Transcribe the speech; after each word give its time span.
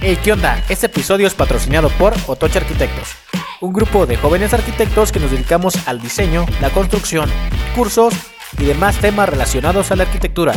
Hey, 0.00 0.16
¿qué 0.22 0.32
onda? 0.32 0.62
Este 0.68 0.86
episodio 0.86 1.26
es 1.26 1.34
patrocinado 1.34 1.88
por 1.90 2.14
Otoche 2.28 2.58
Arquitectos, 2.60 3.16
un 3.60 3.72
grupo 3.72 4.06
de 4.06 4.16
jóvenes 4.16 4.54
arquitectos 4.54 5.10
que 5.10 5.18
nos 5.18 5.32
dedicamos 5.32 5.88
al 5.88 6.00
diseño, 6.00 6.46
la 6.60 6.70
construcción, 6.70 7.28
cursos 7.74 8.14
y 8.58 8.64
demás 8.64 8.96
temas 8.98 9.28
relacionados 9.28 9.90
a 9.90 9.96
la 9.96 10.04
arquitectura. 10.04 10.54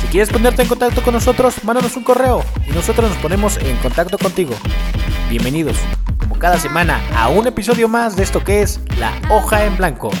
Si 0.00 0.06
quieres 0.06 0.30
ponerte 0.30 0.62
en 0.62 0.68
contacto 0.68 1.02
con 1.02 1.14
nosotros, 1.14 1.64
mándanos 1.64 1.96
un 1.96 2.04
correo 2.04 2.44
y 2.64 2.70
nosotros 2.70 3.10
nos 3.10 3.18
ponemos 3.18 3.56
en 3.56 3.76
contacto 3.78 4.18
contigo. 4.18 4.54
Bienvenidos, 5.28 5.76
como 6.20 6.38
cada 6.38 6.60
semana, 6.60 7.00
a 7.16 7.28
un 7.28 7.48
episodio 7.48 7.88
más 7.88 8.14
de 8.14 8.22
esto 8.22 8.44
que 8.44 8.62
es 8.62 8.78
La 9.00 9.12
Hoja 9.28 9.64
en 9.64 9.76
Blanco. 9.76 10.12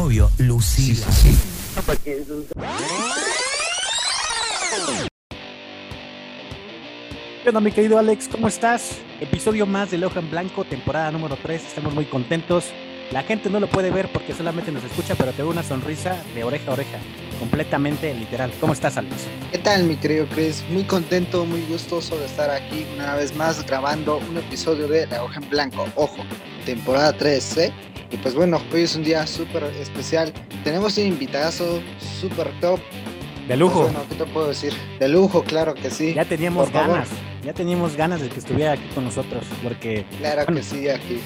Obvio, 0.00 0.30
Lucila. 0.38 1.04
¿Qué 7.42 7.48
onda 7.48 7.60
mi 7.60 7.72
querido 7.72 7.98
Alex? 7.98 8.28
¿Cómo 8.28 8.46
estás? 8.46 8.92
Episodio 9.20 9.66
más 9.66 9.90
de 9.90 9.98
La 9.98 10.06
Hoja 10.06 10.20
en 10.20 10.30
Blanco, 10.30 10.64
temporada 10.64 11.10
número 11.10 11.36
3. 11.42 11.64
Estamos 11.64 11.94
muy 11.94 12.04
contentos. 12.04 12.66
La 13.10 13.24
gente 13.24 13.50
no 13.50 13.58
lo 13.58 13.68
puede 13.68 13.90
ver 13.90 14.08
porque 14.12 14.34
solamente 14.34 14.70
nos 14.70 14.84
escucha, 14.84 15.16
pero 15.16 15.32
te 15.32 15.42
veo 15.42 15.50
una 15.50 15.64
sonrisa 15.64 16.22
de 16.32 16.44
oreja 16.44 16.70
a 16.70 16.74
oreja, 16.74 16.98
completamente 17.40 18.14
literal. 18.14 18.52
¿Cómo 18.60 18.74
estás, 18.74 18.98
Alex? 18.98 19.26
¿Qué 19.50 19.58
tal, 19.58 19.82
mi 19.82 19.96
querido 19.96 20.28
Chris? 20.32 20.62
Muy 20.70 20.84
contento, 20.84 21.44
muy 21.44 21.62
gustoso 21.62 22.16
de 22.18 22.26
estar 22.26 22.50
aquí 22.50 22.86
una 22.94 23.16
vez 23.16 23.34
más 23.34 23.66
grabando 23.66 24.18
un 24.18 24.36
episodio 24.36 24.86
de 24.86 25.08
La 25.08 25.24
Hoja 25.24 25.40
en 25.40 25.50
Blanco. 25.50 25.88
Ojo, 25.96 26.22
temporada 26.64 27.12
3, 27.14 27.56
¿eh? 27.56 27.72
Y 28.10 28.16
pues 28.16 28.34
bueno, 28.34 28.60
hoy 28.72 28.82
es 28.82 28.96
un 28.96 29.04
día 29.04 29.26
súper 29.26 29.64
especial. 29.80 30.32
Tenemos 30.64 30.96
un 30.98 31.06
invitado 31.06 31.80
súper 32.20 32.48
top. 32.60 32.80
De 33.46 33.56
lujo. 33.56 33.80
Pues 33.82 33.92
bueno, 33.92 34.08
¿qué 34.08 34.14
te 34.16 34.24
puedo 34.26 34.48
decir? 34.48 34.72
De 34.98 35.08
lujo, 35.08 35.42
claro 35.42 35.74
que 35.74 35.90
sí. 35.90 36.14
Ya 36.14 36.24
teníamos 36.24 36.64
Por 36.66 36.72
favor. 36.80 36.90
ganas, 36.96 37.08
ya 37.44 37.52
teníamos 37.52 37.96
ganas 37.96 38.20
de 38.20 38.28
que 38.28 38.38
estuviera 38.40 38.72
aquí 38.72 38.84
con 38.94 39.04
nosotros, 39.04 39.44
porque 39.62 40.04
Claro 40.18 40.44
Bueno. 40.46 40.60
que 40.60 40.66
sí, 40.66 40.88
aquí. 40.88 41.18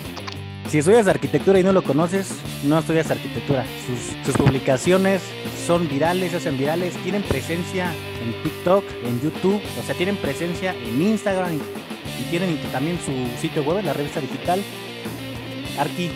si 0.68 0.78
estudias 0.78 1.06
arquitectura 1.08 1.58
y 1.58 1.64
no 1.64 1.72
lo 1.72 1.82
conoces, 1.82 2.28
no 2.64 2.78
estudias 2.78 3.10
arquitectura. 3.10 3.64
Sus, 3.86 4.26
sus 4.26 4.36
publicaciones 4.36 5.20
son 5.66 5.88
virales, 5.88 6.30
se 6.32 6.36
hacen 6.36 6.58
virales, 6.58 6.94
tienen 7.02 7.22
presencia 7.22 7.92
en 8.24 8.40
TikTok, 8.44 8.84
en 9.04 9.20
YouTube, 9.20 9.60
o 9.80 9.82
sea, 9.86 9.94
tienen 9.96 10.16
presencia 10.16 10.74
en 10.74 11.02
Instagram 11.02 11.54
y, 11.54 12.22
y 12.22 12.24
tienen 12.30 12.56
también 12.70 12.98
su 13.04 13.12
sitio 13.40 13.62
web, 13.64 13.84
la 13.84 13.92
revista 13.94 14.20
digital. 14.20 14.62
Arqui, 15.78 16.10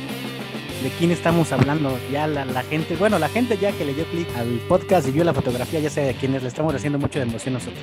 ¿de 0.87 0.92
quién 0.92 1.11
estamos 1.11 1.51
hablando? 1.51 1.98
Ya 2.12 2.29
la, 2.29 2.45
la 2.45 2.62
gente, 2.62 2.95
bueno, 2.95 3.19
la 3.19 3.29
gente 3.29 3.59
ya 3.59 3.73
que 3.73 3.84
le 3.84 3.92
dio 3.92 4.05
clic 4.05 4.29
al 4.37 4.61
podcast 4.69 5.09
y 5.09 5.11
vio 5.11 5.25
la 5.25 5.34
fotografía, 5.34 5.81
ya 5.81 5.91
sabe 5.91 6.06
de 6.06 6.15
quién 6.15 6.33
es, 6.37 6.42
le 6.45 6.48
estamos 6.48 6.73
haciendo 6.73 6.97
mucho 6.97 7.19
de 7.19 7.25
emoción 7.25 7.55
nosotros. 7.55 7.83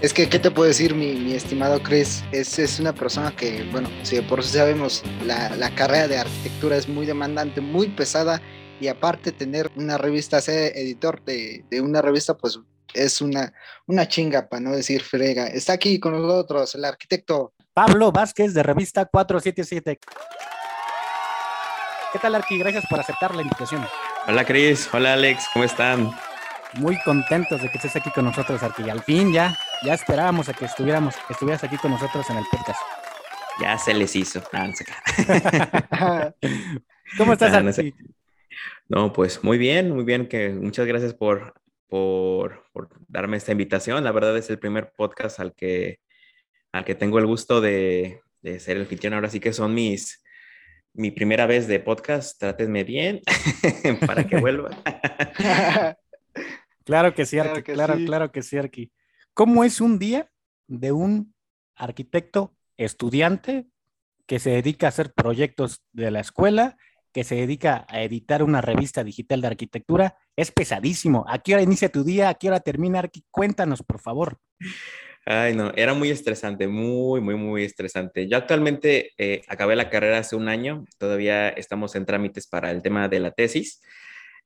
Es 0.00 0.12
que, 0.12 0.28
¿qué 0.28 0.40
te 0.40 0.50
puedo 0.50 0.66
decir, 0.66 0.96
mi, 0.96 1.12
mi 1.12 1.34
estimado 1.34 1.80
Chris? 1.80 2.24
Es, 2.32 2.58
es 2.58 2.80
una 2.80 2.92
persona 2.92 3.30
que, 3.36 3.62
bueno, 3.70 3.88
si 4.02 4.20
por 4.20 4.42
sí 4.42 4.58
sabemos, 4.58 5.04
la, 5.24 5.54
la 5.54 5.72
carrera 5.76 6.08
de 6.08 6.18
arquitectura 6.18 6.76
es 6.76 6.88
muy 6.88 7.06
demandante, 7.06 7.60
muy 7.60 7.86
pesada, 7.86 8.42
y 8.80 8.88
aparte 8.88 9.30
tener 9.30 9.70
una 9.76 9.96
revista, 9.96 10.40
ser 10.40 10.76
editor 10.76 11.24
de, 11.24 11.64
de 11.70 11.80
una 11.80 12.02
revista, 12.02 12.36
pues 12.36 12.58
es 12.94 13.20
una, 13.20 13.52
una 13.86 14.08
chinga, 14.08 14.48
para 14.48 14.60
no 14.60 14.72
decir 14.72 15.02
frega. 15.02 15.46
Está 15.46 15.74
aquí 15.74 16.00
con 16.00 16.20
nosotros 16.20 16.74
el 16.74 16.84
arquitecto. 16.84 17.52
Pablo 17.72 18.10
Vázquez 18.10 18.54
de 18.54 18.64
revista 18.64 19.04
477. 19.04 20.00
¿Qué 22.12 22.18
tal, 22.18 22.34
Arqui? 22.34 22.58
Gracias 22.58 22.84
por 22.86 23.00
aceptar 23.00 23.34
la 23.34 23.40
invitación. 23.40 23.82
Hola 24.28 24.44
Cris, 24.44 24.88
hola 24.92 25.14
Alex, 25.14 25.46
¿cómo 25.54 25.64
están? 25.64 26.10
Muy 26.74 27.00
contentos 27.02 27.62
de 27.62 27.70
que 27.70 27.78
estés 27.78 27.96
aquí 27.96 28.10
con 28.10 28.26
nosotros, 28.26 28.62
Arqui. 28.62 28.90
Al 28.90 29.02
fin 29.02 29.32
ya, 29.32 29.56
ya 29.82 29.94
esperábamos 29.94 30.46
a 30.50 30.52
que 30.52 30.66
estuviéramos, 30.66 31.14
que 31.26 31.32
estuvieras 31.32 31.64
aquí 31.64 31.78
con 31.78 31.90
nosotros 31.90 32.28
en 32.28 32.36
el 32.36 32.44
podcast. 32.50 32.80
Ya 33.62 33.78
se 33.78 33.94
les 33.94 34.14
hizo. 34.14 34.42
No. 34.52 34.60
¿Cómo 37.16 37.32
estás, 37.32 37.54
Ah, 37.54 37.62
no 37.62 37.72
sé. 37.72 37.80
Arqui? 37.80 37.94
No, 38.88 39.12
pues 39.14 39.42
muy 39.42 39.56
bien, 39.56 39.90
muy 39.90 40.04
bien, 40.04 40.28
que 40.28 40.50
muchas 40.50 40.86
gracias 40.86 41.14
por, 41.14 41.54
por, 41.88 42.64
por 42.72 42.90
darme 43.08 43.38
esta 43.38 43.52
invitación. 43.52 44.04
La 44.04 44.12
verdad 44.12 44.36
es 44.36 44.50
el 44.50 44.58
primer 44.58 44.92
podcast 44.92 45.40
al 45.40 45.54
que, 45.54 46.00
al 46.72 46.84
que 46.84 46.94
tengo 46.94 47.18
el 47.18 47.26
gusto 47.26 47.62
de, 47.62 48.20
de 48.42 48.60
ser 48.60 48.76
el 48.76 48.82
anfitrión. 48.82 49.14
Ahora 49.14 49.30
sí 49.30 49.40
que 49.40 49.54
son 49.54 49.72
mis, 49.74 50.21
mi 50.94 51.10
primera 51.10 51.46
vez 51.46 51.66
de 51.68 51.80
podcast. 51.80 52.38
Trátenme 52.38 52.84
bien 52.84 53.20
para 54.06 54.26
que 54.26 54.36
vuelva. 54.38 54.70
Claro 56.84 57.14
que 57.14 57.26
sí, 57.26 57.36
Claro 57.36 57.50
Arqui. 57.50 57.62
que 57.62 57.72
Claro, 57.74 57.96
sí. 57.96 58.06
claro 58.06 58.32
que 58.32 58.42
sí, 58.42 58.56
Arqui. 58.58 58.92
¿Cómo 59.34 59.62
es 59.62 59.80
un 59.80 59.98
día 60.00 60.30
de 60.66 60.90
un 60.90 61.32
arquitecto 61.76 62.56
estudiante 62.76 63.68
que 64.26 64.40
se 64.40 64.50
dedica 64.50 64.86
a 64.86 64.88
hacer 64.88 65.12
proyectos 65.12 65.80
de 65.92 66.10
la 66.10 66.18
escuela, 66.20 66.76
que 67.12 67.22
se 67.22 67.36
dedica 67.36 67.86
a 67.88 68.02
editar 68.02 68.42
una 68.42 68.60
revista 68.60 69.04
digital 69.04 69.40
de 69.42 69.46
arquitectura? 69.46 70.16
Es 70.34 70.50
pesadísimo. 70.50 71.24
¿A 71.28 71.38
qué 71.38 71.54
hora 71.54 71.62
inicia 71.62 71.88
tu 71.88 72.02
día? 72.02 72.28
¿A 72.30 72.34
qué 72.34 72.48
hora 72.48 72.58
termina, 72.58 72.98
Arqui? 72.98 73.24
Cuéntanos, 73.30 73.82
por 73.84 74.00
favor. 74.00 74.38
Ay, 75.24 75.54
no, 75.54 75.70
era 75.76 75.94
muy 75.94 76.10
estresante, 76.10 76.66
muy, 76.66 77.20
muy, 77.20 77.36
muy 77.36 77.64
estresante. 77.64 78.26
Yo 78.28 78.36
actualmente 78.36 79.12
eh, 79.18 79.42
acabé 79.46 79.76
la 79.76 79.88
carrera 79.88 80.18
hace 80.18 80.34
un 80.34 80.48
año, 80.48 80.84
todavía 80.98 81.48
estamos 81.50 81.94
en 81.94 82.06
trámites 82.06 82.48
para 82.48 82.72
el 82.72 82.82
tema 82.82 83.08
de 83.08 83.20
la 83.20 83.30
tesis. 83.30 83.80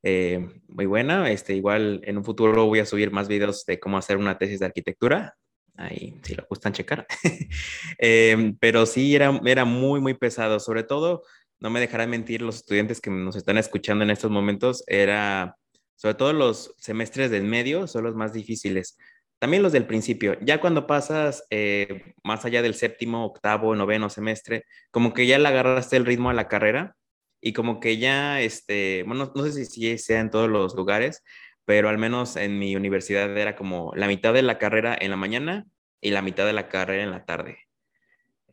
Eh, 0.02 0.46
muy 0.68 0.84
buena, 0.84 1.30
este, 1.30 1.54
igual 1.54 2.02
en 2.04 2.18
un 2.18 2.24
futuro 2.24 2.66
voy 2.66 2.80
a 2.80 2.86
subir 2.86 3.10
más 3.10 3.26
videos 3.26 3.64
de 3.64 3.80
cómo 3.80 3.96
hacer 3.96 4.18
una 4.18 4.36
tesis 4.36 4.60
de 4.60 4.66
arquitectura, 4.66 5.34
ahí 5.76 6.20
si 6.22 6.34
lo 6.34 6.46
gustan 6.48 6.72
checar. 6.72 7.06
Eh, 7.98 8.52
pero 8.60 8.84
sí, 8.84 9.14
era, 9.14 9.40
era 9.46 9.64
muy, 9.64 10.00
muy 10.00 10.12
pesado, 10.12 10.60
sobre 10.60 10.82
todo, 10.82 11.22
no 11.58 11.70
me 11.70 11.80
dejarán 11.80 12.10
mentir 12.10 12.42
los 12.42 12.56
estudiantes 12.56 13.00
que 13.00 13.10
nos 13.10 13.36
están 13.36 13.56
escuchando 13.56 14.04
en 14.04 14.10
estos 14.10 14.30
momentos, 14.30 14.84
era, 14.86 15.56
sobre 15.94 16.14
todo 16.14 16.34
los 16.34 16.74
semestres 16.76 17.30
del 17.30 17.44
medio 17.44 17.86
son 17.86 18.04
los 18.04 18.14
más 18.14 18.34
difíciles 18.34 18.98
también 19.38 19.62
los 19.62 19.72
del 19.72 19.86
principio, 19.86 20.38
ya 20.40 20.60
cuando 20.60 20.86
pasas 20.86 21.44
eh, 21.50 22.14
más 22.24 22.44
allá 22.44 22.62
del 22.62 22.74
séptimo, 22.74 23.24
octavo, 23.26 23.74
noveno 23.76 24.08
semestre, 24.08 24.64
como 24.90 25.12
que 25.12 25.26
ya 25.26 25.38
le 25.38 25.48
agarraste 25.48 25.96
el 25.96 26.06
ritmo 26.06 26.30
a 26.30 26.34
la 26.34 26.48
carrera 26.48 26.96
y 27.40 27.52
como 27.52 27.80
que 27.80 27.98
ya, 27.98 28.40
este, 28.40 29.02
bueno, 29.06 29.30
no 29.34 29.44
sé 29.44 29.64
si, 29.64 29.98
sea 29.98 30.20
en 30.20 30.30
todos 30.30 30.48
los 30.48 30.74
lugares, 30.74 31.22
pero 31.64 31.88
al 31.88 31.98
menos 31.98 32.36
en 32.36 32.58
mi 32.58 32.76
universidad 32.76 33.36
era 33.36 33.56
como 33.56 33.92
la 33.94 34.08
mitad 34.08 34.32
de 34.32 34.42
la 34.42 34.58
carrera 34.58 34.96
en 34.98 35.10
la 35.10 35.16
mañana 35.16 35.66
y 36.00 36.10
la 36.10 36.22
mitad 36.22 36.46
de 36.46 36.52
la 36.54 36.68
carrera 36.68 37.02
en 37.04 37.10
la 37.10 37.24
tarde. 37.24 37.58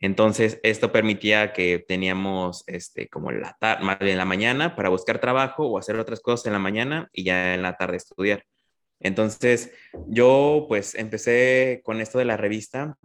Entonces, 0.00 0.60
esto 0.62 0.92
permitía 0.92 1.52
que 1.52 1.78
teníamos, 1.78 2.64
este, 2.66 3.08
como 3.08 3.30
la 3.32 3.56
tarde, 3.58 4.04
bien 4.04 4.18
la 4.18 4.24
mañana 4.26 4.76
para 4.76 4.90
buscar 4.90 5.18
trabajo 5.18 5.66
o 5.66 5.78
hacer 5.78 5.98
otras 5.98 6.20
cosas 6.20 6.46
en 6.46 6.52
la 6.52 6.58
mañana 6.58 7.08
y 7.12 7.24
ya 7.24 7.54
en 7.54 7.62
la 7.62 7.76
tarde 7.76 7.96
estudiar. 7.96 8.44
Entonces, 9.04 9.70
yo 10.08 10.64
pues 10.68 10.96
empecé 10.96 11.82
con 11.84 12.00
esto 12.00 12.18
de 12.18 12.24
la 12.24 12.36
revista 12.36 12.96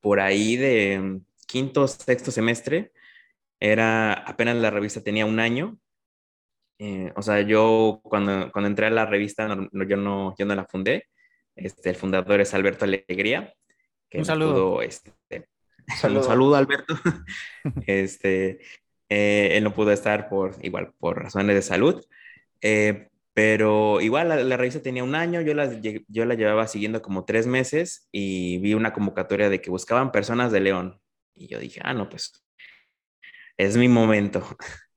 por 0.00 0.20
ahí 0.20 0.56
de 0.56 1.00
mm, 1.00 1.24
quinto, 1.48 1.88
sexto 1.88 2.30
semestre. 2.30 2.92
Era 3.58 4.12
apenas 4.12 4.56
la 4.56 4.70
revista 4.70 5.02
tenía 5.02 5.26
un 5.26 5.40
año. 5.40 5.78
Eh, 6.78 7.12
o 7.16 7.22
sea, 7.22 7.40
yo 7.40 8.00
cuando, 8.04 8.52
cuando 8.52 8.68
entré 8.68 8.86
a 8.86 8.90
la 8.90 9.06
revista, 9.06 9.48
no- 9.48 9.68
no- 9.72 9.84
yo, 9.84 9.96
no, 9.96 10.34
yo 10.38 10.44
no 10.44 10.54
la 10.54 10.66
fundé. 10.66 11.06
Este, 11.56 11.88
el 11.90 11.96
fundador 11.96 12.40
es 12.40 12.52
Alberto 12.52 12.84
Alegría. 12.84 13.52
Que 14.10 14.18
Un 14.18 14.24
saludo. 14.26 14.52
pudo, 14.72 14.82
este, 14.82 15.12
Saludo. 15.98 16.20
un 16.20 16.26
saludo, 16.26 16.56
Alberto. 16.56 16.94
este, 17.86 18.60
eh, 19.08 19.50
él 19.56 19.64
no 19.64 19.72
pudo 19.72 19.92
estar 19.92 20.28
por, 20.28 20.54
igual, 20.62 20.92
por 20.98 21.22
razones 21.22 21.54
de 21.56 21.62
salud. 21.62 22.04
Eh, 22.60 23.08
pero 23.34 24.00
igual 24.00 24.28
la, 24.28 24.36
la 24.36 24.56
revista 24.56 24.80
tenía 24.80 25.04
un 25.04 25.14
año, 25.16 25.40
yo 25.40 25.54
la, 25.54 25.70
yo 25.80 26.24
la 26.24 26.34
llevaba 26.34 26.68
siguiendo 26.68 27.02
como 27.02 27.24
tres 27.24 27.46
meses 27.46 28.08
y 28.12 28.58
vi 28.58 28.74
una 28.74 28.92
convocatoria 28.92 29.50
de 29.50 29.60
que 29.60 29.70
buscaban 29.70 30.12
personas 30.12 30.52
de 30.52 30.60
León. 30.60 31.00
Y 31.34 31.48
yo 31.48 31.58
dije, 31.58 31.80
ah, 31.84 31.94
no, 31.94 32.08
pues 32.08 32.44
es 33.58 33.76
mi 33.76 33.88
momento. 33.88 34.42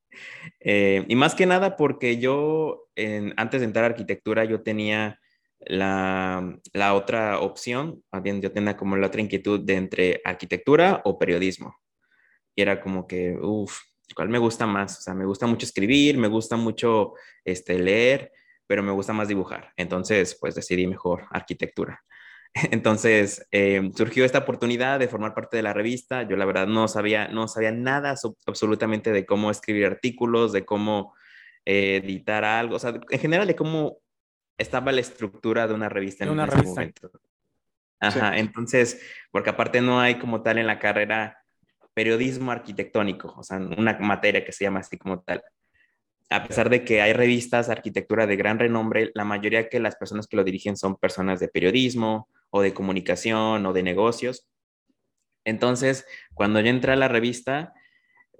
Eh, 0.60 1.04
y 1.08 1.14
más 1.14 1.34
que 1.36 1.46
nada 1.46 1.76
porque 1.76 2.18
yo, 2.18 2.88
antes 3.36 3.60
de 3.60 3.66
entrar 3.66 3.84
a 3.84 3.88
arquitectura, 3.88 4.44
yo 4.44 4.62
tenía 4.62 5.20
la, 5.60 6.58
la 6.72 6.94
otra 6.94 7.38
opción, 7.40 8.02
bien 8.22 8.40
yo 8.40 8.50
tenía 8.50 8.76
como 8.76 8.96
la 8.96 9.06
otra 9.06 9.20
inquietud 9.20 9.60
de 9.60 9.74
entre 9.76 10.20
arquitectura 10.24 11.02
o 11.04 11.18
periodismo. 11.18 11.76
Y 12.56 12.62
era 12.62 12.80
como 12.80 13.06
que, 13.06 13.36
uff, 13.40 13.78
¿cuál 14.14 14.28
me 14.28 14.38
gusta 14.38 14.66
más? 14.66 14.98
O 14.98 15.02
sea, 15.02 15.14
me 15.14 15.24
gusta 15.24 15.46
mucho 15.46 15.66
escribir, 15.66 16.18
me 16.18 16.28
gusta 16.28 16.56
mucho 16.56 17.14
este, 17.44 17.78
leer, 17.78 18.32
pero 18.66 18.82
me 18.82 18.92
gusta 18.92 19.12
más 19.12 19.28
dibujar. 19.28 19.72
Entonces, 19.76 20.36
pues 20.40 20.54
decidí 20.54 20.86
mejor 20.86 21.26
arquitectura. 21.30 22.02
Entonces, 22.70 23.46
eh, 23.50 23.90
surgió 23.96 24.24
esta 24.24 24.38
oportunidad 24.38 24.98
de 24.98 25.08
formar 25.08 25.34
parte 25.34 25.56
de 25.56 25.62
la 25.62 25.72
revista. 25.74 26.22
Yo 26.22 26.36
la 26.36 26.44
verdad 26.44 26.66
no 26.66 26.88
sabía, 26.88 27.28
no 27.28 27.48
sabía 27.48 27.70
nada 27.72 28.16
so- 28.16 28.36
absolutamente 28.46 29.12
de 29.12 29.26
cómo 29.26 29.50
escribir 29.50 29.86
artículos, 29.86 30.52
de 30.52 30.64
cómo 30.64 31.14
editar 31.64 32.44
algo, 32.44 32.76
o 32.76 32.78
sea, 32.78 32.98
en 33.10 33.18
general 33.18 33.46
de 33.46 33.54
cómo 33.54 33.98
estaba 34.56 34.90
la 34.90 35.00
estructura 35.02 35.68
de 35.68 35.74
una 35.74 35.88
revista 35.90 36.24
en 36.24 36.30
una 36.30 36.46
ese 36.46 36.56
revista. 36.56 36.80
momento. 36.80 37.10
Ajá, 38.00 38.38
entonces, 38.38 39.02
porque 39.30 39.50
aparte 39.50 39.80
no 39.80 40.00
hay 40.00 40.18
como 40.18 40.42
tal 40.42 40.58
en 40.58 40.66
la 40.66 40.78
carrera 40.78 41.37
periodismo 41.98 42.52
arquitectónico, 42.52 43.34
o 43.36 43.42
sea, 43.42 43.56
una 43.56 43.98
materia 43.98 44.44
que 44.44 44.52
se 44.52 44.62
llama 44.62 44.78
así 44.78 44.96
como 44.96 45.20
tal. 45.20 45.42
A 46.30 46.46
pesar 46.46 46.70
de 46.70 46.84
que 46.84 47.02
hay 47.02 47.12
revistas 47.12 47.66
de 47.66 47.72
arquitectura 47.72 48.28
de 48.28 48.36
gran 48.36 48.60
renombre, 48.60 49.10
la 49.14 49.24
mayoría 49.24 49.68
que 49.68 49.80
las 49.80 49.96
personas 49.96 50.28
que 50.28 50.36
lo 50.36 50.44
dirigen 50.44 50.76
son 50.76 50.94
personas 50.94 51.40
de 51.40 51.48
periodismo 51.48 52.28
o 52.50 52.60
de 52.60 52.72
comunicación 52.72 53.66
o 53.66 53.72
de 53.72 53.82
negocios. 53.82 54.46
Entonces, 55.44 56.06
cuando 56.34 56.60
yo 56.60 56.68
entré 56.68 56.92
a 56.92 56.96
la 56.96 57.08
revista, 57.08 57.74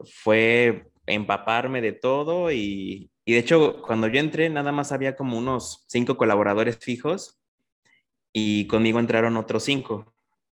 fue 0.04 0.86
empaparme 1.06 1.80
de 1.80 1.90
todo 1.90 2.52
y, 2.52 3.10
y 3.24 3.32
de 3.32 3.38
hecho, 3.40 3.82
cuando 3.82 4.06
yo 4.06 4.20
entré, 4.20 4.48
nada 4.50 4.70
más 4.70 4.92
había 4.92 5.16
como 5.16 5.36
unos 5.36 5.84
cinco 5.88 6.16
colaboradores 6.16 6.78
fijos 6.78 7.40
y 8.32 8.68
conmigo 8.68 9.00
entraron 9.00 9.36
otros 9.36 9.64
cinco. 9.64 10.14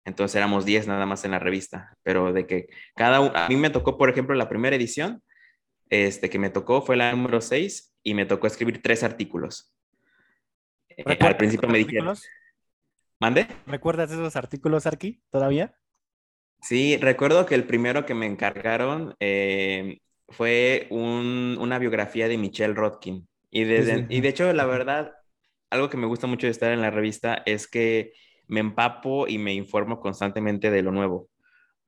Entonces 0.09 0.35
éramos 0.37 0.65
10 0.65 0.89
nada 0.89 1.07
más 1.07 1.25
en 1.25 1.33
la 1.33 1.39
revista, 1.39 1.97
pero 2.03 2.33
de 2.33 2.47
que 2.47 2.69
cada 2.97 3.21
uno, 3.21 3.33
a 3.35 3.49
mí 3.49 3.57
me 3.57 3.71
tocó, 3.71 3.99
por 3.99 4.09
ejemplo, 4.09 4.35
la 4.35 4.49
primera 4.49 4.75
edición, 4.75 5.23
este 5.91 6.31
que 6.31 6.39
me 6.39 6.51
tocó 6.51 6.83
fue 6.83 6.97
la 6.97 7.13
número 7.13 7.41
6 7.41 7.95
y 8.03 8.15
me 8.15 8.25
tocó 8.25 8.47
escribir 8.47 8.81
tres 8.83 9.03
artículos. 9.03 9.75
Eh, 10.89 11.05
al 11.21 11.37
principio 11.37 11.69
me 11.69 11.79
dijeron, 11.79 12.17
¿mande? 13.21 13.47
¿Recuerdas 13.67 14.11
esos 14.11 14.35
artículos, 14.35 14.87
Arqui, 14.87 15.21
todavía? 15.31 15.75
Sí, 16.63 16.97
recuerdo 16.97 17.47
que 17.47 17.55
el 17.55 17.65
primero 17.65 18.07
que 18.07 18.15
me 18.15 18.27
encargaron 18.27 19.15
eh, 19.21 20.01
fue 20.29 20.87
un, 20.91 21.57
una 21.61 21.79
biografía 21.79 22.29
de 22.29 22.39
Michelle 22.39 22.75
Rodkin. 22.75 23.29
Y, 23.51 23.65
desde, 23.65 24.07
y 24.09 24.21
de 24.23 24.29
hecho, 24.29 24.53
la 24.53 24.65
verdad, 24.65 25.13
algo 25.71 25.91
que 25.91 25.97
me 25.99 26.07
gusta 26.07 26.27
mucho 26.27 26.47
de 26.47 26.51
estar 26.51 26.73
en 26.73 26.81
la 26.81 26.91
revista 26.91 27.43
es 27.47 27.69
que 27.69 28.13
me 28.49 28.61
empapo 28.61 29.29
y 29.29 29.39
me 29.39 29.55
informo 29.55 30.01
constantemente 30.01 30.71
de 30.71 30.83
lo 30.83 30.91
nuevo. 30.91 31.29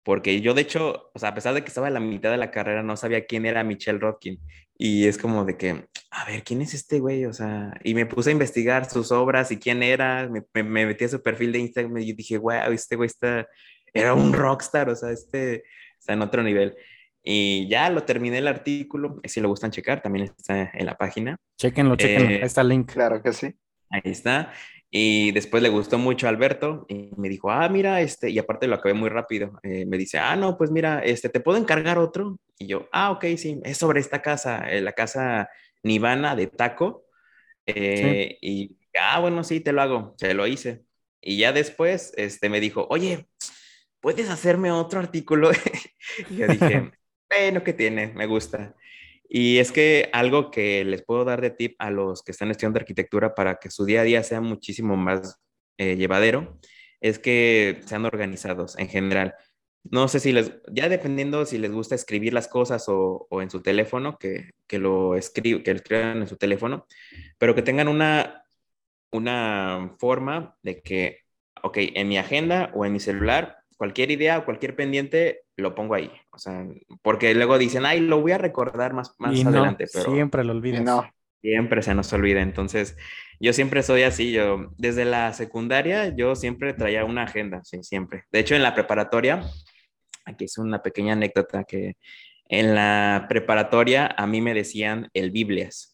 Porque 0.02 0.40
yo, 0.40 0.54
de 0.54 0.62
hecho, 0.62 1.10
o 1.14 1.18
sea, 1.18 1.30
a 1.30 1.34
pesar 1.34 1.52
de 1.54 1.62
que 1.62 1.68
estaba 1.68 1.88
en 1.88 1.94
la 1.94 2.00
mitad 2.00 2.30
de 2.30 2.38
la 2.38 2.50
carrera, 2.50 2.82
no 2.82 2.96
sabía 2.96 3.26
quién 3.26 3.44
era 3.44 3.64
Michelle 3.64 3.98
Rodkin. 3.98 4.40
Y 4.76 5.06
es 5.06 5.18
como 5.18 5.44
de 5.44 5.58
que, 5.58 5.84
a 6.10 6.24
ver, 6.24 6.42
¿quién 6.42 6.62
es 6.62 6.72
este 6.72 7.00
güey? 7.00 7.26
O 7.26 7.34
sea, 7.34 7.78
y 7.84 7.94
me 7.94 8.06
puse 8.06 8.30
a 8.30 8.32
investigar 8.32 8.88
sus 8.88 9.12
obras 9.12 9.50
y 9.50 9.58
quién 9.58 9.82
era. 9.82 10.26
Me, 10.28 10.42
me, 10.54 10.62
me 10.62 10.86
metí 10.86 11.04
a 11.04 11.08
su 11.08 11.22
perfil 11.22 11.52
de 11.52 11.58
Instagram 11.58 11.98
y 11.98 12.12
dije, 12.14 12.38
wow, 12.38 12.72
este 12.72 12.96
güey 12.96 13.08
está, 13.08 13.46
era 13.92 14.14
un 14.14 14.32
rockstar, 14.32 14.88
o 14.88 14.96
sea, 14.96 15.10
este 15.10 15.64
está 15.98 16.14
en 16.14 16.22
otro 16.22 16.42
nivel. 16.42 16.74
Y 17.22 17.68
ya 17.68 17.90
lo 17.90 18.04
terminé 18.04 18.38
el 18.38 18.48
artículo. 18.48 19.20
Si 19.24 19.40
lo 19.40 19.48
gustan 19.48 19.70
checar, 19.70 20.02
también 20.02 20.24
está 20.26 20.70
en 20.72 20.86
la 20.86 20.96
página. 20.96 21.36
Chequenlo, 21.58 21.96
chequenlo. 21.96 22.30
Eh, 22.30 22.36
Ahí 22.36 22.42
está 22.42 22.62
el 22.62 22.68
link. 22.68 22.92
Claro 22.92 23.22
que 23.22 23.32
sí. 23.32 23.54
Ahí 23.90 24.00
está. 24.04 24.52
Y 24.92 25.30
después 25.32 25.62
le 25.62 25.68
gustó 25.68 25.98
mucho 25.98 26.26
a 26.26 26.30
Alberto 26.30 26.84
y 26.88 27.10
me 27.16 27.28
dijo, 27.28 27.50
ah, 27.50 27.68
mira, 27.68 28.00
este, 28.00 28.30
y 28.30 28.38
aparte 28.38 28.66
lo 28.66 28.74
acabé 28.76 28.94
muy 28.94 29.08
rápido. 29.08 29.60
Eh, 29.62 29.86
me 29.86 29.96
dice, 29.98 30.18
ah, 30.18 30.34
no, 30.36 30.56
pues 30.58 30.70
mira, 30.72 31.00
este, 31.04 31.28
¿te 31.28 31.40
puedo 31.40 31.58
encargar 31.58 31.98
otro? 31.98 32.38
Y 32.58 32.66
yo, 32.66 32.88
ah, 32.92 33.12
ok, 33.12 33.24
sí, 33.36 33.60
es 33.64 33.78
sobre 33.78 34.00
esta 34.00 34.20
casa, 34.22 34.68
eh, 34.70 34.80
la 34.80 34.92
casa 34.92 35.48
Nivana 35.84 36.34
de 36.36 36.48
Taco. 36.48 37.04
Eh, 37.66 38.38
Y, 38.40 38.78
ah, 39.00 39.20
bueno, 39.20 39.44
sí, 39.44 39.60
te 39.60 39.72
lo 39.72 39.82
hago, 39.82 40.14
se 40.18 40.34
lo 40.34 40.46
hice. 40.46 40.84
Y 41.20 41.38
ya 41.38 41.52
después, 41.52 42.12
este, 42.16 42.48
me 42.50 42.60
dijo, 42.60 42.86
oye, 42.90 43.28
¿puedes 44.00 44.30
hacerme 44.30 44.72
otro 44.72 45.00
artículo? 45.00 45.50
y 46.30 46.36
yo 46.36 46.48
dije, 46.48 46.90
bueno, 47.30 47.62
¿qué 47.64 47.72
tiene? 47.72 48.08
Me 48.14 48.26
gusta. 48.26 48.74
Y 49.32 49.58
es 49.58 49.70
que 49.70 50.10
algo 50.12 50.50
que 50.50 50.84
les 50.84 51.04
puedo 51.04 51.24
dar 51.24 51.40
de 51.40 51.50
tip 51.50 51.76
a 51.78 51.92
los 51.92 52.24
que 52.24 52.32
están 52.32 52.50
estudiando 52.50 52.80
arquitectura 52.80 53.36
para 53.36 53.60
que 53.60 53.70
su 53.70 53.84
día 53.84 54.00
a 54.00 54.04
día 54.04 54.24
sea 54.24 54.40
muchísimo 54.40 54.96
más 54.96 55.40
eh, 55.78 55.96
llevadero 55.96 56.58
es 57.00 57.20
que 57.20 57.80
sean 57.86 58.04
organizados 58.04 58.76
en 58.76 58.88
general. 58.88 59.34
No 59.84 60.08
sé 60.08 60.18
si 60.18 60.32
les, 60.32 60.52
ya 60.72 60.88
dependiendo 60.88 61.46
si 61.46 61.58
les 61.58 61.70
gusta 61.70 61.94
escribir 61.94 62.34
las 62.34 62.48
cosas 62.48 62.88
o, 62.88 63.28
o 63.30 63.40
en 63.40 63.50
su 63.50 63.62
teléfono, 63.62 64.18
que, 64.18 64.50
que 64.66 64.78
lo 64.78 65.14
escriban, 65.14 65.62
que 65.62 65.70
escriban 65.70 66.22
en 66.22 66.28
su 66.28 66.36
teléfono, 66.36 66.86
pero 67.38 67.54
que 67.54 67.62
tengan 67.62 67.86
una, 67.86 68.44
una 69.12 69.94
forma 69.98 70.56
de 70.62 70.82
que, 70.82 71.20
ok, 71.62 71.78
en 71.78 72.08
mi 72.08 72.18
agenda 72.18 72.72
o 72.74 72.84
en 72.84 72.92
mi 72.92 73.00
celular, 73.00 73.58
cualquier 73.76 74.10
idea 74.10 74.38
o 74.38 74.44
cualquier 74.44 74.76
pendiente 74.76 75.44
lo 75.56 75.74
pongo 75.74 75.94
ahí. 75.94 76.10
O 76.40 76.42
sea, 76.42 76.66
porque 77.02 77.34
luego 77.34 77.58
dicen, 77.58 77.84
ay, 77.84 78.00
lo 78.00 78.22
voy 78.22 78.32
a 78.32 78.38
recordar 78.38 78.94
más, 78.94 79.14
más 79.18 79.36
Y 79.36 79.44
no, 79.44 79.50
adelante, 79.50 79.84
pero 79.92 80.10
siempre 80.10 80.42
lo 80.42 80.52
olvidas. 80.52 80.80
No, 80.80 81.06
siempre 81.42 81.82
se 81.82 81.94
nos 81.94 82.10
olvida. 82.14 82.40
Entonces, 82.40 82.96
yo 83.38 83.52
siempre 83.52 83.82
soy 83.82 84.04
así. 84.04 84.32
Yo, 84.32 84.70
desde 84.78 85.04
la 85.04 85.34
secundaria, 85.34 86.16
yo 86.16 86.34
siempre 86.34 86.72
traía 86.72 87.04
una 87.04 87.24
agenda, 87.24 87.60
sí, 87.62 87.82
siempre. 87.82 88.24
De 88.32 88.38
hecho, 88.38 88.54
en 88.54 88.62
la 88.62 88.74
preparatoria, 88.74 89.42
aquí 90.24 90.46
es 90.46 90.56
una 90.56 90.82
pequeña 90.82 91.12
anécdota 91.12 91.64
que 91.64 91.98
en 92.48 92.74
la 92.74 93.26
preparatoria 93.28 94.06
a 94.06 94.26
mí 94.26 94.40
me 94.40 94.54
decían 94.54 95.10
el 95.12 95.32
Biblias. 95.32 95.92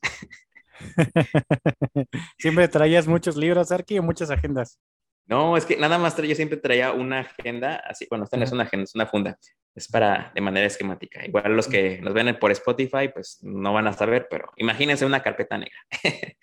siempre 2.38 2.68
traías 2.68 3.08
muchos 3.08 3.36
libros, 3.36 3.72
Arqui, 3.72 3.98
o 3.98 4.04
muchas 4.04 4.30
agendas. 4.30 4.78
No, 5.26 5.56
es 5.56 5.66
que 5.66 5.76
nada 5.76 5.98
más 5.98 6.16
yo 6.16 6.34
siempre 6.36 6.56
traía 6.56 6.92
una 6.92 7.18
agenda, 7.18 7.82
así, 7.84 8.06
bueno, 8.08 8.24
esta 8.24 8.36
no 8.36 8.44
es 8.44 8.52
una 8.52 8.62
agenda, 8.62 8.84
es 8.84 8.94
una 8.94 9.06
funda, 9.06 9.36
es 9.76 9.88
para, 9.88 10.32
de 10.34 10.40
manera 10.40 10.66
esquemática. 10.66 11.24
Igual 11.26 11.54
los 11.54 11.68
que 11.68 12.00
nos 12.00 12.14
ven 12.14 12.34
por 12.40 12.50
Spotify, 12.50 13.10
pues 13.12 13.38
no 13.42 13.74
van 13.74 13.86
a 13.86 13.92
saber, 13.92 14.26
pero 14.30 14.50
imagínense 14.56 15.04
una 15.04 15.22
carpeta 15.22 15.58
negra. 15.58 15.78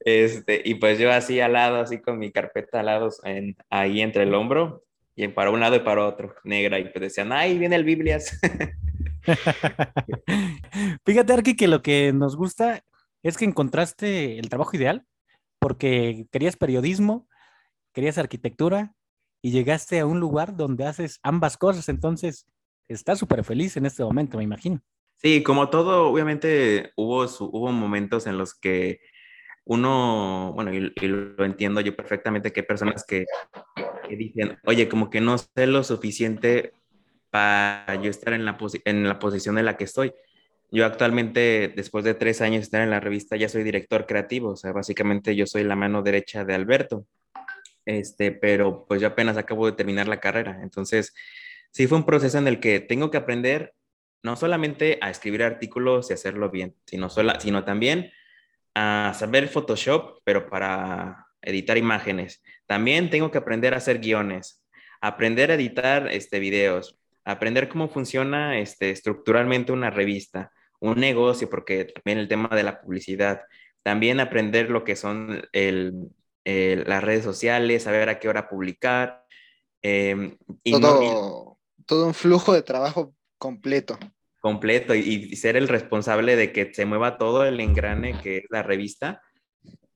este, 0.00 0.60
y 0.64 0.74
pues 0.74 0.98
yo 0.98 1.12
así 1.12 1.40
al 1.40 1.52
lado, 1.52 1.80
así 1.80 2.00
con 2.00 2.18
mi 2.18 2.32
carpeta 2.32 2.80
al 2.80 2.86
lado, 2.86 3.10
en, 3.22 3.56
ahí 3.70 4.00
entre 4.00 4.24
el 4.24 4.34
hombro, 4.34 4.84
y 5.14 5.28
para 5.28 5.50
un 5.50 5.60
lado 5.60 5.76
y 5.76 5.80
para 5.80 6.04
otro, 6.04 6.34
negra, 6.42 6.80
y 6.80 6.84
pues 6.84 7.00
decían, 7.00 7.32
ay, 7.32 7.58
viene 7.58 7.76
el 7.76 7.84
Biblias. 7.84 8.40
Fíjate, 11.06 11.32
Arqui, 11.32 11.54
que 11.54 11.68
lo 11.68 11.82
que 11.82 12.12
nos 12.12 12.36
gusta 12.36 12.82
es 13.22 13.36
que 13.36 13.44
encontraste 13.44 14.38
el 14.38 14.48
trabajo 14.48 14.76
ideal 14.76 15.04
porque 15.60 16.26
querías 16.32 16.56
periodismo, 16.56 17.28
querías 17.92 18.18
arquitectura 18.18 18.94
y 19.42 19.52
llegaste 19.52 20.00
a 20.00 20.06
un 20.06 20.18
lugar 20.18 20.56
donde 20.56 20.86
haces 20.86 21.20
ambas 21.22 21.56
cosas. 21.56 21.88
Entonces, 21.88 22.46
estás 22.94 23.18
súper 23.18 23.44
feliz 23.44 23.76
en 23.76 23.86
este 23.86 24.02
momento, 24.02 24.38
me 24.38 24.44
imagino. 24.44 24.80
Sí, 25.16 25.42
como 25.42 25.68
todo, 25.68 26.08
obviamente 26.08 26.92
hubo, 26.96 27.24
hubo 27.24 27.72
momentos 27.72 28.26
en 28.26 28.38
los 28.38 28.54
que 28.54 29.00
uno, 29.64 30.52
bueno, 30.54 30.72
y, 30.72 30.92
lo 31.06 31.44
entiendo 31.44 31.80
yo 31.80 31.94
perfectamente, 31.94 32.52
que 32.52 32.60
hay 32.60 32.66
personas 32.66 33.04
que, 33.04 33.26
que 34.08 34.16
dicen, 34.16 34.58
oye, 34.64 34.88
como 34.88 35.10
que 35.10 35.20
no 35.20 35.36
sé 35.38 35.66
lo 35.66 35.84
suficiente 35.84 36.72
para 37.30 37.94
yo 38.02 38.10
estar 38.10 38.32
en 38.32 38.44
la, 38.44 38.58
en 38.84 39.08
la 39.08 39.18
posición 39.18 39.58
en 39.58 39.66
la 39.66 39.76
que 39.76 39.84
estoy. 39.84 40.12
Yo 40.72 40.86
actualmente, 40.86 41.72
después 41.74 42.04
de 42.04 42.14
tres 42.14 42.40
años 42.40 42.60
de 42.60 42.62
estar 42.62 42.82
en 42.82 42.90
la 42.90 43.00
revista, 43.00 43.36
ya 43.36 43.48
soy 43.48 43.62
director 43.62 44.06
creativo, 44.06 44.50
o 44.50 44.56
sea, 44.56 44.72
básicamente 44.72 45.36
yo 45.36 45.46
soy 45.46 45.64
la 45.64 45.76
mano 45.76 46.02
derecha 46.02 46.44
de 46.44 46.54
Alberto, 46.54 47.06
este, 47.84 48.32
pero 48.32 48.86
pues 48.86 49.00
yo 49.00 49.08
apenas 49.08 49.36
acabo 49.36 49.66
de 49.66 49.72
terminar 49.72 50.08
la 50.08 50.20
carrera, 50.20 50.60
entonces 50.62 51.12
sí 51.70 51.86
fue 51.86 51.98
un 51.98 52.06
proceso 52.06 52.38
en 52.38 52.48
el 52.48 52.60
que 52.60 52.80
tengo 52.80 53.10
que 53.10 53.18
aprender 53.18 53.74
no 54.22 54.36
solamente 54.36 54.98
a 55.00 55.10
escribir 55.10 55.42
artículos 55.42 56.10
y 56.10 56.14
hacerlo 56.14 56.50
bien, 56.50 56.74
sino, 56.86 57.08
sola, 57.08 57.40
sino 57.40 57.64
también 57.64 58.12
a 58.74 59.12
saber 59.18 59.48
Photoshop, 59.48 60.20
pero 60.24 60.48
para 60.48 61.26
editar 61.42 61.78
imágenes. 61.78 62.42
También 62.66 63.08
tengo 63.10 63.30
que 63.30 63.38
aprender 63.38 63.72
a 63.72 63.78
hacer 63.78 63.98
guiones, 63.98 64.62
aprender 65.00 65.50
a 65.50 65.54
editar 65.54 66.08
este, 66.12 66.38
videos, 66.38 66.98
aprender 67.24 67.68
cómo 67.68 67.88
funciona 67.88 68.58
este, 68.58 68.90
estructuralmente 68.90 69.72
una 69.72 69.90
revista, 69.90 70.52
un 70.80 70.98
negocio, 71.00 71.48
porque 71.48 71.86
también 71.86 72.18
el 72.18 72.28
tema 72.28 72.48
de 72.50 72.62
la 72.62 72.80
publicidad, 72.80 73.42
también 73.82 74.20
aprender 74.20 74.70
lo 74.70 74.84
que 74.84 74.96
son 74.96 75.42
el, 75.52 75.94
el, 76.44 76.84
las 76.86 77.02
redes 77.02 77.24
sociales, 77.24 77.84
saber 77.84 78.08
a 78.10 78.18
qué 78.18 78.28
hora 78.28 78.48
publicar. 78.48 79.24
Eh, 79.82 80.36
y 80.62 80.72
no- 80.72 81.02
y- 81.02 81.49
todo, 81.90 82.06
un 82.06 82.14
flujo 82.14 82.52
de 82.54 82.62
trabajo 82.62 83.12
completo. 83.36 83.98
completo 84.40 84.94
y, 84.94 85.00
y 85.00 85.36
ser 85.36 85.56
el 85.56 85.66
responsable 85.66 86.36
de 86.36 86.52
que 86.52 86.72
se 86.72 86.86
mueva 86.86 87.18
todo 87.18 87.44
el 87.44 87.58
engrane 87.58 88.18
que 88.20 88.38
es 88.38 88.44
la 88.48 88.62
revista, 88.62 89.20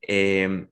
eh, 0.03 0.67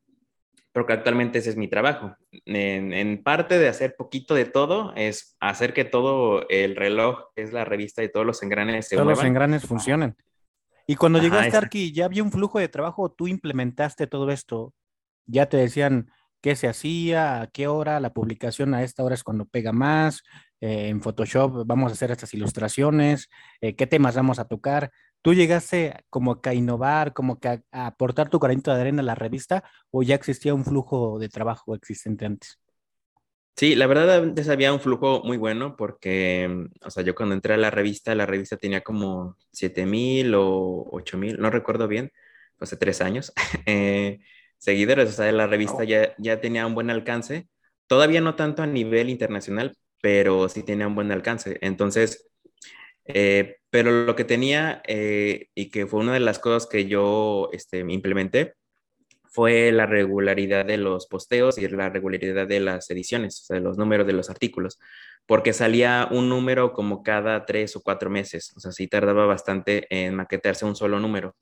porque 0.72 0.94
actualmente 0.94 1.38
ese 1.38 1.50
es 1.50 1.56
mi 1.56 1.68
trabajo. 1.68 2.16
En, 2.44 2.92
en 2.92 3.22
parte 3.22 3.58
de 3.58 3.68
hacer 3.68 3.94
poquito 3.96 4.34
de 4.34 4.46
todo 4.46 4.92
es 4.96 5.36
hacer 5.38 5.72
que 5.72 5.84
todo 5.84 6.44
el 6.48 6.74
reloj, 6.74 7.32
que 7.36 7.42
es 7.42 7.52
la 7.52 7.64
revista 7.64 8.02
y 8.02 8.10
todos 8.10 8.26
los 8.26 8.42
engranes 8.42 8.88
se 8.88 8.96
Todos 8.96 9.08
los 9.08 9.24
engranes 9.24 9.64
funcionen. 9.64 10.16
Y 10.88 10.96
cuando 10.96 11.20
Ajá, 11.20 11.28
llegaste. 11.28 11.56
Arqui, 11.56 11.92
¿ya 11.92 12.06
había 12.06 12.24
un 12.24 12.32
flujo 12.32 12.58
de 12.58 12.68
trabajo 12.68 13.02
o 13.02 13.12
tú 13.12 13.28
implementaste 13.28 14.08
todo 14.08 14.30
esto? 14.30 14.74
¿Ya 15.26 15.46
te 15.46 15.56
decían 15.56 16.10
qué 16.42 16.56
se 16.56 16.68
hacía, 16.68 17.40
a 17.40 17.46
qué 17.46 17.68
hora, 17.68 18.00
la 18.00 18.12
publicación 18.12 18.74
a 18.74 18.82
esta 18.82 19.02
hora 19.02 19.14
es 19.14 19.24
cuando 19.24 19.46
pega 19.46 19.72
más? 19.72 20.22
eh, 20.62 20.88
en 20.88 21.02
Photoshop 21.02 21.66
vamos 21.66 21.90
a 21.90 21.94
hacer 21.94 22.12
estas 22.12 22.32
ilustraciones, 22.34 23.28
eh, 23.60 23.74
qué 23.74 23.86
temas 23.86 24.14
vamos 24.14 24.38
a 24.38 24.46
tocar. 24.46 24.92
¿Tú 25.20 25.34
llegaste 25.34 26.04
como 26.08 26.40
que 26.40 26.50
a 26.50 26.54
innovar, 26.54 27.12
como 27.12 27.40
que 27.40 27.48
a, 27.48 27.62
aportar 27.72 28.30
tu 28.30 28.38
granito 28.38 28.72
de 28.72 28.80
arena 28.80 29.02
a 29.02 29.04
la 29.04 29.14
revista 29.16 29.64
o 29.90 30.02
ya 30.02 30.14
existía 30.14 30.54
un 30.54 30.64
flujo 30.64 31.18
de 31.18 31.28
trabajo 31.28 31.74
existente 31.74 32.26
antes? 32.26 32.60
Sí, 33.56 33.74
la 33.74 33.86
verdad 33.86 34.22
antes 34.22 34.48
había 34.48 34.72
un 34.72 34.80
flujo 34.80 35.22
muy 35.24 35.36
bueno 35.36 35.76
porque, 35.76 36.68
o 36.80 36.90
sea, 36.90 37.02
yo 37.02 37.14
cuando 37.14 37.34
entré 37.34 37.54
a 37.54 37.58
la 37.58 37.70
revista, 37.70 38.14
la 38.14 38.24
revista 38.24 38.56
tenía 38.56 38.82
como 38.82 39.36
7 39.52 39.84
mil 39.84 40.34
o 40.34 40.88
8 40.92 41.18
mil, 41.18 41.38
no 41.38 41.50
recuerdo 41.50 41.88
bien, 41.88 42.12
hace 42.60 42.76
tres 42.76 43.00
años, 43.00 43.32
eh, 43.66 44.20
seguidores, 44.62 45.08
o 45.08 45.12
sea, 45.12 45.32
la 45.32 45.48
revista 45.48 45.82
ya, 45.82 46.14
ya 46.18 46.40
tenía 46.40 46.66
un 46.66 46.74
buen 46.74 46.88
alcance, 46.88 47.48
todavía 47.88 48.20
no 48.20 48.36
tanto 48.36 48.62
a 48.62 48.66
nivel 48.66 49.10
internacional, 49.10 49.76
pero 50.00 50.48
sí 50.48 50.62
tenía 50.62 50.86
un 50.86 50.94
buen 50.94 51.10
alcance. 51.10 51.58
Entonces, 51.62 52.30
eh, 53.06 53.56
pero 53.70 54.04
lo 54.06 54.14
que 54.14 54.24
tenía 54.24 54.80
eh, 54.86 55.48
y 55.56 55.70
que 55.70 55.86
fue 55.88 56.00
una 56.00 56.14
de 56.14 56.20
las 56.20 56.38
cosas 56.38 56.68
que 56.68 56.86
yo 56.86 57.50
este, 57.52 57.80
implementé 57.80 58.54
fue 59.24 59.72
la 59.72 59.86
regularidad 59.86 60.64
de 60.64 60.76
los 60.76 61.08
posteos 61.08 61.58
y 61.58 61.66
la 61.68 61.90
regularidad 61.90 62.46
de 62.46 62.60
las 62.60 62.88
ediciones, 62.90 63.40
o 63.42 63.44
sea, 63.46 63.60
los 63.60 63.78
números 63.78 64.06
de 64.06 64.12
los 64.12 64.30
artículos, 64.30 64.78
porque 65.26 65.52
salía 65.52 66.08
un 66.10 66.28
número 66.28 66.72
como 66.72 67.02
cada 67.02 67.44
tres 67.46 67.74
o 67.74 67.82
cuatro 67.82 68.10
meses, 68.10 68.52
o 68.56 68.60
sea, 68.60 68.70
sí 68.70 68.86
tardaba 68.86 69.26
bastante 69.26 69.86
en 69.90 70.14
maquetearse 70.14 70.66
un 70.66 70.76
solo 70.76 71.00
número. 71.00 71.34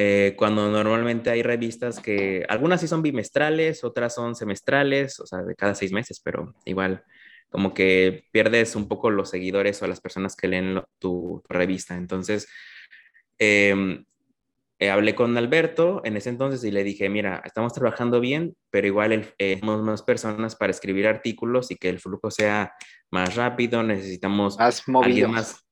Eh, 0.00 0.36
cuando 0.36 0.70
normalmente 0.70 1.28
hay 1.28 1.42
revistas 1.42 1.98
que, 1.98 2.46
algunas 2.48 2.80
sí 2.80 2.86
son 2.86 3.02
bimestrales, 3.02 3.82
otras 3.82 4.14
son 4.14 4.36
semestrales, 4.36 5.18
o 5.18 5.26
sea, 5.26 5.42
de 5.42 5.56
cada 5.56 5.74
seis 5.74 5.90
meses, 5.90 6.20
pero 6.22 6.54
igual 6.64 7.02
como 7.48 7.74
que 7.74 8.28
pierdes 8.30 8.76
un 8.76 8.86
poco 8.86 9.10
los 9.10 9.28
seguidores 9.30 9.82
o 9.82 9.88
las 9.88 10.00
personas 10.00 10.36
que 10.36 10.46
leen 10.46 10.80
tu, 11.00 11.42
revista. 11.48 11.96
Entonces, 11.96 12.46
em, 13.38 14.04
eh, 14.78 14.90
hablé 14.90 15.16
con 15.16 15.36
Alberto 15.36 16.00
en 16.04 16.16
ese 16.16 16.28
entonces 16.28 16.62
y 16.62 16.70
le 16.70 16.84
dije, 16.84 17.08
mira, 17.08 17.42
estamos 17.44 17.72
trabajando 17.72 18.20
bien, 18.20 18.54
pero 18.70 18.86
igual 18.86 19.34
eh, 19.36 19.60
más 19.62 20.02
personas 20.04 20.54
para 20.54 20.70
escribir 20.70 21.08
artículos 21.08 21.72
y 21.72 21.74
que 21.74 21.88
el 21.88 21.98
flujo 21.98 22.30
sea 22.30 22.72
más 23.10 23.34
rápido, 23.34 23.82
necesitamos 23.82 24.60
más 24.60 24.84
alguien 25.02 25.32
más, 25.32 25.66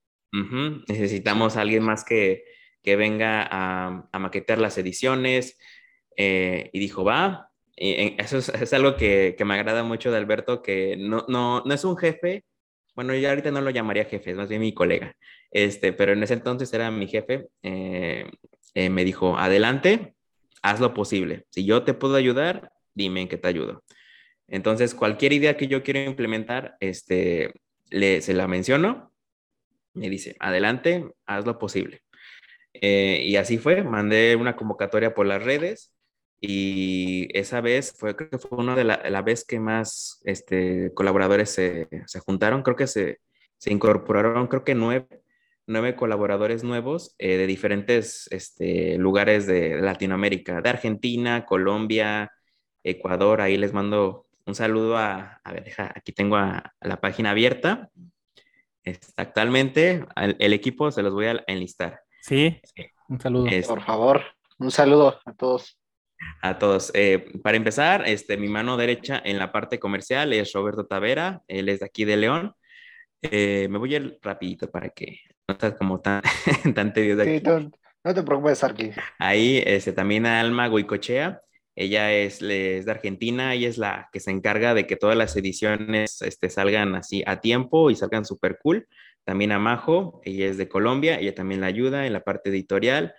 necesitamos 0.89 1.57
alguien 1.57 1.85
más 1.85 2.05
que, 2.05 2.56
que 2.87 2.95
venga 2.95 3.43
a, 3.43 4.09
a, 4.13 4.19
maquetear 4.21 4.61
las 4.61 4.79
ediciones. 4.79 5.59
Eh, 6.17 6.71
y 6.73 6.79
dijo, 6.79 7.03
va, 7.03 7.51
y 7.77 8.15
eso 8.17 8.39
es, 8.39 8.73
algo 8.73 8.97
que, 8.97 9.37
me 9.45 9.55
agrada 9.55 9.83
mucho 9.83 10.13
de 10.13 10.17
Alberto, 10.17 10.63
que 10.63 10.97
no, 10.97 11.27
no, 11.29 11.65
no 11.67 11.75
es 11.75 11.85
un 11.85 11.97
jefe, 11.97 12.45
bueno, 12.95 13.13
yo 13.15 13.29
ahorita 13.29 13.51
no 13.51 13.61
lo 13.61 13.71
llamaría 13.71 14.05
jefe, 14.05 14.31
es 14.31 14.37
más 14.37 14.49
bien 14.49 14.61
mi 14.61 14.73
colega, 14.73 15.17
este, 15.51 15.93
pero 15.93 16.13
en 16.13 16.23
ese 16.23 16.35
entonces 16.35 16.73
era 16.73 16.91
mi 16.93 17.09
jefe, 17.09 17.49
eh, 17.65 18.31
eh, 18.75 18.89
me 18.89 19.05
dijo, 19.05 19.37
adelante, 19.37 20.15
haz 20.63 20.79
lo 20.79 20.95
posible, 20.95 21.45
si 21.51 21.67
yo 21.67 21.83
te 21.83 21.93
puedo 21.93 22.15
ayudar, 22.15 22.73
dime 22.95 23.23
en 23.23 23.29
qué 23.29 23.37
te 23.37 23.49
ayudo. 23.49 23.83
Entonces, 24.49 24.95
cualquier 24.95 25.33
idea 25.33 25.57
que 25.57 25.67
yo 25.67 25.83
quiero 25.83 26.01
implementar, 26.01 26.77
este, 26.79 27.53
le, 27.91 28.23
se 28.23 28.33
la 28.33 28.47
menciono, 28.47 29.13
me 29.93 30.09
dice, 30.09 30.37
adelante, 30.39 31.11
haz 31.27 31.45
lo 31.45 31.59
posible. 31.59 32.06
Eh, 32.83 33.23
y 33.25 33.37
así 33.37 33.59
fue, 33.59 33.83
mandé 33.83 34.37
una 34.37 34.57
convocatoria 34.57 35.15
por 35.15 35.27
las 35.27 35.43
redes, 35.43 35.93
y 36.41 37.29
esa 37.39 37.61
vez 37.61 37.95
fue, 37.99 38.15
creo 38.17 38.31
que 38.31 38.39
fue 38.39 38.59
una 38.59 38.77
de 38.77 38.85
las 38.85 39.11
la 39.11 39.23
vez 39.23 39.45
que 39.45 39.59
más 39.59 40.21
este, 40.25 40.93
colaboradores 40.95 41.51
se, 41.51 41.89
se 42.07 42.21
juntaron, 42.21 42.63
creo 42.63 42.77
que 42.77 42.87
se, 42.87 43.21
se, 43.59 43.73
incorporaron, 43.73 44.47
creo 44.49 44.65
que 44.65 44.75
nueve, 44.75 45.09
nueve 45.67 45.97
colaboradores 45.97 46.63
nuevos 46.65 47.15
eh, 47.19 47.37
de 47.39 47.47
diferentes 47.47 48.29
este, 48.31 48.99
lugares 48.99 49.47
de 49.47 49.81
Latinoamérica, 49.81 50.61
de 50.61 50.71
Argentina, 50.71 51.47
Colombia, 51.47 52.33
Ecuador, 52.85 53.41
ahí 53.41 53.57
les 53.57 53.73
mando 53.73 54.27
un 54.47 54.55
saludo 54.55 54.97
a, 54.97 55.41
a 55.45 55.55
aquí 55.95 56.13
tengo 56.13 56.37
a, 56.37 56.75
la 56.81 57.01
página 57.01 57.31
abierta. 57.33 57.91
Está 58.85 59.23
actualmente, 59.23 60.07
el, 60.17 60.53
equipo 60.53 60.93
se 60.93 61.03
los 61.03 61.13
voy 61.13 61.27
a 61.27 61.45
enlistar. 61.49 62.03
Sí, 62.27 62.61
un 63.09 63.21
saludo. 63.21 63.47
Por 63.69 63.85
favor, 63.85 64.21
un 64.59 64.73
saludo 64.73 65.21
a 65.25 65.33
todos. 65.33 65.79
A 66.43 66.59
todos. 66.59 66.91
Eh, 66.93 67.25
para 67.41 67.57
empezar, 67.57 68.03
este, 68.05 68.37
mi 68.37 68.49
mano 68.49 68.77
derecha 68.77 69.23
en 69.25 69.39
la 69.39 69.53
parte 69.53 69.79
comercial 69.79 70.33
es 70.33 70.53
Roberto 70.53 70.87
Tavera, 70.87 71.43
él 71.47 71.69
es 71.69 71.81
de 71.81 71.87
aquí 71.87 72.05
de 72.05 72.17
León. 72.17 72.53
Eh, 73.23 73.69
me 73.71 73.79
voy 73.79 73.95
a 73.95 73.99
ir 73.99 74.19
rapidito 74.23 74.69
para 74.69 74.89
que 74.89 75.21
no 75.47 75.53
estés 75.53 75.75
como 75.75 76.01
tan, 76.01 76.21
tan 76.75 76.93
tedioso 76.93 77.23
aquí. 77.23 77.39
Sí, 77.39 77.71
no, 78.03 78.15
te 78.15 78.23
preocupes, 78.25 78.65
Arqui. 78.65 78.91
Ahí 79.21 79.63
este, 79.65 79.93
también 79.93 80.27
a 80.27 80.41
Alma 80.41 80.67
Goicochea, 80.67 81.41
ella 81.77 82.13
es, 82.13 82.43
es, 82.43 82.87
de 82.87 82.91
Argentina, 82.91 83.55
ella 83.55 83.69
es 83.69 83.79
la 83.79 84.09
que 84.13 84.19
se 84.19 84.33
encarga 84.33 84.75
de 84.75 84.89
que 84.89 84.97
todas 84.97 85.17
las 85.17 85.37
ediciones 85.37 86.21
este, 86.23 86.51
salgan 86.51 86.97
así 86.97 87.23
a 87.25 87.41
tiempo 87.41 87.89
y 87.89 87.95
salgan 87.95 88.25
súper 88.25 88.59
cool. 88.61 88.89
También 89.27 89.51
a 89.51 89.59
Majo, 89.59 90.21
ella 90.25 90.47
es 90.47 90.57
de 90.57 90.69
Colombia, 90.69 91.19
ella 91.19 91.35
también 91.35 91.61
la 91.61 91.67
ayuda 91.67 92.07
en 92.07 92.13
la 92.13 92.23
parte 92.23 92.51
editorial 92.51 93.13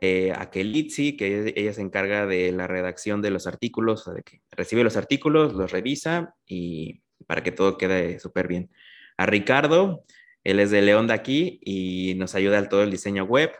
eh, 0.00 0.32
a 0.36 0.50
Kelitzi, 0.52 1.16
que 1.16 1.52
ella 1.56 1.72
se 1.72 1.80
encarga 1.80 2.26
de 2.26 2.52
la 2.52 2.68
redacción 2.68 3.22
de 3.22 3.30
los 3.30 3.48
artículos, 3.48 4.04
de 4.04 4.22
que 4.22 4.40
recibe 4.52 4.84
los 4.84 4.96
artículos, 4.96 5.54
los 5.54 5.72
revisa 5.72 6.36
y 6.46 7.02
para 7.26 7.42
que 7.42 7.50
todo 7.50 7.76
quede 7.76 8.20
súper 8.20 8.46
bien. 8.46 8.70
A 9.16 9.26
Ricardo, 9.26 10.04
él 10.44 10.60
es 10.60 10.70
de 10.70 10.80
León 10.80 11.08
de 11.08 11.14
aquí 11.14 11.58
y 11.64 12.14
nos 12.14 12.36
ayuda 12.36 12.58
al 12.58 12.68
todo 12.68 12.84
el 12.84 12.92
diseño 12.92 13.24
web. 13.24 13.50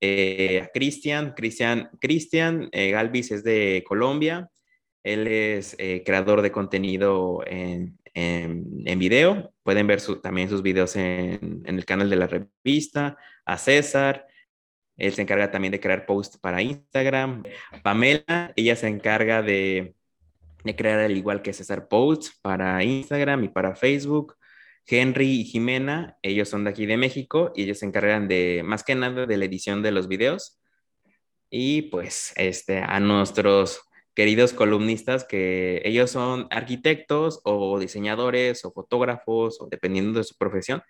Eh, 0.00 0.62
a 0.64 0.68
Cristian, 0.74 1.32
Cristian, 1.34 1.90
Cristian 2.00 2.68
eh, 2.72 2.90
Galvis 2.90 3.30
es 3.30 3.44
de 3.44 3.84
Colombia. 3.86 4.50
Él 5.04 5.28
es 5.28 5.76
creador 6.04 6.42
de 6.42 6.50
contenido 6.50 7.44
en, 7.46 7.98
en, 8.14 8.98
video. 8.98 9.52
Pueden 9.62 9.86
ver 9.86 10.00
también 10.22 10.48
sus 10.48 10.62
videos 10.62 10.96
en, 10.96 11.62
en, 11.64 11.78
el 11.78 11.84
canal 11.84 12.10
de 12.10 12.16
la 12.16 12.26
revista. 12.26 13.16
A 13.44 13.58
César, 13.58 14.26
él 14.98 15.14
se 15.14 15.22
encarga 15.22 15.50
también 15.50 15.72
de 15.72 15.80
crear 15.80 16.04
posts 16.06 16.38
para 16.38 16.60
Instagram. 16.60 17.44
Pamela, 17.82 18.52
ella 18.56 18.74
se 18.74 18.88
encarga 18.88 19.42
de, 19.42 19.94
crear 20.76 20.98
al 20.98 21.16
igual 21.16 21.40
que 21.40 21.52
César 21.52 21.88
posts 21.88 22.36
para 22.42 22.82
Instagram 22.82 23.44
y 23.44 23.48
para 23.48 23.76
Facebook. 23.76 24.36
Henry 24.86 25.40
y 25.40 25.44
Jimena, 25.44 26.16
ellos 26.22 26.48
son 26.48 26.64
de 26.64 26.70
aquí 26.70 26.86
de 26.86 26.96
México 26.96 27.52
y 27.54 27.64
ellos 27.64 27.78
se 27.78 27.86
encargan 27.86 28.26
de 28.26 28.62
más 28.64 28.82
que 28.82 28.94
nada 28.94 29.26
de 29.26 29.36
la 29.36 29.44
edición 29.44 29.82
de 29.82 29.92
los 29.92 30.08
videos. 30.08 30.58
Y 31.50 31.82
pues 31.82 32.32
este, 32.36 32.78
a 32.80 32.98
nuestros 32.98 33.80
queridos 34.18 34.52
columnistas 34.52 35.22
que 35.22 35.80
ellos 35.84 36.10
son 36.10 36.48
arquitectos 36.50 37.40
o 37.44 37.78
diseñadores 37.78 38.64
o 38.64 38.72
fotógrafos 38.72 39.60
o 39.60 39.68
dependiendo 39.70 40.18
de 40.18 40.24
su 40.24 40.34
profesión, 40.36 40.82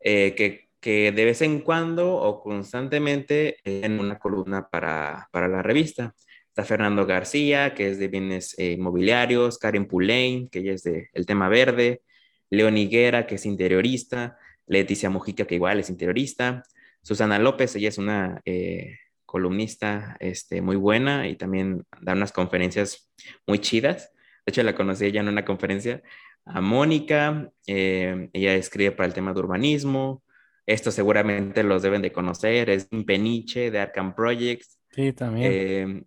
eh, 0.00 0.34
que 0.34 0.64
que 0.80 1.12
de 1.12 1.24
vez 1.26 1.42
en 1.42 1.60
cuando 1.60 2.14
o 2.14 2.42
constantemente 2.42 3.56
en 3.64 4.00
una 4.00 4.18
columna 4.18 4.68
para, 4.70 5.28
para 5.30 5.48
la 5.48 5.62
revista. 5.62 6.14
Está 6.48 6.64
Fernando 6.64 7.06
García, 7.06 7.74
que 7.74 7.90
es 7.90 7.98
de 7.98 8.08
bienes 8.08 8.54
eh, 8.58 8.72
inmobiliarios, 8.72 9.58
Karen 9.58 9.86
Pulain, 9.86 10.48
que 10.48 10.60
ella 10.60 10.72
es 10.72 10.82
del 10.84 11.08
el 11.12 11.26
tema 11.26 11.50
verde, 11.50 12.02
León 12.50 12.78
Higuera, 12.78 13.26
que 13.26 13.34
es 13.36 13.46
interiorista, 13.46 14.38
Leticia 14.66 15.10
Mojica, 15.10 15.46
que 15.46 15.56
igual 15.56 15.80
es 15.80 15.90
interiorista, 15.90 16.62
Susana 17.02 17.38
López, 17.38 17.76
ella 17.76 17.88
es 17.90 17.98
una 17.98 18.40
eh, 18.46 18.98
columnista 19.34 20.16
este, 20.20 20.62
muy 20.62 20.76
buena 20.76 21.26
y 21.26 21.34
también 21.34 21.84
da 22.00 22.12
unas 22.12 22.30
conferencias 22.30 23.10
muy 23.48 23.58
chidas. 23.58 24.12
De 24.46 24.52
hecho, 24.52 24.62
la 24.62 24.76
conocí 24.76 25.06
ella 25.06 25.22
en 25.22 25.28
una 25.28 25.44
conferencia. 25.44 26.04
A 26.44 26.60
Mónica, 26.60 27.50
eh, 27.66 28.30
ella 28.32 28.54
escribe 28.54 28.92
para 28.92 29.08
el 29.08 29.12
tema 29.12 29.32
de 29.32 29.40
urbanismo, 29.40 30.22
esto 30.66 30.92
seguramente 30.92 31.64
los 31.64 31.82
deben 31.82 32.00
de 32.00 32.12
conocer, 32.12 32.70
es 32.70 32.86
Peniche 33.04 33.72
de 33.72 33.80
Arkham 33.80 34.14
Projects. 34.14 34.78
Sí, 34.92 35.12
también. 35.12 35.50
Eh, 35.52 36.04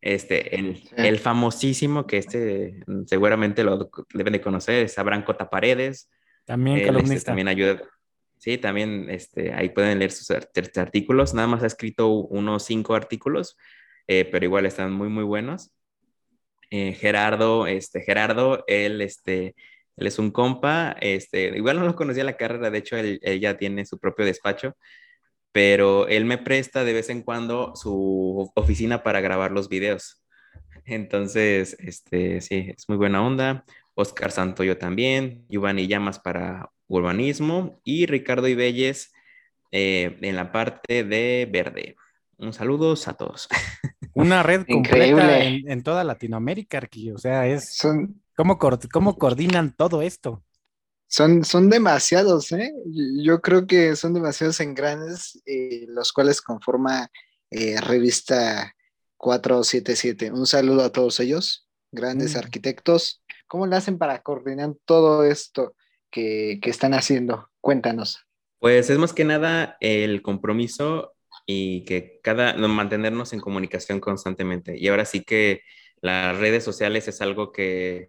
este, 0.00 0.54
el, 0.54 1.18
famosísimo, 1.18 2.06
que 2.06 2.18
este 2.18 2.84
seguramente 3.06 3.64
lo 3.64 3.90
deben 4.14 4.34
de 4.34 4.40
conocer, 4.40 4.84
es 4.84 4.96
Abraham 4.96 5.24
Cota 5.24 5.50
Paredes. 5.50 6.08
También 6.44 6.76
este, 6.76 6.86
columnista. 6.86 7.30
también 7.30 7.48
ayuda. 7.48 7.82
Sí, 8.38 8.56
también 8.58 9.10
este, 9.10 9.52
ahí 9.52 9.70
pueden 9.70 9.98
leer 9.98 10.12
sus 10.12 10.30
artículos. 10.30 11.34
Nada 11.34 11.48
más 11.48 11.62
ha 11.62 11.66
escrito 11.66 12.08
unos 12.08 12.64
cinco 12.64 12.94
artículos, 12.94 13.56
eh, 14.06 14.24
pero 14.30 14.44
igual 14.44 14.66
están 14.66 14.92
muy, 14.92 15.08
muy 15.08 15.24
buenos. 15.24 15.72
Eh, 16.70 16.92
Gerardo, 16.94 17.66
este, 17.66 18.02
Gerardo, 18.02 18.64
él, 18.66 19.00
este, 19.00 19.54
él 19.96 20.06
es 20.06 20.18
un 20.18 20.30
compa, 20.30 20.96
este, 21.00 21.56
igual 21.56 21.78
no 21.78 21.86
lo 21.86 21.96
conocía 21.96 22.24
la 22.24 22.36
carrera, 22.36 22.70
de 22.70 22.78
hecho 22.78 22.96
él, 22.96 23.20
ya 23.40 23.56
tiene 23.56 23.86
su 23.86 23.98
propio 23.98 24.26
despacho, 24.26 24.76
pero 25.52 26.08
él 26.08 26.24
me 26.26 26.38
presta 26.38 26.84
de 26.84 26.92
vez 26.92 27.10
en 27.10 27.22
cuando 27.22 27.74
su 27.74 28.52
oficina 28.54 29.02
para 29.02 29.20
grabar 29.20 29.52
los 29.52 29.68
videos. 29.68 30.22
Entonces, 30.84 31.76
este, 31.80 32.40
sí, 32.40 32.72
es 32.76 32.88
muy 32.88 32.98
buena 32.98 33.24
onda. 33.26 33.64
Oscar 34.00 34.30
Santoyo 34.30 34.78
también, 34.78 35.44
Giovanni 35.48 35.88
Llamas 35.88 36.20
para 36.20 36.70
urbanismo 36.86 37.80
y 37.82 38.06
Ricardo 38.06 38.46
Ibelles 38.46 39.12
eh, 39.72 40.16
en 40.22 40.36
la 40.36 40.52
parte 40.52 41.02
de 41.02 41.48
verde. 41.50 41.96
Un 42.36 42.52
saludo 42.52 42.94
a 43.04 43.14
todos. 43.14 43.48
Una 44.14 44.44
red 44.44 44.64
completa 44.68 45.42
en, 45.42 45.82
toda 45.82 46.04
Latinoamérica, 46.04 46.78
Arqui. 46.78 47.10
O 47.10 47.18
sea, 47.18 47.48
es. 47.48 47.74
Son, 47.74 48.22
¿cómo, 48.36 48.56
¿Cómo 48.92 49.18
coordinan 49.18 49.74
todo 49.74 50.00
esto? 50.00 50.44
Son, 51.08 51.44
son 51.44 51.68
demasiados, 51.68 52.52
¿eh? 52.52 52.72
Yo 53.24 53.40
creo 53.40 53.66
que 53.66 53.96
son 53.96 54.14
demasiados 54.14 54.60
engranes, 54.60 55.42
eh, 55.44 55.86
los 55.88 56.12
cuales 56.12 56.40
conforma 56.40 57.10
eh, 57.50 57.80
revista 57.80 58.76
477. 59.16 60.30
Un 60.30 60.46
saludo 60.46 60.84
a 60.84 60.92
todos 60.92 61.18
ellos, 61.18 61.66
grandes 61.90 62.36
mm. 62.36 62.38
arquitectos. 62.38 63.24
¿Cómo 63.48 63.66
le 63.66 63.76
hacen 63.76 63.98
para 63.98 64.22
coordinar 64.22 64.74
todo 64.84 65.24
esto 65.24 65.74
que, 66.10 66.60
que 66.62 66.70
están 66.70 66.94
haciendo? 66.94 67.50
Cuéntanos. 67.60 68.24
Pues 68.60 68.90
es 68.90 68.98
más 68.98 69.12
que 69.12 69.24
nada 69.24 69.76
el 69.80 70.22
compromiso 70.22 71.14
y 71.46 71.84
que 71.84 72.20
cada, 72.22 72.54
mantenernos 72.56 73.32
en 73.32 73.40
comunicación 73.40 74.00
constantemente. 74.00 74.78
Y 74.78 74.88
ahora 74.88 75.04
sí 75.04 75.24
que 75.24 75.62
las 76.00 76.38
redes 76.38 76.62
sociales 76.62 77.08
es 77.08 77.20
algo 77.20 77.50
que, 77.50 78.08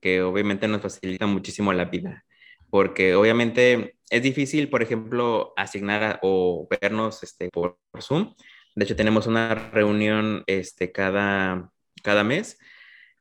que 0.00 0.22
obviamente 0.22 0.68
nos 0.68 0.82
facilita 0.82 1.26
muchísimo 1.26 1.72
la 1.72 1.86
vida 1.86 2.26
porque 2.70 3.14
obviamente 3.14 3.96
es 4.10 4.22
difícil, 4.22 4.68
por 4.68 4.82
ejemplo, 4.82 5.52
asignar 5.56 6.18
o 6.22 6.68
vernos 6.80 7.22
este, 7.22 7.48
por, 7.50 7.78
Zoom. 8.00 8.34
De 8.74 8.84
hecho, 8.84 8.96
tenemos 8.96 9.26
una 9.26 9.54
reunión 9.54 10.44
este, 10.46 10.92
cada, 10.92 11.72
cada 12.02 12.24
mes 12.24 12.58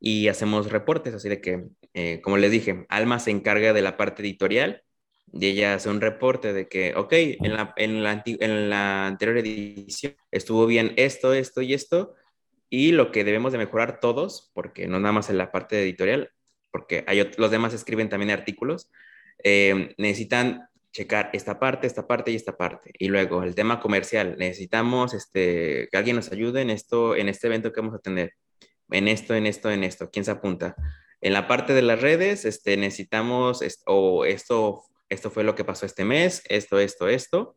y 0.08 0.28
hacemos 0.28 0.72
reportes, 0.72 1.16
así 1.16 1.30
de 1.30 1.42
que, 1.42 1.66
eh, 1.96 2.22
como 2.22 2.38
les 2.38 2.52
dije, 2.52 2.86
Alma 2.90 3.18
se 3.18 3.32
encarga 3.32 3.74
de 3.74 3.82
la 3.82 3.98
parte 3.98 4.22
editorial 4.22 4.84
y 5.34 5.48
ella 5.48 5.74
hace 5.74 5.90
un 5.90 6.00
reporte 6.00 6.54
de 6.54 6.68
que, 6.68 6.94
ok, 6.96 7.12
en 7.12 7.54
la, 7.56 7.74
en 7.76 8.70
la, 8.70 9.08
anterior 9.08 9.40
edición 9.40 10.16
estuvo 10.30 10.68
bien 10.68 10.94
esto, 10.98 11.34
esto 11.34 11.64
y 11.64 11.74
esto, 11.74 12.14
y 12.70 12.92
lo 12.92 13.12
que 13.12 13.24
debemos 13.24 13.52
de 13.52 13.58
mejorar 13.58 14.00
todos, 14.00 14.52
porque 14.54 14.88
no 14.88 15.00
nada 15.00 15.12
más 15.12 15.32
en 15.32 15.40
la 15.40 15.52
parte 15.52 15.82
editorial, 15.82 16.30
porque 16.70 17.04
hay, 17.08 17.28
los 17.38 17.50
demás 17.50 17.74
escriben 17.74 18.08
también 18.08 18.30
artículos, 18.30 18.92
eh, 19.44 19.96
necesitan 19.98 20.70
checar 20.92 21.32
esta 21.34 21.60
parte, 21.60 21.88
esta 21.88 22.06
parte 22.06 22.30
y 22.30 22.36
esta 22.36 22.56
parte. 22.58 22.92
Y 23.00 23.08
luego 23.08 23.42
el 23.42 23.56
tema 23.56 23.80
comercial, 23.80 24.36
necesitamos 24.38 25.16
este, 25.16 25.88
que 25.92 25.98
alguien 25.98 26.16
nos 26.16 26.32
ayude 26.32 26.62
en 26.62 26.70
esto, 26.70 27.16
en 27.16 27.28
este 27.28 27.48
evento 27.48 27.74
que 27.74 27.82
vamos 27.82 27.96
a 27.96 28.00
tener, 28.00 28.34
en 28.92 29.08
esto, 29.08 29.36
en 29.36 29.46
esto, 29.46 29.72
en 29.72 29.84
esto, 29.84 30.10
¿quién 30.12 30.26
se 30.26 30.32
apunta? 30.32 30.76
En 31.22 31.34
la 31.34 31.48
parte 31.48 31.74
de 31.74 31.82
las 31.82 32.02
redes, 32.02 32.46
este, 32.46 32.78
necesitamos, 32.78 33.64
o 33.86 34.26
esto, 34.26 34.84
esto 35.10 35.32
fue 35.32 35.44
lo 35.44 35.56
que 35.56 35.64
pasó 35.64 35.86
este 35.86 36.06
mes, 36.06 36.44
esto, 36.50 36.80
esto, 36.80 37.08
esto, 37.08 37.56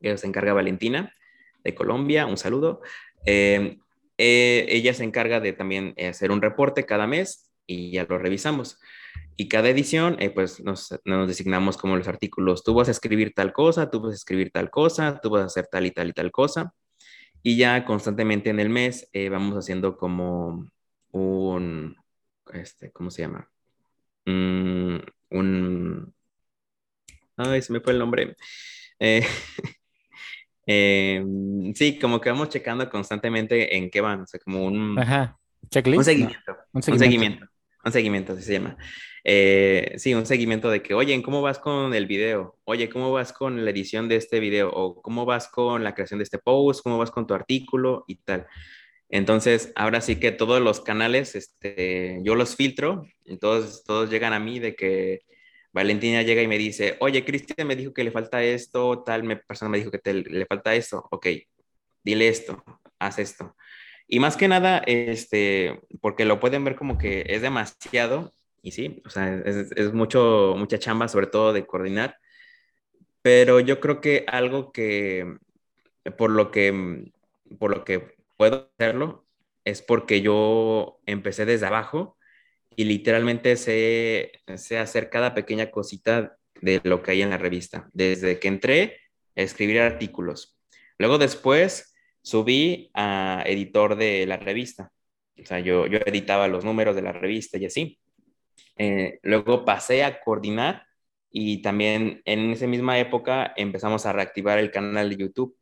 que 0.00 0.16
se 0.16 0.26
encarga 0.26 0.52
Valentina 0.52 1.14
de 1.62 1.74
Colombia, 1.74 2.26
un 2.26 2.36
saludo. 2.36 2.80
Eh, 3.26 3.78
eh, 4.16 4.66
ella 4.68 4.94
se 4.94 5.04
encarga 5.04 5.40
de 5.40 5.52
también 5.52 5.94
hacer 6.08 6.30
un 6.30 6.40
reporte 6.40 6.86
cada 6.86 7.06
mes 7.06 7.50
y 7.66 7.92
ya 7.92 8.06
lo 8.08 8.18
revisamos. 8.18 8.78
Y 9.36 9.48
cada 9.48 9.68
edición, 9.68 10.16
eh, 10.20 10.30
pues 10.30 10.60
nos, 10.60 10.98
nos, 11.04 11.28
designamos 11.28 11.76
como 11.76 11.96
los 11.96 12.08
artículos. 12.08 12.62
Tú 12.64 12.74
vas 12.74 12.88
a 12.88 12.90
escribir 12.92 13.32
tal 13.34 13.52
cosa, 13.52 13.90
tú 13.90 14.00
vas 14.00 14.12
a 14.12 14.16
escribir 14.16 14.50
tal 14.52 14.70
cosa, 14.70 15.20
tú 15.20 15.30
vas 15.30 15.42
a 15.42 15.46
hacer 15.46 15.66
tal 15.70 15.86
y 15.86 15.90
tal 15.90 16.08
y 16.08 16.12
tal 16.12 16.30
cosa. 16.30 16.74
Y 17.42 17.56
ya 17.56 17.84
constantemente 17.84 18.50
en 18.50 18.60
el 18.60 18.68
mes 18.68 19.08
eh, 19.12 19.28
vamos 19.28 19.56
haciendo 19.56 19.96
como 19.96 20.68
un, 21.12 21.96
este, 22.52 22.90
¿cómo 22.92 23.10
se 23.10 23.22
llama? 23.22 23.48
Mm, 24.26 24.96
un, 25.30 26.14
ay, 27.36 27.62
se 27.62 27.72
me 27.72 27.80
fue 27.80 27.94
el 27.94 27.98
nombre. 27.98 28.36
Eh, 28.98 29.24
sí, 31.74 31.98
como 31.98 32.20
que 32.20 32.30
vamos 32.30 32.50
checando 32.50 32.88
constantemente 32.90 33.76
en 33.76 33.90
qué 33.90 34.00
van, 34.00 34.22
o 34.22 34.26
sea, 34.26 34.40
como 34.40 34.64
un, 34.64 34.98
Ajá. 34.98 35.38
¿Checklist? 35.70 35.98
un 35.98 36.04
seguimiento. 36.04 36.56
Un 36.72 36.82
seguimiento. 36.82 36.92
Un 36.92 36.98
seguimiento. 36.98 37.49
Un 37.84 37.92
seguimiento, 37.92 38.34
así 38.34 38.42
se 38.42 38.52
llama. 38.54 38.76
Eh, 39.24 39.94
sí, 39.96 40.14
un 40.14 40.26
seguimiento 40.26 40.70
de 40.70 40.82
que, 40.82 40.94
oye, 40.94 41.20
¿cómo 41.22 41.42
vas 41.42 41.58
con 41.58 41.94
el 41.94 42.06
video? 42.06 42.58
Oye, 42.64 42.88
¿cómo 42.88 43.12
vas 43.12 43.32
con 43.32 43.64
la 43.64 43.70
edición 43.70 44.08
de 44.08 44.16
este 44.16 44.40
video? 44.40 44.70
O 44.70 45.00
¿cómo 45.00 45.24
vas 45.24 45.48
con 45.48 45.84
la 45.84 45.94
creación 45.94 46.18
de 46.18 46.24
este 46.24 46.38
post? 46.38 46.82
¿Cómo 46.82 46.98
vas 46.98 47.10
con 47.10 47.26
tu 47.26 47.34
artículo? 47.34 48.04
Y 48.06 48.16
tal. 48.16 48.46
Entonces, 49.08 49.72
ahora 49.74 50.00
sí 50.00 50.16
que 50.16 50.30
todos 50.30 50.60
los 50.60 50.80
canales, 50.80 51.34
este, 51.34 52.20
yo 52.22 52.34
los 52.34 52.54
filtro, 52.54 53.06
y 53.24 53.38
todos, 53.38 53.82
llegan 54.10 54.32
a 54.32 54.40
mí 54.40 54.60
de 54.60 54.76
que 54.76 55.20
Valentina 55.72 56.22
llega 56.22 56.42
y 56.42 56.48
me 56.48 56.58
dice, 56.58 56.96
oye, 57.00 57.24
Cristian 57.24 57.66
me 57.66 57.76
dijo 57.76 57.92
que 57.92 58.04
le 58.04 58.10
falta 58.12 58.42
esto, 58.42 59.02
tal 59.02 59.40
persona 59.46 59.68
me 59.70 59.78
dijo 59.78 59.90
que 59.90 60.14
le 60.14 60.46
falta 60.46 60.74
esto, 60.74 61.06
ok, 61.10 61.26
dile 62.04 62.28
esto, 62.28 62.62
haz 62.98 63.18
esto. 63.18 63.56
Y 64.12 64.18
más 64.18 64.36
que 64.36 64.48
nada, 64.48 64.78
este, 64.86 65.82
porque 66.00 66.24
lo 66.24 66.40
pueden 66.40 66.64
ver 66.64 66.74
como 66.74 66.98
que 66.98 67.24
es 67.28 67.42
demasiado, 67.42 68.32
y 68.60 68.72
sí, 68.72 69.00
o 69.06 69.08
sea, 69.08 69.32
es, 69.44 69.92
mucho, 69.92 70.56
mucha 70.58 70.80
chamba, 70.80 71.06
sobre 71.06 71.28
todo 71.28 71.52
de 71.52 71.64
coordinar, 71.64 72.16
pero 73.22 73.60
yo 73.60 73.78
creo 73.78 74.00
que 74.00 74.24
algo 74.26 74.72
que, 74.72 75.36
por 76.18 76.32
lo 76.32 76.50
que, 76.50 77.12
por 77.60 77.70
lo 77.70 77.84
que 77.84 78.16
puedo 78.36 78.72
hacerlo, 78.76 79.26
es 79.64 79.80
porque 79.80 80.22
yo 80.22 80.98
empecé 81.06 81.44
desde 81.44 81.66
abajo 81.66 82.18
y 82.74 82.86
literalmente 82.86 83.54
sé, 83.54 84.32
sé 84.56 84.78
hacer 84.78 85.08
cada 85.08 85.34
pequeña 85.34 85.70
cosita 85.70 86.36
de 86.60 86.80
lo 86.82 87.04
que 87.04 87.12
hay 87.12 87.22
en 87.22 87.30
la 87.30 87.38
revista. 87.38 87.88
Desde 87.92 88.40
que 88.40 88.48
entré, 88.48 88.96
escribir 89.36 89.80
artículos. 89.80 90.58
Luego 90.98 91.18
después 91.18 91.89
subí 92.22 92.90
a 92.94 93.42
editor 93.46 93.96
de 93.96 94.26
la 94.26 94.36
revista. 94.36 94.92
O 95.40 95.46
sea, 95.46 95.60
yo, 95.60 95.86
yo 95.86 95.98
editaba 96.04 96.48
los 96.48 96.64
números 96.64 96.94
de 96.94 97.02
la 97.02 97.12
revista 97.12 97.58
y 97.58 97.66
así. 97.66 97.98
Eh, 98.76 99.18
luego 99.22 99.64
pasé 99.64 100.04
a 100.04 100.20
coordinar 100.20 100.86
y 101.30 101.62
también 101.62 102.22
en 102.24 102.50
esa 102.50 102.66
misma 102.66 102.98
época 102.98 103.52
empezamos 103.56 104.06
a 104.06 104.12
reactivar 104.12 104.58
el 104.58 104.70
canal 104.70 105.10
de 105.10 105.16
YouTube 105.16 105.56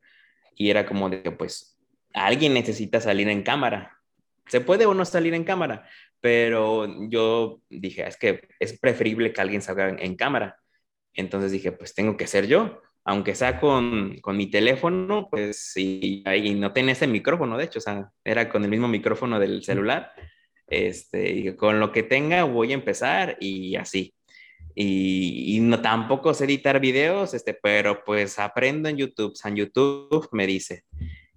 y 0.54 0.70
era 0.70 0.86
como 0.86 1.08
de, 1.10 1.30
pues, 1.30 1.78
alguien 2.14 2.54
necesita 2.54 3.00
salir 3.00 3.28
en 3.28 3.42
cámara. 3.42 3.98
Se 4.46 4.60
puede 4.60 4.86
o 4.86 4.94
no 4.94 5.04
salir 5.04 5.34
en 5.34 5.44
cámara, 5.44 5.86
pero 6.20 7.08
yo 7.08 7.60
dije, 7.68 8.06
es 8.06 8.16
que 8.16 8.48
es 8.58 8.78
preferible 8.78 9.32
que 9.32 9.40
alguien 9.40 9.62
salga 9.62 9.90
en 9.90 10.16
cámara. 10.16 10.58
Entonces 11.12 11.52
dije, 11.52 11.72
pues 11.72 11.94
tengo 11.94 12.16
que 12.16 12.26
ser 12.26 12.46
yo 12.46 12.80
aunque 13.08 13.34
sea 13.34 13.58
con, 13.58 14.18
con, 14.20 14.36
mi 14.36 14.50
teléfono, 14.50 15.28
pues 15.30 15.72
sí, 15.72 16.22
ahí 16.26 16.54
no 16.54 16.74
tenía 16.74 16.92
ese 16.92 17.06
micrófono, 17.06 17.56
de 17.56 17.64
hecho, 17.64 17.78
o 17.78 17.82
sea, 17.82 18.10
era 18.22 18.50
con 18.50 18.62
el 18.64 18.68
mismo 18.68 18.86
micrófono 18.86 19.40
del 19.40 19.62
celular. 19.64 20.12
Este, 20.66 21.30
y 21.30 21.56
con 21.56 21.80
lo 21.80 21.90
que 21.90 22.02
tenga 22.02 22.44
voy 22.44 22.72
a 22.72 22.74
empezar 22.74 23.38
y 23.40 23.76
así. 23.76 24.14
Y, 24.74 25.56
y, 25.56 25.60
no 25.60 25.80
tampoco 25.80 26.34
sé 26.34 26.44
editar 26.44 26.80
videos, 26.80 27.32
este, 27.32 27.54
pero 27.54 28.04
pues 28.04 28.38
aprendo 28.38 28.90
en 28.90 28.98
YouTube, 28.98 29.34
San 29.34 29.56
YouTube 29.56 30.28
me 30.32 30.46
dice. 30.46 30.84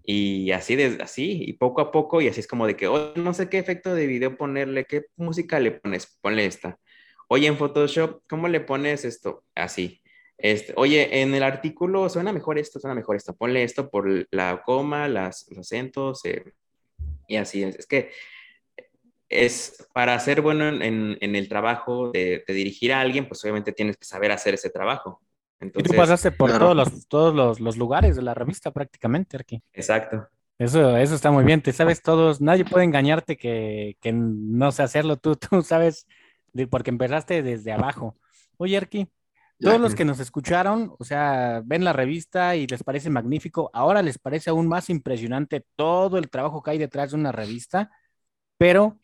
Y 0.04 0.52
así, 0.52 0.76
de, 0.76 0.98
así, 1.02 1.42
y 1.42 1.54
poco 1.54 1.80
a 1.80 1.90
poco, 1.90 2.22
y 2.22 2.28
así 2.28 2.42
es 2.42 2.48
como 2.48 2.68
de 2.68 2.76
que, 2.76 2.88
oye, 2.88 3.14
no 3.16 3.34
sé 3.34 3.48
qué 3.48 3.60
efecto 3.60 3.96
de 3.96 4.08
video 4.08 4.36
ponerle, 4.36 4.84
qué 4.84 5.06
música 5.16 5.58
le 5.62 5.72
pones, 5.72 6.18
ponle 6.20 6.46
esta. 6.46 6.78
Oye, 7.30 7.48
en 7.48 7.56
Photoshop, 7.56 8.24
¿cómo 8.28 8.50
le 8.50 8.60
pones 8.60 9.06
esto? 9.06 9.46
Así. 9.56 10.02
Este, 10.42 10.74
oye, 10.76 11.22
en 11.22 11.36
el 11.36 11.44
artículo 11.44 12.10
suena 12.10 12.34
mejor 12.34 12.58
esto, 12.58 12.80
suena 12.80 12.96
mejor 12.96 13.16
esto, 13.16 13.36
ponle 13.36 13.64
esto 13.64 13.90
por 13.90 14.28
la 14.32 14.64
coma, 14.64 15.08
las, 15.08 15.46
los 15.50 15.60
acentos, 15.60 16.26
eh, 16.26 16.54
y 17.28 17.36
así 17.36 17.64
es. 17.64 17.76
Es 17.76 17.86
que 17.86 18.12
es 19.30 19.88
para 19.94 20.20
ser 20.20 20.42
bueno 20.42 20.68
en, 20.68 21.18
en 21.22 21.36
el 21.36 21.48
trabajo 21.48 22.12
de, 22.12 22.44
dirigir 22.48 22.92
a 22.92 23.02
alguien, 23.02 23.28
pues 23.28 23.44
obviamente 23.44 23.72
tienes 23.72 23.98
que 23.98 24.06
saber 24.06 24.32
hacer 24.32 24.56
ese 24.56 24.70
trabajo. 24.70 25.22
Entonces, 25.60 25.92
y 25.92 25.94
tú 25.94 25.98
pasaste 25.98 26.32
por 26.32 26.58
todos, 26.58 26.76
los, 26.76 27.08
todos 27.08 27.36
los, 27.36 27.60
los, 27.60 27.78
lugares 27.78 28.16
de 28.16 28.24
la 28.24 28.34
revista 28.34 28.72
prácticamente, 28.72 29.38
aquí. 29.38 29.62
Exacto. 29.74 30.28
Eso, 30.58 30.98
eso 30.98 31.16
está 31.16 31.32
muy 31.32 31.44
bien, 31.44 31.62
te 31.62 31.72
sabes 31.72 32.02
todos, 32.02 32.42
nadie 32.42 32.66
puede 32.66 32.84
engañarte 32.84 33.38
que, 33.38 33.96
que 34.02 34.12
no 34.12 34.72
sé 34.72 34.84
hacerlo 34.84 35.18
tú, 35.18 35.36
tú 35.50 35.62
sabes, 35.62 36.08
porque 36.70 36.90
empezaste 36.90 37.44
desde 37.44 37.72
abajo. 37.72 38.18
Oye, 38.58 38.78
Arki, 38.78 39.08
todos 39.62 39.80
los 39.80 39.96
que 39.96 40.06
nos 40.06 40.20
escucharon, 40.20 40.94
o 40.98 41.04
sea, 41.04 41.62
ven 41.64 41.84
la 41.84 41.94
revista 41.94 42.56
y 42.56 42.68
les 42.68 42.84
parece 42.84 43.10
magnífico. 43.10 43.70
Ahora 43.74 44.02
les 44.02 44.18
parece 44.18 44.50
aún 44.50 44.68
más 44.68 44.90
impresionante 44.90 45.66
todo 45.76 46.18
el 46.18 46.30
trabajo 46.30 46.64
que 46.64 46.72
hay 46.72 46.78
detrás 46.78 47.12
de 47.12 47.18
una 47.18 47.32
revista, 47.32 47.92
pero 48.58 49.00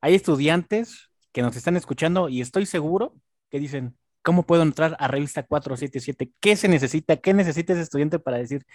hay 0.00 0.14
estudiantes 0.14 1.10
que 1.32 1.42
nos 1.42 1.56
están 1.56 1.76
escuchando 1.76 2.28
y 2.28 2.40
estoy 2.40 2.66
seguro 2.66 3.14
que 3.50 3.58
dicen, 3.58 3.96
¿cómo 4.22 4.44
puedo 4.44 4.62
entrar 4.62 4.96
a 4.98 5.08
revista 5.08 5.44
477? 5.44 6.32
¿Qué 6.40 6.56
se 6.56 6.68
necesita? 6.68 7.16
¿Qué 7.16 7.32
necesita 7.32 7.72
ese 7.72 7.82
estudiante 7.82 8.18
para 8.18 8.38
decir, 8.38 8.66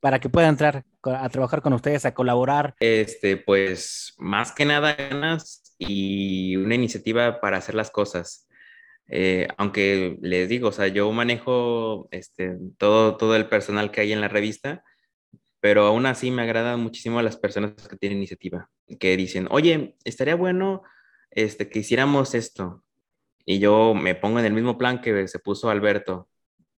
para 0.00 0.20
que 0.20 0.28
pueda 0.28 0.48
entrar 0.48 0.84
a 1.02 1.28
trabajar 1.28 1.62
con 1.62 1.72
ustedes, 1.72 2.04
a 2.04 2.14
colaborar? 2.14 2.74
Este, 2.80 3.36
pues 3.36 4.14
más 4.18 4.52
que 4.52 4.64
nada 4.64 4.94
ganas 4.94 5.74
y 5.78 6.56
una 6.56 6.74
iniciativa 6.74 7.40
para 7.40 7.56
hacer 7.56 7.74
las 7.74 7.90
cosas 7.90 8.46
Eh, 9.08 9.48
aunque 9.58 10.18
les 10.22 10.48
digo, 10.48 10.68
o 10.68 10.72
sea, 10.72 10.88
yo 10.88 11.10
manejo 11.12 12.08
este, 12.10 12.56
todo, 12.78 13.16
todo 13.16 13.36
el 13.36 13.48
personal 13.48 13.90
que 13.90 14.00
hay 14.00 14.12
en 14.12 14.20
la 14.20 14.28
revista, 14.28 14.82
pero 15.60 15.86
aún 15.86 16.06
así 16.06 16.30
me 16.30 16.42
agradan 16.42 16.80
muchísimo 16.80 17.22
las 17.22 17.36
personas 17.36 17.88
que 17.88 17.96
tienen 17.96 18.18
iniciativa, 18.18 18.70
que 18.98 19.16
dicen, 19.16 19.48
oye, 19.50 19.96
estaría 20.04 20.34
bueno 20.34 20.82
este, 21.30 21.68
que 21.68 21.80
hiciéramos 21.80 22.34
esto. 22.34 22.82
Y 23.46 23.58
yo 23.58 23.94
me 23.94 24.14
pongo 24.14 24.38
en 24.38 24.46
el 24.46 24.52
mismo 24.52 24.78
plan 24.78 25.00
que 25.00 25.28
se 25.28 25.38
puso 25.38 25.70
Alberto, 25.70 26.28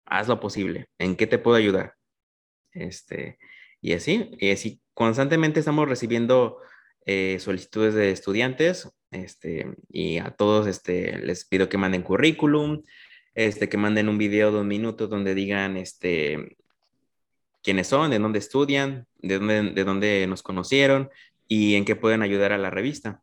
haz 0.04 0.28
lo 0.28 0.40
posible, 0.40 0.88
¿en 0.98 1.16
qué 1.16 1.26
te 1.26 1.38
puedo 1.38 1.56
ayudar? 1.56 1.94
Este, 2.72 3.38
y 3.80 3.92
así, 3.92 4.30
y 4.38 4.50
así 4.50 4.80
constantemente 4.94 5.60
estamos 5.60 5.88
recibiendo 5.88 6.58
eh, 7.06 7.38
solicitudes 7.40 7.94
de 7.94 8.10
estudiantes 8.10 8.90
este, 9.16 9.74
y 9.90 10.18
a 10.18 10.30
todos 10.30 10.66
este, 10.66 11.18
les 11.18 11.44
pido 11.44 11.68
que 11.68 11.78
manden 11.78 12.02
currículum, 12.02 12.82
este, 13.34 13.68
que 13.68 13.76
manden 13.76 14.08
un 14.08 14.18
video 14.18 14.52
de 14.52 14.60
un 14.60 14.68
minuto 14.68 15.08
donde 15.08 15.34
digan 15.34 15.76
este, 15.76 16.56
quiénes 17.62 17.88
son, 17.88 18.10
de 18.10 18.18
dónde 18.18 18.38
estudian, 18.38 19.06
de 19.18 19.38
dónde, 19.38 19.62
de 19.70 19.84
dónde 19.84 20.26
nos 20.26 20.42
conocieron 20.42 21.10
y 21.48 21.74
en 21.74 21.84
qué 21.84 21.96
pueden 21.96 22.22
ayudar 22.22 22.52
a 22.52 22.58
la 22.58 22.70
revista. 22.70 23.22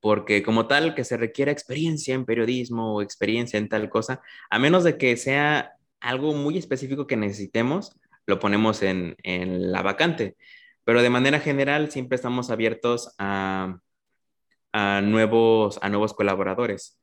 Porque 0.00 0.42
como 0.42 0.66
tal 0.66 0.94
que 0.94 1.04
se 1.04 1.16
requiera 1.16 1.50
experiencia 1.50 2.14
en 2.14 2.24
periodismo 2.24 2.94
o 2.94 3.02
experiencia 3.02 3.58
en 3.58 3.68
tal 3.68 3.88
cosa, 3.88 4.20
a 4.50 4.58
menos 4.58 4.84
de 4.84 4.98
que 4.98 5.16
sea 5.16 5.72
algo 6.00 6.34
muy 6.34 6.58
específico 6.58 7.06
que 7.06 7.16
necesitemos, 7.16 7.96
lo 8.26 8.38
ponemos 8.38 8.82
en, 8.82 9.16
en 9.22 9.72
la 9.72 9.82
vacante. 9.82 10.36
Pero 10.84 11.02
de 11.02 11.10
manera 11.10 11.40
general 11.40 11.90
siempre 11.90 12.16
estamos 12.16 12.50
abiertos 12.50 13.14
a, 13.18 13.78
a 14.72 15.00
nuevos, 15.02 15.78
a 15.82 15.88
nuevos 15.88 16.14
colaboradores. 16.14 17.00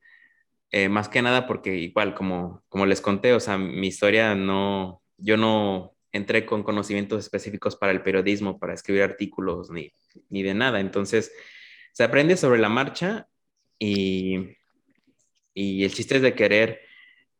Eh, 0.70 0.88
más 0.88 1.08
que 1.08 1.22
nada 1.22 1.46
porque 1.46 1.76
igual, 1.76 2.14
como, 2.14 2.62
como 2.68 2.86
les 2.86 3.00
conté, 3.00 3.32
o 3.32 3.40
sea, 3.40 3.58
mi 3.58 3.86
historia 3.86 4.34
no, 4.34 5.02
yo 5.16 5.36
no 5.36 5.94
entré 6.12 6.46
con 6.46 6.62
conocimientos 6.62 7.20
específicos 7.20 7.76
para 7.76 7.92
el 7.92 8.02
periodismo, 8.02 8.58
para 8.58 8.74
escribir 8.74 9.02
artículos, 9.02 9.70
ni, 9.70 9.92
ni 10.28 10.42
de 10.42 10.54
nada. 10.54 10.80
Entonces, 10.80 11.32
se 11.92 12.04
aprende 12.04 12.36
sobre 12.36 12.58
la 12.58 12.68
marcha 12.68 13.28
y, 13.78 14.56
y 15.54 15.84
el 15.84 15.92
chiste 15.92 16.16
es 16.16 16.22
de 16.22 16.34
querer 16.34 16.80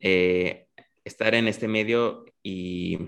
eh, 0.01 0.69
estar 1.05 1.35
en 1.35 1.49
este 1.49 1.69
medio 1.69 2.25
y, 2.43 2.99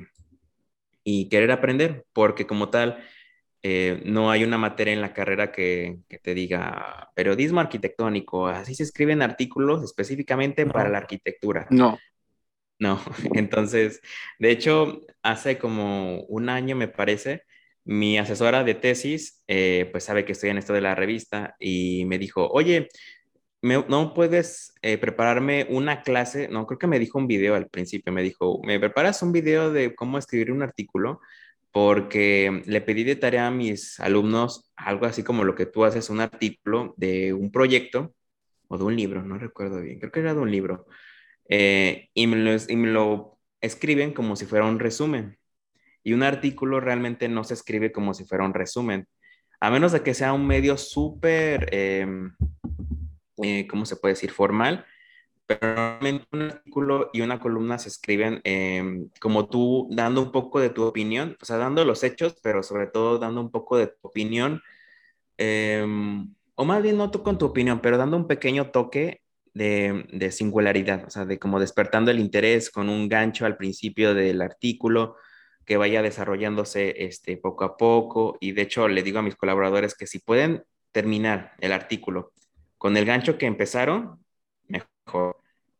y 1.04 1.28
querer 1.28 1.50
aprender, 1.52 2.04
porque 2.12 2.46
como 2.46 2.70
tal, 2.70 3.04
eh, 3.62 4.02
no 4.04 4.30
hay 4.30 4.44
una 4.44 4.58
materia 4.58 4.92
en 4.92 5.00
la 5.00 5.12
carrera 5.12 5.50
que, 5.50 5.98
te 6.22 6.34
diga 6.34 7.10
periodismo 7.14 7.60
arquitectónico, 7.60 8.46
así 8.46 8.74
se 8.74 8.84
escriben 8.84 9.22
artículos 9.22 9.82
específicamente 9.82 10.66
para 10.66 10.88
la 10.88 10.98
arquitectura. 10.98 11.66
No. 11.70 11.98
No, 12.78 13.00
entonces, 13.34 14.00
de 14.38 14.50
hecho, 14.50 15.02
hace 15.22 15.58
como 15.58 16.22
un 16.22 16.48
año 16.48 16.76
me 16.76 16.88
parece, 16.88 17.42
mi 17.84 18.18
asesora 18.18 18.62
de 18.62 18.74
tesis, 18.74 19.42
eh, 19.48 19.88
pues 19.90 20.04
sabe 20.04 20.24
que 20.24 20.32
estoy 20.32 20.50
en 20.50 20.58
esto 20.58 20.74
de 20.74 20.82
la 20.82 20.94
revista 20.94 21.56
y 21.58 22.04
me 22.04 22.18
dijo, 22.18 22.46
oye, 22.48 22.88
¿no 23.62 24.14
puedes 24.14 24.74
eh, 24.82 24.98
prepararme 24.98 25.66
una 25.70 26.02
clase? 26.02 26.48
No, 26.48 26.66
creo 26.66 26.78
que 26.78 26.86
me 26.86 26.98
dijo 26.98 27.18
un 27.18 27.26
video 27.26 27.54
al 27.54 27.68
principio, 27.68 28.12
me 28.12 28.22
dijo, 28.22 28.60
¿me 28.64 28.78
preparas 28.78 29.22
un 29.22 29.32
video 29.32 29.72
de 29.72 29.94
cómo 29.94 30.18
escribir 30.18 30.52
un 30.52 30.62
artículo? 30.62 31.20
Porque 31.72 32.62
le 32.66 32.80
pedí 32.80 33.04
de 33.04 33.16
tarea 33.16 33.46
a 33.46 33.50
mis 33.50 34.00
alumnos 34.00 34.72
algo 34.76 35.06
así 35.06 35.22
como 35.22 35.44
lo 35.44 35.54
que 35.54 35.66
tú 35.66 35.84
haces, 35.84 36.10
un 36.10 36.20
artículo 36.20 36.94
de 36.96 37.32
un 37.32 37.50
proyecto 37.50 38.14
o 38.68 38.78
de 38.78 38.84
un 38.84 38.96
libro, 38.96 39.22
no 39.22 39.38
recuerdo 39.38 39.80
bien, 39.80 39.98
creo 39.98 40.12
que 40.12 40.20
era 40.20 40.34
de 40.34 40.40
un 40.40 40.50
libro, 40.50 40.86
eh, 41.48 42.08
y, 42.14 42.26
me 42.26 42.36
lo, 42.36 43.38
escriben 43.60 44.12
como 44.12 44.36
si 44.36 44.46
fuera 44.46 44.66
un 44.66 44.78
resumen. 44.78 45.38
Y 46.04 46.12
un 46.12 46.22
artículo 46.22 46.80
realmente 46.80 47.28
no 47.28 47.44
se 47.44 47.54
escribe 47.54 47.92
como 47.92 48.14
si 48.14 48.24
fuera 48.24 48.44
un 48.44 48.54
resumen, 48.54 49.06
a 49.60 49.70
menos 49.70 49.92
de 49.92 50.02
que 50.02 50.14
sea 50.14 50.32
un 50.32 50.46
medio 50.46 50.76
súper, 50.76 51.68
em, 51.74 52.32
eh, 53.42 53.66
¿cómo 53.68 53.84
se 53.86 53.96
puede 53.96 54.14
decir? 54.14 54.30
Formal, 54.30 54.86
pero 55.48 55.66
normalmente 55.74 56.26
un 56.32 56.42
artículo 56.42 57.10
y 57.14 57.22
una 57.22 57.40
columna 57.40 57.78
se 57.78 57.88
escriben 57.88 58.42
em, 58.44 59.08
como 59.18 59.48
tú 59.48 59.88
dando 59.90 60.20
un 60.22 60.30
poco 60.30 60.60
de 60.60 60.68
tu 60.68 60.84
opinión, 60.84 61.38
o 61.40 61.44
sea, 61.46 61.56
dando 61.56 61.86
los 61.86 62.04
hechos, 62.04 62.36
pero 62.42 62.62
sobre 62.62 62.86
todo 62.86 63.18
dando 63.18 63.40
un 63.40 63.50
poco 63.50 63.78
de 63.78 63.86
tu 63.86 63.96
opinión, 64.02 64.60
em, 65.38 66.34
o 66.54 66.64
más 66.66 66.82
bien 66.82 66.98
no 66.98 67.10
tú 67.10 67.22
con 67.22 67.38
tu 67.38 67.46
opinión, 67.46 67.80
pero 67.80 67.96
dando 67.96 68.18
un 68.18 68.26
pequeño 68.26 68.70
toque 68.70 69.22
de, 69.54 70.06
de, 70.12 70.32
singularidad, 70.32 71.04
o 71.06 71.10
sea, 71.10 71.24
de 71.24 71.38
como 71.38 71.60
despertando 71.60 72.10
el 72.10 72.20
interés 72.20 72.70
con 72.70 72.90
un 72.90 73.08
gancho 73.08 73.46
al 73.46 73.56
principio 73.56 74.14
del 74.14 74.42
artículo 74.42 75.16
que 75.64 75.78
vaya 75.78 76.02
desarrollándose 76.02 77.04
este, 77.04 77.36
poco 77.38 77.64
a 77.64 77.76
poco. 77.76 78.36
Y 78.40 78.52
de 78.52 78.62
hecho, 78.62 78.88
le 78.88 79.02
digo 79.02 79.18
a 79.20 79.22
mis 79.22 79.36
colaboradores 79.36 79.94
que 79.94 80.06
si 80.06 80.18
pueden 80.18 80.64
terminar 80.92 81.54
el 81.60 81.72
artículo 81.72 82.32
con 82.78 82.96
el 82.96 83.04
gancho 83.06 83.38
que 83.38 83.46
empezaron, 83.46 84.18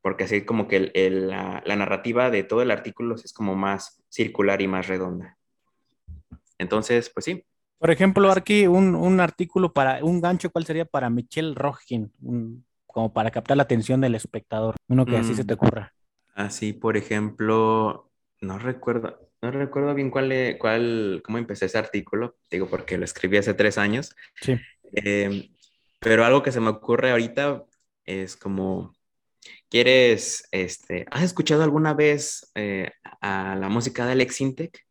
porque 0.03 0.25
así 0.25 0.45
como 0.45 0.69
que 0.69 0.91
la, 0.91 1.62
narrativa 1.77 2.31
de 2.31 2.45
todo 2.45 2.62
el 2.62 2.71
artículo 2.71 3.14
es 3.14 3.33
como 3.33 3.55
más 3.55 4.03
circular 4.09 4.62
y 4.62 4.69
más 4.69 4.88
redonda. 4.88 5.37
Entonces, 6.59 7.11
pues 7.11 7.25
sí. 7.25 7.45
Por 7.79 7.91
ejemplo, 7.91 8.31
aquí 8.33 8.67
un, 8.67 9.21
artículo 9.21 9.73
para 9.73 10.05
un 10.05 10.21
gancho, 10.21 10.51
¿cuál 10.51 10.67
sería 10.67 10.85
para 10.85 11.11
Michelle 11.11 11.55
Rogin? 11.55 12.12
como 12.87 13.12
para 13.12 13.31
captar 13.31 13.57
la 13.57 13.62
atención 13.62 14.01
del 14.01 14.14
espectador, 14.14 14.75
uno 14.88 15.05
que 15.07 15.17
así 15.17 15.35
se 15.35 15.45
te 15.45 15.55
mm. 15.55 15.57
ocurra. 15.57 15.95
Así, 16.35 16.73
por 16.73 16.97
ejemplo, 16.97 18.11
no 18.41 18.59
recuerdo, 18.59 19.31
no 19.41 19.51
recuerdo 19.51 19.95
bien 19.95 20.11
cuál, 20.11 20.57
cuál, 20.59 21.23
cómo 21.25 21.38
empecé 21.38 21.67
ese 21.67 21.79
artículo, 21.79 22.37
digo 22.51 22.67
porque 22.69 22.99
lo 22.99 23.05
escribí 23.05 23.37
hace 23.37 23.55
tres 23.55 23.79
años. 23.79 24.17
Sí. 24.41 24.57
Eh, 24.93 25.51
pero 26.01 26.25
algo 26.25 26.43
que 26.43 26.51
se 26.51 26.61
me 26.61 26.71
ocurre 26.71 27.11
ahorita 27.11 27.64
es 28.05 28.37
como 28.37 28.95
¿Quieres, 29.71 30.49
este, 30.51 31.05
has 31.11 31.23
escuchado 31.23 31.63
alguna 31.63 31.93
vez 31.93 32.51
eh, 32.55 32.91
a 33.21 33.55
la 33.57 33.69
música 33.69 34.07
de 34.07 34.13
Alex 34.13 34.41
Intec? 34.41 34.87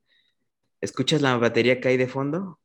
¿Escuchas 0.81 1.21
la 1.21 1.35
batería 1.37 1.81
que 1.81 1.87
hay 1.87 1.97
de 1.97 2.07
fondo? 2.07 2.59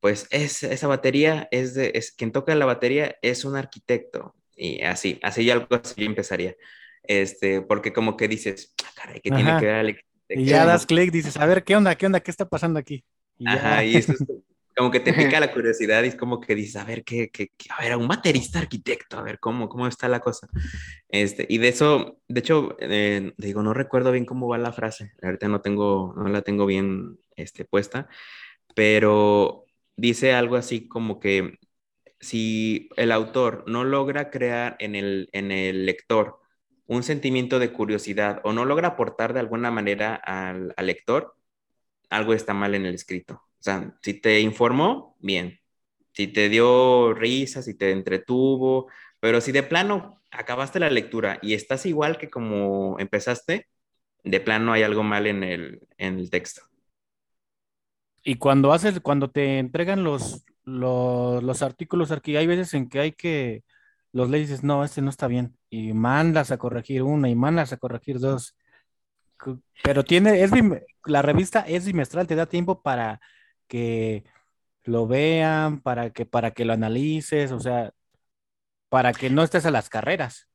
Pues 0.00 0.26
es, 0.30 0.62
esa 0.62 0.86
batería 0.86 1.48
es 1.50 1.74
de, 1.74 1.92
es, 1.94 2.12
quien 2.12 2.32
toca 2.32 2.54
la 2.54 2.64
batería 2.64 3.16
es 3.20 3.44
un 3.44 3.56
arquitecto. 3.56 4.34
Y 4.56 4.82
así, 4.82 5.18
así 5.22 5.44
ya 5.44 5.52
algo 5.54 5.66
así 5.70 6.04
empezaría. 6.04 6.56
Este, 7.02 7.60
porque 7.60 7.92
como 7.92 8.16
que 8.16 8.28
dices, 8.28 8.74
ah, 8.84 8.90
caray, 8.94 9.20
¿qué 9.20 9.30
tiene 9.30 9.58
que 9.58 9.66
ver 9.66 9.74
Alex 9.74 10.02
Y 10.28 10.44
ya 10.44 10.64
das 10.64 10.86
clic, 10.86 11.10
dices, 11.10 11.36
a 11.36 11.44
ver, 11.44 11.64
¿qué 11.64 11.76
onda? 11.76 11.94
¿Qué 11.94 12.06
onda? 12.06 12.20
¿Qué 12.20 12.30
está 12.30 12.48
pasando 12.48 12.78
aquí? 12.78 13.04
Ajá, 13.44 13.84
y 13.84 13.96
eso 13.96 14.12
es 14.12 14.18
como 14.76 14.90
que 14.90 15.00
te 15.00 15.12
pica 15.12 15.40
la 15.40 15.52
curiosidad 15.52 16.02
y 16.02 16.08
es 16.08 16.16
como 16.16 16.40
que 16.40 16.54
dices, 16.54 16.76
a 16.76 16.84
ver, 16.84 17.04
¿qué, 17.04 17.30
qué, 17.30 17.50
a 17.76 17.82
ver, 17.82 17.96
un 17.96 18.08
baterista 18.08 18.58
arquitecto, 18.58 19.18
a 19.18 19.22
ver 19.22 19.38
cómo, 19.38 19.68
cómo 19.68 19.86
está 19.86 20.08
la 20.08 20.20
cosa. 20.20 20.48
Este, 21.08 21.46
y 21.48 21.58
de 21.58 21.68
eso, 21.68 22.18
de 22.28 22.40
hecho, 22.40 22.76
eh, 22.80 23.32
digo, 23.36 23.62
no 23.62 23.74
recuerdo 23.74 24.12
bien 24.12 24.24
cómo 24.24 24.48
va 24.48 24.58
la 24.58 24.72
frase, 24.72 25.12
ahorita 25.22 25.48
no 25.48 25.60
tengo, 25.60 26.14
no 26.16 26.28
la 26.28 26.42
tengo 26.42 26.66
bien 26.66 27.18
este, 27.36 27.64
puesta, 27.64 28.08
pero 28.74 29.64
dice 29.96 30.32
algo 30.34 30.56
así 30.56 30.88
como 30.88 31.20
que 31.20 31.58
si 32.20 32.90
el 32.96 33.12
autor 33.12 33.64
no 33.66 33.84
logra 33.84 34.30
crear 34.30 34.76
en 34.78 34.94
el, 34.94 35.28
en 35.32 35.50
el 35.52 35.86
lector 35.86 36.40
un 36.86 37.02
sentimiento 37.02 37.58
de 37.58 37.72
curiosidad 37.72 38.40
o 38.44 38.52
no 38.52 38.64
logra 38.64 38.88
aportar 38.88 39.32
de 39.32 39.40
alguna 39.40 39.70
manera 39.70 40.14
al, 40.16 40.74
al 40.76 40.86
lector, 40.86 41.36
algo 42.10 42.34
está 42.34 42.54
mal 42.54 42.74
en 42.74 42.86
el 42.86 42.94
escrito. 42.94 43.42
O 43.60 43.62
sea, 43.62 43.94
si 44.02 44.14
te 44.14 44.40
informó, 44.40 45.16
bien. 45.20 45.60
Si 46.12 46.26
te 46.26 46.48
dio 46.48 47.14
risa, 47.14 47.62
si 47.62 47.76
te 47.76 47.92
entretuvo, 47.92 48.88
pero 49.20 49.40
si 49.40 49.52
de 49.52 49.62
plano 49.62 50.22
acabaste 50.30 50.80
la 50.80 50.90
lectura 50.90 51.38
y 51.42 51.54
estás 51.54 51.86
igual 51.86 52.18
que 52.18 52.30
como 52.30 52.98
empezaste, 52.98 53.68
de 54.24 54.40
plano 54.40 54.72
hay 54.72 54.82
algo 54.82 55.02
mal 55.02 55.26
en 55.26 55.44
el, 55.44 55.80
en 55.98 56.18
el 56.18 56.30
texto. 56.30 56.62
Y 58.22 58.36
cuando 58.36 58.72
haces, 58.72 59.00
cuando 59.00 59.30
te 59.30 59.58
entregan 59.58 60.04
los, 60.04 60.44
los, 60.64 61.62
artículos 61.62 62.10
aquí, 62.10 62.36
hay 62.36 62.46
veces 62.46 62.74
en 62.74 62.88
que 62.88 63.00
hay 63.00 63.12
que 63.12 63.64
los 64.12 64.28
leyes 64.28 64.48
dices, 64.48 64.64
no, 64.64 64.84
este 64.84 65.02
no 65.02 65.10
está 65.10 65.28
bien, 65.28 65.56
y 65.68 65.92
mandas 65.92 66.50
a 66.50 66.58
corregir 66.58 67.02
una 67.02 67.28
y 67.28 67.34
mandas 67.34 67.72
a 67.72 67.76
corregir 67.76 68.18
dos. 68.18 68.56
Pero 69.82 70.04
tiene, 70.04 70.42
es 70.42 70.50
la 71.06 71.22
revista 71.22 71.60
es 71.60 71.86
bimestral, 71.86 72.26
te 72.26 72.34
da 72.34 72.46
tiempo 72.46 72.82
para 72.82 73.20
que 73.70 74.24
lo 74.84 75.06
vean, 75.06 75.80
para 75.80 76.10
que, 76.10 76.26
para 76.26 76.50
que 76.50 76.64
lo 76.64 76.72
analices, 76.74 77.52
o 77.52 77.60
sea, 77.60 77.92
para 78.90 79.12
que 79.12 79.30
no 79.30 79.44
estés 79.44 79.64
a 79.64 79.70
las 79.70 79.88
carreras. 79.88 80.48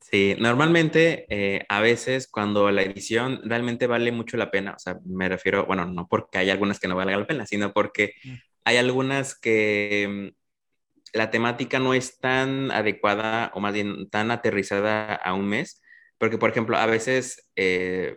Sí, 0.00 0.34
normalmente 0.38 1.26
eh, 1.28 1.66
a 1.68 1.80
veces 1.82 2.28
cuando 2.28 2.70
la 2.70 2.82
edición 2.82 3.42
realmente 3.44 3.86
vale 3.86 4.10
mucho 4.10 4.38
la 4.38 4.50
pena, 4.50 4.72
o 4.74 4.78
sea, 4.78 4.98
me 5.04 5.28
refiero, 5.28 5.66
bueno, 5.66 5.84
no 5.84 6.08
porque 6.08 6.38
hay 6.38 6.48
algunas 6.48 6.80
que 6.80 6.88
no 6.88 6.96
valgan 6.96 7.20
la 7.20 7.26
pena, 7.26 7.46
sino 7.46 7.74
porque 7.74 8.14
mm. 8.24 8.34
hay 8.64 8.76
algunas 8.78 9.38
que 9.38 10.32
la 11.12 11.30
temática 11.30 11.78
no 11.78 11.92
es 11.92 12.18
tan 12.20 12.70
adecuada 12.70 13.50
o 13.54 13.60
más 13.60 13.74
bien 13.74 14.08
tan 14.08 14.30
aterrizada 14.30 15.14
a 15.14 15.34
un 15.34 15.46
mes, 15.46 15.82
porque 16.16 16.38
por 16.38 16.50
ejemplo, 16.50 16.78
a 16.78 16.86
veces, 16.86 17.50
eh, 17.56 18.16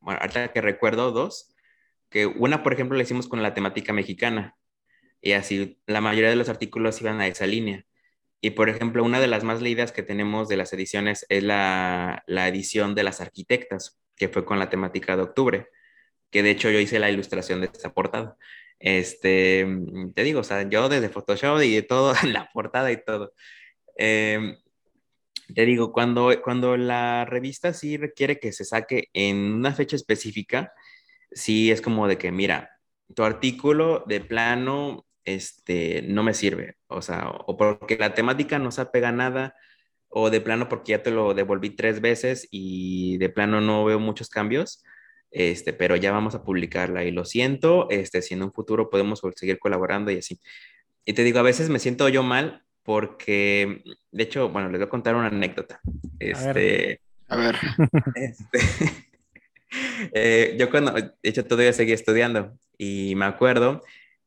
bueno, 0.00 0.20
ahorita 0.20 0.52
que 0.52 0.60
recuerdo 0.60 1.10
dos, 1.12 1.54
que 2.10 2.26
una, 2.26 2.62
por 2.62 2.72
ejemplo, 2.72 2.96
la 2.96 3.02
hicimos 3.02 3.28
con 3.28 3.42
la 3.42 3.54
temática 3.54 3.92
mexicana 3.92 4.56
y 5.20 5.32
así 5.32 5.80
la 5.86 6.00
mayoría 6.00 6.30
de 6.30 6.36
los 6.36 6.48
artículos 6.48 7.00
iban 7.00 7.20
a 7.20 7.26
esa 7.26 7.46
línea. 7.46 7.84
Y 8.40 8.50
por 8.50 8.68
ejemplo, 8.68 9.04
una 9.04 9.20
de 9.20 9.26
las 9.26 9.44
más 9.44 9.62
leídas 9.62 9.92
que 9.92 10.02
tenemos 10.02 10.48
de 10.48 10.56
las 10.56 10.72
ediciones 10.72 11.26
es 11.28 11.42
la, 11.42 12.22
la 12.26 12.48
edición 12.48 12.94
de 12.94 13.02
las 13.02 13.20
arquitectas, 13.20 14.00
que 14.16 14.28
fue 14.28 14.44
con 14.44 14.58
la 14.58 14.70
temática 14.70 15.16
de 15.16 15.22
octubre, 15.22 15.68
que 16.30 16.42
de 16.42 16.50
hecho 16.50 16.70
yo 16.70 16.78
hice 16.80 16.98
la 16.98 17.10
ilustración 17.10 17.60
de 17.60 17.66
esta 17.66 17.92
portada. 17.92 18.36
Este, 18.78 19.66
te 20.14 20.22
digo, 20.22 20.40
o 20.40 20.44
sea, 20.44 20.68
yo 20.68 20.88
desde 20.88 21.08
Photoshop 21.08 21.62
y 21.62 21.74
de 21.74 21.82
todo, 21.82 22.14
la 22.26 22.48
portada 22.52 22.92
y 22.92 23.02
todo. 23.04 23.32
Em, 23.96 24.56
te 25.54 25.64
digo, 25.64 25.92
cuando, 25.92 26.30
cuando 26.42 26.76
la 26.76 27.24
revista 27.24 27.72
sí 27.72 27.96
requiere 27.96 28.38
que 28.38 28.52
se 28.52 28.64
saque 28.64 29.08
en 29.12 29.36
una 29.54 29.74
fecha 29.74 29.96
específica, 29.96 30.72
sí 31.30 31.70
es 31.70 31.80
como 31.80 32.08
de 32.08 32.18
que, 32.18 32.32
mira, 32.32 32.70
tu 33.14 33.22
artículo 33.24 34.04
de 34.06 34.20
plano 34.20 35.06
este, 35.24 36.02
no 36.02 36.22
me 36.22 36.34
sirve, 36.34 36.76
o 36.86 37.02
sea, 37.02 37.28
o 37.28 37.56
porque 37.56 37.96
la 37.96 38.14
temática 38.14 38.58
no 38.58 38.70
se 38.70 38.80
apega 38.80 39.08
a 39.08 39.12
nada, 39.12 39.54
o 40.08 40.30
de 40.30 40.40
plano 40.40 40.68
porque 40.68 40.92
ya 40.92 41.02
te 41.02 41.10
lo 41.10 41.34
devolví 41.34 41.70
tres 41.70 42.00
veces 42.00 42.48
y 42.50 43.18
de 43.18 43.28
plano 43.28 43.60
no 43.60 43.84
veo 43.84 44.00
muchos 44.00 44.30
cambios, 44.30 44.82
este, 45.30 45.72
pero 45.74 45.96
ya 45.96 46.12
vamos 46.12 46.34
a 46.34 46.42
publicarla 46.42 47.04
y 47.04 47.10
lo 47.10 47.24
siento, 47.24 47.88
este, 47.90 48.22
si 48.22 48.34
en 48.34 48.42
un 48.42 48.52
futuro 48.52 48.88
podemos 48.88 49.20
seguir 49.36 49.58
colaborando 49.58 50.10
y 50.10 50.18
así. 50.18 50.40
Y 51.04 51.12
te 51.12 51.24
digo, 51.24 51.38
a 51.38 51.42
veces 51.42 51.68
me 51.68 51.78
siento 51.78 52.08
yo 52.08 52.22
mal 52.22 52.64
porque, 52.82 53.82
de 54.10 54.22
hecho, 54.22 54.48
bueno, 54.48 54.70
les 54.70 54.78
voy 54.78 54.86
a 54.86 54.90
contar 54.90 55.14
una 55.14 55.28
anécdota. 55.28 55.80
Este, 56.18 57.00
a 57.28 57.36
ver. 57.36 57.56
Este, 58.14 59.07
eh, 60.12 60.56
yo 60.58 60.70
cuando, 60.70 60.92
de 60.92 61.12
hecho, 61.22 61.44
todavía 61.44 61.72
seguía 61.72 61.94
estudiando 61.94 62.52
y 62.76 63.14
me 63.16 63.24
acuerdo 63.24 63.82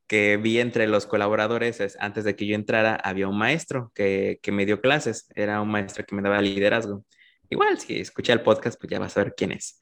que 0.08 0.38
vi 0.38 0.60
entre 0.60 0.88
los 0.88 1.06
colaboradores, 1.06 1.98
antes 2.00 2.26
de 2.26 2.36
que 2.36 2.46
yo 2.46 2.56
entrara, 2.56 2.96
había 2.96 3.30
un 3.30 3.38
maestro 3.38 3.92
que, 3.96 4.40
que 4.44 4.52
me 4.52 4.66
dio 4.66 4.82
clases, 4.82 5.28
era 5.36 5.62
un 5.62 5.70
maestro 5.70 6.06
que 6.06 6.16
me 6.16 6.22
daba 6.22 6.42
liderazgo. 6.42 7.06
Igual, 7.50 7.80
si 7.80 8.00
escuché 8.00 8.34
el 8.34 8.42
podcast, 8.42 8.80
pues 8.80 8.92
ya 8.92 9.00
vas 9.00 9.16
a 9.16 9.24
ver 9.24 9.34
quién 9.38 9.54
es. 9.54 9.80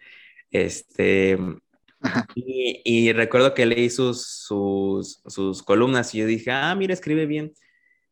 Este, 0.51 1.37
y, 2.35 2.81
y, 2.83 3.11
recuerdo 3.13 3.53
que 3.53 3.65
leí 3.65 3.89
sus, 3.89 4.25
sus, 4.25 5.21
sus, 5.25 5.63
columnas 5.63 6.13
y 6.15 6.19
yo 6.19 6.25
dije, 6.25 6.51
ah, 6.51 6.75
mira, 6.75 6.93
escribe 6.93 7.25
bien. 7.25 7.53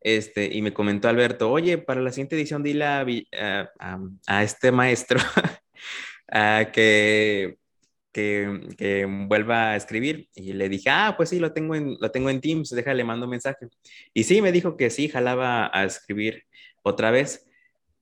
Este, 0.00 0.52
y 0.52 0.62
me 0.62 0.72
comentó 0.72 1.08
Alberto, 1.08 1.50
oye, 1.50 1.78
para 1.78 2.00
la 2.00 2.12
siguiente 2.12 2.36
edición 2.36 2.62
dile 2.62 2.84
a, 2.84 3.06
a, 3.80 4.00
a 4.26 4.42
este 4.42 4.70
maestro 4.72 5.18
que, 6.72 7.58
que, 8.12 9.06
vuelva 9.28 9.72
a 9.72 9.76
escribir. 9.76 10.28
Y 10.34 10.52
le 10.52 10.68
dije, 10.68 10.90
ah, 10.90 11.14
pues 11.16 11.30
sí, 11.30 11.38
lo 11.38 11.52
tengo 11.52 11.74
en, 11.74 11.96
lo 12.00 12.10
tengo 12.10 12.30
en 12.30 12.40
Teams, 12.40 12.70
déjale, 12.70 13.04
mando 13.04 13.26
un 13.26 13.30
mensaje. 13.30 13.68
Y 14.14 14.24
sí, 14.24 14.42
me 14.42 14.52
dijo 14.52 14.76
que 14.76 14.90
sí, 14.90 15.08
jalaba 15.08 15.70
a 15.72 15.84
escribir 15.84 16.44
otra 16.82 17.10
vez. 17.10 17.46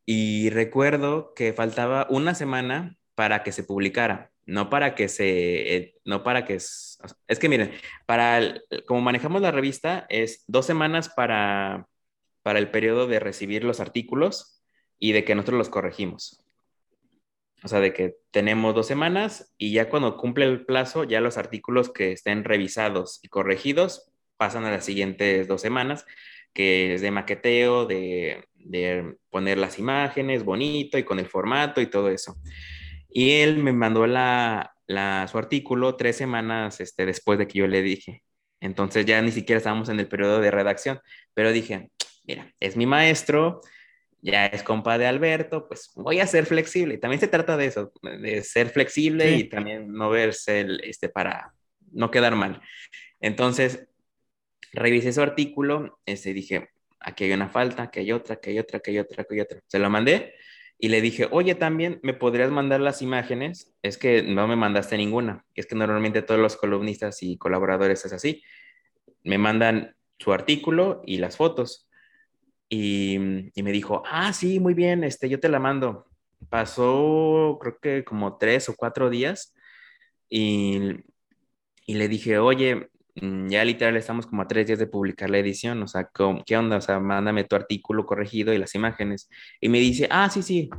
Y 0.05 0.51
recuerdo 0.51 1.35
que 1.35 1.53
faltaba 1.53 2.07
una 2.11 2.35
semana 2.35 2.97
para 3.15 3.43
que 3.43 3.53
se 3.53 3.65
publicara, 3.65 4.31
no 4.45 4.71
para 4.71 4.95
que 4.95 5.09
se, 5.09 5.77
eh, 5.77 5.95
no 6.05 6.23
para 6.23 6.45
que, 6.45 6.55
es, 6.55 6.99
es 7.27 7.39
que 7.39 7.49
miren, 7.49 7.73
para, 8.07 8.63
como 8.87 9.01
manejamos 9.01 9.43
la 9.43 9.51
revista, 9.51 10.07
es 10.09 10.45
dos 10.47 10.67
semanas 10.67 11.09
para, 11.09 11.89
para 12.43 12.61
el 12.61 12.71
periodo 12.71 13.09
de 13.09 13.19
recibir 13.19 13.65
los 13.65 13.81
artículos 13.81 14.63
y 14.99 15.13
de 15.13 15.25
que 15.25 15.35
nosotros 15.35 15.59
los 15.59 15.69
corregimos. 15.69 16.46
O 17.67 17.69
sea, 17.69 17.81
de 17.81 17.93
que 17.93 18.15
tenemos 18.31 18.77
dos 18.77 18.87
semanas 18.87 19.53
y 19.59 19.73
ya 19.73 19.89
cuando 19.89 20.17
cumple 20.17 20.45
el 20.45 20.65
plazo, 20.65 21.03
ya 21.03 21.21
los 21.21 21.37
artículos 21.37 21.91
que 21.91 22.13
estén 22.13 22.45
revisados 22.45 23.19
y 23.25 23.29
corregidos 23.29 24.13
pasan 24.37 24.65
a 24.67 24.71
las 24.71 24.85
siguientes 24.85 25.49
dos 25.49 25.63
semanas, 25.63 26.07
que 26.55 26.95
es 26.95 27.01
de 27.01 27.11
maqueteo, 27.11 27.85
de, 27.85 28.45
de 28.55 29.17
poner 29.31 29.59
las 29.59 29.81
imágenes 29.81 30.45
bonito 30.45 30.97
y 30.97 31.03
con 31.03 31.19
el 31.19 31.27
formato 31.27 31.81
y 31.81 31.89
todo 31.89 32.09
eso. 32.09 32.37
Y 33.11 33.41
él 33.41 33.59
me 33.59 33.73
mandó 33.73 34.07
la, 34.07 34.77
su 35.29 35.37
artículo 35.37 35.97
tres 35.97 36.15
semanas 36.15 36.81
este, 36.81 37.05
después 37.05 37.37
de 37.37 37.49
que 37.49 37.59
yo 37.59 37.67
le 37.67 37.83
dije. 37.83 38.23
Entonces 38.61 39.07
ya 39.07 39.21
ni 39.23 39.33
siquiera 39.33 39.59
estábamos 39.59 39.89
en 39.89 39.99
el 39.99 40.07
periodo 40.07 40.41
de 40.41 40.53
redacción, 40.53 41.01
pero 41.35 41.51
dije, 41.51 41.91
mira, 42.29 42.55
es 42.61 42.77
mi 42.77 42.87
maestro, 42.87 43.61
ya 44.27 44.47
es 44.47 44.65
compa 44.65 44.99
de 44.99 45.07
Alberto, 45.07 45.69
pues 45.69 45.93
voy 45.95 46.19
a 46.19 46.27
ser 46.27 46.47
flexible. 46.47 46.99
También 46.99 47.21
se 47.21 47.29
trata 47.29 47.57
de 47.57 47.67
eso, 47.67 47.93
de 48.03 48.43
ser 48.43 48.71
flexible 48.71 49.31
y 49.31 49.45
también 49.45 49.93
no 49.93 50.11
verse 50.11 50.67
este, 50.83 51.09
para 51.09 51.55
no 51.93 52.11
quedar 52.11 52.35
mal. 52.35 52.61
Entonces, 53.21 53.87
revisé 54.73 55.13
su 55.13 55.23
artículo, 55.23 56.01
este, 56.07 56.35
dije, 56.35 56.71
aquí 56.99 57.23
hay 57.23 57.33
una 57.33 57.49
falta, 57.49 57.85
aquí 57.85 58.01
hay 58.01 58.11
otra, 58.11 58.35
aquí 58.35 58.51
hay 58.51 58.59
otra, 58.59 58.79
aquí 58.79 58.91
hay 58.91 58.99
otra, 58.99 59.23
aquí 59.23 59.35
hay 59.35 59.41
otra. 59.41 59.61
Se 59.69 59.79
lo 59.79 59.89
mandé 59.91 60.35
y 60.77 60.89
le 60.89 61.01
dije, 61.01 61.29
oye, 61.31 61.55
también 61.55 62.01
me 62.03 62.13
podrías 62.13 62.51
mandar 62.51 62.81
las 62.81 63.03
imágenes. 63.03 63.77
Es 63.83 63.97
que 63.97 64.25
no 64.25 64.49
me 64.49 64.57
mandaste 64.57 64.97
ninguna. 64.97 65.45
Es 65.55 65.67
que 65.67 65.77
normalmente 65.77 66.23
todos 66.23 66.41
los 66.41 66.57
columnistas 66.57 67.23
y 67.23 67.39
colaboradores 67.39 68.05
es 68.05 68.13
así. 68.13 68.43
Me 69.23 69.39
mandan 69.39 69.95
su 70.19 70.33
artículo 70.33 71.03
y 71.07 71.19
las 71.19 71.37
fotos. 71.37 71.86
Y, 72.69 73.19
me 73.19 73.73
dijo, 73.73 74.03
ah, 74.07 74.33
sí, 74.33 74.61
muy 74.61 74.75
bien, 74.75 75.05
este, 75.05 75.29
yo 75.29 75.41
te 75.41 75.49
la 75.49 75.59
mando. 75.61 76.07
Pasó, 76.49 77.59
creo 77.61 77.79
que 77.81 78.05
como 78.05 78.37
tres 78.39 78.69
o 78.69 78.75
cuatro 78.77 79.11
días. 79.11 79.55
Y, 80.29 80.81
y 81.87 81.95
le 81.95 82.09
dije, 82.09 82.39
oye, 82.39 82.91
Mm, 83.21 83.49
ya 83.49 83.65
literal 83.65 83.97
estamos 83.97 84.27
como 84.27 84.43
a 84.43 84.49
tres 84.49 84.67
días 84.67 84.79
de 84.79 84.87
publicar 84.87 85.31
la 85.31 85.39
edición, 85.39 85.83
o 85.83 85.89
sea, 85.89 86.11
¿qué 86.45 86.57
onda? 86.57 86.77
O 86.77 86.81
sea, 86.81 87.01
mándame 87.01 87.45
tu 87.45 87.57
artículo 87.57 88.05
corregido 88.07 88.53
y 88.53 88.59
las 88.59 88.75
imágenes. 88.75 89.31
Y 89.61 89.69
me 89.71 89.79
dice, 89.79 90.07
ah, 90.11 90.29
sí, 90.31 90.43
sí. 90.43 90.71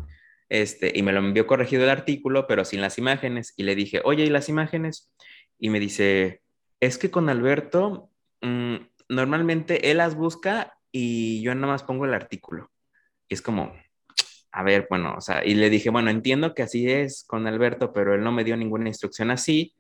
Este, 0.49 0.91
y 0.95 1.03
me 1.03 1.11
lo 1.13 1.19
envió 1.19 1.47
corregido 1.47 1.83
el 1.83 1.89
artículo, 1.89 2.47
pero 2.47 2.63
sin 2.65 2.81
las 2.81 2.97
imágenes. 2.99 3.53
Y 3.57 3.63
le 3.63 3.75
dije, 3.75 4.01
oye, 4.05 4.23
¿y 4.25 4.29
las 4.29 4.49
imágenes? 4.49 5.11
Y 5.59 5.69
me 5.69 5.79
dice, 5.79 6.41
es 6.79 6.97
que 6.97 7.11
con 7.11 7.29
Alberto, 7.29 8.11
mm, 8.41 8.75
normalmente 9.09 9.91
él 9.91 9.97
las 9.97 10.15
busca 10.15 10.76
y 10.99 11.41
yo 11.41 11.53
nada 11.53 11.73
más 11.73 11.83
pongo 11.83 12.05
el 12.05 12.13
artículo. 12.15 12.71
Y 13.29 13.35
es 13.35 13.43
como, 13.43 13.71
a 14.51 14.63
ver, 14.63 14.87
bueno, 14.89 15.13
o 15.15 15.21
sea, 15.21 15.45
y 15.45 15.53
le 15.53 15.69
dije, 15.69 15.91
bueno, 15.91 16.09
entiendo 16.09 16.55
que 16.55 16.63
así 16.63 16.89
es 16.89 17.23
con 17.27 17.45
Alberto, 17.45 17.93
pero 17.93 18.15
él 18.15 18.23
no 18.23 18.31
me 18.31 18.43
dio 18.43 18.57
ninguna 18.57 18.87
instrucción 18.87 19.29
así 19.29 19.75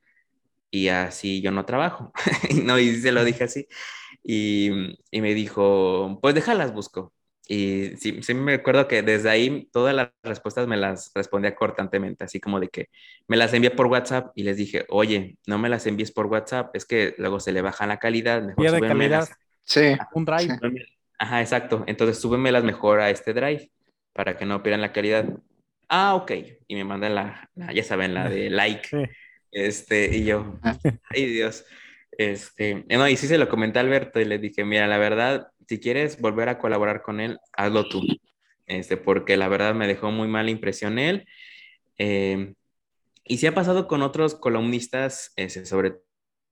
y 0.69 0.89
así 0.89 1.41
yo 1.41 1.51
no 1.51 1.65
trabajo. 1.65 2.13
no, 2.63 2.77
y 2.77 2.97
se 2.97 3.11
lo 3.11 3.23
dije 3.23 3.45
así. 3.45 3.67
Y, 4.23 4.95
y, 5.09 5.21
me 5.21 5.33
dijo, 5.33 6.19
pues 6.21 6.35
déjalas, 6.35 6.71
busco. 6.71 7.11
Y 7.47 7.95
sí, 7.97 8.21
sí 8.21 8.35
me 8.35 8.53
acuerdo 8.53 8.87
que 8.87 9.01
desde 9.01 9.31
ahí 9.31 9.67
todas 9.71 9.95
las 9.95 10.09
respuestas 10.21 10.67
me 10.67 10.77
las 10.77 11.11
respondía 11.15 11.55
cortantemente, 11.55 12.25
así 12.25 12.39
como 12.39 12.59
de 12.59 12.67
que 12.67 12.89
me 13.27 13.37
las 13.37 13.53
envié 13.53 13.71
por 13.71 13.87
WhatsApp 13.87 14.31
y 14.35 14.43
les 14.43 14.57
dije, 14.57 14.85
oye, 14.89 15.37
no 15.47 15.57
me 15.57 15.69
las 15.69 15.87
envíes 15.87 16.11
por 16.11 16.27
WhatsApp, 16.27 16.75
es 16.75 16.85
que 16.85 17.15
luego 17.17 17.39
se 17.39 17.53
le 17.53 17.63
baja 17.63 17.87
la 17.87 17.97
calidad. 17.97 18.43
Mejor 18.43 18.71
de 18.71 18.81
calidad. 18.81 19.27
Sí. 19.63 19.97
Un 20.13 20.25
drive. 20.25 20.59
Ajá, 21.17 21.41
exacto. 21.41 21.83
Entonces 21.87 22.19
súbemelas 22.19 22.63
mejor 22.63 23.01
a 23.01 23.09
este 23.09 23.33
drive 23.33 23.71
para 24.13 24.37
que 24.37 24.45
no 24.45 24.61
pierdan 24.63 24.81
la 24.81 24.93
calidad. 24.93 25.25
Ah, 25.89 26.15
ok. 26.15 26.31
Y 26.67 26.75
me 26.75 26.83
mandan 26.83 27.15
la, 27.15 27.49
la 27.55 27.73
ya 27.73 27.83
saben, 27.83 28.13
la 28.13 28.29
de 28.29 28.49
like. 28.51 29.09
Este, 29.51 30.15
y 30.17 30.25
yo, 30.25 30.59
ah. 30.63 30.77
ay 31.09 31.25
Dios. 31.25 31.65
Este, 32.11 32.83
no, 32.89 33.07
y 33.07 33.15
sí 33.15 33.27
se 33.27 33.37
lo 33.37 33.47
comenté 33.47 33.79
a 33.79 33.81
Alberto 33.83 34.19
y 34.19 34.25
le 34.25 34.39
dije, 34.39 34.65
mira, 34.65 34.87
la 34.87 34.97
verdad, 34.97 35.49
si 35.67 35.79
quieres 35.79 36.19
volver 36.19 36.49
a 36.49 36.57
colaborar 36.57 37.01
con 37.01 37.19
él, 37.19 37.39
hazlo 37.53 37.87
tú. 37.87 38.01
Este, 38.65 38.97
porque 38.97 39.37
la 39.37 39.47
verdad 39.47 39.75
me 39.75 39.87
dejó 39.87 40.11
muy 40.11 40.27
mala 40.27 40.49
impresión 40.49 40.99
él. 40.99 41.27
Em, 41.97 42.55
y 43.23 43.37
sí 43.37 43.47
ha 43.47 43.53
pasado 43.53 43.87
con 43.87 44.01
otros 44.01 44.35
columnistas, 44.35 45.33
ese, 45.35 45.65
sobre 45.65 45.95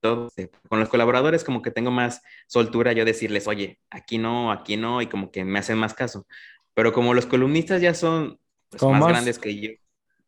todo 0.00 0.28
con 0.68 0.80
los 0.80 0.88
colaboradores, 0.88 1.44
como 1.44 1.62
que 1.62 1.70
tengo 1.70 1.90
más 1.90 2.22
soltura 2.46 2.92
yo 2.92 3.04
decirles, 3.04 3.46
oye, 3.48 3.80
aquí 3.90 4.18
no, 4.18 4.52
aquí 4.52 4.76
no, 4.76 5.02
y 5.02 5.06
como 5.06 5.30
que 5.30 5.44
me 5.44 5.58
hacen 5.58 5.78
más 5.78 5.94
caso. 5.94 6.26
Pero 6.74 6.92
como 6.92 7.14
los 7.14 7.26
columnistas 7.26 7.80
ya 7.80 7.94
son 7.94 8.38
pues, 8.68 8.82
más 8.82 9.06
grandes 9.06 9.38
que 9.38 9.60
yo, 9.60 9.70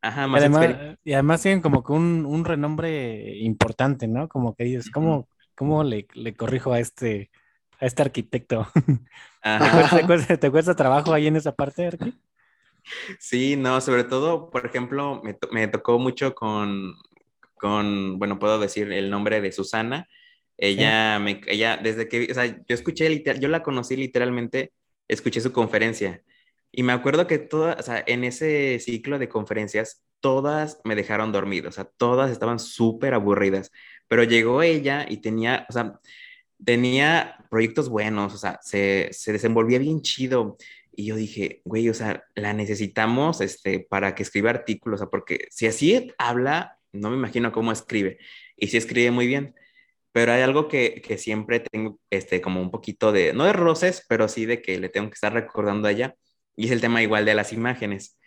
Ajá, 0.00 0.28
más 0.28 0.42
y 1.04 1.12
además, 1.12 1.42
tienen 1.42 1.61
como 1.61 1.83
que 1.83 1.92
un, 1.92 2.24
un, 2.24 2.44
renombre 2.44 3.37
importante, 3.38 4.07
¿no? 4.07 4.28
Como 4.28 4.54
que 4.54 4.64
dices, 4.64 4.90
¿cómo, 4.90 5.28
cómo 5.57 5.83
le, 5.83 6.07
le, 6.14 6.35
corrijo 6.35 6.72
a 6.72 6.78
este, 6.78 7.31
a 7.81 7.87
este 7.87 8.02
arquitecto? 8.02 8.68
¿Te, 9.42 10.07
cuesta, 10.07 10.37
¿Te, 10.37 10.50
cuesta, 10.52 10.76
trabajo 10.76 11.12
ahí 11.12 11.26
en 11.26 11.35
esa 11.35 11.52
parte, 11.52 11.88
Arqui? 11.88 12.14
Sí, 13.18 13.57
no, 13.57 13.81
sobre 13.81 14.04
todo, 14.04 14.50
por 14.50 14.64
ejemplo, 14.64 15.20
me, 15.24 15.37
me 15.50 15.66
tocó 15.66 15.98
mucho 15.98 16.35
con, 16.35 16.94
con, 17.59 18.18
bueno, 18.18 18.38
puedo 18.38 18.59
decir 18.59 18.92
el 18.92 19.11
nombre 19.11 19.40
de 19.40 19.53
Susana, 19.53 20.09
Ella, 20.57 21.18
me, 21.21 21.40
ella, 21.47 21.77
desde 21.77 22.09
que, 22.09 22.29
o 22.31 22.35
sea, 22.35 22.47
yo 22.47 22.75
escuché, 22.75 23.23
yo 23.40 23.49
la 23.49 23.62
conocí 23.62 23.97
literalmente, 23.97 24.73
escuché 25.09 25.40
su 25.40 25.53
conferencia. 25.53 26.23
Y 26.73 26.83
me 26.83 26.92
acuerdo 26.92 27.27
que 27.27 27.38
todas, 27.38 27.79
o 27.79 27.83
sea, 27.83 28.03
en 28.07 28.25
ese 28.25 28.79
ciclo 28.81 29.18
de 29.18 29.29
conferencias, 29.29 30.05
todas 30.21 30.81
me 30.85 30.97
dejaron 30.97 31.33
dormido, 31.33 31.68
o 31.68 31.73
sea, 31.73 31.85
todas 31.85 32.31
estaban 32.31 32.59
súper 32.59 33.14
aburridas. 33.14 33.71
Pero 34.09 34.25
llegó 34.25 34.62
ella 34.62 35.07
y 35.09 35.18
tenía, 35.18 35.66
o 35.68 35.73
sea, 35.73 36.01
tenía 36.64 37.37
proyectos 37.51 37.88
buenos, 37.88 38.35
o 38.35 38.38
sea, 38.38 38.59
se, 38.62 39.09
se 39.12 39.33
desenvolvía 39.33 39.79
bien 39.79 40.03
chido. 40.03 40.57
Y 40.94 41.07
yo 41.07 41.16
dije, 41.16 41.62
güey, 41.64 41.88
o 41.88 41.94
sea, 41.94 42.25
la 42.35 42.53
necesitamos 42.53 43.40
este, 43.40 43.87
para 43.88 44.14
que 44.14 44.25
escriba 44.25 44.51
artículos, 44.51 45.01
o 45.01 45.05
sea, 45.05 45.11
porque 45.11 45.47
si 45.51 45.66
así 45.68 46.12
habla, 46.18 46.77
no 46.92 47.11
me 47.11 47.16
imagino 47.16 47.53
cómo 47.53 47.72
escribe. 47.72 48.18
Y 48.57 48.68
sí 48.68 48.77
escribe 48.77 49.11
muy 49.11 49.27
bien. 49.27 49.55
Pero 50.12 50.33
hay 50.33 50.42
algo 50.42 50.68
que, 50.68 51.03
que 51.03 51.18
siempre 51.18 51.61
tengo, 51.61 52.01
este, 52.11 52.40
como 52.40 52.61
un 52.61 52.70
poquito 52.70 53.12
de, 53.12 53.33
no 53.33 53.44
de 53.44 53.53
roces, 53.53 54.05
pero 54.09 54.29
sí 54.29 54.46
de 54.46 54.62
que 54.62 54.79
le 54.79 54.88
tengo 54.88 55.09
que 55.11 55.14
estar 55.14 55.33
recordando 55.33 55.88
a 55.88 55.92
ella. 55.92 56.14
Y 56.57 56.66
es 56.66 56.72
el 56.72 56.81
tema 56.81 57.03
igual 57.03 57.24
de 57.24 57.35
las 57.35 57.53
imágenes. 57.53 58.18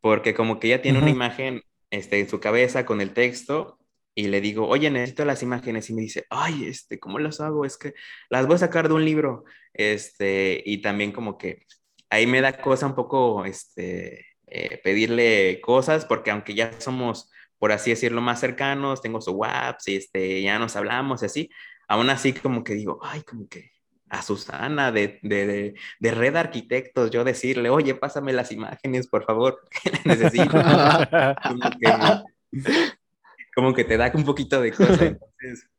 Porque 0.00 0.34
como 0.34 0.58
que 0.58 0.68
ella 0.68 0.82
tiene 0.82 0.98
una 0.98 1.10
imagen 1.10 1.62
este, 1.90 2.20
en 2.20 2.28
su 2.28 2.40
cabeza 2.40 2.84
con 2.84 3.00
el 3.00 3.12
texto 3.12 3.78
y 4.14 4.28
le 4.28 4.40
digo, 4.40 4.66
oye, 4.68 4.90
necesito 4.90 5.24
las 5.24 5.42
imágenes. 5.42 5.90
Y 5.90 5.94
me 5.94 6.02
dice, 6.02 6.24
ay, 6.30 6.66
este, 6.66 6.98
¿cómo 6.98 7.18
las 7.18 7.40
hago? 7.40 7.64
Es 7.64 7.76
que 7.76 7.94
las 8.30 8.46
voy 8.46 8.56
a 8.56 8.58
sacar 8.58 8.88
de 8.88 8.94
un 8.94 9.04
libro. 9.04 9.44
Este, 9.72 10.62
y 10.64 10.78
también 10.78 11.12
como 11.12 11.36
que 11.36 11.64
ahí 12.10 12.26
me 12.26 12.40
da 12.40 12.60
cosa 12.60 12.86
un 12.86 12.94
poco, 12.94 13.44
este, 13.44 14.26
eh, 14.46 14.80
pedirle 14.84 15.60
cosas, 15.60 16.04
porque 16.04 16.30
aunque 16.30 16.54
ya 16.54 16.80
somos, 16.80 17.30
por 17.64 17.72
así 17.72 17.88
decirlo, 17.88 18.20
más 18.20 18.40
cercanos, 18.40 19.00
tengo 19.00 19.22
su 19.22 19.30
WhatsApp, 19.32 19.80
y 19.86 19.96
este, 19.96 20.42
ya 20.42 20.58
nos 20.58 20.76
hablamos 20.76 21.22
y 21.22 21.24
así, 21.24 21.50
aún 21.88 22.10
así 22.10 22.34
como 22.34 22.62
que 22.62 22.74
digo, 22.74 23.00
ay, 23.02 23.22
como 23.22 23.48
que 23.48 23.70
a 24.10 24.20
Susana 24.20 24.92
de, 24.92 25.18
de, 25.22 25.72
de, 25.98 26.10
Red 26.10 26.36
Arquitectos, 26.36 27.10
yo 27.10 27.24
decirle, 27.24 27.70
oye, 27.70 27.94
pásame 27.94 28.34
las 28.34 28.52
imágenes, 28.52 29.08
por 29.08 29.24
favor, 29.24 29.62
necesito. 30.04 30.50
como, 31.42 31.70
que, 31.70 32.22
como 33.54 33.72
que 33.72 33.84
te 33.84 33.96
da 33.96 34.12
un 34.12 34.26
poquito 34.26 34.60
de 34.60 34.70
cosa. 34.70 35.02
Entonces, 35.06 35.70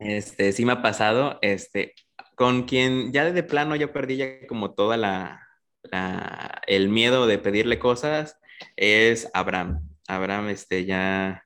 este, 0.00 0.50
sí 0.50 0.64
me 0.64 0.72
ha 0.72 0.82
pasado, 0.82 1.38
este, 1.40 1.94
con 2.34 2.64
quien 2.64 3.12
ya 3.12 3.30
de 3.30 3.42
plano 3.44 3.76
yo 3.76 3.92
perdí 3.92 4.16
ya 4.16 4.44
como 4.48 4.74
toda 4.74 4.96
la, 4.96 5.46
la, 5.84 6.62
el 6.66 6.88
miedo 6.88 7.28
de 7.28 7.38
pedirle 7.38 7.78
cosas, 7.78 8.40
es 8.74 9.30
Abraham. 9.34 9.91
Abraham, 10.16 10.48
este, 10.48 10.84
ya 10.84 11.44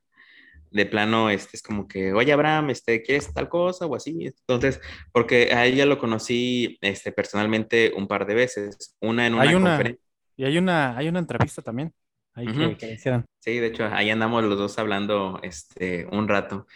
de 0.70 0.86
plano, 0.86 1.30
este, 1.30 1.56
es 1.56 1.62
como 1.62 1.88
que, 1.88 2.12
oye, 2.12 2.32
Abraham, 2.32 2.70
este, 2.70 3.02
¿quieres 3.02 3.32
tal 3.32 3.48
cosa 3.48 3.86
o 3.86 3.94
así? 3.94 4.26
Entonces, 4.26 4.80
porque 5.12 5.52
a 5.54 5.64
ella 5.64 5.86
lo 5.86 5.98
conocí, 5.98 6.78
este, 6.80 7.12
personalmente 7.12 7.92
un 7.96 8.06
par 8.06 8.26
de 8.26 8.34
veces, 8.34 8.96
una 9.00 9.26
en 9.26 9.34
una, 9.34 9.52
conferencia. 9.52 10.04
Y 10.36 10.44
hay 10.44 10.58
una, 10.58 10.96
hay 10.96 11.08
una 11.08 11.18
entrevista 11.18 11.62
también. 11.62 11.92
Ahí 12.34 12.46
que, 12.76 12.98
Sí, 12.98 13.58
de 13.58 13.66
hecho, 13.66 13.86
ahí 13.90 14.10
andamos 14.10 14.44
los 14.44 14.58
dos 14.58 14.78
hablando, 14.78 15.40
este, 15.42 16.06
un 16.12 16.28
rato. 16.28 16.66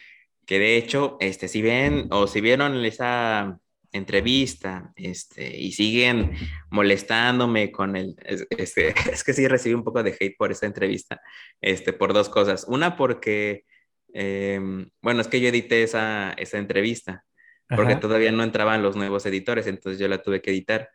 Que 0.46 0.58
de 0.58 0.76
hecho, 0.76 1.18
este, 1.20 1.48
si 1.48 1.60
ven 1.60 2.08
o 2.10 2.26
si 2.26 2.40
vieron 2.40 2.82
esa 2.84 3.58
entrevista, 3.92 4.92
este, 4.96 5.56
y 5.56 5.72
siguen 5.72 6.32
molestándome 6.70 7.72
con 7.72 7.96
el, 7.96 8.16
este, 8.50 8.94
es 9.12 9.24
que 9.24 9.32
sí 9.32 9.48
recibí 9.48 9.74
un 9.74 9.84
poco 9.84 10.02
de 10.02 10.16
hate 10.18 10.36
por 10.36 10.52
esa 10.52 10.66
entrevista, 10.66 11.20
este, 11.60 11.92
por 11.92 12.12
dos 12.12 12.28
cosas. 12.28 12.64
Una 12.68 12.96
porque 12.96 13.64
Em, 14.12 14.90
bueno, 15.02 15.20
es 15.20 15.28
que 15.28 15.40
yo 15.40 15.48
edité 15.48 15.82
esa, 15.82 16.32
esa 16.32 16.58
entrevista 16.58 17.24
porque 17.68 17.94
todavía 17.94 18.32
no 18.32 18.42
entraban 18.42 18.82
los 18.82 18.96
nuevos 18.96 19.24
editores, 19.26 19.68
entonces 19.68 20.00
yo 20.00 20.08
la 20.08 20.22
tuve 20.22 20.42
que 20.42 20.50
editar. 20.50 20.90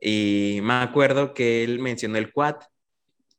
Y 0.00 0.60
me 0.62 0.74
acuerdo 0.74 1.34
que 1.34 1.62
él 1.62 1.78
mencionó 1.78 2.16
el 2.16 2.32
quad 2.32 2.56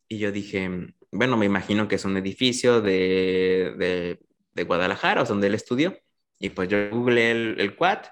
y 0.08 0.20
yo 0.20 0.32
dije, 0.32 0.70
bueno, 1.12 1.38
me 1.38 1.48
imagino 1.48 1.88
que 1.88 1.96
es 1.96 2.06
un 2.06 2.18
edificio 2.18 2.82
de, 2.82 3.74
de, 3.80 4.20
de 4.54 4.64
Guadalajara, 4.64 5.24
o 5.24 5.26
donde 5.26 5.48
él 5.48 5.56
estudió. 5.56 5.98
Y 6.38 6.52
pues 6.52 6.70
yo 6.70 6.88
googleé 6.92 7.32
el, 7.32 7.56
el 7.60 7.76
quad 7.76 8.06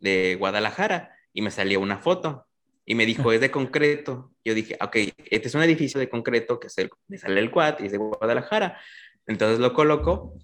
de 0.00 0.36
Guadalajara 0.38 1.14
y 1.32 1.42
me 1.42 1.50
salió 1.50 1.80
una 1.80 1.98
foto 1.98 2.46
y 2.84 2.94
me 2.94 3.06
dijo, 3.06 3.32
es 3.32 3.40
de 3.40 3.50
concreto. 3.50 4.32
Yo 4.44 4.54
dije, 4.54 4.76
ok, 4.80 4.96
este 5.30 5.48
es 5.48 5.54
un 5.54 5.62
edificio 5.62 6.00
de 6.00 6.08
concreto 6.08 6.58
que 6.58 6.66
es 6.66 6.78
el, 6.78 6.90
me 7.08 7.18
sale 7.18 7.40
el 7.40 7.50
quad 7.50 7.78
y 7.80 7.86
es 7.86 7.92
de 7.92 7.98
Guadalajara. 7.98 8.80
Entonces 9.26 9.58
lo 9.60 9.72
coloco 9.74 10.34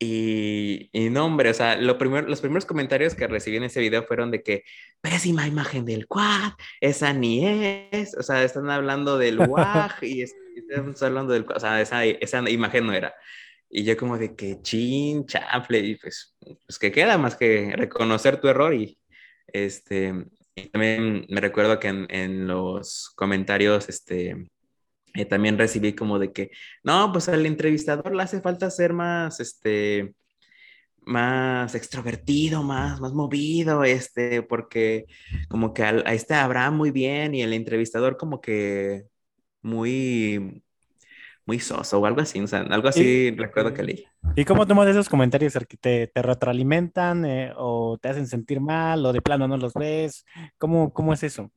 y, 0.00 0.90
y, 0.92 1.10
no, 1.10 1.26
hombre, 1.26 1.50
o 1.50 1.54
sea, 1.54 1.76
lo 1.76 1.98
primero, 1.98 2.28
los 2.28 2.40
primeros 2.40 2.64
comentarios 2.66 3.16
que 3.16 3.26
recibí 3.26 3.56
en 3.56 3.64
ese 3.64 3.80
video 3.80 4.04
fueron 4.04 4.30
de 4.30 4.44
que, 4.44 4.62
pésima 5.00 5.46
imagen 5.48 5.84
del 5.84 6.06
quad, 6.06 6.52
esa 6.80 7.12
ni 7.12 7.44
es, 7.90 8.16
o 8.16 8.22
sea, 8.22 8.44
están 8.44 8.70
hablando 8.70 9.18
del 9.18 9.38
WAG 9.48 10.02
y 10.02 10.22
están 10.22 10.94
hablando 11.00 11.32
del 11.32 11.46
o 11.52 11.58
sea, 11.58 11.80
esa, 11.80 12.04
esa, 12.04 12.48
imagen 12.48 12.86
no 12.86 12.92
era. 12.92 13.12
Y 13.70 13.84
yo 13.84 13.96
como 13.96 14.18
de 14.18 14.34
que 14.34 14.60
chin, 14.62 15.26
chafle, 15.26 15.78
y 15.80 15.96
pues, 15.96 16.36
pues 16.40 16.78
que 16.78 16.90
queda 16.90 17.18
más 17.18 17.36
que 17.36 17.72
reconocer 17.76 18.40
tu 18.40 18.48
error 18.48 18.74
y 18.74 18.98
este, 19.48 20.14
y 20.54 20.68
también 20.68 21.26
me 21.28 21.40
recuerdo 21.40 21.78
que 21.78 21.88
en, 21.88 22.06
en 22.10 22.46
los 22.46 23.10
comentarios, 23.16 23.88
este, 23.88 24.48
eh, 25.14 25.24
también 25.24 25.58
recibí 25.58 25.94
como 25.94 26.18
de 26.18 26.32
que, 26.32 26.50
no, 26.82 27.12
pues 27.12 27.28
al 27.28 27.46
entrevistador 27.46 28.14
le 28.14 28.22
hace 28.22 28.40
falta 28.40 28.70
ser 28.70 28.92
más, 28.92 29.40
este, 29.40 30.14
más 31.02 31.74
extrovertido, 31.74 32.62
más, 32.62 33.00
más 33.00 33.12
movido, 33.14 33.84
este, 33.84 34.42
porque 34.42 35.06
como 35.48 35.72
que 35.72 35.82
a, 35.82 35.90
este 36.12 36.34
Abraham 36.34 36.76
muy 36.76 36.90
bien 36.90 37.34
y 37.34 37.42
el 37.42 37.52
entrevistador 37.52 38.16
como 38.16 38.40
que 38.40 39.04
muy, 39.62 40.62
muy 41.48 41.58
soso 41.58 41.98
o 41.98 42.04
algo 42.04 42.20
así, 42.20 42.38
o 42.40 42.46
sea, 42.46 42.60
algo 42.60 42.88
así 42.88 43.30
recuerdo 43.30 43.72
que 43.72 43.82
leí. 43.82 44.04
¿Y 44.36 44.44
cómo 44.44 44.66
tomas 44.66 44.86
esos 44.86 45.08
comentarios? 45.08 45.54
¿Te, 45.80 46.06
te 46.06 46.22
retroalimentan 46.22 47.24
eh, 47.24 47.52
o 47.56 47.96
te 47.96 48.10
hacen 48.10 48.26
sentir 48.26 48.60
mal 48.60 49.04
o 49.06 49.14
de 49.14 49.22
plano 49.22 49.48
no 49.48 49.56
los 49.56 49.72
ves? 49.72 50.26
¿Cómo, 50.58 50.92
cómo 50.92 51.14
es 51.14 51.22
eso? 51.22 51.50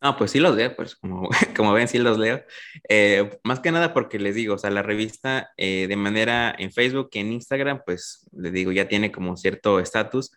No, 0.00 0.16
pues 0.16 0.30
sí 0.30 0.40
los 0.40 0.56
leo, 0.56 0.74
pues 0.74 0.96
como, 0.96 1.28
como 1.56 1.74
ven, 1.74 1.86
sí 1.86 1.98
los 1.98 2.16
leo. 2.16 2.42
Eh, 2.88 3.38
más 3.44 3.60
que 3.60 3.70
nada 3.70 3.92
porque 3.92 4.18
les 4.18 4.34
digo, 4.34 4.54
o 4.54 4.58
sea, 4.58 4.70
la 4.70 4.82
revista 4.82 5.50
eh, 5.58 5.86
de 5.86 5.96
manera 5.96 6.54
en 6.58 6.72
Facebook 6.72 7.10
y 7.12 7.18
en 7.18 7.32
Instagram, 7.32 7.82
pues 7.84 8.26
les 8.32 8.54
digo, 8.54 8.72
ya 8.72 8.88
tiene 8.88 9.12
como 9.12 9.36
cierto 9.36 9.80
estatus, 9.80 10.32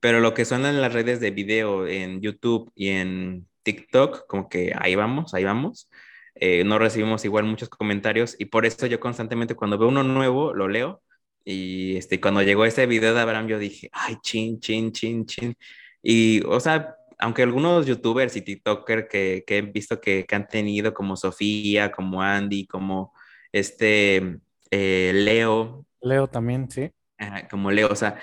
pero 0.00 0.20
lo 0.20 0.34
que 0.34 0.44
son 0.44 0.66
en 0.66 0.82
las 0.82 0.92
redes 0.92 1.18
de 1.18 1.30
video, 1.30 1.86
en 1.86 2.20
YouTube 2.20 2.70
y 2.74 2.90
en 2.90 3.48
TikTok, 3.62 4.26
como 4.26 4.50
que 4.50 4.74
ahí 4.78 4.96
vamos, 4.96 5.32
ahí 5.32 5.44
vamos. 5.44 5.88
Eh, 6.36 6.64
no 6.64 6.78
recibimos 6.78 7.24
igual 7.24 7.44
muchos 7.44 7.68
comentarios 7.68 8.34
y 8.38 8.46
por 8.46 8.66
eso 8.66 8.86
yo 8.86 8.98
constantemente 8.98 9.54
cuando 9.54 9.78
veo 9.78 9.88
uno 9.88 10.02
nuevo 10.02 10.52
lo 10.52 10.66
leo 10.66 11.00
y 11.44 11.96
este, 11.96 12.20
cuando 12.20 12.42
llegó 12.42 12.64
ese 12.64 12.86
video 12.86 13.14
de 13.14 13.20
Abraham 13.20 13.48
yo 13.48 13.58
dije, 13.58 13.90
ay, 13.92 14.16
chin, 14.22 14.58
chin, 14.60 14.92
chin, 14.92 15.26
chin. 15.26 15.54
Y, 16.02 16.42
o 16.46 16.58
sea, 16.58 16.96
aunque 17.18 17.42
algunos 17.42 17.86
youtubers 17.86 18.36
y 18.36 18.42
TikTokers 18.42 19.06
que, 19.08 19.44
que 19.46 19.58
he 19.58 19.62
visto 19.62 20.00
que, 20.00 20.24
que, 20.26 20.34
han 20.34 20.48
tenido, 20.48 20.94
como 20.94 21.16
Sofía, 21.16 21.92
como 21.92 22.22
Andy, 22.22 22.66
como 22.66 23.12
este 23.52 24.38
eh, 24.70 25.12
Leo. 25.14 25.86
Leo 26.00 26.26
también, 26.28 26.70
sí. 26.70 26.90
como 27.50 27.70
Leo, 27.70 27.88
o 27.90 27.96
sea, 27.96 28.18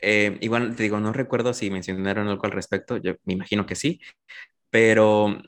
eh, 0.00 0.38
igual 0.40 0.74
te 0.76 0.84
digo, 0.84 1.00
no 1.00 1.12
recuerdo 1.12 1.54
si 1.54 1.70
mencionaron 1.70 2.28
algo 2.28 2.44
al 2.44 2.52
respecto, 2.52 2.96
yo 2.98 3.14
me 3.24 3.34
imagino 3.34 3.66
que 3.66 3.74
sí, 3.74 4.00
pero 4.70 5.40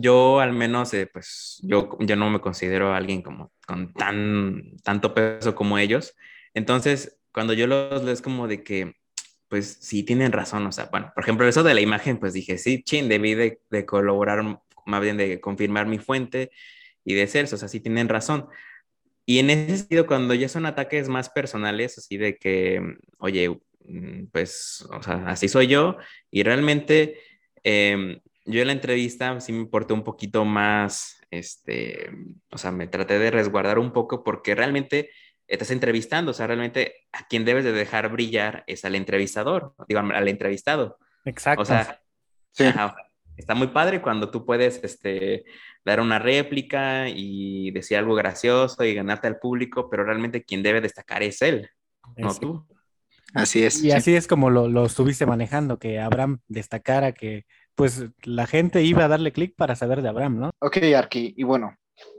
yo 0.00 0.38
al 0.38 0.52
menos, 0.52 0.94
eh, 0.94 1.08
pues 1.12 1.58
yo, 1.62 1.98
yo 1.98 2.14
no 2.14 2.30
me 2.30 2.40
considero 2.40 2.94
alguien 2.94 3.20
como 3.20 3.52
con 3.66 3.92
tan, 3.92 4.76
tanto 4.84 5.12
peso 5.12 5.56
como 5.56 5.76
ellos. 5.76 6.14
Entonces, 6.54 7.18
cuando 7.32 7.52
yo 7.52 7.66
los 7.66 8.04
leo 8.04 8.12
es 8.12 8.22
como 8.22 8.46
de 8.46 8.62
que 8.62 8.94
pues 9.48 9.78
sí 9.80 10.04
tienen 10.04 10.30
razón, 10.30 10.66
o 10.66 10.72
sea, 10.72 10.88
bueno, 10.92 11.10
por 11.14 11.24
ejemplo, 11.24 11.48
eso 11.48 11.62
de 11.62 11.74
la 11.74 11.80
imagen, 11.80 12.18
pues 12.18 12.32
dije, 12.32 12.58
sí, 12.58 12.82
chin, 12.84 13.08
debí 13.08 13.34
de, 13.34 13.60
de 13.70 13.86
colaborar, 13.86 14.44
más 14.86 15.00
bien 15.00 15.16
de 15.16 15.40
confirmar 15.40 15.86
mi 15.86 15.98
fuente 15.98 16.50
y 17.04 17.14
de 17.14 17.26
ser, 17.26 17.46
o 17.46 17.56
sea, 17.56 17.66
sí 17.66 17.80
tienen 17.80 18.08
razón. 18.08 18.46
Y 19.26 19.40
en 19.40 19.50
ese 19.50 19.78
sentido, 19.78 20.06
cuando 20.06 20.34
ya 20.34 20.48
son 20.48 20.66
ataques 20.66 21.08
más 21.08 21.28
personales, 21.30 21.98
así 21.98 22.18
de 22.18 22.36
que, 22.36 22.80
oye, 23.18 23.48
mm, 23.84 24.26
pues, 24.32 24.86
o 24.92 25.02
sea, 25.02 25.24
así 25.26 25.48
soy 25.48 25.66
yo, 25.66 25.96
y 26.30 26.42
realmente 26.44 27.18
eh, 27.64 28.20
yo 28.48 28.62
en 28.62 28.68
la 28.68 28.72
entrevista 28.72 29.40
sí 29.40 29.52
me 29.52 29.60
importé 29.60 29.92
un 29.92 30.02
poquito 30.02 30.44
más, 30.44 31.20
este, 31.30 32.10
o 32.50 32.58
sea, 32.58 32.72
me 32.72 32.86
traté 32.86 33.18
de 33.18 33.30
resguardar 33.30 33.78
un 33.78 33.92
poco 33.92 34.24
porque 34.24 34.54
realmente 34.54 35.10
estás 35.46 35.70
entrevistando, 35.70 36.30
o 36.30 36.34
sea, 36.34 36.46
realmente 36.46 36.94
a 37.12 37.26
quien 37.26 37.44
debes 37.44 37.64
de 37.64 37.72
dejar 37.72 38.10
brillar 38.10 38.64
es 38.66 38.84
al 38.84 38.94
entrevistador, 38.94 39.74
digo, 39.86 40.00
al 40.00 40.28
entrevistado. 40.28 40.98
Exacto. 41.24 41.62
O 41.62 41.64
sea, 41.64 42.00
está 43.36 43.54
muy 43.54 43.68
padre 43.68 44.00
cuando 44.00 44.30
tú 44.30 44.44
puedes 44.44 44.82
este, 44.82 45.44
dar 45.84 46.00
una 46.00 46.18
réplica 46.18 47.08
y 47.08 47.70
decir 47.70 47.98
algo 47.98 48.14
gracioso 48.14 48.82
y 48.84 48.94
ganarte 48.94 49.26
al 49.26 49.38
público, 49.38 49.88
pero 49.90 50.04
realmente 50.04 50.42
quien 50.42 50.62
debe 50.62 50.80
destacar 50.80 51.22
es 51.22 51.42
él, 51.42 51.68
no 52.16 52.34
tú. 52.34 52.66
Así 53.34 53.62
es. 53.62 53.82
Y 53.84 53.92
así 53.92 54.16
es 54.16 54.26
como 54.26 54.48
lo, 54.48 54.68
lo 54.68 54.86
estuviste 54.86 55.26
manejando, 55.26 55.78
que 55.78 56.00
Abraham 56.00 56.40
destacara 56.48 57.12
que 57.12 57.44
pues 57.78 58.06
la 58.24 58.48
gente 58.48 58.82
iba 58.82 59.04
a 59.04 59.08
darle 59.08 59.32
clic 59.32 59.54
para 59.54 59.76
saber 59.76 60.02
de 60.02 60.08
Abraham, 60.08 60.40
¿no? 60.40 60.50
Ok, 60.58 60.78
Arki, 60.96 61.34
y 61.36 61.44
bueno, 61.44 61.76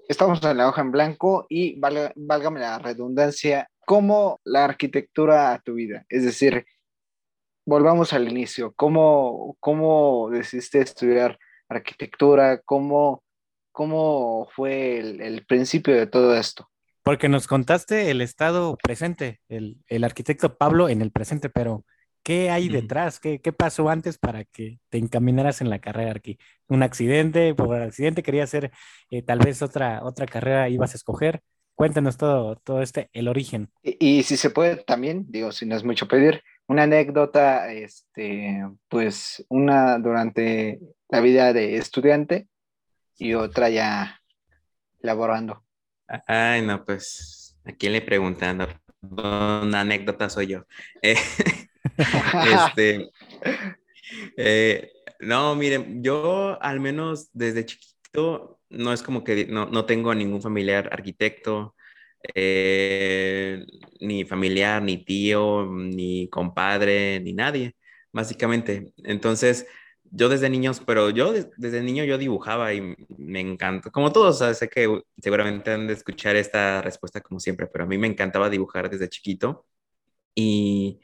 estamos 0.08 0.42
en 0.42 0.56
la 0.56 0.70
hoja 0.70 0.80
en 0.80 0.90
blanco 0.90 1.48
y 1.50 1.78
válgame 2.16 2.62
la 2.62 2.80
redundancia, 2.80 3.70
¿cómo 3.86 4.40
la 4.46 4.64
arquitectura 4.64 5.52
a 5.52 5.60
tu 5.60 5.74
vida? 5.74 6.06
Es 6.08 6.24
decir, 6.24 6.66
volvamos 7.66 8.14
al 8.14 8.30
inicio, 8.30 8.72
¿cómo, 8.74 9.58
cómo 9.60 10.30
decidiste 10.32 10.80
estudiar 10.80 11.38
arquitectura? 11.68 12.62
¿Cómo, 12.62 13.22
cómo 13.74 14.48
fue 14.56 15.00
el, 15.00 15.46
principio 15.46 15.94
de 15.94 16.08
todo 16.08 16.38
esto? 16.38 16.70
Porque 17.04 17.28
nos 17.28 17.48
contaste 17.48 18.12
el 18.12 18.22
estado 18.22 18.78
presente, 18.82 19.42
el, 19.50 19.76
el 19.88 20.06
arquitecto 20.06 20.58
Pablo 20.58 20.88
en 20.88 21.02
el 21.02 21.12
presente, 21.12 21.50
pero 21.50 21.84
¿Qué 22.24 22.52
hay 22.52 22.70
detrás? 22.70 23.20
¿Qué, 23.20 23.40
¿Qué, 23.40 23.54
pasó 23.54 23.90
antes 23.90 24.18
para 24.18 24.44
que 24.44 24.80
te 24.90 24.98
encaminaras 24.98 25.62
en 25.62 25.70
la 25.70 25.80
carrera 25.80 26.12
aquí? 26.12 26.38
¿Un 26.68 26.84
accidente? 26.84 27.56
¿Por 27.56 27.82
accidente 27.82 28.24
querías 28.24 28.50
hacer 28.50 28.72
eh, 29.10 29.22
tal 29.22 29.40
vez 29.40 29.62
otra, 29.62 30.04
otra 30.04 30.26
carrera 30.26 30.70
ibas 30.70 30.94
a 30.94 30.98
escoger? 30.98 31.42
Cuéntanos 31.76 32.18
todo, 32.18 32.58
todo 32.58 32.82
este, 32.82 33.10
el 33.14 33.30
origen. 33.30 33.72
Y, 33.82 34.24
si 34.24 34.36
se 34.36 34.50
puede 34.50 34.76
también, 34.84 35.26
digo, 35.30 35.54
si 35.54 35.66
no 35.66 35.78
es 35.78 35.86
mucho 35.86 36.10
pedir, 36.10 36.44
una 36.68 36.84
anécdota, 36.84 37.72
este, 37.72 38.68
pues 38.90 39.46
una 39.48 39.98
durante 39.98 40.80
la 41.08 41.22
vida 41.22 41.54
de 41.54 41.78
estudiante 41.78 42.50
y 43.18 43.34
otra 43.34 43.70
ya 43.70 44.22
laborando. 45.00 45.64
Ay, 46.28 46.64
no, 46.64 46.84
pues, 46.84 47.58
¿a 47.64 47.72
quién 47.72 47.94
le 47.94 48.02
preguntando? 48.02 48.68
Una 49.02 49.80
anécdota 49.80 50.30
soy 50.30 50.48
yo. 50.48 50.66
Eh, 51.02 51.16
este, 52.68 53.10
eh, 54.38 54.92
no, 55.20 55.56
miren, 55.56 56.04
yo 56.04 56.62
al 56.62 56.80
menos 56.80 57.30
desde 57.34 57.66
chiquito 57.66 58.60
no 58.70 58.94
es 58.94 59.04
como 59.04 59.24
que 59.24 59.46
no, 59.48 59.66
no 59.66 59.86
tengo 59.86 60.14
ningún 60.14 60.42
familiar 60.42 60.90
arquitecto, 60.92 61.76
eh, 62.36 63.66
ni 64.00 64.26
familiar, 64.26 64.82
ni 64.82 65.04
tío, 65.04 65.66
ni 65.72 66.30
compadre, 66.30 67.20
ni 67.20 67.34
nadie, 67.34 67.76
básicamente. 68.12 68.94
Entonces, 69.04 69.68
yo 70.12 70.30
desde 70.30 70.50
niños, 70.50 70.82
pero 70.86 71.10
yo 71.10 71.34
desde 71.58 71.82
niño 71.84 72.04
yo 72.04 72.18
dibujaba 72.18 72.74
y 72.74 72.96
me 73.18 73.40
encantó, 73.40 73.92
como 73.92 74.12
todos, 74.12 74.40
sé 74.58 74.70
que 74.70 75.02
seguramente 75.22 75.72
han 75.72 75.88
de 75.88 75.94
escuchar 75.94 76.36
esta 76.36 76.82
respuesta 76.82 77.22
como 77.22 77.40
siempre, 77.40 77.68
pero 77.68 77.84
a 77.84 77.88
mí 77.88 77.98
me 77.98 78.08
encantaba 78.08 78.50
dibujar 78.50 78.90
desde 78.90 79.10
chiquito 79.10 79.66
y 80.36 81.00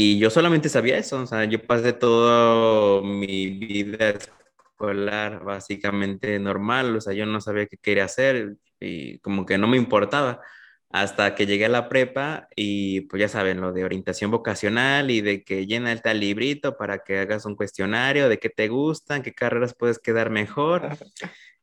y 0.00 0.16
yo 0.20 0.30
solamente 0.30 0.68
sabía 0.68 0.96
eso, 0.96 1.22
o 1.22 1.26
sea, 1.26 1.44
yo 1.46 1.60
pasé 1.60 1.92
toda 1.92 3.02
mi 3.02 3.48
vida 3.48 4.10
escolar 4.10 5.42
básicamente 5.42 6.38
normal, 6.38 6.94
o 6.94 7.00
sea, 7.00 7.14
yo 7.14 7.26
no 7.26 7.40
sabía 7.40 7.66
qué 7.66 7.76
quería 7.78 8.04
hacer 8.04 8.58
y 8.78 9.18
como 9.18 9.44
que 9.44 9.58
no 9.58 9.66
me 9.66 9.76
importaba 9.76 10.40
hasta 10.88 11.34
que 11.34 11.46
llegué 11.46 11.64
a 11.64 11.68
la 11.68 11.88
prepa 11.88 12.46
y 12.54 13.00
pues 13.02 13.18
ya 13.18 13.28
saben, 13.28 13.60
lo 13.60 13.72
de 13.72 13.84
orientación 13.84 14.30
vocacional 14.30 15.10
y 15.10 15.20
de 15.20 15.42
que 15.42 15.66
llena 15.66 15.90
el 15.90 16.00
tal 16.00 16.20
librito 16.20 16.76
para 16.76 17.00
que 17.00 17.18
hagas 17.18 17.44
un 17.44 17.56
cuestionario 17.56 18.28
de 18.28 18.38
qué 18.38 18.50
te 18.50 18.68
gustan, 18.68 19.22
qué 19.22 19.34
carreras 19.34 19.74
puedes 19.74 19.98
quedar 19.98 20.30
mejor. 20.30 20.90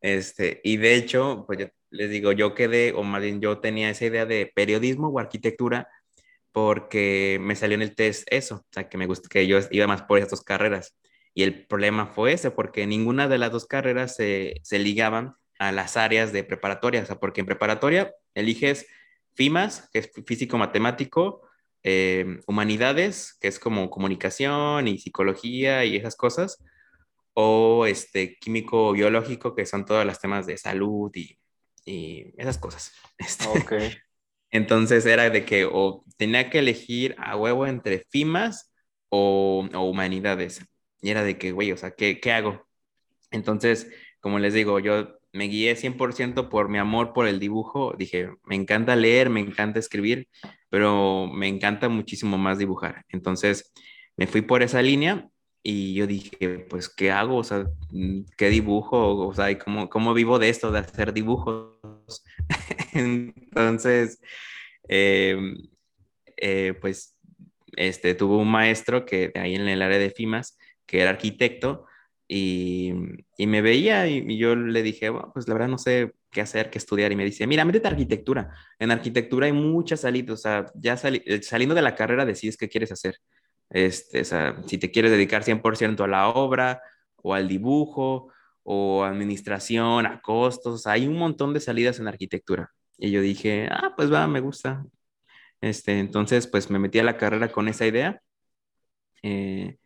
Este, 0.02 0.60
y 0.66 0.76
de 0.76 0.96
hecho, 0.96 1.46
pues 1.48 1.72
les 1.90 2.10
digo, 2.10 2.34
yo 2.34 2.54
quedé, 2.54 2.92
o 2.92 3.04
más 3.04 3.22
bien 3.22 3.40
yo 3.40 3.60
tenía 3.60 3.90
esa 3.90 4.06
idea 4.06 4.26
de 4.26 4.52
periodismo 4.54 5.08
o 5.08 5.20
arquitectura 5.20 5.88
porque 6.56 7.38
me 7.42 7.54
salió 7.54 7.76
en 7.76 7.82
el 7.82 7.96
test 7.96 8.26
eso, 8.32 8.56
o 8.56 8.66
sea, 8.72 8.88
que 8.88 8.98
me 8.98 9.08
gusta, 9.08 9.28
que 9.30 9.46
yo 9.46 9.60
iba 9.72 9.88
más 9.88 10.04
por 10.04 10.20
esas 10.20 10.32
dos 10.32 10.42
carreras. 10.42 10.98
Y 11.34 11.44
el 11.44 11.68
problema 11.68 12.08
fue 12.08 12.32
ese, 12.32 12.50
porque 12.50 12.88
ninguna 12.88 13.28
de 13.28 13.38
las 13.38 13.52
dos 13.52 13.66
carreras 13.66 14.16
se, 14.16 14.62
se 14.64 14.80
ligaban 14.80 15.36
a 15.60 15.74
las 15.74 15.98
áreas 15.98 16.32
de 16.32 16.46
preparatoria, 16.46 17.02
o 17.02 17.06
sea, 17.06 17.20
porque 17.20 17.42
en 17.42 17.46
preparatoria 17.46 18.16
eliges 18.36 18.88
FIMAS, 19.34 19.90
que 19.92 20.00
es 20.00 20.12
físico-matemático, 20.26 21.42
eh, 21.84 22.40
humanidades, 22.48 23.38
que 23.42 23.50
es 23.50 23.60
como 23.60 23.90
comunicación 23.90 24.88
y 24.88 24.98
psicología 24.98 25.84
y 25.84 25.98
esas 25.98 26.16
cosas, 26.16 26.64
o 27.34 27.86
este, 27.86 28.38
químico-biológico, 28.40 29.56
que 29.56 29.66
son 29.66 29.84
todos 29.84 30.06
los 30.06 30.22
temas 30.22 30.46
de 30.46 30.58
salud 30.58 31.12
y, 31.16 31.38
y 31.84 32.34
esas 32.38 32.58
cosas. 32.58 32.94
Este, 33.18 33.46
okay. 33.48 33.98
Entonces 34.56 35.06
era 35.06 35.30
de 35.30 35.44
que 35.44 35.66
o 35.66 36.06
tenía 36.16 36.50
que 36.50 36.60
elegir 36.60 37.14
a 37.20 37.36
huevo 37.36 37.68
entre 37.68 38.06
FIMAS 38.10 38.72
o, 39.10 39.68
humanidades. 39.74 40.66
Y 41.02 41.10
era 41.10 41.24
de 41.24 41.38
que, 41.38 41.52
güey, 41.52 41.74
o 41.74 41.78
sea, 41.78 41.92
¿qué, 41.92 42.22
¿qué 42.22 42.32
hago? 42.32 42.66
Entonces, 43.32 43.92
como 44.22 44.40
les 44.40 44.54
digo, 44.54 44.80
yo 44.80 45.20
me 45.34 45.50
guié 45.50 45.76
100% 45.76 46.48
por 46.50 46.70
mi 46.70 46.78
amor 46.78 47.12
por 47.12 47.28
el 47.28 47.40
dibujo. 47.40 47.96
Dije, 47.98 48.30
me 48.46 48.56
encanta 48.56 48.96
leer, 48.96 49.30
me 49.30 49.42
encanta 49.42 49.80
escribir, 49.80 50.30
pero 50.70 51.28
me 51.28 51.50
encanta 51.50 51.90
muchísimo 51.90 52.38
más 52.38 52.58
dibujar. 52.58 53.04
Entonces, 53.10 53.74
me 54.16 54.26
fui 54.26 54.42
por 54.42 54.64
esa 54.64 54.82
línea 54.82 55.30
y 55.68 55.96
yo 55.96 56.06
dije, 56.06 56.60
pues, 56.70 56.90
¿qué 56.90 57.10
hago? 57.10 57.38
O 57.38 57.44
sea, 57.44 57.66
¿qué 58.38 58.50
dibujo? 58.50 59.18
O 59.28 59.34
sea, 59.34 59.58
¿cómo, 59.58 59.90
cómo 59.90 60.14
vivo 60.14 60.38
de 60.38 60.50
esto, 60.50 60.72
de 60.72 60.78
hacer 60.78 61.12
dibujos? 61.12 62.24
Entonces, 62.94 64.22
em, 64.88 65.58
eh, 66.38 66.76
pues, 66.80 67.18
este, 67.78 68.14
tuvo 68.14 68.38
un 68.38 68.52
maestro 68.52 69.08
que 69.08 69.32
ahí 69.34 69.56
en 69.56 69.68
el 69.68 69.82
área 69.82 69.98
de 69.98 70.12
FIMAS, 70.12 70.56
que 70.86 71.02
era 71.02 71.10
arquitecto, 71.10 71.88
y, 72.28 72.94
y 73.36 73.48
me 73.48 73.62
veía 73.62 74.08
y, 74.08 74.38
yo 74.38 74.56
le 74.56 74.84
dije, 74.84 75.12
pues 75.34 75.48
la 75.48 75.56
verdad 75.56 75.70
no 75.70 75.80
sé 75.80 76.14
qué 76.30 76.42
hacer, 76.42 76.70
qué 76.70 76.78
estudiar, 76.78 77.12
y 77.12 77.16
me 77.16 77.26
dice, 77.26 77.48
mira, 77.48 77.66
métete 77.66 77.88
a 77.88 77.92
arquitectura. 77.92 78.54
En 78.78 78.92
arquitectura 78.92 79.48
hay 79.48 79.54
muchas 79.54 80.02
salidas, 80.02 80.32
o 80.32 80.38
sea, 80.38 80.66
ya 80.76 80.94
eh, 81.06 81.42
saliendo 81.42 81.74
de 81.74 81.82
la 81.82 81.96
carrera 81.96 82.24
decides 82.24 82.56
qué 82.56 82.70
quieres 82.70 82.92
hacer. 82.92 83.20
Este, 83.70 84.22
o 84.22 84.68
si 84.68 84.78
te 84.78 84.92
quieres 84.92 85.12
dedicar 85.12 85.44
100% 85.44 86.04
a 86.04 86.08
la 86.08 86.30
obra 86.30 86.82
o 87.18 87.34
al 87.34 87.48
dibujo 87.48 88.32
o 88.64 89.04
administración, 89.04 90.06
a 90.06 90.22
costos, 90.22 90.88
hay 90.88 91.08
un 91.08 91.18
montón 91.18 91.54
de 91.54 91.60
salidas 91.60 92.00
en 92.00 92.08
arquitectura. 92.08 92.72
Y 92.98 93.12
yo 93.12 93.22
dije, 93.22 93.68
ah, 93.72 93.94
pues 93.96 94.12
va, 94.12 94.28
me 94.28 94.40
gusta. 94.40 94.86
Este, 95.62 96.00
entonces, 96.00 96.48
pues 96.48 96.70
me 96.70 96.80
metí 96.80 97.00
a 97.00 97.04
la 97.04 97.18
carrera 97.18 97.52
con 97.52 97.68
esa 97.68 97.86
idea. 97.88 98.22
Eh, 99.24 99.78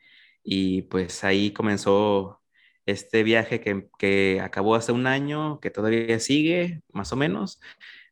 y 0.43 0.83
pues 0.83 1.23
ahí 1.23 1.51
comenzó 1.53 2.41
este 2.85 3.23
viaje 3.23 3.61
que, 3.61 3.87
que, 3.99 4.41
acabó 4.41 4.75
hace 4.75 4.91
un 4.91 5.07
año, 5.07 5.59
que 5.59 5.71
todavía 5.71 6.19
sigue, 6.19 6.81
más 6.93 7.11
o 7.13 7.15
menos. 7.15 7.59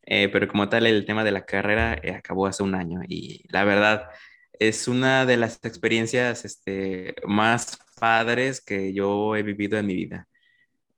Eh, 0.03 0.29
pero 0.29 0.47
como 0.47 0.69
tal, 0.69 0.85
el 0.87 1.05
tema 1.05 1.23
de 1.23 1.31
la 1.31 1.45
carrera 1.45 1.95
eh, 2.01 2.13
acabó 2.13 2.47
hace 2.47 2.63
un 2.63 2.75
año. 2.75 3.01
Y 3.07 3.45
la 3.49 3.63
verdad, 3.65 4.09
es 4.59 4.87
una 4.87 5.25
de 5.25 5.37
las 5.37 5.59
experiencias 5.63 6.45
este, 6.45 7.15
más 7.25 7.79
padres 7.99 8.61
que 8.61 8.93
yo 8.93 9.35
he 9.35 9.43
vivido 9.43 9.77
en 9.77 9.85
mi 9.85 9.95
vida. 9.95 10.27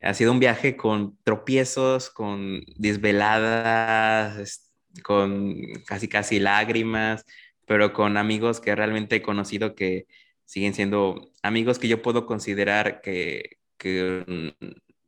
Ha 0.01 0.13
sido 0.13 0.31
un 0.31 0.39
viaje 0.39 0.77
con 0.77 1.17
tropiezos, 1.23 2.09
con 2.09 2.61
desveladas, 2.77 4.71
con 5.03 5.57
casi 5.85 6.07
casi 6.07 6.39
lágrimas, 6.39 7.25
pero 7.65 7.93
con 7.93 8.17
amigos 8.17 8.59
que 8.61 8.75
realmente 8.75 9.17
he 9.17 9.21
conocido 9.21 9.75
que 9.75 10.07
siguen 10.45 10.73
siendo 10.73 11.31
amigos 11.43 11.79
que 11.79 11.87
yo 11.87 12.01
puedo 12.01 12.25
considerar 12.25 13.01
que, 13.01 13.57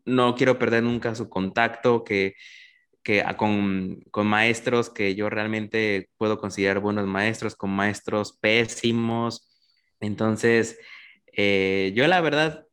no 0.06 0.36
quiero 0.36 0.58
perder 0.60 0.84
nunca 0.84 1.16
su 1.16 1.30
contacto, 1.30 2.04
que, 2.04 2.36
que 3.04 3.24
con, 3.38 4.02
con, 4.12 4.28
maestros 4.28 4.90
que 4.90 5.16
yo 5.16 5.30
realmente 5.30 6.10
puedo 6.18 6.40
considerar 6.40 6.80
buenos 6.80 7.08
maestros, 7.08 7.56
con 7.56 7.72
maestros 7.72 8.34
pésimos. 8.34 9.50
Entonces, 10.00 10.78
eh, 11.34 11.92
yo 11.96 12.08
la 12.08 12.22
verdad 12.22 12.66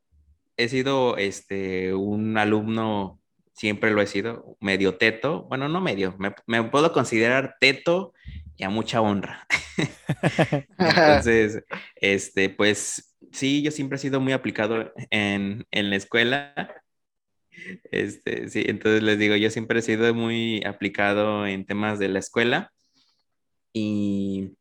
he 0.57 0.69
sido 0.69 1.17
este, 1.17 1.95
un 1.95 2.37
alumno, 2.37 3.21
siempre 3.55 3.91
lo 3.91 4.03
he 4.03 4.07
sido, 4.07 4.57
medio 4.61 4.97
teto, 4.97 5.45
bueno, 5.45 5.69
no 5.69 5.81
medio, 5.81 6.17
me, 6.19 6.63
puedo 6.65 6.93
considerar 6.93 7.57
teto 7.61 8.13
y 8.57 8.65
a 8.65 8.71
mucha 8.71 9.01
honra. 9.01 9.47
Entonces, 10.79 11.65
este, 11.97 12.51
pues 12.51 13.17
sí, 13.33 13.63
yo 13.63 13.71
siempre 13.71 13.97
he 13.97 14.01
sido 14.01 14.21
muy 14.21 14.33
aplicado 14.33 14.93
en, 15.11 15.67
en 15.71 15.91
la 15.91 15.97
escuela. 15.97 16.83
Este, 17.91 18.49
sí, 18.49 18.65
entonces 18.67 19.03
les 19.03 19.19
digo, 19.19 19.37
yo 19.37 19.51
siempre 19.51 19.81
he 19.81 19.83
sido 19.83 20.13
muy 20.15 20.63
aplicado 20.65 21.47
en 21.47 21.67
temas 21.67 21.99
de 21.99 22.09
la 22.09 22.19
escuela 22.19 22.73
y, 23.73 24.57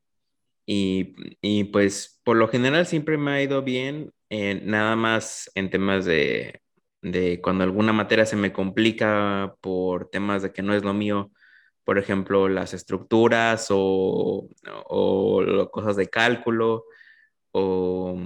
y, 0.66 1.16
y 1.42 1.66
pues 1.66 2.20
por 2.24 2.38
lo 2.38 2.48
general 2.48 2.86
siempre 2.88 3.18
me 3.18 3.32
ha 3.32 3.42
ido 3.44 3.64
bien 3.64 4.12
nada 4.30 4.96
más 4.96 5.50
en 5.56 5.70
temas 5.70 6.06
de, 6.06 6.62
de, 7.02 7.42
cuando 7.42 7.64
alguna 7.64 7.94
materia 7.94 8.26
se 8.26 8.36
me 8.36 8.54
complica 8.54 9.56
por 9.62 10.10
temas 10.10 10.42
de 10.44 10.52
que 10.52 10.62
no 10.62 10.74
es 10.74 10.84
lo 10.84 10.94
mío, 10.94 11.32
por 11.84 11.98
ejemplo, 11.98 12.50
las 12.50 12.74
estructuras 12.74 13.68
o, 13.70 14.50
o 14.86 15.70
cosas 15.72 15.96
de 15.96 16.08
cálculo 16.08 16.86
o, 17.52 18.20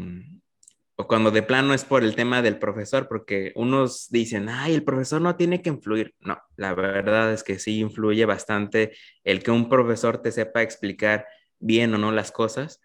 o, 1.01 1.07
cuando 1.07 1.31
de 1.31 1.43
plano 1.43 1.73
es 1.73 1.83
por 1.83 2.03
el 2.03 2.15
tema 2.15 2.41
del 2.41 2.59
profesor, 2.59 3.07
porque 3.07 3.51
unos 3.55 4.09
dicen, 4.09 4.49
ay, 4.49 4.73
el 4.73 4.83
profesor 4.83 5.21
no 5.21 5.35
tiene 5.35 5.61
que 5.61 5.69
influir. 5.69 6.15
No, 6.19 6.39
la 6.55 6.73
verdad 6.73 7.33
es 7.33 7.43
que 7.43 7.59
sí 7.59 7.79
influye 7.79 8.25
bastante 8.25 8.91
el 9.23 9.43
que 9.43 9.51
un 9.51 9.69
profesor 9.69 10.21
te 10.21 10.31
sepa 10.31 10.61
explicar 10.61 11.25
bien 11.59 11.93
o 11.93 11.97
no 11.97 12.11
las 12.11 12.31
cosas. 12.31 12.81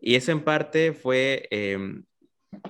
Y 0.00 0.16
eso 0.16 0.32
en 0.32 0.44
parte 0.44 0.92
fue 0.92 1.48
em, 1.50 2.04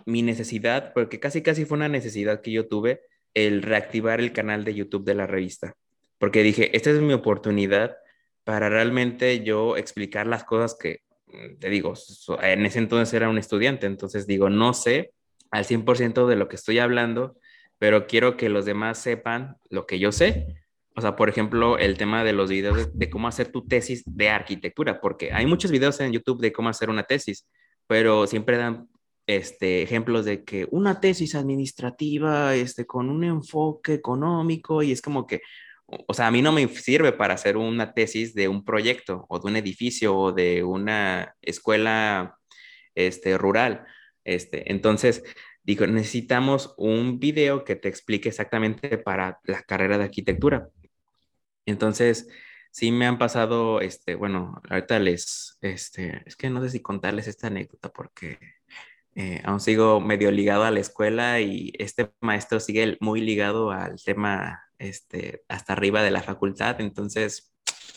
mi 0.07 0.23
necesidad, 0.23 0.93
porque 0.93 1.21
casi 1.21 1.43
casi 1.43 1.65
fue 1.65 1.77
una 1.77 1.89
necesidad 1.89 2.41
que 2.41 2.53
yo 2.53 2.69
tuve, 2.69 3.03
el 3.35 3.63
reactivar 3.63 4.21
el 4.21 4.33
canal 4.33 4.65
de 4.65 4.75
YouTube 4.75 5.05
de 5.05 5.15
la 5.15 5.27
revista 5.27 5.75
porque 6.23 6.45
dije, 6.45 6.77
esta 6.77 6.91
es 6.91 7.01
mi 7.01 7.15
oportunidad 7.15 7.97
para 8.45 8.69
realmente 8.69 9.43
yo 9.43 9.77
explicar 9.77 10.29
las 10.29 10.45
cosas 10.45 10.77
que, 10.81 11.02
te 11.59 11.71
digo, 11.71 11.95
en 12.43 12.67
ese 12.67 12.79
entonces 12.79 13.13
era 13.15 13.29
un 13.29 13.39
estudiante, 13.39 13.87
entonces 13.87 14.27
digo, 14.27 14.51
no 14.51 14.75
sé 14.75 15.13
al 15.51 15.65
100% 15.65 16.27
de 16.27 16.37
lo 16.37 16.49
que 16.49 16.57
estoy 16.57 16.79
hablando, 16.79 17.37
pero 17.79 18.07
quiero 18.07 18.37
que 18.37 18.49
los 18.49 18.65
demás 18.65 18.99
sepan 18.99 19.57
lo 19.69 19.87
que 19.87 19.99
yo 19.99 20.13
sé. 20.13 20.47
O 20.95 21.01
sea, 21.01 21.17
por 21.17 21.29
ejemplo, 21.29 21.79
el 21.79 21.97
tema 21.97 22.25
de 22.25 22.33
los 22.33 22.51
videos 22.51 22.91
de, 22.93 23.11
cómo 23.11 23.29
hacer 23.29 23.49
tu 23.49 23.67
tesis 23.67 24.03
de 24.07 24.29
arquitectura, 24.29 25.01
porque 25.01 25.33
hay 25.33 25.47
muchos 25.47 25.71
videos 25.71 26.01
en 26.01 26.13
YouTube 26.13 26.41
de 26.41 26.53
cómo 26.53 26.69
hacer 26.69 26.91
una 26.91 27.05
tesis, 27.05 27.47
pero 27.87 28.27
siempre 28.27 28.57
dan 28.57 28.89
este, 29.27 29.83
ejemplos 29.83 30.25
de 30.25 30.45
que 30.45 30.67
una 30.71 31.01
tesis 31.01 31.35
administrativa 31.35 32.55
este, 32.55 32.87
con 32.87 33.09
un 33.09 33.25
enfoque 33.25 33.95
económico 33.95 34.83
y 34.83 34.93
es 34.93 35.01
como 35.01 35.27
que, 35.27 35.41
o 36.07 36.15
sea, 36.15 36.29
a 36.29 36.31
mí 36.31 36.43
no 36.43 36.53
me 36.53 36.69
sirve 36.69 37.13
para 37.13 37.35
hacer 37.35 37.57
una 37.57 37.93
tesis 37.95 38.35
de 38.35 38.49
un 38.49 38.65
proyecto 38.65 39.27
o 39.29 39.39
de 39.39 39.51
un 39.51 39.57
edificio 39.57 40.17
o 40.17 40.33
de 40.33 40.65
una 40.65 41.35
escuela 41.43 42.39
este, 42.95 43.39
rural. 43.39 43.87
Este, 44.25 44.71
entonces, 44.73 45.23
digo, 45.63 45.87
necesitamos 45.87 46.75
un 46.79 47.19
video 47.19 47.65
que 47.65 47.77
te 47.77 47.89
explique 47.89 48.29
exactamente 48.29 48.99
para 48.99 49.41
la 49.45 49.63
carrera 49.63 49.99
de 49.99 50.05
arquitectura. 50.05 50.69
Entonces, 51.67 52.29
sí 52.71 52.91
me 52.93 53.07
han 53.07 53.19
pasado, 53.19 53.81
este, 53.81 54.15
bueno, 54.15 54.61
ahorita 54.69 54.99
les, 54.99 55.59
este, 55.61 56.23
es 56.27 56.37
que 56.37 56.51
no 56.51 56.63
sé 56.63 56.71
si 56.71 56.81
contarles 56.81 57.29
esta 57.29 57.49
anécdota 57.49 57.91
porque 57.93 58.39
eh, 59.15 59.43
aún 59.45 59.61
sigo 59.61 60.01
medio 60.01 60.31
ligado 60.31 60.65
a 60.65 60.71
la 60.71 60.81
escuela 60.81 61.41
y 61.41 61.73
este 61.79 62.13
maestro 62.21 62.61
sigue 62.61 62.97
muy 63.01 63.21
ligado 63.21 63.71
al 63.71 64.03
tema 64.03 64.63
este, 64.79 65.45
hasta 65.49 65.75
arriba 65.75 66.03
de 66.03 66.11
la 66.11 66.23
facultad, 66.23 66.81
entonces... 66.81 67.53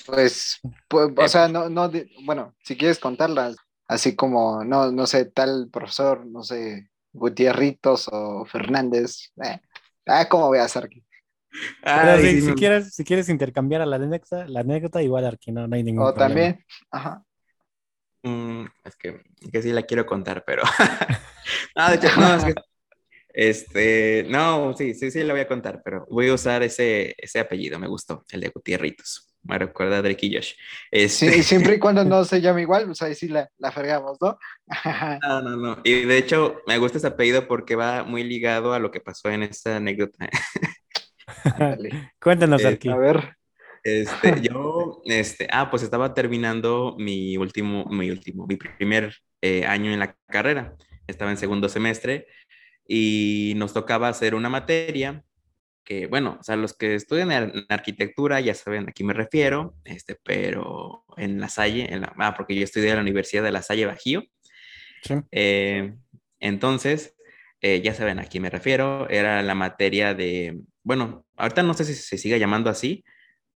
Pues, 0.06 0.60
pues 0.88 1.10
o 1.18 1.28
sea, 1.28 1.48
no, 1.48 1.70
no, 1.70 1.92
bueno, 2.26 2.54
si 2.64 2.78
quieres 2.78 3.00
contarlas, 3.00 3.56
así 3.88 4.16
como, 4.16 4.64
no, 4.64 4.92
no 4.92 5.08
sé, 5.08 5.26
tal 5.26 5.70
profesor, 5.72 6.26
no 6.26 6.44
sé, 6.44 6.90
Gutierritos 7.12 8.10
o 8.12 8.46
Fernández, 8.46 9.32
eh, 9.44 9.62
ah, 10.06 10.28
como 10.28 10.50
veas, 10.50 10.76
Arqui. 10.76 11.04
si, 11.50 12.54
quieres, 12.56 12.94
si 12.94 13.04
quieres 13.06 13.30
intercambiar 13.30 13.82
a 13.82 13.86
la 13.86 13.96
anécdota, 13.96 14.46
la 14.48 14.60
anécdota 14.60 15.02
igual 15.02 15.26
Arqui, 15.26 15.54
no, 15.54 15.66
no 15.66 15.76
hay 15.76 15.84
ningún 15.84 16.06
o 16.06 16.14
también, 16.14 16.64
ajá. 16.92 17.24
Mm, 18.26 18.66
es 18.84 18.96
que, 18.96 19.22
que, 19.52 19.62
sí 19.62 19.72
la 19.72 19.84
quiero 19.84 20.06
contar, 20.06 20.44
pero... 20.46 20.64
no, 21.76 21.90
de 21.90 21.96
hecho, 21.96 22.08
no, 22.20 22.36
es 22.36 22.46
que 22.46 22.54
este, 23.36 24.26
no, 24.30 24.74
sí, 24.78 24.94
sí, 24.94 25.12
sí, 25.12 25.22
la 25.24 25.34
voy 25.34 25.42
a 25.42 25.48
contar, 25.48 25.82
pero 25.84 26.08
voy 26.10 26.30
a 26.30 26.34
usar 26.34 26.64
ese, 26.64 27.14
ese 27.18 27.40
apellido, 27.40 27.78
me 27.78 27.88
gustó, 27.88 28.24
el 28.32 28.40
de 28.40 28.50
Gutierritos. 28.50 29.30
Me 29.44 29.60
recuerda 29.60 29.98
a 29.98 30.02
Drake 30.02 30.26
y 30.26 30.36
Josh. 30.36 30.54
Sí, 31.10 31.28
este 31.28 31.44
siempre 31.44 31.76
y 31.76 31.80
cuando 31.80 32.06
no 32.06 32.24
se 32.26 32.40
llame 32.40 32.62
igual, 32.62 32.86
pues 32.86 33.02
ahí 33.02 33.14
sí 33.14 33.28
la, 33.28 33.50
la 33.58 33.72
fregamos, 33.74 34.18
¿no? 34.22 34.40
no, 35.22 35.42
no, 35.42 35.58
no. 35.58 35.82
Y 35.84 36.06
de 36.06 36.18
hecho, 36.18 36.62
me 36.66 36.78
gusta 36.78 36.98
ese 36.98 37.08
apellido 37.08 37.46
porque 37.46 37.76
va 37.76 38.04
muy 38.04 38.24
ligado 38.24 38.74
a 38.74 38.80
lo 38.80 38.90
que 38.90 39.02
pasó 39.02 39.30
en 39.30 39.44
esta 39.44 39.76
anécdota. 39.76 40.30
Cuéntanos, 42.22 42.64
aquí. 42.64 42.90
A 42.90 42.96
ver. 42.96 43.36
Este, 43.86 44.42
yo, 44.42 45.02
este, 45.06 45.48
ah, 45.52 45.70
pues 45.70 45.84
estaba 45.84 46.14
terminando 46.14 46.96
mi 46.98 47.38
último, 47.38 47.86
mi 47.86 48.10
último, 48.10 48.48
mi 48.48 48.58
primer 48.58 49.16
eh, 49.42 49.66
año 49.66 49.94
en 49.94 50.00
la 50.00 50.18
carrera. 50.28 50.76
Estaba 51.08 51.32
en 51.32 51.38
segundo 51.38 51.70
semestre 51.70 52.26
y 52.88 53.54
nos 53.56 53.74
tocaba 53.74 54.10
hacer 54.10 54.34
una 54.34 54.50
materia 54.50 55.24
que, 55.84 56.08
bueno, 56.08 56.38
o 56.40 56.44
sea, 56.44 56.56
los 56.56 56.76
que 56.76 56.96
estudian 56.96 57.32
en 57.32 57.66
arquitectura 57.70 58.42
ya 58.42 58.56
saben 58.56 58.90
a 58.90 58.92
quién 58.92 59.06
me 59.06 59.14
refiero, 59.14 59.76
este, 59.86 60.16
pero 60.24 61.06
en 61.16 61.40
La 61.40 61.48
Salle, 61.48 61.94
en 61.94 62.02
la, 62.02 62.14
ah, 62.18 62.34
porque 62.36 62.56
yo 62.56 62.64
estudié 62.64 62.90
en 62.90 62.96
la 62.96 63.02
Universidad 63.04 63.44
de 63.44 63.52
La 63.52 63.62
Salle 63.62 63.86
Bajío. 63.86 64.24
Eh, 65.32 65.94
entonces, 66.40 67.16
eh, 67.62 67.82
ya 67.84 67.94
saben 67.94 68.18
a 68.18 68.26
quién 68.26 68.42
me 68.42 68.50
refiero, 68.50 69.08
era 69.10 69.44
la 69.44 69.54
materia 69.54 70.16
de, 70.16 70.60
bueno, 70.82 71.24
ahorita 71.38 71.62
no 71.62 71.76
sé 71.76 71.86
si 71.86 71.94
se 71.94 72.18
sigue 72.18 72.40
llamando 72.40 72.72
así, 72.72 73.04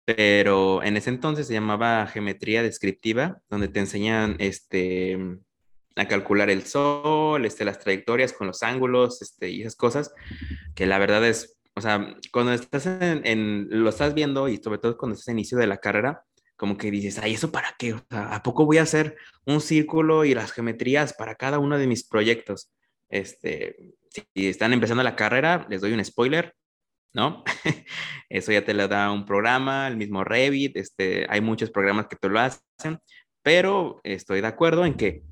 pero 0.06 0.84
en 0.84 0.98
ese 0.98 1.10
entonces 1.10 1.48
se 1.48 1.54
llamaba 1.54 2.08
geometría 2.08 2.62
descriptiva, 2.62 3.42
donde 3.50 3.68
te 3.68 3.80
enseñan 3.80 4.36
este, 4.40 5.18
a 5.96 6.08
calcular 6.08 6.50
el 6.50 6.64
sol, 6.64 7.46
este, 7.46 7.66
las 7.66 7.80
trayectorias 7.80 8.32
con 8.32 8.48
los 8.48 8.62
ángulos 8.62 9.22
este, 9.22 9.50
y 9.50 9.62
esas 9.62 9.76
cosas, 9.76 10.14
que 10.76 10.86
la 10.86 11.00
verdad 11.00 11.26
es, 11.26 11.58
o 11.74 11.82
sea, 11.82 12.16
cuando 12.32 12.54
estás 12.54 12.86
en, 12.86 13.68
lo 13.70 13.90
estás 13.90 14.14
viendo 14.14 14.48
y 14.48 14.58
sobre 14.58 14.78
todo 14.78 14.98
cuando 14.98 15.16
estás 15.16 15.30
en 15.30 15.40
inicio 15.40 15.58
de 15.58 15.68
la 15.68 15.78
carrera, 15.78 16.24
como 16.56 16.78
que 16.78 16.92
dices, 16.92 17.20
ay, 17.20 17.34
¿eso 17.34 17.52
para 17.52 17.76
qué? 17.78 17.96
¿a 18.12 18.44
poco 18.44 18.66
voy 18.66 18.78
a 18.78 18.84
hacer 18.84 19.18
un 19.46 19.60
círculo 19.60 20.24
y 20.24 20.34
las 20.34 20.52
geometrías 20.52 21.14
para 21.14 21.36
cada 21.36 21.60
uno 21.60 21.78
de 21.78 21.88
mis 21.88 22.08
proyectos? 22.08 22.72
Este, 23.10 23.76
si 24.10 24.48
están 24.48 24.72
empezando 24.72 25.04
la 25.04 25.16
carrera, 25.16 25.66
les 25.70 25.82
doy 25.82 25.92
un 25.92 26.06
spoiler, 26.06 26.56
¿no? 27.16 27.44
Eso 28.30 28.52
ya 28.52 28.64
te 28.66 28.74
lo 28.74 28.88
da 28.88 29.12
un 29.12 29.26
programa, 29.26 29.88
el 29.88 29.96
mismo 29.96 30.24
Revit, 30.24 30.76
este, 30.76 31.26
hay 31.30 31.40
muchos 31.42 31.72
programas 31.72 32.08
que 32.08 32.18
te 32.18 32.28
lo 32.28 32.40
hacen, 32.40 33.00
pero 33.42 34.02
estoy 34.04 34.42
de 34.42 34.48
acuerdo 34.48 34.86
en 34.86 34.96
que 34.96 35.24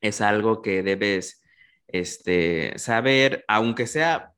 es 0.00 0.20
algo 0.20 0.62
que 0.62 0.84
debes 0.84 1.42
este, 1.88 2.78
saber, 2.78 3.44
aunque 3.48 3.88
sea 3.88 4.32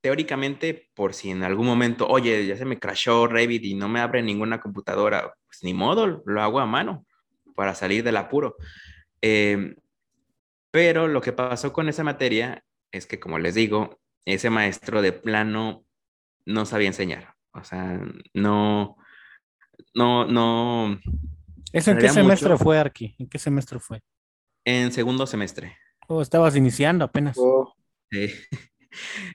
teóricamente, 0.00 0.90
por 0.94 1.14
si 1.14 1.30
en 1.30 1.44
algún 1.44 1.66
momento, 1.66 2.08
oye, 2.08 2.46
ya 2.46 2.56
se 2.56 2.64
me 2.64 2.80
crashó 2.80 3.26
Revit 3.28 3.64
y 3.64 3.74
no 3.74 3.88
me 3.88 4.00
abre 4.00 4.22
ninguna 4.22 4.60
computadora, 4.60 5.34
pues 5.46 5.62
ni 5.62 5.72
modo, 5.72 6.22
lo 6.26 6.42
hago 6.42 6.58
a 6.58 6.66
mano 6.66 7.06
para 7.54 7.74
salir 7.74 8.02
del 8.02 8.16
apuro. 8.16 8.56
Em, 9.22 9.76
pero 10.72 11.06
lo 11.06 11.20
que 11.20 11.32
pasó 11.32 11.72
con 11.72 11.88
esa 11.88 12.02
materia 12.02 12.64
es 12.92 13.06
que, 13.06 13.20
como 13.20 13.38
les 13.38 13.54
digo, 13.54 14.00
ese 14.24 14.50
maestro 14.50 15.00
de 15.00 15.12
plano 15.12 15.84
no 16.46 16.66
sabía 16.66 16.88
enseñar. 16.88 17.34
O 17.52 17.64
sea, 17.64 18.00
no, 18.32 18.96
no, 19.94 20.26
no. 20.26 21.00
¿Eso 21.72 21.90
en 21.92 21.98
qué 21.98 22.08
semestre 22.08 22.56
fue, 22.56 22.78
Arqui? 22.78 23.14
¿En 23.18 23.28
qué 23.28 23.38
semestre 23.38 23.78
fue? 23.78 24.02
En 24.64 24.92
segundo 24.92 25.26
semestre. 25.26 25.76
Oh, 26.08 26.20
estabas 26.20 26.56
iniciando 26.56 27.04
apenas. 27.04 27.36
Oh. 27.38 27.74
Sí. 28.10 28.28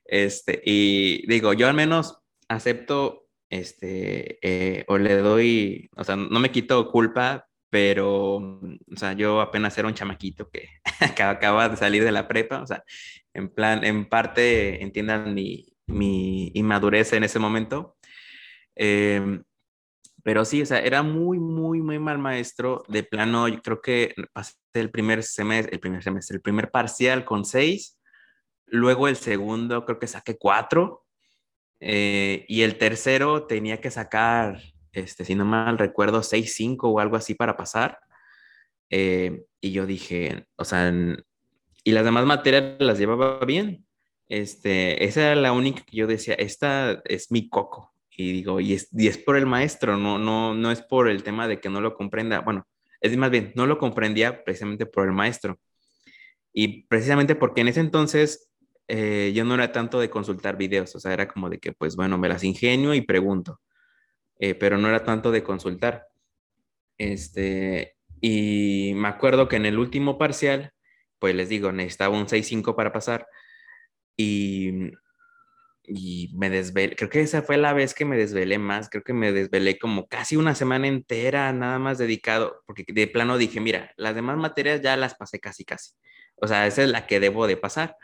Este, 0.06 0.62
y 0.64 1.28
digo, 1.28 1.52
yo 1.52 1.68
al 1.68 1.74
menos 1.74 2.18
acepto, 2.48 3.28
este, 3.50 4.40
eh, 4.42 4.86
o 4.88 4.98
le 4.98 5.18
doy, 5.18 5.90
o 5.98 6.04
sea, 6.06 6.16
no 6.16 6.40
me 6.40 6.50
quito 6.50 6.90
culpa, 6.90 7.50
pero, 7.70 8.36
o 8.38 8.96
sea, 8.96 9.12
yo 9.14 9.42
apenas 9.42 9.78
era 9.78 9.90
un 9.90 9.94
chamaquito 9.96 10.50
que 10.50 10.70
acaba 11.22 11.68
de 11.68 11.76
salir 11.76 12.06
de 12.06 12.14
la 12.14 12.30
prepa, 12.30 12.62
o 12.62 12.66
sea, 12.66 12.86
en 13.34 13.50
plan, 13.50 13.84
en 13.84 14.08
parte 14.08 14.82
entiendan 14.82 15.34
mi, 15.34 15.68
mi 15.90 16.52
inmadurez 16.54 17.14
en 17.14 17.24
ese 17.24 17.40
momento. 17.40 17.98
Eh, 18.76 19.42
pero 20.24 20.46
sí, 20.46 20.62
o 20.62 20.66
sea, 20.66 20.80
era 20.80 21.02
muy, 21.02 21.40
muy, 21.40 21.82
muy 21.82 22.00
mal 22.00 22.18
maestro. 22.18 22.84
De 22.88 23.04
plano, 23.04 23.48
yo 23.48 23.62
creo 23.62 23.82
que 23.82 24.14
pasé 24.34 24.56
el 24.74 24.92
primer 24.92 25.24
semestre, 25.24 25.74
el 25.74 25.80
primer 25.80 26.04
semestre, 26.04 26.36
el 26.36 26.42
primer 26.42 26.72
parcial 26.72 27.26
con 27.26 27.46
seis, 27.46 27.98
luego 28.66 29.08
el 29.08 29.16
segundo 29.16 29.86
creo 29.86 30.00
que 30.00 30.08
saqué 30.08 30.38
cuatro, 30.38 31.06
eh, 31.80 32.46
y 32.48 32.62
el 32.62 32.78
tercero 32.78 33.46
tenía 33.46 33.80
que 33.80 33.90
sacar, 33.90 34.62
este, 34.92 35.24
si 35.24 35.36
no 35.36 35.46
mal 35.46 35.78
recuerdo, 35.78 36.22
seis, 36.24 36.54
cinco 36.56 36.90
o 36.90 37.00
algo 37.00 37.16
así 37.16 37.34
para 37.34 37.56
pasar. 37.56 38.00
Eh, 38.90 39.46
y 39.62 39.72
yo 39.72 39.86
dije, 39.86 40.46
o 40.58 40.66
sea, 40.66 40.92
y 41.84 41.92
las 41.92 42.04
demás 42.04 42.26
materias 42.26 42.76
las 42.80 43.00
llevaba 43.00 43.40
bien. 43.46 43.86
Este, 44.30 45.04
esa 45.06 45.24
era 45.32 45.36
la 45.36 45.52
única 45.54 45.84
que 45.84 45.98
yo 45.98 46.08
decía, 46.08 46.36
esta 46.36 47.02
es 47.06 47.32
mi 47.32 47.50
coco, 47.50 47.94
y 48.20 48.34
digo, 48.34 48.60
y 48.60 48.74
es, 48.74 48.90
y 48.94 49.08
es 49.08 49.18
por 49.18 49.38
el 49.38 49.46
maestro, 49.46 49.98
no, 49.98 50.20
no, 50.20 50.54
no 50.54 50.72
es 50.72 50.82
por 50.82 51.10
el 51.10 51.24
tema 51.24 51.48
de 51.48 51.60
que 51.62 51.70
no 51.70 51.82
lo 51.82 51.96
comprenda. 51.96 52.42
Bueno, 52.42 52.68
es 53.02 53.16
más 53.18 53.32
bien, 53.32 53.54
no 53.56 53.66
lo 53.66 53.78
comprendía 53.78 54.44
precisamente 54.44 54.86
por 54.86 55.06
el 55.08 55.14
maestro. 55.14 55.60
Y 56.54 56.84
precisamente 56.88 57.36
porque 57.36 57.62
en 57.62 57.70
ese 57.70 57.80
entonces 57.80 58.50
eh, 58.90 59.32
yo 59.36 59.46
no 59.46 59.54
era 59.56 59.72
tanto 59.72 60.00
de 60.02 60.10
consultar 60.10 60.58
videos, 60.58 60.96
o 60.96 61.00
sea, 61.00 61.14
era 61.14 61.28
como 61.30 61.50
de 61.50 61.60
que, 61.60 61.72
pues 61.74 61.96
bueno, 61.96 62.18
me 62.18 62.30
las 62.30 62.44
ingenio 62.44 62.94
y 62.94 63.02
pregunto. 63.02 63.62
eh, 64.40 64.56
pero 64.56 64.78
no 64.78 64.90
era 64.90 65.04
tanto 65.04 65.32
de 65.32 65.44
consultar. 65.44 66.08
Este, 66.98 67.96
y 68.22 68.94
me 68.96 69.08
acuerdo 69.10 69.48
que 69.48 69.58
en 69.58 69.66
el 69.66 69.80
último 69.80 70.18
parcial, 70.18 70.74
pues 71.20 71.36
les 71.36 71.50
digo, 71.50 71.72
necesitaba 71.72 72.18
un 72.18 72.28
6.5 72.28 72.76
para 72.76 72.92
pasar 72.94 73.28
y, 74.22 74.92
y 75.86 76.30
me 76.36 76.50
desvelé, 76.50 76.94
creo 76.98 77.10
que 77.10 77.22
esa 77.22 77.42
fue 77.42 77.56
la 77.56 77.72
vez 77.72 77.94
que 77.94 78.04
me 78.04 78.18
desvelé 78.18 78.60
más, 78.60 78.90
creo 78.90 79.02
que 79.02 79.14
me 79.14 79.32
desvelé 79.32 79.80
como 79.80 80.10
casi 80.10 80.36
una 80.36 80.56
semana 80.56 80.88
entera 80.88 81.54
nada 81.54 81.80
más 81.80 81.98
dedicado, 81.98 82.62
porque 82.68 82.84
de 82.86 83.08
plano 83.08 83.38
dije, 83.38 83.62
mira, 83.62 83.94
las 83.96 84.16
demás 84.16 84.36
materias 84.38 84.82
ya 84.82 84.98
las 84.98 85.16
pasé 85.16 85.40
casi 85.40 85.64
casi, 85.64 85.94
o 86.36 86.48
sea, 86.48 86.68
esa 86.68 86.84
es 86.84 86.90
la 86.90 87.08
que 87.08 87.22
debo 87.22 87.48
de 87.48 87.56
pasar. 87.56 87.96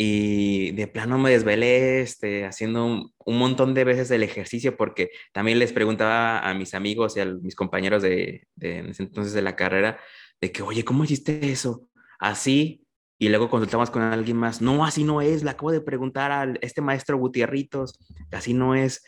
Y 0.00 0.70
de 0.72 0.86
plano 0.86 1.18
me 1.18 1.30
desvelé 1.30 2.00
este, 2.02 2.44
haciendo 2.44 2.84
un, 2.86 3.12
un, 3.24 3.38
montón 3.38 3.74
de 3.74 3.82
veces 3.82 4.12
el 4.12 4.22
ejercicio 4.22 4.76
porque 4.76 5.10
también 5.32 5.58
les 5.58 5.72
preguntaba 5.72 6.38
a 6.38 6.54
mis 6.54 6.74
amigos 6.74 7.16
y 7.16 7.20
a 7.20 7.26
mis 7.26 7.56
compañeros 7.56 8.02
de, 8.02 8.46
de 8.54 8.78
entonces 8.96 9.32
de 9.32 9.42
la 9.42 9.56
carrera 9.56 9.98
de 10.40 10.52
que, 10.52 10.62
oye, 10.62 10.84
¿cómo 10.84 11.02
hiciste 11.02 11.50
eso? 11.50 11.88
Así. 12.20 12.87
Y 13.18 13.28
luego 13.28 13.50
consultamos 13.50 13.90
con 13.90 14.02
alguien 14.02 14.36
más, 14.36 14.62
no, 14.62 14.84
así 14.84 15.02
no 15.02 15.20
es, 15.20 15.42
le 15.42 15.50
acabo 15.50 15.72
de 15.72 15.80
preguntar 15.80 16.30
a 16.30 16.54
este 16.60 16.80
maestro 16.80 17.18
Gutierritos, 17.18 17.98
así 18.30 18.54
no 18.54 18.74
es. 18.74 19.04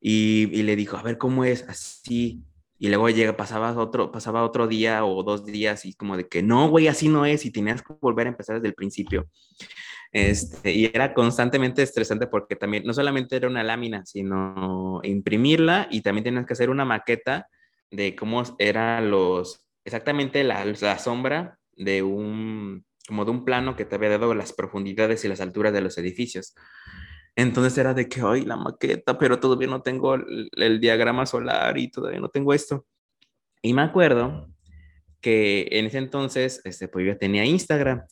Y, 0.00 0.48
y 0.52 0.64
le 0.64 0.74
dijo, 0.74 0.96
a 0.96 1.02
ver, 1.02 1.16
¿cómo 1.16 1.44
es? 1.44 1.62
Así. 1.68 2.42
Y 2.78 2.88
luego 2.88 3.08
llega, 3.08 3.36
pasaba 3.36 3.72
otro, 3.76 4.10
pasaba 4.10 4.42
otro 4.42 4.66
día 4.66 5.04
o 5.04 5.22
dos 5.22 5.46
días 5.46 5.84
y 5.84 5.94
como 5.94 6.16
de 6.16 6.26
que, 6.26 6.42
no, 6.42 6.68
güey, 6.68 6.88
así 6.88 7.08
no 7.08 7.24
es, 7.24 7.46
y 7.46 7.52
tenías 7.52 7.82
que 7.82 7.94
volver 8.00 8.26
a 8.26 8.30
empezar 8.30 8.56
desde 8.56 8.66
el 8.66 8.74
principio. 8.74 9.28
Este, 10.10 10.72
y 10.72 10.84
era 10.86 11.14
constantemente 11.14 11.82
estresante 11.82 12.26
porque 12.26 12.54
también 12.54 12.84
no 12.84 12.92
solamente 12.92 13.36
era 13.36 13.48
una 13.48 13.62
lámina, 13.62 14.04
sino 14.04 15.00
imprimirla 15.04 15.88
y 15.90 16.02
también 16.02 16.24
tenías 16.24 16.44
que 16.44 16.52
hacer 16.52 16.68
una 16.68 16.84
maqueta 16.84 17.48
de 17.90 18.14
cómo 18.14 18.42
era 18.58 19.00
los, 19.00 19.64
exactamente 19.84 20.44
la, 20.44 20.64
la 20.64 20.98
sombra 20.98 21.58
de 21.76 22.02
un, 22.02 22.84
como 23.12 23.26
de 23.26 23.30
un 23.30 23.44
plano 23.44 23.76
que 23.76 23.84
te 23.84 23.96
había 23.96 24.08
dado 24.08 24.34
las 24.34 24.54
profundidades 24.54 25.22
y 25.22 25.28
las 25.28 25.42
alturas 25.42 25.74
de 25.74 25.82
los 25.82 25.98
edificios. 25.98 26.54
Entonces 27.36 27.76
era 27.76 27.92
de 27.92 28.08
que, 28.08 28.22
hoy 28.22 28.40
la 28.40 28.56
maqueta, 28.56 29.18
pero 29.18 29.38
todavía 29.38 29.68
no 29.68 29.82
tengo 29.82 30.14
el, 30.14 30.80
diagrama 30.80 31.26
solar 31.26 31.76
y 31.76 31.90
todavía 31.90 32.20
no 32.20 32.30
tengo 32.30 32.54
esto. 32.54 32.86
Y 33.60 33.74
me 33.74 33.82
acuerdo 33.82 34.48
que 35.20 35.68
en 35.72 35.84
ese 35.84 35.98
entonces, 35.98 36.62
este, 36.64 36.88
pues 36.88 37.06
yo 37.06 37.18
tenía 37.18 37.44
Instagram 37.44 38.06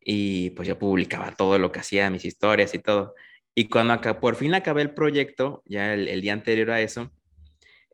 y 0.00 0.50
pues 0.50 0.68
yo 0.68 0.78
publicaba 0.78 1.34
todo 1.34 1.58
lo 1.58 1.72
que 1.72 1.80
hacía, 1.80 2.08
mis 2.08 2.24
historias 2.24 2.72
y 2.74 2.78
todo. 2.78 3.16
Y 3.56 3.68
cuando 3.68 3.92
acá, 3.92 4.20
por 4.20 4.36
fin 4.36 4.54
acabé 4.54 4.82
el 4.82 4.94
proyecto, 4.94 5.64
ya 5.66 5.94
el, 5.94 6.06
el 6.06 6.20
día 6.20 6.32
anterior 6.32 6.70
a 6.70 6.80
eso, 6.80 7.10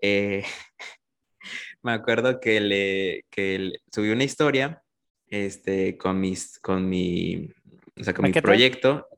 eh, 0.03 0.45
me 1.83 1.93
acuerdo 1.93 2.39
que 2.39 2.61
le, 2.61 3.25
que 3.31 3.59
le 3.59 3.79
subí 3.91 4.11
una 4.11 4.25
historia 4.25 4.84
este, 5.29 5.97
con, 5.97 6.21
mis, 6.21 6.59
con 6.59 6.89
mi, 6.89 7.51
o 7.99 8.05
sea, 8.05 8.15
con 8.15 8.27
mi 8.27 8.33
proyecto, 8.33 9.09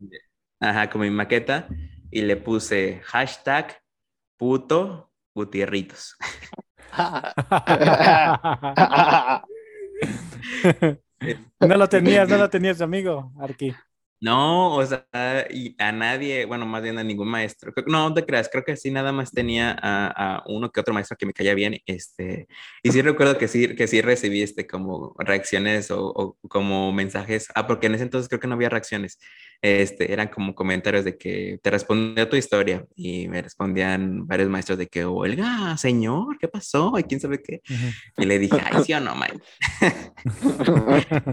ajá, 0.60 0.90
con 0.90 1.02
mi 1.02 1.10
maqueta, 1.10 1.68
y 2.10 2.22
le 2.22 2.36
puse 2.36 3.00
hashtag 3.04 3.80
puto 4.36 5.10
Gutierritos. 5.34 6.16
no 11.60 11.76
lo 11.76 11.88
tenías, 11.88 12.28
no 12.28 12.36
lo 12.36 12.50
tenías, 12.50 12.80
amigo, 12.80 13.32
Arqui. 13.38 13.74
No, 14.20 14.74
o 14.76 14.86
sea, 14.86 15.46
y 15.50 15.74
a 15.78 15.92
nadie, 15.92 16.46
bueno, 16.46 16.64
más 16.64 16.82
bien 16.82 16.98
a 16.98 17.04
ningún 17.04 17.28
maestro. 17.28 17.72
No, 17.86 18.14
te 18.14 18.24
creas, 18.24 18.48
creo 18.50 18.64
que 18.64 18.76
sí, 18.76 18.90
nada 18.90 19.12
más 19.12 19.30
tenía 19.30 19.72
a, 19.72 20.36
a, 20.38 20.42
uno 20.46 20.70
que 20.72 20.80
otro 20.80 20.94
maestro 20.94 21.16
que 21.18 21.26
me 21.26 21.34
caía 21.34 21.54
bien. 21.54 21.78
Este, 21.84 22.48
y 22.82 22.92
sí 22.92 23.02
recuerdo 23.02 23.36
que 23.36 23.46
sí, 23.46 23.74
que 23.74 23.86
sí 23.86 24.00
recibí 24.00 24.42
este, 24.42 24.66
como 24.66 25.14
reacciones 25.18 25.90
o, 25.90 26.06
o, 26.06 26.38
como 26.48 26.92
mensajes. 26.92 27.48
Ah, 27.54 27.66
porque 27.66 27.88
en 27.88 27.94
ese 27.96 28.04
entonces 28.04 28.28
creo 28.28 28.40
que 28.40 28.48
no 28.48 28.54
había 28.54 28.70
reacciones. 28.70 29.18
Este, 29.60 30.12
eran 30.12 30.28
como 30.28 30.54
comentarios 30.54 31.04
de 31.04 31.18
que 31.18 31.58
te 31.62 31.70
respondía 31.70 32.28
tu 32.28 32.36
historia 32.36 32.86
y 32.94 33.28
me 33.28 33.42
respondían 33.42 34.26
varios 34.26 34.48
maestros 34.48 34.78
de 34.78 34.86
que, 34.86 35.04
Olga, 35.04 35.76
señor, 35.76 36.38
¿qué 36.38 36.48
pasó? 36.48 36.98
¿Y 36.98 37.04
quién 37.04 37.20
sabe 37.20 37.42
qué? 37.42 37.60
Uh 37.68 37.72
-huh. 37.74 37.94
Y 38.18 38.24
le 38.26 38.38
dije, 38.38 38.56
ay, 38.64 38.82
sí 38.84 38.92
o 38.94 39.00
no, 39.00 39.14
man. 39.16 39.42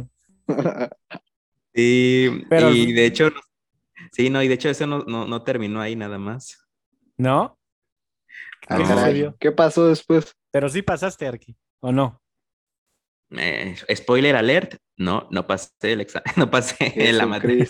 Y, 1.74 2.46
Pero, 2.46 2.72
y 2.72 2.94
de 2.94 3.06
hecho, 3.06 3.32
sí, 4.12 4.30
no, 4.30 4.44
y 4.44 4.48
de 4.48 4.54
hecho 4.54 4.70
eso 4.70 4.86
no, 4.86 5.00
no, 5.00 5.26
no 5.26 5.44
terminó 5.44 5.82
ahí 5.82 5.96
nada 5.96 6.18
más. 6.18 6.68
¿No? 7.18 7.58
Ah, 8.68 8.78
¿Qué, 8.78 8.84
caray, 8.84 9.34
¿Qué 9.40 9.52
pasó 9.52 9.88
después? 9.88 10.36
Pero 10.52 10.70
sí 10.70 10.82
pasaste, 10.82 11.28
Arqui, 11.28 11.56
¿o 11.80 11.92
no? 11.92 12.22
Eh, 13.32 13.76
spoiler 13.96 14.36
alert, 14.36 14.76
no, 14.98 15.28
no 15.32 15.48
pasé 15.48 15.94
el 15.94 16.02
examen, 16.02 16.26
no 16.38 16.50
pasé 16.50 17.12
la 17.14 17.26
materia. 17.26 17.68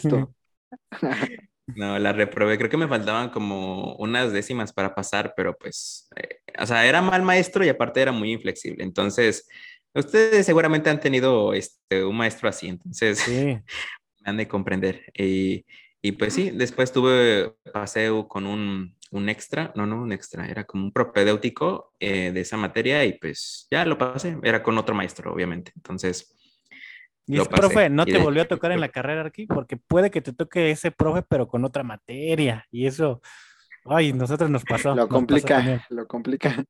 no, 1.67 1.97
la 1.99 2.11
reprobé, 2.11 2.57
creo 2.57 2.69
que 2.69 2.77
me 2.77 2.87
faltaban 2.87 3.29
como 3.29 3.95
unas 3.95 4.33
décimas 4.33 4.73
para 4.73 4.93
pasar, 4.93 5.33
pero 5.35 5.55
pues, 5.55 6.09
eh, 6.17 6.39
o 6.59 6.65
sea, 6.65 6.85
era 6.85 7.01
mal 7.01 7.21
maestro 7.21 7.63
y 7.63 7.69
aparte 7.69 8.01
era 8.01 8.11
muy 8.11 8.33
inflexible, 8.33 8.83
entonces 8.83 9.47
Ustedes 9.95 10.45
seguramente 10.45 10.89
han 10.89 10.99
tenido 10.99 11.53
este, 11.53 12.03
un 12.03 12.17
maestro 12.17 12.49
así, 12.49 12.67
entonces 12.67 13.19
sí. 13.19 13.31
me 14.21 14.29
han 14.29 14.37
de 14.37 14.47
comprender. 14.47 15.03
Y, 15.13 15.65
y, 16.01 16.13
pues 16.13 16.33
sí, 16.33 16.49
después 16.51 16.91
tuve 16.91 17.53
paseo 17.71 18.27
con 18.27 18.47
un, 18.47 18.95
un, 19.11 19.29
extra, 19.29 19.71
no, 19.75 19.85
no 19.85 20.01
un 20.01 20.11
extra, 20.11 20.47
era 20.47 20.63
como 20.63 20.85
un 20.85 20.91
propedéutico 20.91 21.93
eh, 21.99 22.31
de 22.31 22.41
esa 22.41 22.57
materia 22.57 23.05
y 23.05 23.13
pues 23.13 23.67
ya 23.69 23.85
lo 23.85 23.97
pasé, 23.97 24.37
era 24.43 24.63
con 24.63 24.77
otro 24.77 24.95
maestro, 24.95 25.33
obviamente. 25.33 25.71
Entonces... 25.75 26.35
¿Y 27.25 27.39
ese 27.39 27.49
profe 27.49 27.89
no 27.89 28.05
te 28.05 28.17
volvió 28.17 28.41
a 28.41 28.47
tocar 28.49 28.73
en 28.73 28.81
la 28.81 28.89
carrera 28.89 29.25
aquí? 29.25 29.45
Porque 29.45 29.77
puede 29.77 30.11
que 30.11 30.19
te 30.19 30.33
toque 30.33 30.71
ese 30.71 30.91
profe, 30.91 31.21
pero 31.21 31.47
con 31.47 31.63
otra 31.63 31.81
materia. 31.81 32.67
Y 32.69 32.85
eso, 32.85 33.21
ay, 33.85 34.11
nosotros 34.11 34.49
nos 34.49 34.65
pasó. 34.65 34.93
Lo 34.93 35.07
complica, 35.07 35.55
pasó 35.55 35.95
lo 35.95 36.05
complica. 36.05 36.65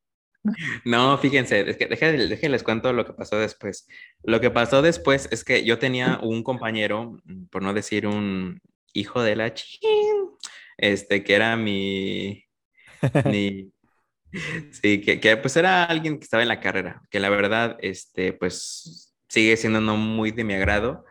No, 0.84 1.18
fíjense, 1.18 1.70
es 1.70 1.78
que 1.78 1.86
déjenles, 1.88 2.30
déjenles 2.30 2.64
cuento 2.64 2.92
lo 2.92 3.06
que 3.06 3.14
pasó 3.14 3.38
después. 3.38 3.88
Lo 4.24 4.42
que 4.42 4.52
pasó 4.52 4.82
después 4.82 5.30
es 5.32 5.44
que 5.44 5.64
yo 5.64 5.80
tenía 5.80 6.20
un 6.22 6.44
compañero, 6.44 7.22
por 7.50 7.62
no 7.62 7.74
decir 7.74 8.08
un 8.08 8.60
hijo 8.94 9.22
de 9.22 9.36
la 9.36 9.54
chin, 9.54 10.30
este, 10.78 11.24
que 11.24 11.36
era 11.36 11.56
mi, 11.56 12.44
mi 13.26 13.72
sí, 14.72 15.02
que, 15.02 15.20
que, 15.20 15.38
pues 15.38 15.56
era 15.56 15.86
alguien 15.86 16.18
que 16.18 16.24
estaba 16.24 16.44
en 16.44 16.50
la 16.50 16.60
carrera, 16.60 17.02
que 17.10 17.20
la 17.20 17.30
verdad, 17.30 17.78
este, 17.82 18.34
pues 18.34 19.14
sigue 19.30 19.58
siendo 19.58 19.82
no 19.82 19.98
muy 19.98 20.32
de 20.32 20.44
mi 20.44 20.54
agrado, 20.54 21.06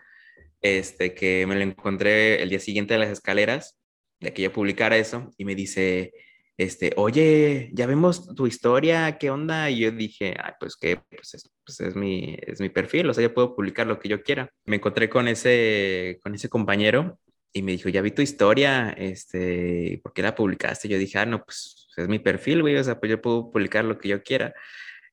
este, 0.61 1.14
que 1.14 1.47
me 1.47 1.57
lo 1.57 1.62
encontré 1.62 2.43
el 2.43 2.51
día 2.51 2.61
siguiente 2.61 2.95
de 2.95 3.01
las 3.01 3.11
escaleras, 3.11 3.78
de 4.20 4.33
que 4.33 4.43
yo 4.43 4.53
publicara 4.53 4.97
eso, 4.97 5.30
y 5.37 5.45
me 5.45 5.55
dice, 5.55 6.12
este, 6.57 6.92
oye, 6.96 7.70
ya 7.72 7.86
vemos 7.86 8.34
tu 8.34 8.46
historia, 8.46 9.18
¿qué 9.18 9.30
onda? 9.30 9.70
Y 9.70 9.80
yo 9.80 9.90
dije, 9.90 10.36
Ay, 10.42 10.53
pues 10.61 10.76
que 10.76 11.00
pues 11.11 11.34
es, 11.34 11.50
pues 11.64 11.80
es, 11.80 11.96
mi, 11.96 12.36
es 12.40 12.61
mi 12.61 12.68
perfil, 12.68 13.09
o 13.11 13.14
sea, 13.14 13.22
yo 13.22 13.34
puedo 13.34 13.57
publicar 13.57 13.86
lo 13.86 13.98
que 13.98 14.09
yo 14.09 14.22
quiera. 14.22 14.50
Me 14.64 14.76
encontré 14.76 15.09
con 15.09 15.28
ese, 15.28 16.20
con 16.22 16.34
ese 16.34 16.48
compañero 16.48 17.18
y 17.53 17.62
me 17.62 17.72
dijo, 17.72 17.88
ya 17.88 18.03
vi 18.03 18.11
tu 18.12 18.22
historia, 18.22 18.90
este, 18.90 20.00
¿por 20.03 20.12
qué 20.12 20.22
la 20.22 20.34
publicaste? 20.34 20.88
Yo 20.88 20.98
dije, 20.98 21.18
ah, 21.18 21.26
no, 21.26 21.44
pues 21.44 21.88
es 21.96 22.09
mi 22.09 22.18
perfil, 22.18 22.62
güey, 22.62 22.76
o 22.76 22.84
sea, 22.84 22.98
pues 22.98 23.11
yo 23.11 23.20
puedo 23.20 23.50
publicar 23.50 23.84
lo 23.84 23.98
que 23.98 24.09
yo 24.09 24.22
quiera. 24.22 24.55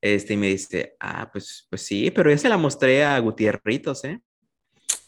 Este, 0.01 0.33
y 0.33 0.37
me 0.37 0.47
dice, 0.47 0.95
ah, 0.99 1.29
pues, 1.31 1.67
pues 1.69 1.81
sí, 1.81 2.11
pero 2.11 2.29
ya 2.29 2.37
se 2.37 2.49
la 2.49 2.57
mostré 2.57 3.03
a 3.03 3.19
Gutierritos, 3.19 4.03
¿eh? 4.05 4.21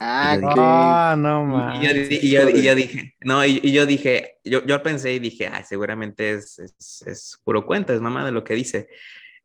Ah, 0.04 0.36
y 0.36 0.44
oh, 0.44 1.16
no. 1.16 1.76
Y, 1.80 1.86
y, 2.26 2.32
yo, 2.32 2.50
y 2.50 2.64
yo, 2.64 2.74
dije, 2.74 3.14
no, 3.22 3.46
y, 3.46 3.72
yo 3.72 3.86
dije, 3.86 4.40
yo, 4.44 4.66
yo 4.66 4.82
pensé 4.82 5.14
y 5.14 5.20
dije, 5.20 5.46
ah, 5.46 5.64
seguramente 5.64 6.32
es, 6.32 6.58
es, 6.58 7.04
es, 7.06 7.40
puro 7.44 7.68
cuento, 7.68 7.94
es 7.94 8.02
mamá 8.02 8.26
de 8.26 8.32
lo 8.32 8.44
que 8.44 8.56
dice. 8.56 8.88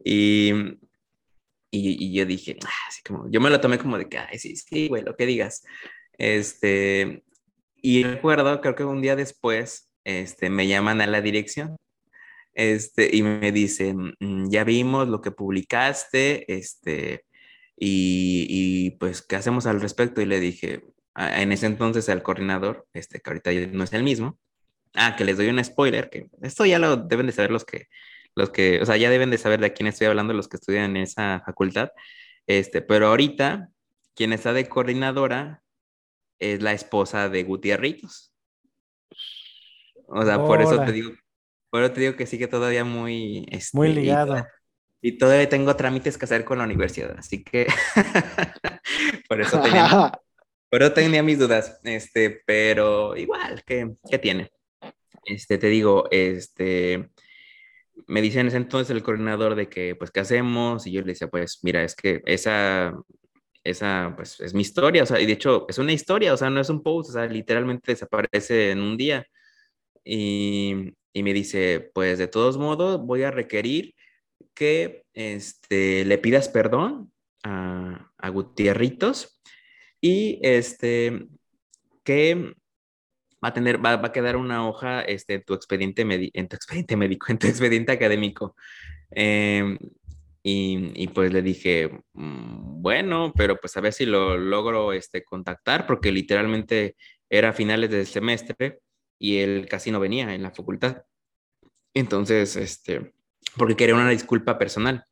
Y, 0.03 0.53
y, 1.71 2.11
yo 2.15 2.25
dije, 2.25 2.57
ah, 2.65 2.89
así 2.89 3.03
como, 3.03 3.31
yo 3.31 3.39
me 3.39 3.51
lo 3.51 3.61
tomé 3.61 3.77
como 3.77 3.99
de 3.99 4.09
que, 4.09 4.17
ay, 4.17 4.39
sí, 4.39 4.57
sí, 4.57 4.89
güey, 4.89 5.03
lo 5.03 5.15
que 5.15 5.27
digas. 5.27 5.63
Este, 6.17 7.23
y 7.83 8.05
recuerdo, 8.05 8.63
creo 8.63 8.75
que 8.75 8.85
un 8.85 9.03
día 9.03 9.15
después, 9.15 9.91
este, 10.05 10.49
me 10.49 10.67
llaman 10.67 11.03
a 11.03 11.07
la 11.07 11.21
dirección. 11.21 11.77
Este, 12.55 13.15
y 13.15 13.23
me 13.23 13.53
dicen, 13.53 14.15
mm, 14.21 14.49
ya 14.49 14.65
vimos 14.65 15.07
lo 15.07 15.21
que 15.21 15.33
publicaste, 15.33 16.51
este, 16.51 17.26
y, 17.77 18.47
y, 18.49 18.91
pues, 18.93 19.23
¿qué 19.23 19.37
hacemos 19.37 19.67
al 19.67 19.81
respecto? 19.81 20.21
Y 20.21 20.27
le 20.27 20.41
dije, 20.41 20.85
a, 21.15 21.43
en 21.43 21.53
ese 21.53 21.67
entonces 21.67 22.09
al 22.09 22.23
coordinador, 22.23 22.87
este, 22.93 23.21
que 23.21 23.31
ahorita 23.31 23.51
no 23.73 23.85
es 23.85 23.93
el 23.93 24.03
mismo, 24.03 24.39
ah, 24.95 25.15
que 25.17 25.25
les 25.25 25.37
doy 25.37 25.49
un 25.49 25.63
spoiler, 25.63 26.09
que 26.11 26.29
esto 26.43 26.65
ya 26.65 26.79
lo 26.79 26.97
deben 26.97 27.27
de 27.27 27.33
saber 27.33 27.51
los 27.51 27.65
que, 27.65 27.89
los 28.35 28.51
que, 28.51 28.81
o 28.81 28.87
sea, 28.87 28.97
ya 28.97 29.11
deben 29.11 29.31
de 29.31 29.39
saber 29.39 29.61
de 29.61 29.73
quién 29.73 29.87
estoy 29.87 30.07
hablando, 30.07 30.33
los 30.33 30.49
que 30.49 30.57
estudian 30.57 30.97
en 30.97 31.03
esa 31.03 31.43
facultad, 31.45 31.91
este, 32.47 32.81
pero 32.83 33.09
ahorita, 33.09 33.69
quien 34.15 34.33
está 34.33 34.53
de 34.53 34.69
coordinadora 34.69 35.63
es 36.39 36.63
la 36.63 36.73
esposa 36.73 37.29
de 37.29 37.43
Gutierritos. 37.45 38.33
O 40.09 40.25
sea, 40.25 40.39
por 40.39 40.63
eso 40.63 40.83
te 40.85 40.93
digo, 40.93 41.11
pero 41.71 41.93
te 41.93 42.01
digo 42.01 42.17
que 42.17 42.27
sigue 42.27 42.47
todavía 42.47 42.85
muy... 42.85 43.47
Este, 43.51 43.77
muy 43.77 43.93
ligado. 43.93 44.37
Y, 44.37 44.43
todavía 45.13 45.49
tengo 45.49 45.77
trámites 45.77 46.19
que 46.19 46.25
hacer 46.25 46.45
con 46.45 46.59
la 46.59 46.65
universidad, 46.65 47.17
así 47.19 47.43
que 47.43 47.67
por 49.29 49.41
eso 49.41 49.61
tenía, 49.61 50.13
por 50.71 50.91
tenía 50.91 51.23
mis 51.23 51.39
dudas, 51.39 51.81
este, 51.85 52.43
pero 52.45 53.17
igual, 53.17 53.63
¿qué, 53.65 53.95
¿qué 54.11 54.19
tiene? 54.19 54.51
Este, 55.25 55.59
te 55.59 55.69
digo, 55.69 56.09
este, 56.11 57.11
me 58.07 58.23
dice 58.23 58.41
en 58.41 58.49
ese 58.49 58.57
entonces 58.57 58.95
el 58.95 59.03
coordinador 59.03 59.55
de 59.55 59.69
que, 59.69 59.95
pues, 59.97 60.11
¿qué 60.11 60.21
hacemos? 60.21 60.87
Y 60.87 60.93
yo 60.93 61.01
le 61.01 61.09
decía, 61.09 61.29
pues, 61.29 61.61
mira, 61.63 61.83
es 61.83 61.95
que 61.95 62.23
esa, 62.27 62.95
esa, 63.65 64.13
pues, 64.17 64.41
es 64.41 64.55
mi 64.55 64.63
historia, 64.63 65.03
o 65.03 65.07
sea, 65.07 65.21
y 65.21 65.27
de 65.27 65.33
hecho, 65.33 65.67
es 65.69 65.79
una 65.79 65.93
historia, 65.93 66.33
o 66.33 66.37
sea, 66.37 66.51
no 66.51 66.61
es 66.61 66.69
un 66.71 66.83
post, 66.83 67.11
o 67.11 67.13
sea, 67.15 67.27
literalmente 67.27 67.93
desaparece 67.93 68.71
en 68.71 68.81
un 68.81 68.97
día. 68.97 69.27
Y, 70.05 70.95
y 71.13 71.23
me 71.23 71.33
dice, 71.33 71.91
pues, 71.95 72.19
de 72.19 72.29
todos 72.29 72.59
modos, 72.59 73.01
voy 73.05 73.23
a 73.25 73.31
requerir 73.31 73.95
que, 74.55 75.05
este, 75.15 76.05
le 76.05 76.19
pidas 76.19 76.49
perdón 76.49 77.13
a, 77.43 78.11
a 78.19 78.29
Gutierritos 78.29 79.41
y, 80.01 80.39
este, 80.43 81.27
que 82.05 82.55
va 83.45 83.49
a 83.49 83.53
tener, 83.53 83.85
va, 83.85 83.95
a 83.95 84.13
quedar 84.13 84.37
una 84.37 84.69
hoja 84.69 85.03
este, 85.03 85.35
en 85.35 85.43
tu 85.45 85.55
expediente, 85.55 86.03
en 86.03 86.49
tu 86.49 86.57
expediente 86.57 86.97
médico, 86.97 87.27
en 87.31 87.39
tu 87.39 87.47
expediente 87.47 87.93
académico. 87.93 88.57
Em, 89.11 89.79
y, 90.43 90.93
y, 90.95 91.09
pues 91.09 91.33
le 91.33 91.43
dije, 91.43 91.91
mm, 92.13 92.83
bueno, 92.83 93.33
pero 93.37 93.57
pues 93.57 93.77
a 93.77 93.81
ver 93.81 93.93
si 93.93 94.07
lo 94.07 94.39
logro 94.39 94.93
este, 94.93 95.25
contactar, 95.25 95.87
porque 95.87 96.13
literalmente 96.13 96.97
era 97.29 97.51
a 97.51 97.53
finales 97.53 97.91
del 97.91 98.07
semestre 98.07 98.81
y 99.19 99.39
él 99.39 99.67
casi 99.69 99.91
no 99.91 100.01
venía 100.01 100.35
en 100.35 100.43
la 100.43 100.53
facultad. 100.53 101.03
Entonces, 101.95 102.57
este, 102.57 103.13
porque 103.57 103.77
quería 103.77 103.95
una 103.95 104.11
disculpa 104.11 104.59
personal. 104.59 105.05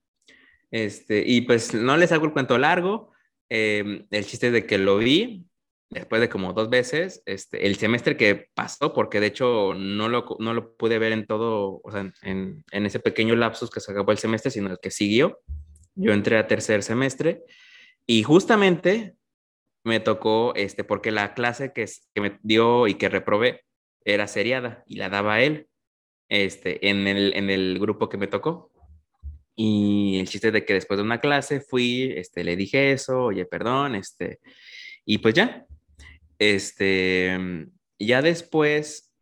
Este, 0.70 1.22
y 1.26 1.43
pues 1.43 1.72
no 1.74 1.97
les 1.97 2.12
hago 2.12 2.26
el 2.26 2.32
cuento 2.32 2.59
largo. 2.59 3.12
Em, 3.49 4.07
el 4.11 4.26
chiste 4.26 4.51
de 4.51 4.66
que 4.66 4.78
lo 4.78 4.99
vi, 4.99 5.47
después 5.91 6.20
de 6.20 6.28
como 6.28 6.53
dos 6.53 6.70
veces, 6.70 7.22
este, 7.26 7.66
el 7.66 7.76
semestre 7.76 8.16
que 8.16 8.49
pasó, 8.55 8.93
porque 8.93 9.20
de 9.20 9.28
hecho 9.28 9.74
no 9.74 10.09
lo, 10.09 10.26
no 10.41 10.55
lo 10.55 10.76
pude 10.76 10.99
ver 10.99 11.12
en 11.12 11.26
todo, 11.26 11.80
o 11.85 11.91
sea, 11.93 12.12
en, 12.22 12.64
en, 12.72 12.87
ese 12.87 13.01
pequeño 13.01 13.37
lapsus 13.37 13.70
que 13.70 13.80
se 13.80 13.93
acabó 13.93 14.11
el 14.12 14.18
semestre, 14.18 14.51
sino 14.51 14.70
el 14.70 14.78
que 14.80 14.91
siguió. 14.91 15.41
Yo 15.95 16.12
entré 16.12 16.37
a 16.39 16.49
tercer 16.49 16.82
semestre 16.82 17.45
y 18.07 18.24
justamente 18.24 19.14
me 19.85 20.01
tocó, 20.01 20.55
este, 20.57 20.82
porque 20.82 21.12
la 21.12 21.35
clase 21.35 21.72
que, 21.72 21.87
que 22.14 22.20
me 22.20 22.39
dio 22.43 22.89
y 22.89 22.95
que 22.95 23.09
reprobé 23.09 23.64
era 24.05 24.26
seriada 24.26 24.82
y 24.87 24.97
la 24.97 25.09
daba 25.11 25.41
él, 25.41 25.68
este, 26.35 26.89
en 26.89 27.07
el, 27.07 27.32
en 27.37 27.49
el 27.49 27.78
grupo 27.78 28.09
que 28.09 28.16
me 28.16 28.26
tocó. 28.26 28.72
Y 29.55 30.18
el 30.18 30.28
chiste 30.28 30.51
de 30.51 30.64
que 30.64 30.74
después 30.74 30.99
de 30.99 31.05
una 31.05 31.20
clase 31.20 31.61
fui, 31.61 32.12
este, 32.16 32.43
le 32.43 32.57
dije 32.57 32.91
eso, 32.91 33.26
oye, 33.26 33.45
perdón, 33.47 33.95
este, 33.95 34.41
y 35.05 35.18
pues 35.18 35.35
ya, 35.35 35.64
este, 36.41 37.39
ya 38.01 38.20
después 38.20 39.12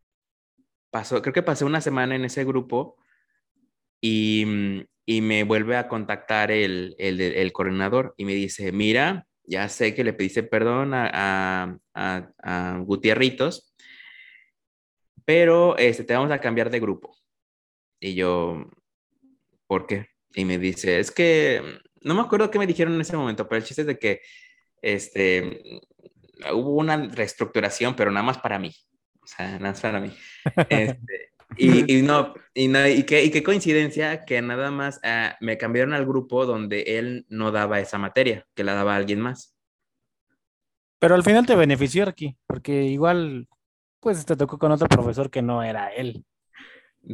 pasó, 0.91 1.21
creo 1.21 1.35
que 1.35 1.43
pasé 1.43 1.67
una 1.67 1.83
semana 1.83 2.17
en 2.17 2.25
ese 2.25 2.45
grupo 2.45 2.97
y, 4.01 4.47
y 5.05 5.21
me 5.21 5.45
vuelve 5.45 5.77
a 5.77 5.89
contactar 5.89 6.51
el, 6.51 6.95
el, 6.99 7.21
el, 7.21 7.53
coordinador 7.53 8.15
y 8.17 8.25
me 8.25 8.33
dice, 8.33 8.73
mira, 8.73 9.27
ya 9.45 9.69
sé 9.69 9.95
que 9.95 10.05
le 10.05 10.15
pediste 10.15 10.43
perdón 10.43 10.95
a, 10.95 11.79
a, 11.95 12.31
a, 12.43 12.79
Gutierritos, 12.79 13.72
pero 15.25 15.77
este, 15.79 16.05
te 16.05 16.15
vamos 16.15 16.31
a 16.31 16.41
cambiar 16.41 16.71
de 16.71 16.81
grupo. 16.81 17.17
Y 18.01 18.15
yo, 18.15 18.67
¿por 19.67 19.87
qué? 19.87 20.09
Y 20.35 20.45
me 20.45 20.59
dice, 20.59 20.99
es 20.99 21.11
que 21.11 21.63
no 22.01 22.15
me 22.15 22.23
acuerdo 22.23 22.51
qué 22.51 22.59
me 22.59 22.67
dijeron 22.67 22.95
en 22.95 23.01
ese 23.01 23.17
momento, 23.17 23.49
pero 23.49 23.59
el 23.59 23.65
chiste 23.65 23.83
es 23.83 23.87
de 23.87 23.99
que 23.99 24.21
este, 24.81 25.81
hubo 26.53 26.77
una 26.77 26.97
reestructuración, 26.97 27.95
pero 27.95 28.11
nada 28.11 28.25
más 28.27 28.39
para 28.39 28.59
mí. 28.59 28.75
O 29.23 29.27
sea, 29.27 29.53
nada 29.53 29.71
más 29.71 29.81
para 29.81 30.01
mí. 30.01 30.13
Este, 30.69 31.33
y, 31.57 31.99
y, 31.99 32.03
no, 32.03 32.35
y, 32.55 32.69
no 32.69 32.89
y, 32.89 33.05
qué, 33.05 33.25
y, 33.25 33.31
qué, 33.31 33.43
coincidencia 33.43 34.25
que 34.25 34.41
nada 34.41 34.71
más 34.71 35.01
uh, 35.05 35.35
me 35.41 35.59
cambiaron 35.59 35.93
al 35.93 36.07
grupo 36.07 36.47
donde 36.47 36.99
él 36.99 37.27
no 37.29 37.51
daba 37.51 37.79
esa 37.79 37.99
materia, 37.99 38.47
que 38.55 38.65
la 38.65 38.75
daba 38.75 38.97
alguien 38.97 39.21
más. 39.21 39.55
Pero 40.99 41.15
al 41.15 41.23
final 41.23 41.47
te 41.47 41.57
benefició 41.57 42.09
aquí, 42.09 42.37
porque 42.47 42.85
igual, 42.85 43.49
pues 44.03 44.27
te 44.27 44.37
tocó 44.37 44.59
con 44.59 44.73
otro 44.73 44.89
profesor 44.89 45.31
que 45.31 45.43
no 45.43 45.63
era 45.63 45.89
él. 45.89 46.25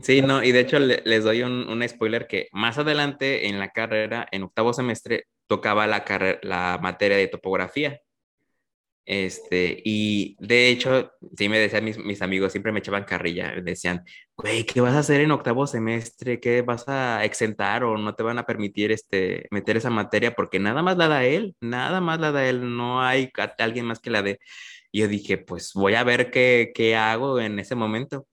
Sí, 0.03 0.23
no, 0.23 0.43
y 0.43 0.53
de 0.53 0.61
hecho 0.61 0.79
le, 0.79 1.03
les 1.05 1.23
doy 1.23 1.43
un, 1.43 1.69
un, 1.69 1.87
spoiler 1.87 2.27
que 2.27 2.49
más 2.53 2.79
adelante 2.79 3.47
en 3.49 3.59
la 3.59 3.71
carrera, 3.71 4.27
en 4.33 4.43
octavo 4.43 4.73
semestre, 4.73 5.27
tocaba 5.47 5.87
la, 5.87 6.05
la 6.43 6.79
materia 6.81 7.19
de 7.19 7.29
topografía. 7.29 8.01
Este, 9.05 9.81
y 9.85 10.37
de 10.39 10.69
hecho, 10.69 11.13
sí 11.37 11.49
me 11.49 11.59
decían 11.59 11.85
mis, 11.85 11.99
mis, 11.99 12.21
amigos, 12.21 12.53
siempre 12.53 12.73
me 12.73 12.81
echaban 12.81 13.05
carrilla, 13.05 13.55
me 13.55 13.63
decían, 13.63 14.05
güey, 14.37 14.65
¿qué 14.65 14.83
vas 14.83 14.95
a 14.95 14.99
hacer 14.99 15.23
en 15.23 15.31
octavo 15.31 15.67
semestre? 15.67 16.41
¿Qué 16.41 16.61
vas 16.61 16.87
a 16.89 17.25
exentar 17.25 17.85
o 17.85 17.97
no 17.97 18.15
te 18.15 18.23
van 18.23 18.37
a 18.39 18.45
permitir 18.45 18.93
este, 18.93 19.47
meter 19.51 19.79
esa 19.79 19.89
materia? 19.89 20.35
Porque 20.35 20.59
nada 20.59 20.83
más 20.83 20.99
la 20.99 21.09
da 21.09 21.25
él, 21.25 21.57
nada 21.61 22.03
más 22.03 22.21
la 22.21 22.33
da 22.33 22.47
él, 22.49 22.77
no 22.77 23.03
hay 23.03 23.31
alguien 23.59 23.87
más 23.87 24.01
que 24.01 24.11
la 24.11 24.23
dé. 24.23 24.41
Y 24.93 25.01
yo 25.01 25.09
dije, 25.09 25.39
pues 25.39 25.73
voy 25.75 25.95
a 25.95 26.05
ver 26.05 26.31
qué, 26.31 26.73
qué 26.75 26.97
hago 26.97 27.41
en 27.41 27.59
ese 27.59 27.75
momento. 27.75 28.27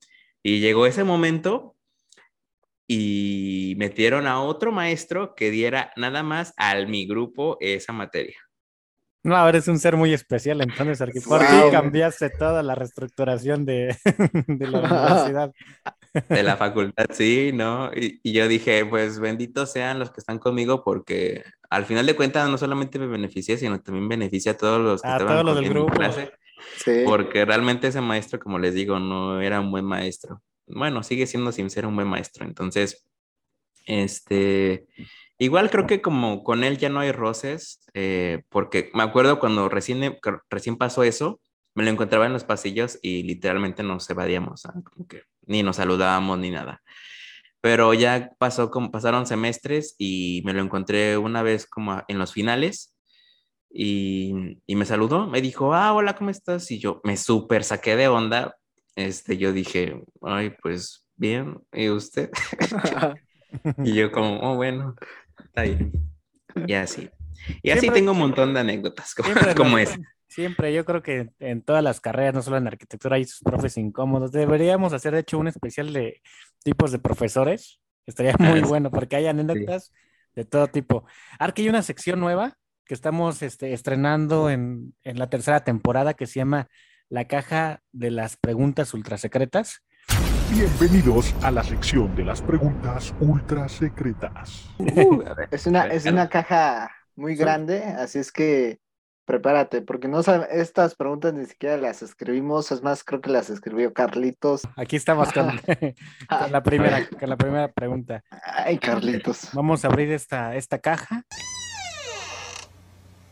Y 0.44 0.60
llegó 0.60 0.86
ese 0.86 1.04
momento 1.04 1.76
y 2.88 3.74
metieron 3.78 4.28
a 4.28 4.42
otro 4.42 4.72
maestro 4.72 5.36
que 5.36 5.52
diera 5.52 5.92
nada 5.96 6.24
más 6.24 6.54
al 6.58 6.88
mi 6.88 7.08
grupo 7.08 7.58
esa 7.60 7.94
materia. 7.94 8.38
No, 9.24 9.36
ahora 9.36 9.58
es 9.58 9.68
un 9.68 9.80
ser 9.80 9.98
muy 9.98 10.14
especial, 10.14 10.62
entonces, 10.62 11.26
¿por 11.28 11.42
qué 11.42 11.70
cambiaste 11.72 12.30
toda 12.30 12.62
la 12.62 12.76
reestructuración 12.76 13.66
de, 13.66 13.98
de 14.48 14.68
la 14.68 14.80
universidad? 14.82 15.52
De 16.30 16.44
la 16.44 16.56
facultad, 16.58 17.08
sí, 17.10 17.50
¿no? 17.52 17.90
Y, 17.96 18.20
y, 18.22 18.34
yo 18.34 18.48
dije, 18.48 18.86
pues 18.86 19.20
benditos 19.20 19.72
sean 19.72 19.98
los 19.98 20.12
que 20.12 20.20
están 20.20 20.38
conmigo 20.38 20.84
porque 20.84 21.44
al 21.72 21.86
final 21.86 22.06
de 22.06 22.16
cuentas 22.16 22.48
no 22.48 22.60
solamente 22.60 23.00
me 23.00 23.08
beneficia, 23.08 23.58
sino 23.58 23.82
también 23.82 24.08
beneficia 24.08 24.52
a 24.52 24.58
todos 24.58 24.80
los 24.80 25.02
que 25.02 25.08
a 25.08 25.14
estaban 25.14 25.34
todos 25.34 25.46
los 25.46 25.56
del 25.56 25.70
grupo. 25.70 25.92
clase. 25.92 26.32
Porque 27.06 27.46
realmente 27.46 27.88
ese 27.88 28.02
maestro, 28.02 28.40
como 28.40 28.60
les 28.60 28.74
digo, 28.74 29.00
no 29.00 29.42
era 29.42 29.60
un 29.60 29.72
buen 29.72 29.86
maestro. 29.86 30.42
Bueno, 30.68 31.04
sigue 31.04 31.28
siendo 31.28 31.52
sin 31.52 31.70
ser 31.70 31.86
un 31.86 31.96
buen 31.96 32.08
maestro. 32.08 32.46
Entonces, 32.46 33.06
este, 33.86 34.88
Igual 35.38 35.70
creo 35.70 35.86
que 35.86 36.02
como 36.02 36.44
con 36.44 36.64
él 36.64 36.78
ya 36.78 36.90
no 36.90 37.02
hay 37.02 37.12
roces, 37.12 37.82
eh, 37.94 38.44
porque 38.50 38.90
me 38.94 39.04
acuerdo 39.04 39.40
cuando 39.40 39.68
recién, 39.68 40.18
recién 40.50 40.78
pasó 40.78 41.04
eso, 41.04 41.42
me 41.74 41.84
lo 41.84 41.90
encontraba 41.90 42.26
en 42.26 42.32
los 42.32 42.46
pasillos 42.46 43.00
y 43.02 43.24
literalmente 43.24 43.84
nos 43.84 44.10
evadíamos, 44.10 44.64
como 44.64 45.08
que 45.08 45.24
ni 45.46 45.62
nos 45.62 45.76
saludábamos 45.76 46.40
ni 46.40 46.52
nada. 46.52 46.82
Pero 47.60 47.94
ya 47.94 48.32
pasó, 48.38 48.72
como 48.72 48.92
pasaron 48.92 49.26
semestres 49.26 49.96
y 49.98 50.42
me 50.46 50.54
lo 50.54 50.62
encontré 50.62 51.18
una 51.18 51.44
vez 51.44 51.66
como 51.66 52.02
en 52.08 52.18
los 52.18 52.32
finales 52.32 52.95
y, 53.78 54.62
y 54.66 54.76
me 54.76 54.86
saludó, 54.86 55.28
me 55.28 55.42
dijo, 55.42 55.74
ah, 55.74 55.94
hola, 55.94 56.16
¿cómo 56.16 56.30
estás? 56.30 56.72
Y 56.72 56.80
yo 56.80 57.02
me 57.04 57.18
súper 57.18 57.64
saqué 57.66 57.96
de 57.96 58.08
onda, 58.08 58.56
este, 58.96 59.38
yo 59.38 59.52
dije, 59.52 60.02
ay, 60.22 60.56
pues 60.62 61.08
bien, 61.16 61.60
¿y 61.74 61.90
usted? 61.90 62.30
y 63.84 63.94
yo 63.94 64.12
como, 64.12 64.40
oh, 64.40 64.56
bueno, 64.56 64.96
Está 65.44 65.64
bien. 65.64 65.92
Y 66.68 66.74
así. 66.74 67.10
Y 67.62 67.72
así 67.72 67.90
tengo 67.90 68.12
un 68.12 68.20
montón 68.20 68.54
de 68.54 68.62
anécdotas 68.62 69.14
como, 69.14 69.32
siempre, 69.32 69.56
como 69.56 69.78
es. 69.78 69.98
Siempre, 70.28 70.74
yo 70.74 70.86
creo 70.86 71.02
que 71.02 71.30
en 71.40 71.62
todas 71.62 71.84
las 71.84 72.02
carreras, 72.02 72.34
no 72.34 72.42
solo 72.42 72.58
en 72.58 72.68
arquitectura, 72.68 73.18
hay 73.18 73.26
sus 73.26 73.42
profes 73.42 73.78
incómodos. 73.78 74.32
Deberíamos 74.32 74.94
hacer, 74.94 75.14
de 75.14 75.20
hecho, 75.20 75.38
un 75.38 75.48
especial 75.48 75.94
de 75.94 76.22
tipos 76.64 76.92
de 76.92 77.00
profesores. 77.00 77.80
Estaría 78.06 78.34
muy 78.40 78.62
bueno 78.62 78.92
porque 78.92 79.16
hay 79.16 79.28
anécdotas 79.28 79.86
sí. 79.86 79.92
de 80.36 80.46
todo 80.46 80.68
tipo. 80.68 81.06
Ahora 81.40 81.54
que 81.54 81.62
hay 81.62 81.70
una 81.70 81.84
sección 81.84 82.20
nueva 82.20 82.58
que 82.86 82.94
estamos 82.94 83.42
este, 83.42 83.74
estrenando 83.74 84.50
en, 84.50 84.94
en 85.04 85.18
la 85.18 85.30
tercera 85.30 85.64
temporada 85.64 86.14
que 86.14 86.28
se 86.28 86.40
llama 86.40 86.68
La 87.10 87.26
caja 87.26 87.82
de 87.92 88.12
las 88.12 88.38
preguntas 88.38 88.94
ultrasecretas. 88.94 89.82
Bienvenidos 90.52 91.34
a 91.42 91.50
la 91.50 91.64
sección 91.64 92.16
de 92.16 92.24
las 92.24 92.42
preguntas 92.44 93.16
ultra 93.20 93.68
secretas. 93.68 94.70
Uh, 94.78 95.24
es, 95.52 95.66
una, 95.66 95.86
es 95.88 96.06
una 96.06 96.30
caja 96.30 96.92
muy 97.16 97.36
grande, 97.36 97.84
así 97.84 98.20
es 98.20 98.32
que 98.32 98.80
prepárate, 99.26 99.82
porque 99.82 100.08
no 100.08 100.20
estas 100.52 100.94
preguntas 100.94 101.34
ni 101.34 101.46
siquiera 101.46 101.78
las 101.78 102.04
escribimos, 102.04 102.72
es 102.72 102.84
más, 102.84 103.04
creo 103.04 103.22
que 103.22 103.32
las 103.32 103.50
escribió 103.50 103.92
Carlitos. 103.94 104.62
Aquí 104.78 104.96
estamos 104.96 105.34
con, 105.34 105.48
con 106.30 106.52
la, 106.52 106.62
primera, 106.62 107.10
con 107.10 107.30
la 107.30 107.38
primera 107.38 107.72
pregunta. 107.72 108.24
Ay, 108.30 108.78
Carlitos. 108.78 109.50
Vamos 109.54 109.84
a 109.84 109.88
abrir 109.88 110.12
esta, 110.12 110.56
esta 110.56 110.78
caja. 110.78 111.24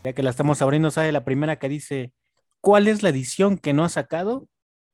Ya 0.04 0.12
que 0.12 0.22
la 0.22 0.30
estamos 0.30 0.60
abriendo, 0.60 0.90
sale 0.90 1.12
la 1.12 1.24
primera 1.24 1.58
que 1.58 1.68
dice, 1.68 2.12
¿cuál 2.60 2.88
es 2.88 3.02
la 3.02 3.08
edición 3.08 3.56
que 3.56 3.72
no 3.72 3.84
ha 3.84 3.88
sacado 3.88 4.48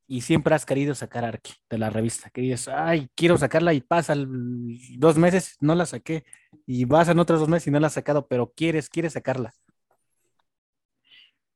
y 0.06 0.22
siempre 0.22 0.54
has 0.54 0.66
querido 0.66 0.94
sacar 0.94 1.24
Arqui 1.24 1.52
de 1.68 1.78
la 1.78 1.90
revista, 1.90 2.30
que 2.30 2.40
dices, 2.40 2.68
ay, 2.68 3.08
quiero 3.14 3.38
sacarla 3.38 3.74
y 3.74 3.80
pasa 3.80 4.14
dos 4.16 5.16
meses, 5.18 5.56
no 5.60 5.74
la 5.74 5.86
saqué, 5.86 6.24
y 6.66 6.86
pasan 6.86 7.18
otros 7.18 7.40
dos 7.40 7.48
meses 7.48 7.68
y 7.68 7.70
no 7.70 7.80
la 7.80 7.88
has 7.88 7.92
sacado, 7.92 8.26
pero 8.26 8.52
quieres, 8.56 8.88
quieres 8.88 9.12
sacarla. 9.12 9.52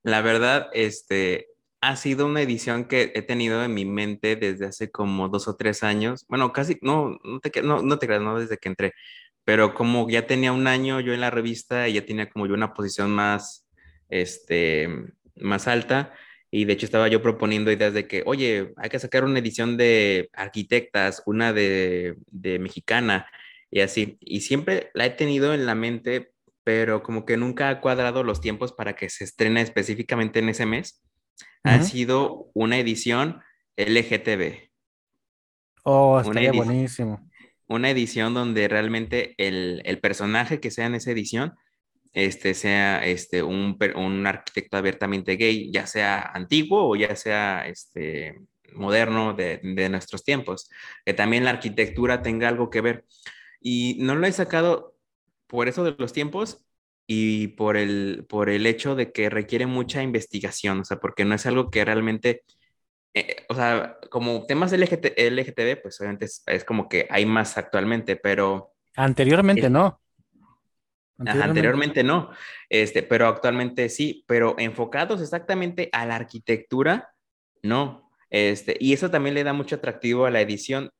La 0.04 0.20
verdad, 0.20 0.68
este, 0.72 1.48
ha 1.80 1.96
sido 1.96 2.26
una 2.26 2.42
edición 2.42 2.84
que 2.86 3.12
he 3.14 3.22
tenido 3.22 3.64
en 3.64 3.74
mi 3.74 3.84
mente 3.84 4.36
desde 4.36 4.66
hace 4.66 4.90
como 4.90 5.28
dos 5.28 5.48
o 5.48 5.56
tres 5.56 5.82
años. 5.82 6.24
Bueno, 6.28 6.52
casi, 6.52 6.78
no, 6.80 7.18
no 7.24 7.40
te, 7.40 7.62
no, 7.62 7.82
no 7.82 7.98
te 7.98 8.06
creas, 8.06 8.22
no 8.22 8.38
desde 8.38 8.58
que 8.58 8.68
entré, 8.68 8.94
pero 9.44 9.74
como 9.74 10.08
ya 10.08 10.26
tenía 10.26 10.52
un 10.52 10.66
año 10.66 11.00
yo 11.00 11.12
en 11.12 11.20
la 11.20 11.30
revista 11.30 11.88
y 11.88 11.94
ya 11.94 12.06
tenía 12.06 12.30
como 12.30 12.46
yo 12.46 12.54
una 12.54 12.72
posición 12.72 13.10
más, 13.10 13.68
este, 14.08 14.88
más 15.36 15.68
alta. 15.68 16.12
Y 16.50 16.64
de 16.64 16.72
hecho 16.72 16.86
estaba 16.86 17.08
yo 17.08 17.20
proponiendo 17.20 17.70
ideas 17.70 17.92
de 17.92 18.06
que, 18.06 18.22
oye, 18.26 18.72
hay 18.76 18.88
que 18.88 18.98
sacar 18.98 19.24
una 19.24 19.40
edición 19.40 19.76
de 19.76 20.30
arquitectas, 20.32 21.22
una 21.26 21.52
de, 21.52 22.16
de 22.28 22.58
mexicana 22.58 23.26
y 23.70 23.80
así. 23.80 24.16
Y 24.20 24.40
siempre 24.40 24.90
la 24.94 25.04
he 25.04 25.10
tenido 25.10 25.52
en 25.52 25.66
la 25.66 25.74
mente, 25.74 26.32
pero 26.62 27.02
como 27.02 27.26
que 27.26 27.36
nunca 27.36 27.68
ha 27.68 27.80
cuadrado 27.80 28.22
los 28.22 28.40
tiempos 28.40 28.72
para 28.72 28.94
que 28.94 29.10
se 29.10 29.24
estrene 29.24 29.60
específicamente 29.60 30.38
en 30.38 30.48
ese 30.48 30.64
mes. 30.64 31.02
Ha 31.64 31.82
sido 31.82 32.50
una 32.52 32.78
edición 32.78 33.40
LGTB. 33.76 34.70
Oh, 35.82 36.20
estaría 36.20 36.52
buenísimo 36.52 37.26
una 37.66 37.90
edición 37.90 38.34
donde 38.34 38.68
realmente 38.68 39.34
el, 39.38 39.82
personaje 40.02 40.60
que 40.60 40.70
sea 40.70 40.86
en 40.86 40.94
esa 40.94 41.10
edición 41.10 41.54
este, 42.12 42.54
sea 42.54 43.04
este, 43.04 43.42
un, 43.42 43.78
un, 43.96 44.26
arquitecto 44.26 44.76
abiertamente 44.76 45.36
gay, 45.36 45.70
ya 45.72 45.86
sea 45.86 46.20
antiguo 46.20 46.90
o 46.90 46.96
ya 46.96 47.16
sea 47.16 47.66
este, 47.66 48.36
moderno 48.74 49.34
de, 49.34 49.60
nuestros 49.90 50.24
tiempos, 50.24 50.70
que 51.04 51.14
también 51.14 51.44
la 51.44 51.50
arquitectura 51.50 52.22
tenga 52.22 52.48
algo 52.48 52.70
que 52.70 52.80
ver. 52.80 53.04
Y 53.60 53.96
no 54.00 54.14
lo 54.14 54.26
he 54.26 54.32
sacado 54.32 54.96
por 55.46 55.68
eso 55.68 55.84
de 55.84 55.94
los 55.98 56.12
tiempos 56.12 56.64
y 57.06 57.48
por 57.48 57.76
el, 57.76 58.26
por 58.28 58.50
el 58.50 58.66
hecho 58.66 58.94
de 58.94 59.12
que 59.12 59.30
requiere 59.30 59.66
mucha 59.66 60.02
investigación, 60.02 60.80
o 60.80 60.84
sea, 60.84 60.98
porque 60.98 61.24
no 61.24 61.34
es 61.34 61.46
algo 61.46 61.70
que 61.70 61.84
realmente 61.84 62.42
eh, 63.14 63.46
o 63.48 63.54
sea, 63.54 63.96
como 64.10 64.44
temas 64.44 64.72
LGT, 64.72 65.16
LGTB, 65.16 65.80
pues 65.80 66.00
obviamente 66.00 66.26
es, 66.46 66.64
como 66.64 66.88
que 66.88 67.06
hay 67.08 67.24
más 67.24 67.56
actualmente, 67.56 68.16
pero... 68.16 68.72
Anteriormente 68.96 69.70
no. 69.70 70.00
Anteriormente. 71.18 72.02
no, 72.02 72.30
este, 72.68 73.04
pero 73.04 73.28
actualmente 73.28 73.88
sí, 73.88 74.24
pero 74.26 74.56
enfocados 74.58 75.22
exactamente 75.22 75.88
a 75.92 76.06
la 76.06 76.16
arquitectura, 76.16 77.14
no. 77.62 78.10
Este, 78.30 78.76
y 78.80 78.92
eso 78.92 79.10
también 79.10 79.36
le 79.36 79.44
da 79.44 79.52
mucho 79.52 79.76
atractivo 79.76 80.26
a 80.26 80.30
la 80.30 80.40
edición 80.40 80.90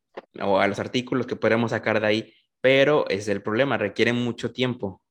o 0.40 0.60
a 0.60 0.68
los 0.68 0.78
artículos 0.78 1.26
que 1.26 1.34
podemos 1.34 1.72
sacar 1.72 2.00
de 2.00 2.06
ahí, 2.06 2.34
pero 2.60 3.08
es 3.08 3.26
el 3.26 3.42
problema, 3.42 3.76
requiere 3.76 4.12
mucho 4.12 4.52
tiempo. 4.52 5.02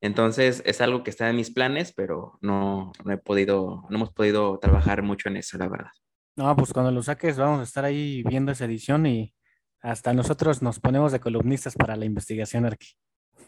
Entonces 0.00 0.62
es 0.64 0.80
algo 0.80 1.02
que 1.02 1.10
está 1.10 1.28
en 1.28 1.36
mis 1.36 1.50
planes, 1.50 1.92
pero 1.92 2.38
no, 2.40 2.92
no 3.04 3.12
he 3.12 3.18
podido, 3.18 3.84
no 3.90 3.96
hemos 3.96 4.12
podido 4.12 4.58
trabajar 4.60 5.02
mucho 5.02 5.28
en 5.28 5.38
eso, 5.38 5.58
la 5.58 5.68
verdad. 5.68 5.90
No, 6.36 6.54
pues 6.54 6.74
cuando 6.74 6.90
lo 6.90 7.02
saques 7.02 7.38
vamos 7.38 7.60
a 7.60 7.62
estar 7.62 7.86
ahí 7.86 8.22
viendo 8.22 8.52
esa 8.52 8.66
edición 8.66 9.06
y 9.06 9.34
hasta 9.80 10.12
nosotros 10.12 10.60
nos 10.60 10.80
ponemos 10.80 11.10
de 11.10 11.20
columnistas 11.20 11.74
para 11.74 11.96
la 11.96 12.04
investigación, 12.04 12.66
Arqui. 12.66 12.88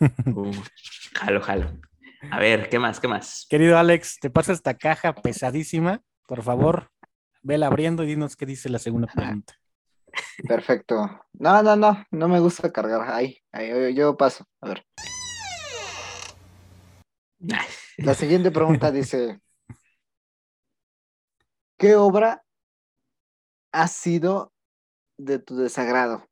Uh, 0.26 0.52
jalo, 1.14 1.40
jalo. 1.40 1.72
A 2.30 2.38
ver, 2.38 2.68
¿qué 2.68 2.78
más? 2.78 3.00
¿Qué 3.00 3.08
más? 3.08 3.46
Querido 3.50 3.76
Alex, 3.76 4.18
te 4.20 4.30
paso 4.30 4.52
esta 4.52 4.74
caja 4.74 5.14
pesadísima. 5.14 6.00
Por 6.26 6.42
favor, 6.42 6.90
vela 7.42 7.66
abriendo 7.66 8.04
y 8.04 8.06
dinos 8.06 8.36
qué 8.36 8.46
dice 8.46 8.68
la 8.68 8.78
segunda 8.78 9.08
pregunta. 9.12 9.54
Perfecto. 10.46 11.26
No, 11.32 11.62
no, 11.62 11.76
no, 11.76 12.04
no 12.10 12.28
me 12.28 12.38
gusta 12.38 12.72
cargar. 12.72 13.10
Ahí, 13.10 13.38
ahí 13.52 13.94
yo 13.94 14.16
paso. 14.16 14.44
A 14.60 14.68
ver. 14.68 14.84
La 17.96 18.14
siguiente 18.14 18.50
pregunta 18.50 18.92
dice: 18.92 19.40
¿Qué 21.76 21.96
obra 21.96 22.42
ha 23.72 23.88
sido 23.88 24.52
de 25.18 25.38
tu 25.38 25.56
desagrado? 25.56 26.24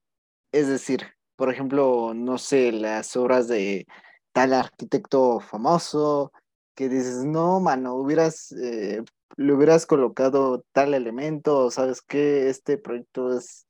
Es 0.53 0.69
decir, 0.69 1.03
por 1.37 1.51
ejemplo, 1.53 2.15
no 2.15 2.39
sé, 2.39 2.73
las 2.73 3.17
obras 3.17 3.49
de 3.49 3.87
tal 4.33 4.53
arquitecto 4.53 5.41
famoso, 5.41 6.33
que 6.75 6.89
dices, 6.89 7.25
no, 7.25 7.61
mano, 7.61 7.95
hubieras, 7.95 8.53
eh, 8.53 9.03
le 9.37 9.53
hubieras 9.53 9.87
colocado 9.87 10.65
tal 10.73 10.95
elemento, 10.95 11.71
¿sabes 11.71 12.03
qué? 12.03 12.49
Este 12.49 12.79
proyecto 12.79 13.37
es, 13.37 13.67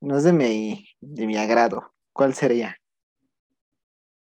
no 0.00 0.18
es 0.18 0.24
de 0.24 0.32
mi, 0.32 0.86
de 1.00 1.26
mi 1.26 1.36
agrado. 1.36 1.92
¿Cuál 2.12 2.34
sería? 2.34 2.76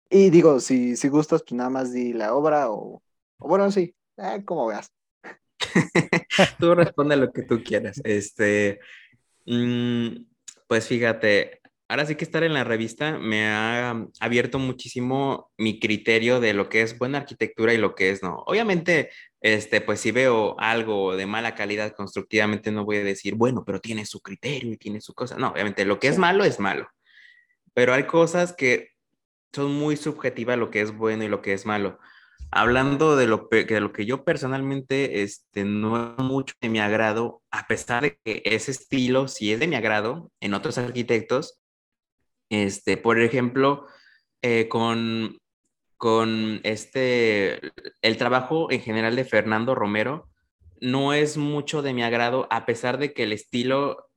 Y 0.10 0.30
digo, 0.30 0.60
si, 0.60 0.96
si 0.96 1.10
gustas, 1.10 1.44
pues 1.44 1.54
nada 1.54 1.70
más 1.70 1.92
di 1.94 2.14
la 2.14 2.34
obra 2.34 2.72
o, 2.72 3.02
bueno, 3.38 3.70
sí, 3.72 3.96
eh, 4.18 4.44
como 4.46 4.68
veas. 4.68 4.92
tú 6.60 6.76
responde 6.76 7.16
lo 7.16 7.32
que 7.32 7.44
tú 7.44 7.64
quieras. 7.64 8.02
Este, 8.04 8.80
mm, 9.46 10.08
pues 10.68 10.88
fíjate, 10.88 11.62
ahora 11.88 12.06
sí 12.06 12.16
que 12.16 12.24
estar 12.24 12.44
en 12.44 12.54
la 12.54 12.64
revista 12.64 13.18
me 13.18 13.48
ha 13.48 13.96
abierto 14.20 14.60
muchísimo 14.60 15.52
mi 15.58 15.80
criterio 15.80 16.40
de 16.40 16.54
lo 16.54 16.70
que 16.70 16.82
es 16.82 16.98
buena 16.98 17.20
arquitectura 17.20 17.74
y 17.74 17.78
lo 17.78 17.96
que 17.96 18.12
es 18.12 18.24
no. 18.24 18.44
Obviamente, 18.46 19.10
este, 19.42 19.82
pues 19.82 20.00
si 20.00 20.12
veo 20.12 20.60
algo 20.60 21.16
de 21.16 21.26
mala 21.26 21.56
calidad 21.56 21.94
constructivamente, 21.96 22.72
no 22.72 22.86
voy 22.86 22.98
a 22.98 23.04
decir, 23.04 23.36
bueno, 23.36 23.64
pero 23.66 23.80
tiene 23.80 24.06
su 24.06 24.22
criterio 24.22 24.74
y 24.74 24.78
tiene 24.78 25.02
su 25.02 25.14
cosa. 25.14 25.38
No, 25.38 25.50
obviamente 25.50 25.86
lo 25.86 26.00
que 26.00 26.08
es 26.08 26.18
malo 26.18 26.44
es 26.44 26.60
malo. 26.60 26.90
Pero 27.74 27.94
hay 27.94 28.04
cosas 28.04 28.54
que 28.54 28.92
son 29.54 29.74
muy 29.74 29.98
subjetivas 29.98 30.58
lo 30.58 30.72
que 30.72 30.82
es 30.82 30.96
bueno 30.96 31.24
y 31.24 31.28
lo 31.30 31.42
que 31.42 31.54
es 31.54 31.66
malo 31.66 32.00
hablando 32.52 33.16
de 33.16 33.28
lo, 33.28 33.48
de 33.52 33.80
lo 33.80 33.92
que 33.94 34.06
yo 34.06 34.24
personalmente 34.24 35.24
este, 35.24 35.64
no 35.64 36.16
es 36.18 36.24
mucho 36.24 36.56
de 36.62 36.70
mi 36.70 36.80
agrado, 36.80 37.42
a 37.52 37.68
pesar 37.68 38.04
de 38.04 38.20
que 38.24 38.42
ese 38.46 38.72
estilo 38.72 39.28
sí 39.28 39.52
es 39.52 39.60
de 39.60 39.68
mi 39.68 39.76
agrado 39.76 40.32
en 40.40 40.54
otros 40.54 40.78
arquitectos, 40.78 41.62
este, 42.50 42.98
por 42.98 43.20
ejemplo, 43.20 43.86
eh, 44.42 44.68
con, 44.70 45.38
con 45.98 46.62
este, 46.64 47.60
el 48.02 48.18
trabajo 48.18 48.72
en 48.72 48.82
general 48.82 49.16
de 49.16 49.26
Fernando 49.26 49.76
Romero 49.76 50.30
no 50.80 51.14
es 51.14 51.38
mucho 51.38 51.82
de 51.82 51.94
mi 51.94 52.04
agrado, 52.04 52.48
a 52.50 52.66
pesar 52.66 52.98
de 52.98 53.14
que 53.14 53.24
el 53.24 53.34
estilo 53.34 54.10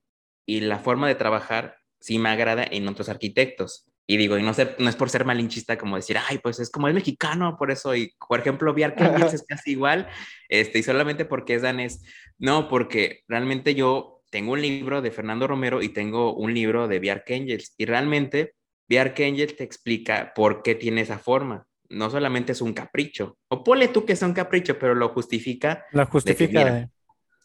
y 0.45 0.61
la 0.61 0.79
forma 0.79 1.07
de 1.07 1.15
trabajar 1.15 1.77
sí 1.99 2.19
me 2.19 2.29
agrada 2.29 2.63
en 2.63 2.87
otros 2.87 3.09
arquitectos. 3.09 3.90
Y 4.11 4.17
digo, 4.17 4.37
y 4.37 4.43
no, 4.43 4.53
ser, 4.53 4.75
no 4.77 4.89
es 4.89 4.97
por 4.97 5.09
ser 5.09 5.23
malinchista 5.23 5.77
como 5.77 5.95
decir, 5.95 6.17
ay, 6.27 6.39
pues 6.39 6.59
es 6.59 6.69
como 6.69 6.89
el 6.89 6.93
mexicano, 6.93 7.55
por 7.57 7.71
eso, 7.71 7.95
y 7.95 8.13
por 8.27 8.41
ejemplo, 8.41 8.73
Biarca 8.73 9.15
es 9.33 9.45
casi 9.47 9.71
igual, 9.71 10.09
este, 10.49 10.79
y 10.79 10.83
solamente 10.83 11.23
porque 11.23 11.55
es 11.55 11.61
danés. 11.61 12.03
No, 12.37 12.67
porque 12.67 13.23
realmente 13.29 13.73
yo 13.73 14.21
tengo 14.29 14.51
un 14.51 14.61
libro 14.61 15.01
de 15.01 15.11
Fernando 15.11 15.47
Romero 15.47 15.81
y 15.81 15.87
tengo 15.87 16.33
un 16.33 16.53
libro 16.53 16.89
de 16.89 16.99
Bjarke 16.99 17.35
Angels, 17.35 17.73
y 17.77 17.85
realmente 17.85 18.53
Bjarke 18.89 19.27
Angels 19.27 19.55
te 19.55 19.63
explica 19.63 20.33
por 20.35 20.61
qué 20.61 20.75
tiene 20.75 20.99
esa 20.99 21.17
forma. 21.17 21.65
No 21.87 22.09
solamente 22.09 22.51
es 22.51 22.59
un 22.59 22.73
capricho, 22.73 23.37
o 23.47 23.63
ponle 23.63 23.87
tú 23.87 24.05
que 24.05 24.11
es 24.11 24.21
un 24.23 24.33
capricho, 24.33 24.77
pero 24.77 24.93
lo 24.93 25.07
justifica. 25.07 25.85
Lo 25.93 26.05
justifica. 26.05 26.89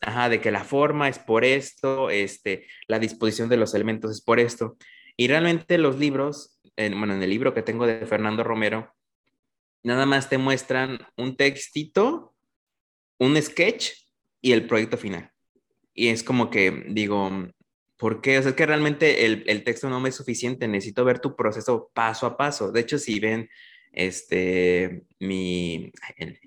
ajá, 0.00 0.28
de 0.28 0.40
que 0.40 0.50
la 0.50 0.64
forma 0.64 1.08
es 1.08 1.20
por 1.20 1.44
esto, 1.44 2.10
este, 2.10 2.66
la 2.88 2.98
disposición 2.98 3.48
de 3.48 3.56
los 3.56 3.72
elementos 3.72 4.10
es 4.10 4.20
por 4.20 4.40
esto. 4.40 4.76
Y 5.16 5.28
realmente 5.28 5.78
los 5.78 5.98
libros 5.98 6.55
en, 6.76 6.98
bueno, 6.98 7.14
en 7.14 7.22
el 7.22 7.30
libro 7.30 7.54
que 7.54 7.62
tengo 7.62 7.86
de 7.86 8.06
Fernando 8.06 8.44
Romero, 8.44 8.94
nada 9.82 10.06
más 10.06 10.28
te 10.28 10.38
muestran 10.38 10.98
un 11.16 11.36
textito, 11.36 12.34
un 13.18 13.40
sketch 13.40 13.92
y 14.40 14.52
el 14.52 14.66
proyecto 14.66 14.96
final. 14.96 15.30
Y 15.94 16.08
es 16.08 16.22
como 16.22 16.50
que 16.50 16.84
digo, 16.88 17.30
¿por 17.96 18.20
qué? 18.20 18.38
O 18.38 18.42
sea, 18.42 18.50
es 18.50 18.56
que 18.56 18.66
realmente 18.66 19.24
el, 19.24 19.44
el 19.46 19.64
texto 19.64 19.88
no 19.88 20.00
me 20.00 20.10
es 20.10 20.14
suficiente, 20.14 20.68
necesito 20.68 21.04
ver 21.04 21.20
tu 21.20 21.34
proceso 21.34 21.90
paso 21.94 22.26
a 22.26 22.36
paso. 22.36 22.70
De 22.70 22.80
hecho, 22.80 22.98
si 22.98 23.18
ven 23.20 23.48
este, 23.92 25.04
mi, 25.18 25.90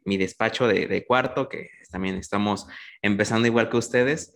mi 0.05 0.17
despacho 0.17 0.67
de, 0.67 0.87
de, 0.87 1.05
cuarto, 1.05 1.49
que 1.49 1.69
también 1.89 2.15
estamos 2.15 2.67
empezando 3.01 3.47
igual 3.47 3.69
que 3.69 3.77
ustedes, 3.77 4.33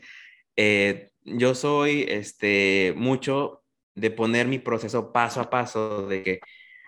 eh, 0.55 1.11
yo 1.23 1.55
soy 1.55 2.05
este, 2.09 2.93
mucho 2.97 3.62
de 3.95 4.11
poner 4.11 4.47
mi 4.47 4.59
proceso 4.59 5.11
paso 5.11 5.41
a 5.41 5.49
paso, 5.49 6.07
de 6.07 6.23
que 6.23 6.39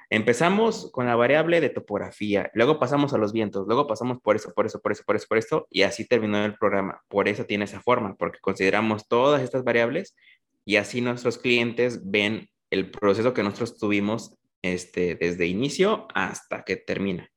empezamos 0.09 0.91
con 0.91 1.05
la 1.05 1.15
variable 1.15 1.61
de 1.61 1.69
topografía, 1.69 2.49
luego 2.53 2.79
pasamos 2.79 3.13
a 3.13 3.17
los 3.17 3.33
vientos, 3.33 3.65
luego 3.67 3.87
pasamos 3.87 4.19
por 4.21 4.35
eso, 4.35 4.53
por 4.53 4.65
eso, 4.65 4.81
por 4.81 4.91
eso, 4.91 5.03
por 5.05 5.15
eso, 5.15 5.25
por 5.27 5.37
esto, 5.37 5.67
y 5.69 5.83
así 5.83 6.07
terminó 6.07 6.43
el 6.43 6.55
programa. 6.55 7.01
Por 7.07 7.27
eso 7.27 7.45
tiene 7.45 7.65
esa 7.65 7.81
forma, 7.81 8.15
porque 8.15 8.39
consideramos 8.39 9.07
todas 9.07 9.41
estas 9.41 9.63
variables 9.63 10.15
y 10.65 10.77
así 10.77 11.01
nuestros 11.01 11.37
clientes 11.37 12.09
ven 12.09 12.49
el 12.69 12.89
proceso 12.89 13.33
que 13.33 13.43
nosotros 13.43 13.77
tuvimos 13.77 14.35
este, 14.61 15.15
desde 15.15 15.45
inicio 15.45 16.07
hasta 16.13 16.63
que 16.63 16.75
termina. 16.75 17.29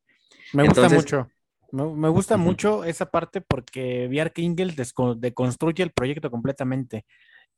Me 0.52 0.66
gusta 0.66 0.88
mucho. 0.88 1.28
Me, 1.70 2.08
gusta 2.08 2.38
mucho 2.38 2.84
esa 2.84 3.10
parte 3.10 3.42
porque 3.42 4.08
VR 4.08 4.32
Kingel 4.32 4.74
deconstruye 5.16 5.82
el 5.82 5.90
proyecto 5.90 6.30
completamente. 6.30 7.04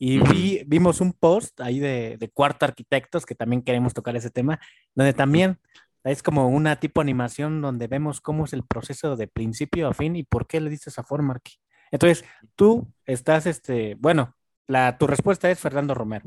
Y 0.03 0.19
vi, 0.19 0.63
vimos 0.67 1.03
un 1.03 1.13
post 1.13 1.61
ahí 1.61 1.79
de, 1.79 2.17
de, 2.19 2.31
Cuarto 2.31 2.65
Arquitectos, 2.65 3.27
que 3.27 3.35
también 3.35 3.61
queremos 3.61 3.93
tocar 3.93 4.17
ese 4.17 4.31
tema, 4.31 4.59
donde 4.95 5.13
también 5.13 5.59
es 6.05 6.23
como 6.23 6.49
una 6.49 6.77
tipo 6.77 7.03
animación 7.03 7.61
donde 7.61 7.87
vemos 7.87 8.23
cómo 8.23 8.47
es 8.47 8.55
el 8.55 8.65
proceso 8.65 9.15
de 9.15 9.29
principio 9.29 9.89
a 9.89 9.93
fin 9.93 10.17
y 10.17 10.23
por 10.23 10.47
qué 10.47 10.59
le 10.59 10.71
diste 10.71 10.89
esa 10.89 11.05
forma, 11.05 11.35
aquí. 11.35 11.59
Entonces, 11.91 12.25
tú 12.57 12.91
estás, 13.05 13.45
este, 13.45 13.95
bueno, 13.97 14.35
la, 14.67 14.97
tu 14.97 15.07
respuesta 15.07 15.51
es 15.51 15.59
Fernando 15.59 15.93
Romero. 15.93 16.25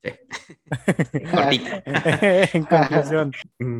Sí. 0.00 0.12
en 2.52 2.64
conclusión, 2.66 3.32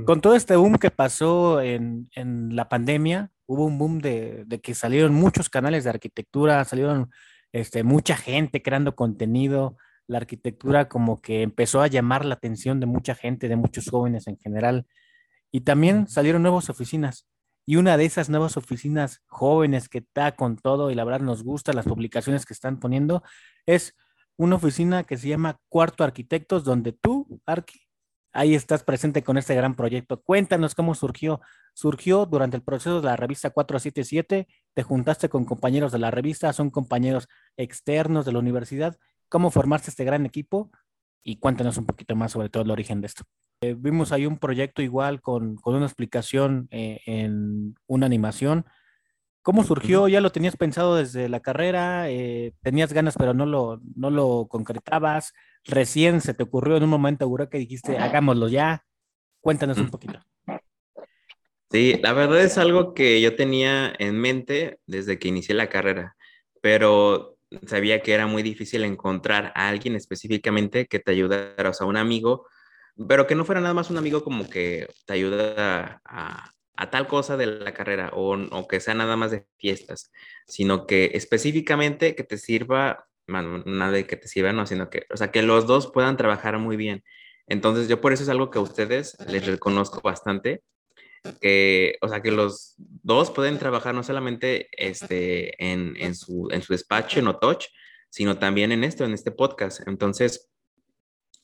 con 0.05 0.21
todo 0.21 0.35
este 0.35 0.57
boom 0.57 0.79
que 0.79 0.91
pasó 0.91 1.61
en, 1.61 2.11
en 2.17 2.57
la 2.57 2.69
pandemia, 2.69 3.31
hubo 3.47 3.67
un 3.67 3.79
boom 3.79 4.01
de, 4.01 4.45
de, 4.47 4.61
que 4.61 4.75
salieron 4.75 5.15
muchos 5.15 5.49
canales 5.49 5.85
de 5.85 5.91
arquitectura, 5.91 6.65
salieron 6.65 7.11
este, 7.53 7.83
mucha 7.83 8.17
gente 8.17 8.63
creando 8.63 8.95
contenido, 8.95 9.77
la 10.07 10.19
arquitectura 10.19 10.89
como 10.89 11.21
que 11.21 11.43
empezó 11.43 11.83
a 11.83 11.87
llamar 11.87 12.25
la 12.25 12.35
atención 12.35 12.81
de 12.81 12.87
mucha 12.87 13.15
gente, 13.15 13.49
de 13.49 13.57
muchos 13.57 13.89
jóvenes 13.91 14.27
en 14.27 14.39
general. 14.39 14.87
Y 15.53 15.63
también 15.63 16.09
salieron 16.09 16.43
nuevas 16.43 16.71
oficinas. 16.71 17.27
Y 17.67 17.77
una 17.77 17.99
de 17.99 18.07
esas 18.07 18.31
nuevas 18.31 18.57
oficinas 18.57 19.23
jóvenes 19.27 19.89
que 19.91 19.99
está 19.99 20.33
con 20.33 20.57
todo 20.57 20.91
y 20.91 20.95
la 20.95 21.05
verdad 21.05 21.21
nos 21.21 21.45
gusta 21.45 21.75
las 21.75 21.85
publicaciones 21.85 22.47
que 22.47 22.55
están 22.55 22.81
poniendo 22.81 23.23
es 23.67 23.95
una 24.37 24.57
oficina 24.57 25.05
que 25.05 25.19
se 25.19 25.29
llama 25.29 25.61
Cuarto 25.69 26.05
Arquitectos, 26.05 26.65
donde 26.65 26.93
tú, 26.93 27.41
Arqui, 27.45 27.81
ahí 28.33 28.55
estás 28.55 28.85
presente 28.85 29.23
con 29.23 29.37
este 29.37 29.55
gran 29.55 29.75
proyecto. 29.75 30.23
Cuéntanos 30.23 30.75
cómo 30.75 30.95
surgió. 30.95 31.41
Surgió 31.75 32.25
durante 32.25 32.57
el 32.57 32.63
proceso 32.63 33.01
de 33.01 33.07
la 33.07 33.17
revista 33.17 33.51
477, 33.51 34.47
te 34.79 34.85
juntaste 34.85 35.29
con 35.29 35.45
compañeros 35.45 35.91
de 35.91 35.99
la 35.99 36.13
revista, 36.13 36.53
son 36.53 36.71
compañeros 36.71 37.27
externos 37.57 38.25
de 38.25 38.31
la 38.31 38.39
universidad. 38.39 38.97
¿Cómo 39.29 39.51
formaste 39.51 39.91
este 39.91 40.05
gran 40.05 40.25
equipo? 40.25 40.71
Y 41.25 41.41
cuéntanos 41.41 41.79
un 41.79 41.85
poquito 41.85 42.15
más 42.15 42.31
sobre 42.31 42.49
todo 42.49 42.63
el 42.63 42.71
origen 42.71 43.01
de 43.01 43.09
esto. 43.09 43.25
Eh, 43.61 43.75
vimos 43.77 44.13
ahí 44.13 44.25
un 44.25 44.39
proyecto 44.39 44.81
igual 44.81 45.21
con, 45.21 45.57
con 45.57 45.75
una 45.75 45.87
explicación 45.87 46.69
eh, 46.71 47.01
en 47.07 47.75
una 47.89 48.07
animación 48.07 48.67
¿Cómo 49.43 49.65
surgió? 49.65 50.07
¿Ya 50.07 50.21
lo 50.21 50.31
tenías 50.31 50.57
pensado 50.57 50.95
desde 50.95 51.29
la 51.29 51.41
carrera? 51.41 52.09
Eh, 52.09 52.55
¿Tenías 52.63 52.93
ganas 52.93 53.17
pero 53.19 53.35
no 53.35 53.47
lo, 53.47 53.81
no 53.97 54.11
lo 54.11 54.47
concretabas? 54.49 55.33
¿Recién 55.65 56.21
se 56.21 56.35
te 56.35 56.45
ocurrió 56.45 56.77
en 56.77 56.85
un 56.85 56.91
momento, 56.91 57.25
Aurora, 57.25 57.51
que 57.51 57.59
dijiste, 57.59 57.99
hagámoslo 57.99 58.47
ya? 58.49 58.85
Cuéntanos 59.41 59.79
un 59.79 59.91
poquito. 59.91 60.21
Sí, 61.71 61.99
la 62.03 62.13
verdad 62.15 62.43
es 62.43 62.57
algo 62.57 62.95
que 62.95 63.21
yo 63.21 63.37
tenía 63.37 63.93
en 63.99 64.19
mente 64.19 64.79
desde 64.87 65.19
que 65.19 65.29
inicié 65.29 65.55
la 65.55 65.69
carrera, 65.69 66.17
pero 66.63 67.37
sabía 67.67 68.03
que 68.03 68.15
era 68.15 68.27
muy 68.27 68.43
difícil 68.43 68.85
encontrar 68.85 69.53
a 69.55 69.69
alguien 69.69 69.95
específicamente 69.95 70.87
que 70.87 70.99
te 70.99 71.13
ayudara, 71.13 71.71
o 71.71 71.75
sea, 71.75 71.87
un 71.87 71.97
amigo, 71.99 72.47
pero 73.09 73.27
que 73.27 73.35
no 73.35 73.45
fuera 73.45 73.61
nada 73.61 73.75
más 73.75 73.91
un 73.91 73.99
amigo 73.99 74.25
como 74.25 74.49
que 74.49 74.89
te 75.07 75.13
ayuda 75.13 76.01
a, 76.05 76.53
a 76.79 76.91
tal 76.91 77.09
cosa 77.09 77.37
de 77.37 77.47
la 77.47 77.75
carrera 77.75 78.11
o, 78.15 78.69
que 78.69 78.79
sea 78.79 78.95
nada 78.95 79.17
más 79.17 79.33
de 79.33 79.47
fiestas, 79.59 80.13
sino 80.47 80.87
que 80.87 81.11
específicamente 81.15 82.15
que 82.15 82.23
te 82.23 82.39
sirva, 82.39 83.09
nada 83.27 83.91
de 83.91 84.07
que 84.07 84.17
te 84.17 84.29
sirva, 84.29 84.53
no, 84.53 84.65
sino 84.65 84.89
que, 84.89 85.05
o 85.13 85.17
sea, 85.17 85.33
que 85.33 85.43
los 85.43 85.67
dos 85.67 85.91
puedan 85.91 86.17
trabajar 86.17 86.57
muy 86.59 86.77
bien. 86.77 87.03
Entonces, 87.49 87.89
yo 87.89 88.01
por 88.01 88.13
eso 88.13 88.23
es 88.23 88.29
algo 88.29 88.51
que 88.51 88.59
a 88.59 88.63
ustedes 88.63 89.17
les 89.27 89.45
reconozco 89.47 90.01
bastante, 90.03 90.63
que, 91.41 91.97
o 92.01 92.09
sea, 92.09 92.23
que 92.23 92.31
los 92.31 92.75
dos 92.77 93.31
pueden 93.31 93.59
trabajar 93.59 93.95
no 93.95 94.03
solamente 94.03 94.69
este, 94.73 95.63
en, 95.65 95.95
en, 95.99 96.15
su, 96.15 96.49
en 96.51 96.63
su 96.63 96.73
despacho, 96.73 97.19
en 97.21 97.29
Otoch, 97.29 97.67
sino 98.11 98.39
también 98.39 98.73
en 98.73 98.85
esto, 98.85 99.05
en 99.05 99.13
este 99.13 99.31
podcast. 99.31 99.87
Entonces, 99.87 100.51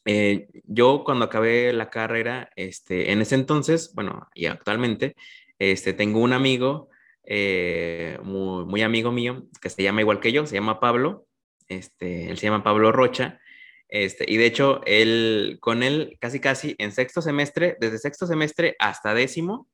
eh, 0.05 0.49
yo 0.65 1.03
cuando 1.05 1.25
acabé 1.25 1.73
la 1.73 1.91
carrera, 1.91 2.51
este, 2.57 3.13
en 3.13 3.21
ese 3.23 3.35
entonces, 3.35 3.93
bueno, 3.95 4.29
y 4.35 4.47
actualmente, 4.47 5.17
este, 5.59 5.93
tengo 5.93 6.21
un 6.21 6.33
amigo, 6.33 6.91
eh, 7.25 8.19
muy, 8.23 8.65
muy, 8.67 8.83
amigo 8.83 9.13
mío, 9.13 9.47
que 9.61 9.71
se 9.71 9.83
llama 9.83 10.03
igual 10.03 10.21
que 10.21 10.33
yo, 10.33 10.47
se 10.47 10.55
llama 10.55 10.81
Pablo, 10.81 11.27
este, 11.69 12.31
él 12.31 12.39
se 12.39 12.47
llama 12.47 12.63
Pablo 12.63 12.93
Rocha, 12.93 13.41
este, 13.89 14.25
y 14.29 14.37
de 14.37 14.47
hecho, 14.47 14.81
él, 14.87 15.59
con 15.61 15.83
él, 15.83 16.17
casi 16.21 16.41
casi 16.41 16.75
en 16.79 16.93
sexto 16.93 17.23
semestre, 17.23 17.77
desde 17.81 17.99
sexto 17.99 18.27
semestre 18.27 18.77
hasta 18.79 19.15
décimo, 19.15 19.69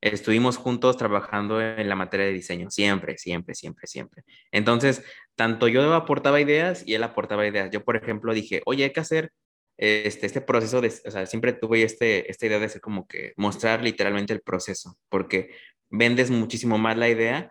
estuvimos 0.00 0.56
juntos 0.56 0.96
trabajando 0.96 1.60
en 1.60 1.88
la 1.88 1.94
materia 1.94 2.26
de 2.26 2.32
diseño, 2.32 2.70
siempre, 2.70 3.18
siempre, 3.18 3.54
siempre, 3.54 3.86
siempre. 3.86 4.24
Entonces, 4.50 5.02
tanto 5.34 5.68
yo 5.68 5.92
aportaba 5.94 6.40
ideas 6.40 6.82
y 6.86 6.94
él 6.94 7.02
aportaba 7.02 7.46
ideas. 7.46 7.70
Yo, 7.70 7.84
por 7.84 7.96
ejemplo, 7.96 8.32
dije, 8.32 8.62
oye, 8.64 8.84
hay 8.84 8.92
que 8.92 9.00
hacer 9.00 9.32
este, 9.76 10.26
este 10.26 10.40
proceso 10.40 10.80
de, 10.80 10.88
o 10.88 11.10
sea, 11.10 11.26
siempre 11.26 11.52
tuve 11.52 11.82
este, 11.82 12.30
esta 12.30 12.46
idea 12.46 12.58
de 12.58 12.68
ser 12.68 12.80
como 12.80 13.06
que 13.06 13.32
mostrar 13.36 13.82
literalmente 13.82 14.32
el 14.32 14.42
proceso, 14.42 14.98
porque 15.08 15.54
vendes 15.88 16.30
muchísimo 16.30 16.78
más 16.78 16.96
la 16.96 17.08
idea, 17.08 17.50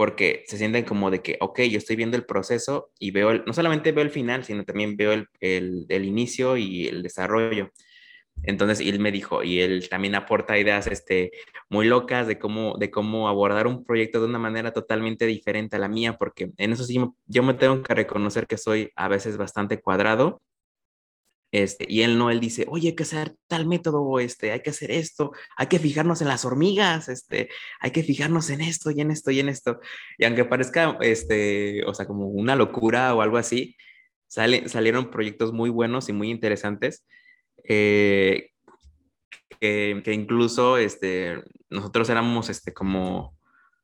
porque 0.00 0.44
se 0.46 0.56
sienten 0.56 0.86
como 0.86 1.10
de 1.10 1.20
que, 1.20 1.36
ok, 1.40 1.60
yo 1.64 1.76
estoy 1.76 1.94
viendo 1.94 2.16
el 2.16 2.24
proceso 2.24 2.90
y 2.98 3.10
veo, 3.10 3.34
no 3.44 3.52
solamente 3.52 3.92
veo 3.92 4.02
el 4.02 4.08
final, 4.08 4.44
sino 4.44 4.64
también 4.64 4.96
veo 4.96 5.12
el, 5.12 5.26
el, 5.40 5.84
el 5.90 6.06
inicio 6.06 6.56
y 6.56 6.88
el 6.88 7.02
desarrollo. 7.02 7.70
Entonces, 8.42 8.80
él 8.80 8.98
me 8.98 9.12
dijo, 9.12 9.42
y 9.42 9.60
él 9.60 9.90
también 9.90 10.14
aporta 10.14 10.56
ideas 10.56 10.86
este, 10.86 11.32
muy 11.68 11.86
locas 11.86 12.26
de 12.26 12.38
cómo, 12.38 12.78
de 12.78 12.90
cómo 12.90 13.28
abordar 13.28 13.66
un 13.66 13.84
proyecto 13.84 14.20
de 14.20 14.26
una 14.28 14.38
manera 14.38 14.72
totalmente 14.72 15.26
diferente 15.26 15.76
a 15.76 15.78
la 15.78 15.88
mía, 15.88 16.16
porque 16.16 16.50
en 16.56 16.72
eso 16.72 16.84
sí 16.84 16.98
yo 17.26 17.42
me 17.42 17.52
tengo 17.52 17.82
que 17.82 17.94
reconocer 17.94 18.46
que 18.46 18.56
soy 18.56 18.90
a 18.96 19.06
veces 19.06 19.36
bastante 19.36 19.82
cuadrado 19.82 20.40
este, 21.52 21.84
y 21.88 22.02
él 22.02 22.16
no, 22.16 22.30
él 22.30 22.38
dice, 22.38 22.66
oye, 22.68 22.88
hay 22.88 22.94
que 22.94 23.02
hacer 23.02 23.34
tal 23.48 23.66
método, 23.66 24.20
este, 24.20 24.52
hay 24.52 24.60
que 24.60 24.70
hacer 24.70 24.90
esto, 24.92 25.32
hay 25.56 25.66
que 25.66 25.80
fijarnos 25.80 26.22
en 26.22 26.28
las 26.28 26.44
hormigas, 26.44 27.08
este, 27.08 27.48
hay 27.80 27.90
que 27.90 28.04
fijarnos 28.04 28.50
en 28.50 28.60
esto 28.60 28.90
y 28.90 29.00
en 29.00 29.10
esto 29.10 29.30
y 29.32 29.40
en 29.40 29.48
esto. 29.48 29.80
Y 30.16 30.24
aunque 30.24 30.44
parezca, 30.44 30.96
este, 31.00 31.84
o 31.86 31.94
sea, 31.94 32.06
como 32.06 32.28
una 32.28 32.54
locura 32.54 33.14
o 33.14 33.22
algo 33.22 33.36
así, 33.36 33.76
sale, 34.28 34.68
salieron 34.68 35.10
proyectos 35.10 35.52
muy 35.52 35.70
buenos 35.70 36.08
y 36.08 36.12
muy 36.12 36.30
interesantes, 36.30 37.04
eh, 37.64 38.50
que, 39.60 40.00
que, 40.04 40.12
incluso, 40.12 40.76
este, 40.78 41.42
nosotros 41.68 42.08
éramos, 42.10 42.48
este, 42.48 42.72
como 42.72 43.36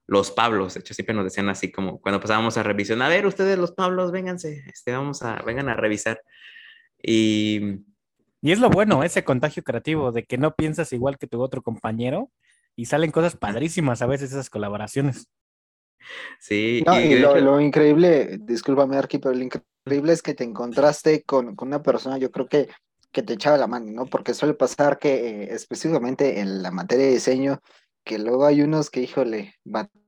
los 0.07 0.31
Pablos, 0.31 0.75
de 0.75 0.81
hecho, 0.81 0.95
siempre 0.95 1.17
nos 1.17 1.25
decían 1.25 1.49
así, 1.49 1.73
como 1.73 2.01
cuando 2.01 2.21
pasábamos 2.21 2.57
a 2.57 2.62
revisión, 2.62 3.03
a 3.03 3.09
ver, 3.09 3.27
ustedes 3.27 3.59
los 3.59 3.73
Pablos, 3.73 4.12
vénganse, 4.12 4.62
este, 4.69 4.93
vamos 4.93 5.23
a, 5.23 5.43
vengan 5.43 5.69
a 5.69 5.75
revisar. 5.75 6.21
Y, 7.03 7.82
y 8.40 8.53
es 8.53 8.59
lo 8.59 8.70
bueno, 8.70 9.03
ese 9.03 9.24
contagio 9.24 9.62
creativo, 9.62 10.12
de 10.12 10.24
que 10.24 10.38
no 10.38 10.55
piensas 10.55 10.92
igual 10.92 11.18
que 11.18 11.26
tu 11.26 11.40
otro 11.40 11.62
compañero 11.62 12.30
y 12.74 12.86
salen 12.86 13.11
cosas 13.11 13.36
padrísimas 13.36 14.03
a 14.03 14.07
veces 14.07 14.30
esas 14.30 14.51
colaboraciones. 14.51 15.28
Sí. 16.38 16.84
y, 16.86 17.18
lo, 17.18 17.61
increíble, 17.61 18.38
discúlpame 18.40 18.97
Arqui, 18.97 19.18
pero 19.18 19.34
lo 19.34 19.42
increíble 19.42 20.12
es 20.12 20.22
que 20.22 20.34
te 20.34 20.44
encontraste 20.44 21.22
con, 21.22 21.57
con, 21.57 21.68
una 21.68 21.82
persona, 21.82 22.18
yo 22.18 22.30
creo 22.30 22.47
que, 22.47 22.68
que 23.11 23.22
te 23.22 23.32
echaba 23.32 23.57
la 23.57 23.66
mano, 23.66 23.90
¿no? 23.90 24.07
Porque 24.07 24.34
suele 24.34 24.55
pasar 24.55 24.99
que 24.99 25.14
eh, 25.14 25.55
específicamente 25.55 26.40
en 26.40 26.62
la 26.62 26.70
materia 26.70 27.07
de 27.07 27.12
diseño, 27.12 27.61
que 28.05 28.18
luego 28.18 28.47
hay 28.47 28.62
unos 28.62 28.90
que, 28.90 29.01
híjole, 29.01 29.55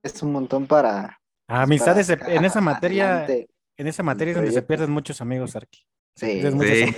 es 0.03 0.23
un 0.23 0.33
montón 0.33 0.67
para... 0.67 1.19
Pues, 1.47 1.61
amistades, 1.61 2.11
en 2.11 2.45
esa 2.45 2.61
materia, 2.61 3.27
en 3.27 3.87
esa 3.87 4.03
materia 4.03 4.33
es 4.33 4.37
donde 4.37 4.53
se 4.53 4.63
pierden 4.63 4.91
muchos 4.91 5.21
amigos, 5.21 5.57
Arqui. 5.57 5.81
Sí. 6.19 6.95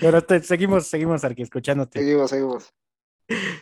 Pero 0.00 0.24
seguimos, 0.42 0.86
seguimos 0.86 1.24
aquí 1.24 1.42
escuchándote. 1.42 1.98
Seguimos, 1.98 2.30
seguimos. 2.30 2.74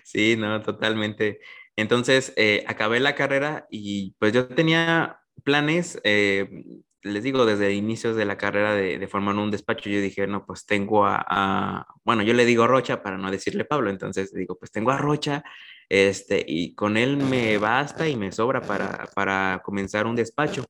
Sí, 0.04 0.36
no, 0.36 0.62
totalmente. 0.62 1.40
Entonces, 1.76 2.32
eh, 2.36 2.64
acabé 2.66 3.00
la 3.00 3.14
carrera 3.14 3.66
y 3.70 4.14
pues 4.18 4.32
yo 4.32 4.46
tenía 4.48 5.20
planes, 5.42 6.00
eh, 6.04 6.64
les 7.02 7.22
digo, 7.24 7.46
desde 7.46 7.72
inicios 7.72 8.14
de 8.14 8.24
la 8.24 8.36
carrera 8.36 8.74
de, 8.74 9.08
formar 9.08 9.34
un 9.36 9.50
despacho, 9.50 9.90
yo 9.90 10.00
dije, 10.00 10.26
no, 10.26 10.44
pues 10.46 10.66
tengo 10.66 11.04
a, 11.06 11.86
bueno, 12.04 12.22
yo 12.22 12.34
le 12.34 12.44
digo 12.44 12.66
Rocha 12.66 13.02
para 13.02 13.18
no 13.18 13.30
decirle 13.30 13.64
Pablo, 13.64 13.90
entonces 13.90 14.32
digo, 14.32 14.56
pues 14.58 14.70
tengo 14.70 14.90
a 14.90 14.98
Rocha, 14.98 15.42
este, 15.88 16.44
y 16.46 16.74
con 16.74 16.96
él 16.96 17.16
me 17.16 17.58
basta 17.58 18.08
y 18.08 18.16
me 18.16 18.30
sobra 18.30 18.60
para, 18.60 19.08
para 19.14 19.62
comenzar 19.64 20.06
un 20.06 20.14
despacho 20.14 20.64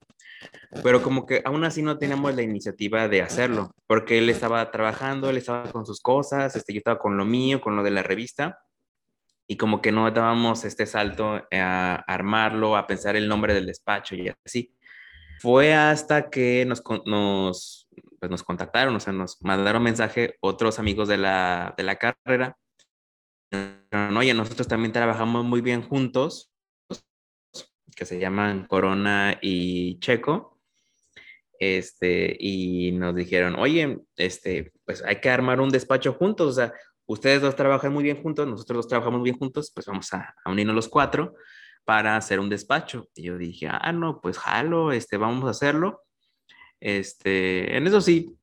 pero 0.82 1.02
como 1.02 1.26
que 1.26 1.42
aún 1.44 1.64
así 1.64 1.82
no 1.82 1.98
teníamos 1.98 2.34
la 2.34 2.42
iniciativa 2.42 3.08
de 3.08 3.22
hacerlo, 3.22 3.72
porque 3.86 4.18
él 4.18 4.28
estaba 4.28 4.70
trabajando, 4.70 5.30
él 5.30 5.36
estaba 5.36 5.70
con 5.70 5.86
sus 5.86 6.00
cosas, 6.00 6.56
este, 6.56 6.72
yo 6.72 6.78
estaba 6.78 6.98
con 6.98 7.16
lo 7.16 7.24
mío, 7.24 7.60
con 7.60 7.76
lo 7.76 7.82
de 7.82 7.90
la 7.90 8.02
revista, 8.02 8.60
y 9.46 9.56
como 9.56 9.82
que 9.82 9.92
no 9.92 10.10
dábamos 10.10 10.64
este 10.64 10.86
salto 10.86 11.42
a 11.52 11.94
armarlo, 12.06 12.76
a 12.76 12.86
pensar 12.86 13.16
el 13.16 13.28
nombre 13.28 13.54
del 13.54 13.66
despacho 13.66 14.14
y 14.14 14.32
así. 14.44 14.74
Fue 15.40 15.74
hasta 15.74 16.30
que 16.30 16.64
nos, 16.64 16.82
nos, 17.06 17.88
pues 18.20 18.30
nos 18.30 18.42
contactaron, 18.44 18.94
o 18.94 19.00
sea, 19.00 19.12
nos 19.12 19.42
mandaron 19.42 19.82
mensaje 19.82 20.36
otros 20.40 20.78
amigos 20.78 21.08
de 21.08 21.18
la, 21.18 21.74
de 21.76 21.82
la 21.82 21.96
carrera 21.96 22.56
oye, 24.16 24.34
nosotros 24.34 24.68
también 24.68 24.92
trabajamos 24.92 25.44
muy 25.44 25.60
bien 25.60 25.82
juntos, 25.82 26.51
que 27.94 28.04
se 28.04 28.18
llaman 28.18 28.66
Corona 28.66 29.38
y 29.40 29.98
Checo, 30.00 30.60
este, 31.58 32.36
y 32.40 32.90
nos 32.92 33.14
dijeron, 33.14 33.54
oye, 33.56 34.00
este, 34.16 34.72
pues 34.84 35.02
hay 35.04 35.20
que 35.20 35.30
armar 35.30 35.60
un 35.60 35.70
despacho 35.70 36.12
juntos, 36.12 36.48
o 36.48 36.52
sea, 36.52 36.72
ustedes 37.06 37.40
dos 37.40 37.54
trabajan 37.54 37.92
muy 37.92 38.02
bien 38.02 38.20
juntos, 38.20 38.48
nosotros 38.48 38.78
dos 38.78 38.88
trabajamos 38.88 39.20
muy 39.20 39.30
bien 39.30 39.38
juntos, 39.38 39.70
pues 39.72 39.86
vamos 39.86 40.12
a, 40.12 40.34
unirnos 40.44 40.74
los 40.74 40.88
cuatro 40.88 41.34
para 41.84 42.16
hacer 42.16 42.40
un 42.40 42.48
despacho. 42.48 43.08
Y 43.14 43.24
yo 43.24 43.38
dije, 43.38 43.68
ah, 43.70 43.92
no, 43.92 44.20
pues 44.20 44.38
jalo, 44.38 44.92
este, 44.92 45.16
vamos 45.16 45.44
a 45.44 45.50
hacerlo. 45.50 46.02
Este, 46.80 47.76
en 47.76 47.86
eso 47.86 48.00
sí, 48.00 48.36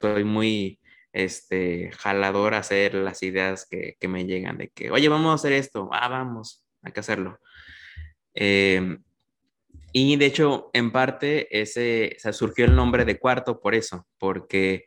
soy 0.00 0.24
muy, 0.24 0.80
este, 1.12 1.92
jalador 1.92 2.54
a 2.54 2.58
hacer 2.58 2.94
las 2.94 3.22
ideas 3.22 3.66
que, 3.68 3.96
que, 4.00 4.08
me 4.08 4.26
llegan 4.26 4.58
de 4.58 4.70
que, 4.70 4.90
oye, 4.90 5.08
vamos 5.08 5.30
a 5.30 5.34
hacer 5.34 5.52
esto, 5.52 5.88
ah, 5.92 6.08
vamos, 6.08 6.64
hay 6.82 6.92
que 6.92 7.00
hacerlo. 7.00 7.38
Eh, 8.34 8.98
y 9.92 10.16
de 10.16 10.26
hecho, 10.26 10.70
en 10.72 10.92
parte, 10.92 11.60
ese, 11.60 12.14
o 12.16 12.20
sea, 12.20 12.32
surgió 12.32 12.64
el 12.64 12.76
nombre 12.76 13.04
de 13.04 13.18
cuarto 13.18 13.60
por 13.60 13.74
eso, 13.74 14.06
porque 14.18 14.86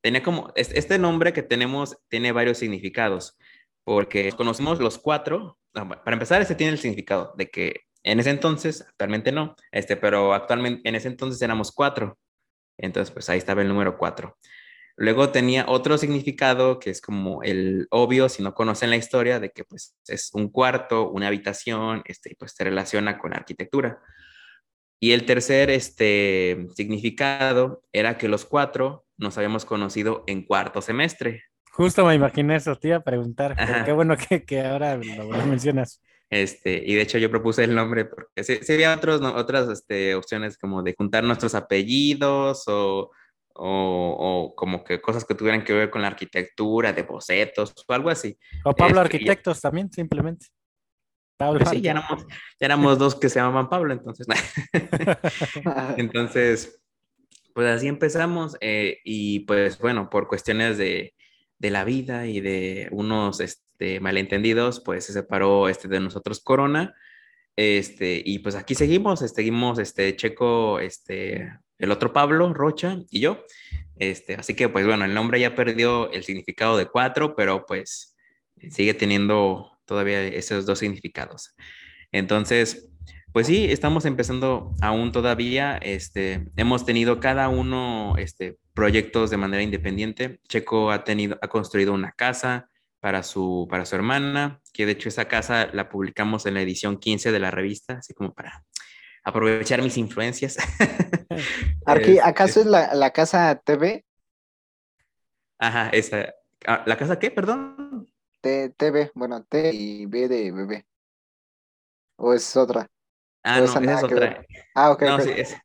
tenía 0.00 0.22
como, 0.22 0.52
este 0.54 0.98
nombre 0.98 1.32
que 1.32 1.42
tenemos 1.42 1.96
tiene 2.08 2.32
varios 2.32 2.58
significados, 2.58 3.36
porque 3.84 4.32
conocemos 4.32 4.78
los 4.78 4.98
cuatro, 4.98 5.58
para 5.72 6.12
empezar, 6.12 6.40
ese 6.40 6.54
tiene 6.54 6.72
el 6.72 6.78
significado 6.78 7.34
de 7.36 7.50
que 7.50 7.80
en 8.04 8.20
ese 8.20 8.30
entonces, 8.30 8.82
actualmente 8.82 9.32
no, 9.32 9.56
este, 9.72 9.96
pero 9.96 10.32
actualmente 10.32 10.88
en 10.88 10.94
ese 10.94 11.08
entonces 11.08 11.42
éramos 11.42 11.72
cuatro, 11.72 12.16
entonces 12.78 13.12
pues 13.12 13.28
ahí 13.28 13.38
estaba 13.38 13.62
el 13.62 13.68
número 13.68 13.98
cuatro. 13.98 14.38
Luego 14.98 15.28
tenía 15.28 15.66
otro 15.68 15.98
significado 15.98 16.78
que 16.78 16.88
es 16.88 17.02
como 17.02 17.42
el 17.42 17.86
obvio, 17.90 18.30
si 18.30 18.42
no 18.42 18.54
conocen 18.54 18.88
la 18.88 18.96
historia, 18.96 19.38
de 19.38 19.50
que 19.50 19.64
pues 19.64 19.94
es 20.06 20.30
un 20.32 20.48
cuarto, 20.48 21.10
una 21.10 21.26
habitación, 21.26 22.02
este, 22.06 22.34
pues 22.38 22.52
se 22.52 22.64
relaciona 22.64 23.18
con 23.18 23.34
arquitectura. 23.34 24.00
Y 24.98 25.12
el 25.12 25.26
tercer 25.26 25.68
este, 25.68 26.66
significado 26.74 27.82
era 27.92 28.16
que 28.16 28.28
los 28.28 28.46
cuatro 28.46 29.04
nos 29.18 29.36
habíamos 29.36 29.66
conocido 29.66 30.24
en 30.26 30.46
cuarto 30.46 30.80
semestre. 30.80 31.42
Justo 31.72 32.06
me 32.06 32.14
imaginé 32.14 32.56
eso, 32.56 32.74
te 32.76 32.88
iba 32.88 32.96
a 32.96 33.04
preguntar. 33.04 33.54
Qué 33.84 33.92
bueno 33.92 34.16
que, 34.16 34.46
que 34.46 34.62
ahora 34.62 34.96
lo, 34.96 35.28
mencionas. 35.46 36.00
Este, 36.30 36.82
y 36.84 36.94
de 36.94 37.02
hecho 37.02 37.18
yo 37.18 37.30
propuse 37.30 37.64
el 37.64 37.74
nombre 37.74 38.06
porque 38.06 38.42
sí, 38.42 38.72
había 38.72 38.94
otros, 38.94 39.20
otras 39.20 39.68
este, 39.68 40.14
opciones 40.14 40.56
como 40.56 40.82
de 40.82 40.94
juntar 40.96 41.22
nuestros 41.22 41.54
apellidos 41.54 42.64
o 42.66 43.10
o, 43.58 44.54
como 44.56 44.84
que 44.84 45.00
cosas 45.00 45.24
que 45.24 45.34
tuvieran 45.34 45.64
que 45.64 45.72
ver 45.72 45.90
con 45.90 46.02
la 46.02 46.08
arquitectura, 46.08 46.92
de 46.92 47.02
bocetos 47.02 47.74
o 47.86 47.92
algo 47.92 48.10
así. 48.10 48.38
O 48.64 48.74
Pablo 48.74 49.02
este, 49.02 49.16
Arquitectos 49.16 49.60
también, 49.60 49.90
simplemente. 49.92 50.46
Pablo. 51.36 51.60
Pues 51.60 51.70
sí, 51.70 51.80
ya 51.80 52.02
éramos, 52.58 52.98
dos 52.98 53.14
que 53.14 53.28
se 53.28 53.38
llamaban 53.38 53.68
Pablo, 53.68 53.92
entonces. 53.92 54.26
entonces, 55.96 56.82
pues 57.54 57.68
así 57.68 57.88
empezamos 57.88 58.56
eh, 58.60 58.98
y 59.04 59.40
pues 59.40 59.78
bueno, 59.78 60.08
por 60.08 60.28
cuestiones 60.28 60.78
de, 60.78 61.14
de, 61.58 61.70
la 61.70 61.84
vida 61.84 62.26
y 62.26 62.40
de 62.40 62.88
unos 62.90 63.40
este, 63.40 64.00
malentendidos, 64.00 64.80
pues 64.80 65.04
se 65.04 65.12
separó 65.12 65.68
este, 65.68 65.88
de 65.88 66.00
nosotros 66.00 66.40
Corona. 66.40 66.94
Este, 67.56 68.22
y 68.22 68.40
pues 68.40 68.54
aquí 68.54 68.74
seguimos, 68.74 69.20
seguimos 69.20 69.78
este, 69.78 70.14
Checo, 70.14 70.78
este, 70.78 71.50
el 71.78 71.90
otro 71.90 72.12
Pablo 72.12 72.52
Rocha 72.52 72.98
y 73.10 73.20
yo. 73.20 73.44
Este, 73.98 74.34
así 74.34 74.54
que 74.54 74.68
pues 74.68 74.86
bueno, 74.86 75.04
el 75.04 75.14
nombre 75.14 75.40
ya 75.40 75.54
perdió 75.54 76.10
el 76.12 76.24
significado 76.24 76.76
de 76.76 76.86
cuatro, 76.86 77.34
pero 77.34 77.64
pues 77.66 78.16
sigue 78.70 78.94
teniendo 78.94 79.70
todavía 79.84 80.22
esos 80.22 80.66
dos 80.66 80.78
significados. 80.78 81.54
Entonces, 82.12 82.88
pues 83.32 83.46
sí, 83.46 83.66
estamos 83.70 84.04
empezando 84.06 84.72
aún 84.80 85.12
todavía, 85.12 85.76
este, 85.76 86.48
hemos 86.56 86.86
tenido 86.86 87.20
cada 87.20 87.48
uno 87.48 88.14
este, 88.16 88.56
proyectos 88.72 89.30
de 89.30 89.36
manera 89.36 89.62
independiente. 89.62 90.40
Checo 90.48 90.90
ha, 90.90 91.04
tenido, 91.04 91.38
ha 91.42 91.48
construido 91.48 91.92
una 91.92 92.12
casa 92.12 92.70
para 93.00 93.22
su, 93.22 93.66
para 93.70 93.84
su 93.84 93.94
hermana, 93.94 94.60
que 94.72 94.86
de 94.86 94.92
hecho 94.92 95.08
esa 95.08 95.28
casa 95.28 95.68
la 95.72 95.88
publicamos 95.88 96.46
en 96.46 96.54
la 96.54 96.62
edición 96.62 96.98
15 96.98 97.30
de 97.30 97.38
la 97.38 97.50
revista, 97.50 97.98
así 97.98 98.14
como 98.14 98.32
para 98.32 98.64
aprovechar 99.26 99.82
mis 99.82 99.98
influencias. 99.98 100.56
Aquí, 101.84 102.18
¿Acaso 102.20 102.60
es 102.60 102.66
la, 102.66 102.94
la, 102.94 103.10
casa 103.10 103.60
TV? 103.62 104.04
Ajá, 105.58 105.88
esa. 105.90 106.32
Ah, 106.64 106.84
¿La 106.86 106.96
casa 106.96 107.18
qué, 107.18 107.30
perdón? 107.32 108.08
T, 108.40 108.70
TV, 108.70 109.10
bueno, 109.14 109.42
T 109.42 109.74
y 109.74 110.06
B 110.06 110.28
de 110.28 110.52
bebé. 110.52 110.86
¿O 112.16 112.32
es 112.32 112.56
otra? 112.56 112.88
Ah, 113.42 113.58
no, 113.58 113.64
esa 113.64 113.80
es 113.80 114.04
otra. 114.04 114.46
Ah, 114.74 114.92
ok. 114.92 115.02
No, 115.02 115.20
sí, 115.20 115.30
es, 115.36 115.56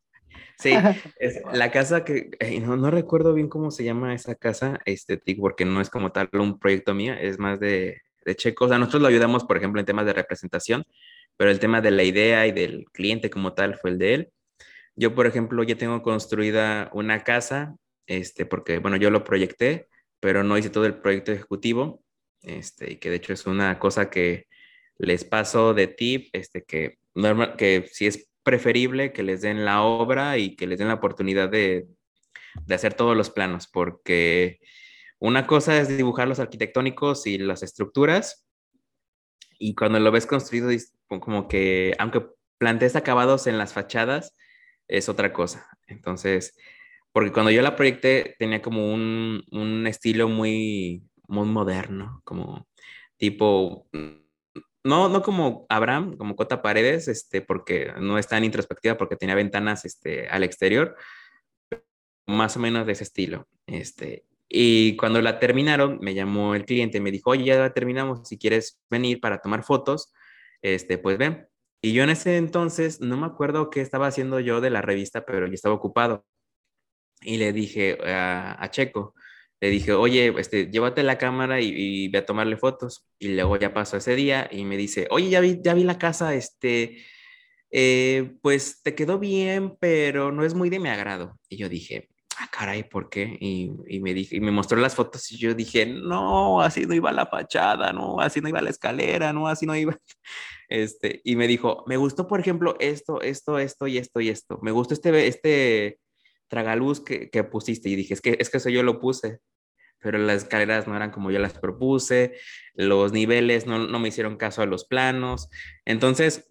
sí 0.58 0.74
es 1.20 1.42
la 1.54 1.72
casa 1.72 2.04
que, 2.04 2.32
no, 2.62 2.76
no, 2.76 2.90
recuerdo 2.90 3.34
bien 3.36 3.48
cómo 3.48 3.70
se 3.70 3.84
llama 3.84 4.16
esa 4.16 4.34
casa, 4.34 4.80
este, 4.86 5.22
porque 5.40 5.66
no 5.66 5.82
es 5.82 5.92
como 5.92 6.12
tal 6.12 6.30
un 6.34 6.58
proyecto 6.58 6.96
mío, 6.96 7.14
es 7.14 7.38
más 7.38 7.60
de, 7.60 8.02
de 8.26 8.36
Checo. 8.36 8.66
O 8.66 8.70
sea, 8.70 8.80
nosotros 8.80 9.04
lo 9.04 9.08
ayudamos, 9.08 9.44
por 9.44 9.58
ejemplo, 9.58 9.80
en 9.80 9.86
temas 9.86 10.08
de 10.08 10.14
representación, 10.14 10.84
pero 11.38 11.52
el 11.52 11.60
tema 11.60 11.82
de 11.82 11.92
la 11.92 12.04
idea 12.04 12.48
y 12.48 12.52
del 12.52 12.86
cliente 12.92 13.30
como 13.30 13.54
tal 13.54 13.76
fue 13.76 13.92
el 13.92 13.98
de 13.98 14.14
él. 14.14 14.34
Yo, 14.96 15.16
por 15.16 15.28
ejemplo, 15.28 15.64
ya 15.64 15.78
tengo 15.78 16.02
construida 16.02 16.90
una 16.94 17.24
casa, 17.24 17.76
este, 18.08 18.46
porque, 18.46 18.80
bueno, 18.80 18.98
yo 18.98 19.10
lo 19.10 19.24
proyecté, 19.24 19.88
pero 20.20 20.44
no 20.44 20.58
hice 20.58 20.70
todo 20.70 20.86
el 20.86 21.00
proyecto 21.00 21.32
ejecutivo, 21.32 22.04
este, 22.42 22.94
y 22.94 22.96
que 22.98 23.10
de 23.10 23.16
hecho 23.18 23.34
es 23.34 23.46
una 23.46 23.80
cosa 23.80 24.10
que 24.10 24.48
les 24.98 25.24
paso 25.24 25.74
de 25.74 25.88
tip, 25.88 26.30
este, 26.34 26.64
que, 26.64 26.98
normal, 27.16 27.56
que 27.58 27.88
si 27.92 28.08
es 28.08 28.30
preferible 28.44 29.14
que 29.14 29.24
les 29.24 29.42
den 29.42 29.66
la 29.66 29.84
obra 29.84 30.38
y 30.38 30.56
que 30.56 30.68
les 30.68 30.80
den 30.80 30.88
la 30.88 30.96
oportunidad 30.96 31.50
de, 31.50 31.88
de 32.66 32.76
hacer 32.76 32.94
todos 32.94 33.16
los 33.16 33.30
planos, 33.30 33.68
porque 33.68 34.60
una 35.20 35.46
cosa 35.48 35.80
es 35.80 35.96
dibujar 35.96 36.28
los 36.28 36.40
arquitectónicos 36.40 37.28
y 37.28 37.38
las 37.38 37.64
estructuras, 37.64 38.48
y 39.58 39.76
cuando 39.76 40.00
lo 40.00 40.12
ves 40.12 40.26
construido, 40.26 40.70
como 41.20 41.48
que, 41.48 41.96
aunque 42.00 42.26
plantees 42.58 42.96
acabados 42.96 43.48
en 43.48 43.58
las 43.58 43.74
fachadas, 43.74 44.36
es 44.88 45.10
otra 45.10 45.34
cosa. 45.34 45.68
Entonces, 45.88 46.56
porque 47.12 47.32
cuando 47.32 47.52
yo 47.52 47.62
la 47.62 47.76
proyecté 47.76 48.36
tenía 48.40 48.62
como 48.62 48.94
un, 48.94 49.44
un 49.52 49.88
estilo 49.88 50.30
muy, 50.30 51.04
muy 51.28 51.48
moderno, 51.48 52.22
como 52.24 52.68
tipo, 53.18 53.88
no, 54.84 55.10
no 55.10 55.22
como 55.22 55.66
Abraham, 55.70 56.18
como 56.18 56.36
Cota 56.36 56.62
Paredes, 56.62 57.08
este, 57.08 57.42
porque 57.42 57.94
no 58.00 58.18
es 58.18 58.28
tan 58.28 58.44
introspectiva, 58.44 58.98
porque 58.98 59.16
tenía 59.16 59.36
ventanas 59.36 59.86
este, 59.86 60.28
al 60.28 60.44
exterior, 60.44 60.96
más 62.28 62.58
o 62.58 62.60
menos 62.60 62.86
de 62.86 62.94
ese 62.94 63.04
estilo. 63.04 63.48
Este, 63.68 64.26
y 64.48 64.96
cuando 64.98 65.22
la 65.22 65.40
terminaron, 65.40 66.00
me 66.02 66.14
llamó 66.14 66.56
el 66.56 66.66
cliente, 66.66 67.00
me 67.00 67.12
dijo, 67.12 67.32
oye, 67.32 67.46
ya 67.46 67.60
la 67.60 67.74
terminamos, 67.74 68.28
si 68.28 68.38
quieres 68.38 68.82
venir 68.90 69.22
para 69.22 69.40
tomar 69.40 69.64
fotos, 69.64 70.12
este, 70.62 70.98
pues 70.98 71.18
ven. 71.18 71.48
Y 71.82 71.94
yo 71.94 72.04
en 72.04 72.12
ese 72.12 72.38
entonces, 72.38 73.02
no 73.02 73.18
me 73.18 73.26
acuerdo 73.26 73.70
qué 73.70 73.82
estaba 73.82 74.08
haciendo 74.08 74.40
yo 74.40 74.62
de 74.62 74.70
la 74.70 74.82
revista, 74.82 75.26
pero 75.26 75.48
yo 75.48 75.54
estaba 75.54 75.76
ocupado. 75.76 76.26
Y 77.22 77.38
le 77.38 77.54
dije 77.54 77.98
a, 78.06 78.68
Checo, 78.72 79.16
le 79.60 79.70
dije, 79.70 79.94
oye, 79.94 80.34
este, 80.38 80.70
llévate 80.72 81.04
la 81.04 81.18
cámara 81.18 81.62
y, 81.62 82.08
ve 82.10 82.20
a 82.20 82.26
tomarle 82.26 82.58
fotos. 82.58 83.08
Y 83.20 83.30
luego 83.30 83.58
ya 83.58 83.74
pasó 83.74 83.98
ese 83.98 84.16
día 84.16 84.48
y 84.52 84.66
me 84.66 84.78
dice, 84.78 85.08
oye, 85.12 85.30
ya 85.30 85.40
vi, 85.40 85.60
ya 85.64 85.74
vi 85.74 85.84
la 85.84 85.98
casa, 86.00 86.36
este, 86.36 87.04
eh, 87.72 88.34
pues 88.42 88.82
te 88.84 88.96
quedó 88.96 89.20
bien, 89.20 89.78
pero 89.80 90.32
no 90.32 90.46
es 90.46 90.54
muy 90.54 90.70
de 90.70 90.80
mi 90.80 90.90
agrado. 90.90 91.40
Y 91.50 91.58
yo 91.58 91.70
dije, 91.70 92.11
ah, 92.38 92.50
caray, 92.52 92.84
¿por 92.84 93.10
qué? 93.10 93.38
Y, 93.40 94.00
me 94.00 94.14
dije, 94.14 94.38
y 94.38 94.40
me 94.40 94.52
mostró 94.52 94.78
las 94.78 94.96
fotos 94.96 95.32
y 95.32 95.38
yo 95.38 95.54
dije, 95.54 95.86
no, 95.86 96.62
así 96.62 96.86
no 96.86 96.94
iba 96.94 97.12
la 97.12 97.26
fachada, 97.26 97.94
no, 97.94 98.20
así 98.20 98.42
no 98.42 98.50
iba 98.50 98.62
la 98.62 98.70
escalera, 98.70 99.34
no, 99.34 99.48
así 99.48 99.66
no 99.66 99.76
iba. 99.76 99.98
Este, 100.70 101.20
y 101.26 101.36
me 101.36 101.48
dijo, 101.48 101.84
me 101.86 101.98
gustó, 101.98 102.30
por 102.30 102.40
ejemplo, 102.40 102.78
esto, 102.80 103.20
esto, 103.20 103.60
esto 103.60 103.88
y 103.88 103.98
esto 103.98 104.22
y 104.22 104.30
esto. 104.30 104.58
Me 104.62 104.72
gustó 104.72 104.94
este, 104.94 105.28
este 105.28 106.00
tragaluz 106.48 107.02
que, 107.02 107.30
que 107.30 107.44
pusiste. 107.44 107.90
Y 107.90 107.98
dije, 107.98 108.14
es 108.14 108.22
que, 108.22 108.38
es 108.40 108.50
que 108.50 108.58
eso 108.58 108.70
yo 108.70 108.82
lo 108.82 109.02
puse 109.02 109.42
pero 110.02 110.18
las 110.18 110.44
escaleras 110.44 110.88
no 110.88 110.96
eran 110.96 111.12
como 111.12 111.32
yo 111.32 111.40
las 111.40 111.54
propuse, 111.54 112.34
los 112.74 113.14
niveles 113.14 113.68
no, 113.68 113.78
no, 113.78 114.00
me 114.00 114.10
hicieron 114.10 114.36
caso 114.36 114.62
a 114.62 114.66
los 114.66 114.86
planos. 114.86 115.50
Entonces, 115.86 116.51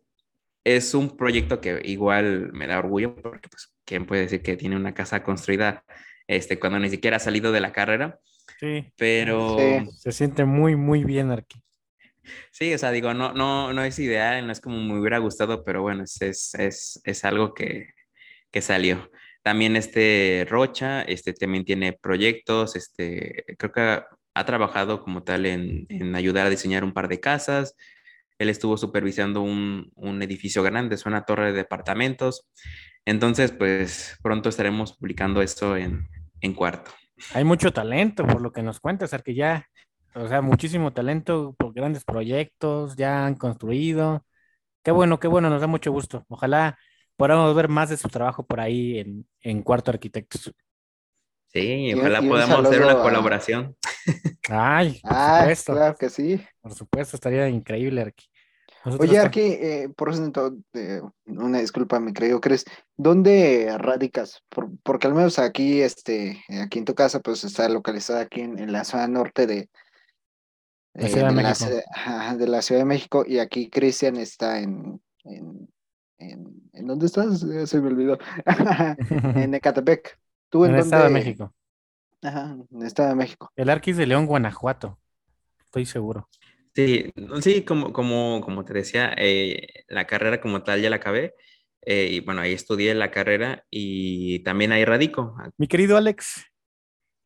es 0.65 0.95
un 0.95 1.17
proyecto 1.17 1.61
que 1.61 1.81
igual 1.85 2.53
me 2.53 2.67
da 2.67 2.79
orgullo 2.79 3.15
porque 3.17 3.49
pues 3.49 3.73
¿quién 3.85 4.07
puede 4.07 4.23
decir 4.23 4.43
que 4.43 4.57
tiene 4.57 4.77
una 4.77 4.95
casa 4.95 5.23
construida 5.23 5.85
este, 6.27 6.59
cuando 6.59 6.79
ni 6.79 6.91
siquiera 6.91 7.17
ha 7.17 7.21
salido 7.21 7.53
de 7.53 7.61
la 7.61 7.73
carrera? 7.73 8.19
Sí. 8.59 8.93
Pero... 8.97 9.57
Se 9.97 10.13
siente 10.13 10.45
muy, 10.45 10.77
muy 10.77 11.05
bien 11.05 11.31
aquí. 11.33 11.63
Sí, 12.51 12.73
o 12.75 12.79
sea, 12.79 12.91
digo, 12.91 13.15
no, 13.15 13.33
no, 13.33 13.73
no 13.73 13.83
es 13.83 13.99
ideal, 13.99 14.47
no 14.47 14.53
es 14.53 14.61
como 14.61 14.81
me 14.81 14.99
hubiera 14.99 15.19
gustado, 15.19 15.65
pero 15.65 15.83
bueno, 15.83 16.05
es, 16.05 16.21
es, 16.23 16.55
es, 16.55 17.01
es 17.05 17.25
algo 17.25 17.55
que, 17.55 17.89
que, 18.51 18.63
salió. 18.63 19.11
También 19.43 19.77
este 19.77 20.47
Rocha, 20.49 21.03
este 21.03 21.33
también 21.33 21.65
tiene 21.65 21.93
proyectos, 21.95 22.77
este, 22.77 23.45
creo 23.59 23.73
que 23.73 24.03
ha 24.35 24.45
trabajado 24.45 25.03
como 25.03 25.23
tal 25.23 25.47
en, 25.47 25.87
en, 25.89 26.15
ayudar 26.15 26.47
a 26.47 26.51
diseñar 26.51 26.85
un 26.85 26.93
par 26.93 27.09
de 27.09 27.21
casas. 27.21 27.75
Él 28.41 28.49
estuvo 28.49 28.79
supervisando 28.79 29.43
un, 29.43 29.93
un 29.97 30.23
edificio 30.23 30.63
grande, 30.63 30.95
es 30.95 31.05
una 31.05 31.27
torre 31.27 31.53
de 31.53 31.59
departamentos. 31.59 32.49
Entonces, 33.05 33.53
pues 33.53 34.19
pronto 34.23 34.49
estaremos 34.49 34.97
publicando 34.97 35.43
esto 35.43 35.77
en, 35.77 36.09
en 36.41 36.55
cuarto. 36.55 36.91
Hay 37.35 37.45
mucho 37.45 37.71
talento, 37.71 38.27
por 38.27 38.41
lo 38.41 38.51
que 38.51 38.63
nos 38.63 38.81
cuentas, 38.81 39.15
que 39.23 39.35
ya, 39.35 39.67
o 40.15 40.27
sea, 40.27 40.41
muchísimo 40.41 40.95
talento 40.95 41.55
por 41.59 41.75
grandes 41.75 42.05
proyectos, 42.05 42.97
ya 42.97 43.27
han 43.27 43.35
construido. 43.35 44.25
Qué 44.83 44.91
bueno, 44.91 45.21
qué 45.21 45.29
bueno, 45.29 45.51
nos 45.51 45.61
da 45.61 45.67
mucho 45.67 45.93
gusto. 45.93 46.25
Ojalá 46.29 46.79
podamos 47.17 47.55
ver 47.55 47.69
más 47.69 47.91
de 47.91 47.99
su 47.99 48.09
trabajo 48.09 48.47
por 48.47 48.59
ahí 48.59 49.01
en, 49.01 49.29
en 49.43 49.63
Cuarto 49.63 49.91
Arquitectos. 49.91 50.51
Sí, 51.53 51.93
ojalá 51.95 52.23
podamos 52.23 52.65
hacer 52.65 52.81
una 52.81 53.03
colaboración. 53.03 53.77
Ay, 54.49 55.01
por 55.03 55.13
ah, 55.13 55.41
supuesto. 55.41 55.73
claro 55.73 55.97
que 55.97 56.09
sí. 56.09 56.41
Por 56.61 56.75
supuesto, 56.75 57.17
estaría 57.17 57.49
increíble, 57.49 58.01
Arqui. 58.01 58.30
Oye, 58.85 59.19
Arqui, 59.19 59.41
eh, 59.41 59.89
por 59.95 60.11
eso, 60.11 60.31
eh, 60.73 61.03
una 61.27 61.59
disculpa, 61.59 62.01
mi 62.01 62.15
querido 62.15 62.41
Cres, 62.41 62.65
¿dónde 62.97 63.77
radicas? 63.77 64.43
Por, 64.49 64.71
porque 64.83 65.07
al 65.07 65.15
menos 65.15 65.39
aquí, 65.39 65.83
este, 65.83 66.43
aquí 66.63 66.79
en 66.79 66.87
tu 66.87 66.95
casa, 66.95 67.21
pues 67.21 67.45
está 67.45 67.69
localizada 67.69 68.21
aquí 68.23 68.41
en, 68.41 68.73
la 68.73 68.85
zona 68.85 69.07
norte 69.07 69.47
de, 69.47 69.69
la 70.95 71.09
Ciudad 71.09 71.29
de, 71.29 71.35
México. 71.35 71.67
La, 72.07 72.37
de 72.37 72.49
la 72.49 72.63
Ciudad 72.63 72.81
de 72.81 72.87
México 72.87 73.25
y 73.27 73.39
aquí 73.39 73.69
Cristian 73.69 74.17
está 74.17 74.61
en, 74.61 75.01
en, 75.25 75.69
en, 76.19 76.71
¿en 76.73 76.87
dónde 76.87 77.07
estás? 77.07 77.41
Se 77.41 77.81
me 77.81 77.89
olvidó. 77.89 78.19
en 79.37 79.55
Ecatepec. 79.55 80.19
¿Tú 80.49 80.65
en, 80.65 80.75
el 80.75 80.81
Estado 80.81 81.05
de 81.05 81.11
México. 81.11 81.55
Ajá, 82.23 82.57
en 82.71 82.81
el 82.81 82.87
Estado 82.87 83.11
de 83.11 83.15
México. 83.15 83.53
El 83.57 83.69
Arquis 83.69 83.99
de 83.99 84.07
León, 84.07 84.27
Guanajuato. 84.27 84.99
Estoy 85.59 85.85
seguro. 85.85 86.29
Sí, 86.87 87.13
sí, 87.41 87.65
como, 87.65 87.93
como, 87.93 88.41
como 88.43 88.65
te 88.65 88.73
decía, 88.73 89.15
eh, 89.17 89.85
la 89.89 90.07
carrera 90.07 90.41
como 90.41 90.63
tal 90.63 90.81
ya 90.81 90.91
la 90.91 90.97
acabé. 90.97 91.35
Eh, 91.83 92.09
y 92.13 92.21
bueno, 92.21 92.43
ahí 92.43 92.53
estudié 92.53 92.95
la 92.95 93.11
carrera 93.11 93.65
y 93.71 94.41
también 94.41 94.73
ahí 94.73 94.85
radico. 94.85 95.35
Mi 95.57 95.67
querido 95.67 95.97
Alex, 95.97 96.45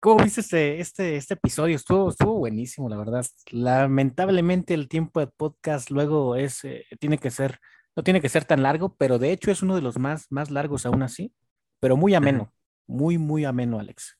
¿cómo 0.00 0.22
viste 0.22 0.40
este, 0.40 0.80
este, 0.80 1.16
este 1.16 1.34
episodio? 1.34 1.74
Estuvo, 1.74 2.10
estuvo 2.10 2.34
buenísimo, 2.38 2.88
la 2.88 2.96
verdad. 2.96 3.26
Lamentablemente 3.50 4.74
el 4.74 4.88
tiempo 4.88 5.20
de 5.20 5.26
podcast 5.26 5.90
luego 5.90 6.36
es, 6.36 6.64
eh, 6.64 6.86
tiene 7.00 7.18
que 7.18 7.30
ser, 7.30 7.58
no 7.96 8.04
tiene 8.04 8.20
que 8.20 8.28
ser 8.28 8.44
tan 8.44 8.62
largo, 8.62 8.94
pero 8.96 9.18
de 9.18 9.32
hecho 9.32 9.50
es 9.50 9.62
uno 9.62 9.74
de 9.74 9.82
los 9.82 9.98
más, 9.98 10.26
más 10.30 10.50
largos 10.50 10.86
aún 10.86 11.02
así, 11.02 11.32
pero 11.80 11.96
muy 11.96 12.14
ameno. 12.14 12.52
Muy, 12.86 13.18
muy 13.18 13.44
ameno, 13.44 13.80
Alex. 13.80 14.18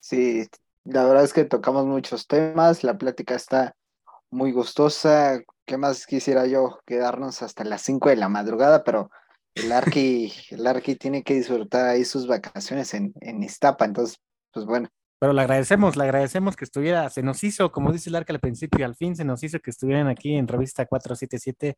Sí, 0.00 0.46
la 0.84 1.04
verdad 1.04 1.24
es 1.24 1.32
que 1.32 1.44
tocamos 1.44 1.86
muchos 1.86 2.26
temas, 2.26 2.84
la 2.84 2.98
plática 2.98 3.34
está 3.34 3.76
muy 4.30 4.52
gustosa. 4.52 5.40
¿Qué 5.66 5.76
más 5.76 6.06
quisiera 6.06 6.46
yo? 6.46 6.80
Quedarnos 6.86 7.42
hasta 7.42 7.64
las 7.64 7.82
5 7.82 8.08
de 8.08 8.16
la 8.16 8.28
madrugada, 8.28 8.84
pero 8.84 9.10
el 9.54 9.72
Arqui, 9.72 10.32
el 10.50 10.66
Arqui 10.66 10.96
tiene 10.96 11.22
que 11.22 11.34
disfrutar 11.34 11.86
ahí 11.86 12.04
sus 12.04 12.26
vacaciones 12.26 12.94
en, 12.94 13.12
en 13.20 13.42
Iztapa, 13.42 13.84
entonces, 13.84 14.18
pues 14.52 14.66
bueno. 14.66 14.88
Pero 15.18 15.34
le 15.34 15.42
agradecemos, 15.42 15.96
le 15.96 16.04
agradecemos 16.04 16.56
que 16.56 16.64
estuviera, 16.64 17.10
se 17.10 17.22
nos 17.22 17.44
hizo, 17.44 17.70
como 17.70 17.92
dice 17.92 18.08
el 18.08 18.16
Arca 18.16 18.32
al 18.32 18.40
principio, 18.40 18.86
al 18.86 18.96
fin 18.96 19.14
se 19.14 19.24
nos 19.24 19.42
hizo 19.42 19.60
que 19.60 19.70
estuvieran 19.70 20.08
aquí 20.08 20.34
en 20.34 20.48
Revista 20.48 20.86
477. 20.86 21.76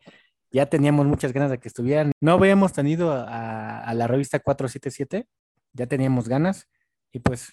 Ya 0.53 0.67
teníamos 0.67 1.07
muchas 1.07 1.33
ganas 1.33 1.51
de 1.51 1.59
que 1.59 1.67
estuvieran. 1.67 2.13
No 2.21 2.35
habíamos 2.35 2.73
tenido 2.73 3.11
a, 3.13 3.81
a 3.81 3.95
la 3.95 4.07
Revista 4.07 4.39
477, 4.39 5.27
ya 5.73 5.87
teníamos 5.87 6.29
ganas. 6.29 6.69
Y 7.11 7.19
pues 7.19 7.53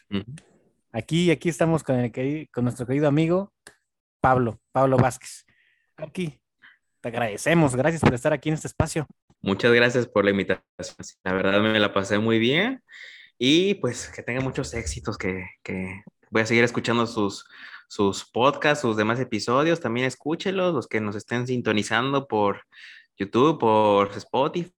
aquí, 0.91 1.31
aquí 1.31 1.49
estamos 1.49 1.83
con, 1.83 1.95
el, 1.95 2.49
con 2.51 2.65
nuestro 2.65 2.85
querido 2.85 3.07
amigo 3.07 3.51
Pablo, 4.21 4.59
Pablo 4.71 4.97
Vázquez. 4.97 5.45
Aquí, 5.97 6.39
te 7.01 7.09
agradecemos, 7.09 7.75
gracias 7.75 8.01
por 8.01 8.13
estar 8.13 8.33
aquí 8.33 8.49
en 8.49 8.55
este 8.55 8.67
espacio. 8.67 9.07
Muchas 9.41 9.71
gracias 9.73 10.07
por 10.07 10.25
la 10.25 10.31
invitación. 10.31 10.63
La 11.23 11.33
verdad 11.33 11.61
me 11.61 11.79
la 11.79 11.93
pasé 11.93 12.19
muy 12.19 12.39
bien 12.39 12.83
y 13.37 13.75
pues 13.75 14.09
que 14.09 14.21
tenga 14.21 14.41
muchos 14.41 14.73
éxitos, 14.73 15.17
que, 15.17 15.45
que 15.63 16.03
voy 16.29 16.41
a 16.41 16.45
seguir 16.45 16.63
escuchando 16.63 17.07
sus, 17.07 17.45
sus 17.87 18.29
podcasts, 18.29 18.81
sus 18.81 18.97
demás 18.97 19.19
episodios. 19.19 19.79
También 19.79 20.07
escúchelos, 20.07 20.73
los 20.73 20.87
que 20.87 20.99
nos 20.99 21.15
estén 21.15 21.47
sintonizando 21.47 22.27
por 22.27 22.63
YouTube, 23.17 23.59
por 23.59 24.11
Spotify, 24.17 24.71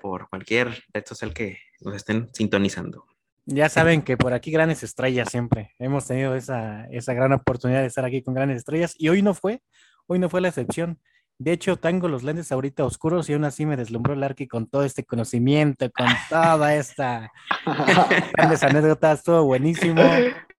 por 0.00 0.28
cualquier 0.28 0.84
red 0.92 1.04
social 1.06 1.34
que 1.34 1.58
nos 1.80 1.94
estén 1.94 2.28
sintonizando. 2.34 3.06
Ya 3.50 3.70
saben 3.70 4.02
que 4.02 4.18
por 4.18 4.34
aquí 4.34 4.50
grandes 4.50 4.82
estrellas 4.82 5.30
siempre. 5.30 5.74
Hemos 5.78 6.06
tenido 6.06 6.34
esa, 6.34 6.84
esa 6.90 7.14
gran 7.14 7.32
oportunidad 7.32 7.80
de 7.80 7.86
estar 7.86 8.04
aquí 8.04 8.22
con 8.22 8.34
grandes 8.34 8.58
estrellas 8.58 8.94
y 8.98 9.08
hoy 9.08 9.22
no 9.22 9.32
fue, 9.32 9.62
hoy 10.06 10.18
no 10.18 10.28
fue 10.28 10.42
la 10.42 10.48
excepción. 10.48 11.00
De 11.38 11.52
hecho, 11.52 11.78
tengo 11.78 12.08
los 12.08 12.24
lentes 12.24 12.52
ahorita 12.52 12.84
oscuros 12.84 13.30
y 13.30 13.32
aún 13.32 13.44
así 13.44 13.64
me 13.64 13.78
deslumbró 13.78 14.12
el 14.12 14.22
Arqui 14.22 14.46
con 14.46 14.66
todo 14.66 14.84
este 14.84 15.02
conocimiento, 15.02 15.90
con 15.92 16.08
toda 16.28 16.74
esta 16.74 17.32
grandes 18.36 18.62
anécdotas, 18.62 19.22
todo 19.22 19.44
buenísimo. 19.44 20.02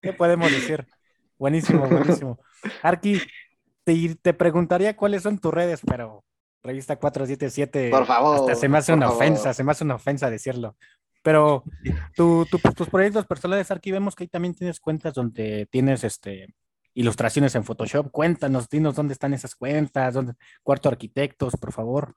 ¿Qué 0.02 0.12
podemos 0.12 0.50
decir? 0.52 0.88
Buenísimo, 1.38 1.88
buenísimo. 1.88 2.40
Arqui, 2.82 3.22
te, 3.84 4.16
te 4.16 4.34
preguntaría 4.34 4.96
cuáles 4.96 5.22
son 5.22 5.38
tus 5.38 5.54
redes, 5.54 5.82
pero 5.86 6.24
revista 6.64 6.96
477. 6.96 7.92
Por 7.92 8.08
favor. 8.08 8.36
Hasta 8.40 8.56
se 8.56 8.68
me 8.68 8.80
hace 8.80 8.94
una 8.94 9.10
ofensa, 9.10 9.54
se 9.54 9.64
me 9.64 9.74
hace 9.74 9.84
una 9.84 9.96
ofensa 9.96 10.32
decirlo. 10.32 10.76
Pero 11.22 11.64
tu, 12.16 12.46
tus 12.46 12.90
proyectos 12.90 13.26
personales, 13.26 13.72
aquí 13.72 13.92
vemos 13.92 14.16
que 14.16 14.24
ahí 14.24 14.28
también 14.28 14.56
tienes 14.56 14.80
cuentas 14.80 15.14
donde 15.14 15.68
tienes 15.70 16.04
este 16.04 16.56
ilustraciones 16.94 17.56
en 17.56 17.64
Photoshop. 17.64 18.12
Cuéntanos, 18.12 18.70
dinos 18.70 18.96
dónde 18.96 19.14
están 19.14 19.34
esas 19.34 19.56
cuentas, 19.56 20.14
dónde, 20.14 20.34
Cuarto 20.64 20.90
Arquitectos, 20.90 21.54
por 21.60 21.72
favor. 21.72 22.16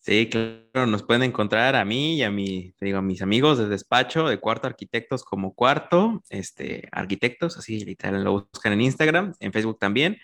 Sí, 0.00 0.28
claro, 0.30 0.86
nos 0.86 1.02
pueden 1.02 1.22
encontrar 1.22 1.76
a 1.76 1.84
mí 1.84 2.16
y 2.16 2.22
a 2.22 2.30
mi, 2.30 2.74
digo, 2.80 2.98
a 2.98 3.02
mis 3.02 3.20
amigos 3.20 3.58
de 3.58 3.68
despacho 3.68 4.26
de 4.26 4.38
Cuarto 4.38 4.66
Arquitectos 4.66 5.22
como 5.22 5.54
Cuarto, 5.54 6.22
este, 6.30 6.88
Arquitectos, 6.92 7.58
así 7.58 7.84
literal 7.84 8.24
lo 8.24 8.48
buscan 8.50 8.72
en 8.72 8.80
Instagram, 8.80 9.34
en 9.38 9.52
Facebook 9.52 9.78
también. 9.78 10.18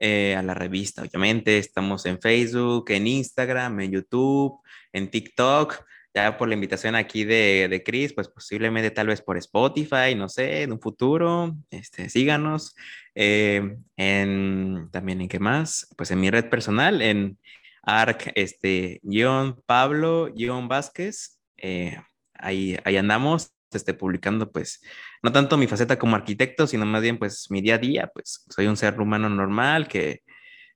Eh, 0.00 0.34
a 0.36 0.42
la 0.42 0.54
revista, 0.54 1.02
obviamente. 1.02 1.56
Estamos 1.56 2.04
en 2.06 2.20
Facebook, 2.20 2.90
en 2.90 3.06
Instagram, 3.06 3.80
en 3.80 3.92
YouTube, 3.92 4.60
en 4.92 5.08
TikTok. 5.08 5.82
Ya 6.14 6.36
por 6.38 6.46
la 6.48 6.54
invitación 6.54 6.94
aquí 6.94 7.24
de, 7.24 7.66
de 7.68 7.82
Chris, 7.82 8.12
pues 8.12 8.28
posiblemente 8.28 8.92
tal 8.92 9.08
vez 9.08 9.20
por 9.20 9.36
Spotify, 9.36 10.14
no 10.16 10.28
sé, 10.28 10.62
en 10.62 10.72
un 10.72 10.80
futuro, 10.80 11.56
este, 11.70 12.08
síganos. 12.08 12.76
Eh, 13.16 13.76
en, 13.96 14.88
también 14.92 15.20
en 15.20 15.28
qué 15.28 15.38
más, 15.40 15.92
pues 15.96 16.10
en 16.12 16.20
mi 16.20 16.30
red 16.30 16.48
personal, 16.48 17.02
en 17.02 17.38
arc, 17.82 18.30
este, 18.34 19.00
guion 19.02 19.60
Pablo, 19.66 20.32
guion 20.34 20.68
Vázquez, 20.68 21.38
eh, 21.56 21.96
ahí, 22.34 22.76
ahí 22.84 22.96
andamos, 22.96 23.52
esté 23.72 23.94
publicando, 23.94 24.50
pues, 24.52 24.82
no 25.22 25.32
tanto 25.32 25.56
mi 25.56 25.66
faceta 25.66 25.98
como 25.98 26.16
arquitecto, 26.16 26.66
sino 26.66 26.86
más 26.86 27.02
bien, 27.02 27.18
pues, 27.18 27.50
mi 27.50 27.60
día 27.60 27.74
a 27.76 27.78
día, 27.78 28.10
pues, 28.12 28.44
soy 28.48 28.66
un 28.66 28.76
ser 28.76 29.00
humano 29.00 29.28
normal 29.28 29.88
que 29.88 30.22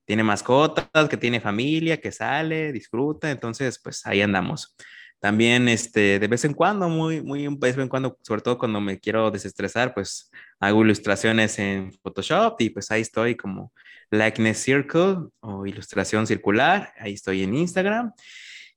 tiene 0.04 0.24
mascotas, 0.24 1.08
que 1.08 1.16
tiene 1.16 1.40
familia, 1.40 2.00
que 2.00 2.12
sale, 2.12 2.72
disfruta, 2.72 3.30
entonces, 3.30 3.80
pues, 3.82 4.06
ahí 4.06 4.20
andamos. 4.22 4.74
También, 5.20 5.68
este, 5.68 6.18
de 6.18 6.28
vez 6.28 6.44
en 6.44 6.54
cuando, 6.54 6.88
muy, 6.88 7.20
muy, 7.22 7.42
de 7.42 7.56
vez 7.58 7.76
en 7.76 7.88
cuando, 7.88 8.16
sobre 8.22 8.40
todo 8.40 8.56
cuando 8.56 8.80
me 8.80 9.00
quiero 9.00 9.30
desestresar, 9.30 9.92
pues, 9.92 10.30
hago 10.60 10.84
ilustraciones 10.84 11.58
en 11.58 11.92
Photoshop 12.02 12.60
y 12.60 12.70
pues 12.70 12.90
ahí 12.90 13.02
estoy 13.02 13.36
como 13.36 13.72
Likeness 14.10 14.58
Circle 14.58 15.16
o 15.40 15.66
ilustración 15.66 16.26
circular, 16.26 16.92
ahí 16.98 17.14
estoy 17.14 17.42
en 17.42 17.54
Instagram. 17.54 18.12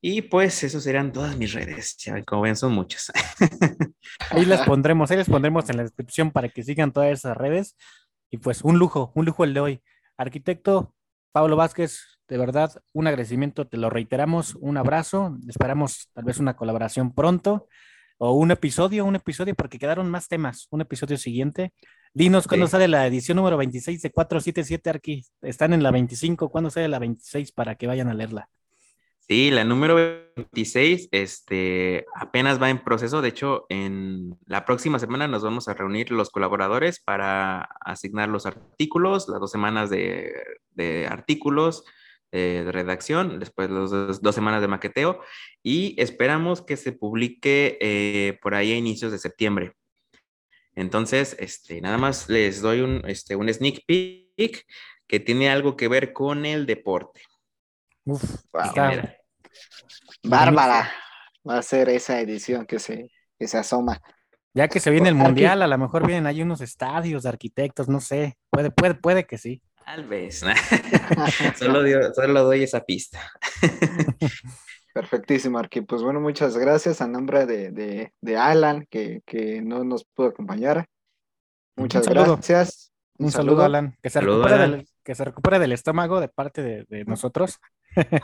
Y 0.03 0.23
pues 0.23 0.63
eso 0.63 0.80
serían 0.80 1.11
todas 1.11 1.38
mis 1.38 1.53
redes. 1.53 1.95
Ya 1.97 2.23
como 2.23 2.41
ven, 2.41 2.55
son 2.55 2.73
muchas. 2.73 3.11
Ahí 4.31 4.45
las 4.45 4.61
pondremos, 4.65 5.11
ahí 5.11 5.18
les 5.18 5.30
pondremos 5.30 5.69
en 5.69 5.77
la 5.77 5.84
descripción 5.84 6.31
para 6.31 6.49
que 6.49 6.63
sigan 6.63 6.91
todas 6.91 7.11
esas 7.11 7.38
redes. 7.38 7.76
Y 8.31 8.38
pues 8.38 8.63
un 8.63 8.80
lujo, 8.80 9.11
un 9.13 9.26
lujo 9.26 9.43
el 9.43 9.53
de 9.53 9.59
hoy. 9.59 9.84
Arquitecto 10.18 10.95
Pablo 11.32 11.56
Vázquez, 11.56 12.20
de 12.28 12.38
verdad, 12.38 12.72
un 12.94 13.08
agradecimiento, 13.08 13.68
te 13.68 13.78
lo 13.78 13.90
reiteramos, 13.90 14.56
un 14.56 14.78
abrazo, 14.78 15.38
esperamos 15.48 16.10
tal 16.14 16.26
vez 16.26 16.40
una 16.40 16.56
colaboración 16.56 17.14
pronto 17.14 17.68
o 18.18 18.34
un 18.34 18.52
episodio, 18.52 19.06
un 19.06 19.16
episodio 19.16 19.56
porque 19.56 19.80
quedaron 19.80 20.10
más 20.10 20.28
temas, 20.28 20.68
un 20.70 20.82
episodio 20.82 21.18
siguiente. 21.18 21.74
Dinos 22.14 22.48
cuándo 22.48 22.68
sale 22.68 22.88
la 22.88 23.08
edición 23.08 23.38
número 23.38 23.58
26 23.58 24.02
de 24.02 24.12
477 24.12 24.90
Arqui. 24.90 25.26
Están 25.41 25.74
en 25.74 25.82
la 25.82 25.91
25, 25.91 26.49
¿cuándo 26.49 26.70
sale 26.70 26.88
la 26.90 26.99
26 26.99 27.52
para 27.53 27.76
que 27.76 27.88
vayan 27.88 28.10
a 28.10 28.14
leerla? 28.14 28.49
Sí, 29.27 29.52
la 29.52 29.64
número 29.64 29.95
26 30.35 31.10
este, 31.11 32.06
apenas 32.15 32.61
va 32.61 32.69
en 32.69 32.84
proceso. 32.84 33.22
De 33.22 33.30
hecho, 33.30 33.65
en 33.69 34.38
la 34.45 34.65
próxima 34.65 34.99
semana 34.99 35.27
nos 35.27 35.43
vamos 35.43 35.68
a 35.68 35.73
reunir 35.73 36.11
los 36.11 36.31
colaboradores 36.31 36.99
para 36.99 37.61
asignar 37.81 38.30
los 38.30 38.45
artículos, 38.45 39.30
las 39.30 39.39
dos 39.39 39.52
semanas 39.52 39.89
de, 39.89 40.34
artículos 41.07 41.85
eh, 42.31 42.64
de 42.65 42.72
redacción, 42.72 43.39
después 43.39 43.69
las 43.69 44.22
dos, 44.22 44.35
semanas 44.35 44.61
de 44.61 44.68
maqueteo 44.68 45.22
y 45.61 45.95
esperamos 46.02 46.61
que 46.61 46.76
se 46.76 46.91
publique 46.91 47.77
eh, 47.80 48.39
por 48.41 48.56
ahí 48.56 48.72
a 48.72 48.77
inicios 48.77 49.11
de 49.11 49.19
septiembre. 49.19 49.76
Entonces, 50.73 51.35
este, 51.39 51.80
nada 51.80 51.98
más 51.98 52.27
les 52.27 52.61
doy 52.61 52.81
un, 52.81 53.03
este, 53.06 53.35
un 53.35 53.53
sneak 53.53 53.85
peek 53.85 54.65
que 55.07 55.19
tiene 55.19 55.49
algo 55.49 55.76
que 55.77 55.88
ver 55.88 56.11
con 56.11 56.45
el 56.45 56.65
deporte. 56.65 57.22
Uf, 58.06 58.23
Wow, 58.53 58.72
Bárbara 60.23 60.91
va 61.48 61.57
a 61.57 61.61
ser 61.61 61.90
esa 61.90 62.19
edición 62.19 62.65
que 62.65 62.80
se, 62.80 63.11
que 63.40 63.48
se 63.48 63.57
asoma. 63.57 63.99
ya 64.53 64.68
que 64.68 64.80
se 64.80 64.91
viene 64.91 65.10
el 65.10 65.15
mundial, 65.15 65.61
a 65.61 65.68
lo 65.68 65.78
mejor 65.78 66.06
vienen 66.06 66.28
ahí 66.28 66.41
unos 66.41 66.61
estadios 66.61 67.23
de 67.23 67.30
arquitectos, 67.30 67.88
no 67.90 67.99
sé. 67.99 68.38
Puede, 68.49 68.72
puede, 68.72 68.94
puede 68.95 69.26
que 69.26 69.38
sí. 69.38 69.61
tal 69.86 70.07
vez. 70.07 70.44
solo, 71.57 71.84
dio- 71.84 72.14
solo 72.14 72.44
doy 72.44 72.64
esa 72.64 72.82
pista. 72.82 73.19
Perfectísimo, 74.94 75.57
Arqui. 75.57 75.82
Pues 75.82 76.02
bueno, 76.02 76.19
muchas 76.19 76.57
gracias 76.57 77.02
a 77.02 77.07
nombre 77.07 77.45
de, 77.45 77.72
de, 77.72 78.14
de 78.19 78.38
Alan, 78.38 78.86
que, 78.90 79.22
que 79.26 79.61
no 79.61 79.84
nos 79.86 80.03
pudo 80.03 80.28
acompañar. 80.28 80.86
Muchas 81.78 82.07
gracias. 82.07 82.91
Un, 83.18 83.32
saludo, 83.32 83.64
Alan. 83.64 83.95
Que 84.02 84.10
se, 84.10 84.19
Saludo, 84.19 84.40
recupere 84.44 84.56
Alan. 84.64 84.72
del, 84.80 84.88
que 85.03 85.15
se 85.15 85.23
recupere 85.23 85.60
del 85.60 85.72
estómago 85.72 86.19
de 86.19 86.28
parte 86.28 86.61
de, 86.61 86.86
de 86.90 87.06
nosotros. 87.06 87.57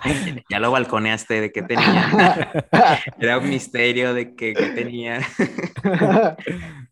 Ay, 0.02 0.44
ya 0.50 0.60
lo 0.60 0.72
balconeaste 0.72 1.42
de 1.42 1.52
que 1.52 1.62
tenía. 1.62 2.66
Era 3.20 3.38
un 3.38 3.50
misterio 3.50 4.14
de 4.14 4.36
que, 4.36 4.54
que 4.54 4.70
tenía. 4.70 5.22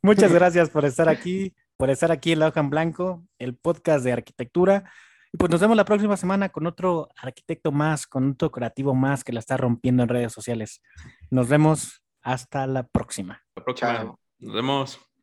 Muchas 0.02 0.31
gracias 0.31 0.69
por 0.69 0.85
estar 0.85 1.10
aquí, 1.10 1.56
por 1.77 1.89
estar 1.89 2.11
aquí 2.11 2.34
en 2.34 2.39
La 2.39 2.47
Hoja 2.47 2.60
en 2.60 2.69
Blanco, 2.69 3.26
el 3.39 3.56
podcast 3.56 4.03
de 4.03 4.14
arquitectura. 4.14 4.84
Y 5.31 5.38
pues 5.38 5.52
nos 5.52 5.60
vemos 5.60 5.76
la 5.76 5.85
próxima 5.85 6.15
semana 6.18 6.49
con 6.49 6.65
otro 6.65 7.10
arquitecto 7.22 7.72
más, 7.72 8.07
con 8.07 8.31
otro 8.31 8.52
creativo 8.52 8.93
más 8.95 9.23
que 9.23 9.34
la 9.34 9.39
está 9.39 9.57
rompiendo 9.57 10.03
en 10.03 10.10
redes 10.10 10.31
sociales. 10.31 10.81
Nos 11.30 11.49
vemos 11.49 12.03
hasta 12.22 12.65
la 12.68 12.88
próxima. 12.88 13.43
La 13.56 13.64
próxima. 13.64 13.93
Chao. 13.93 14.19
Nos 14.39 14.53
vemos. 14.53 15.15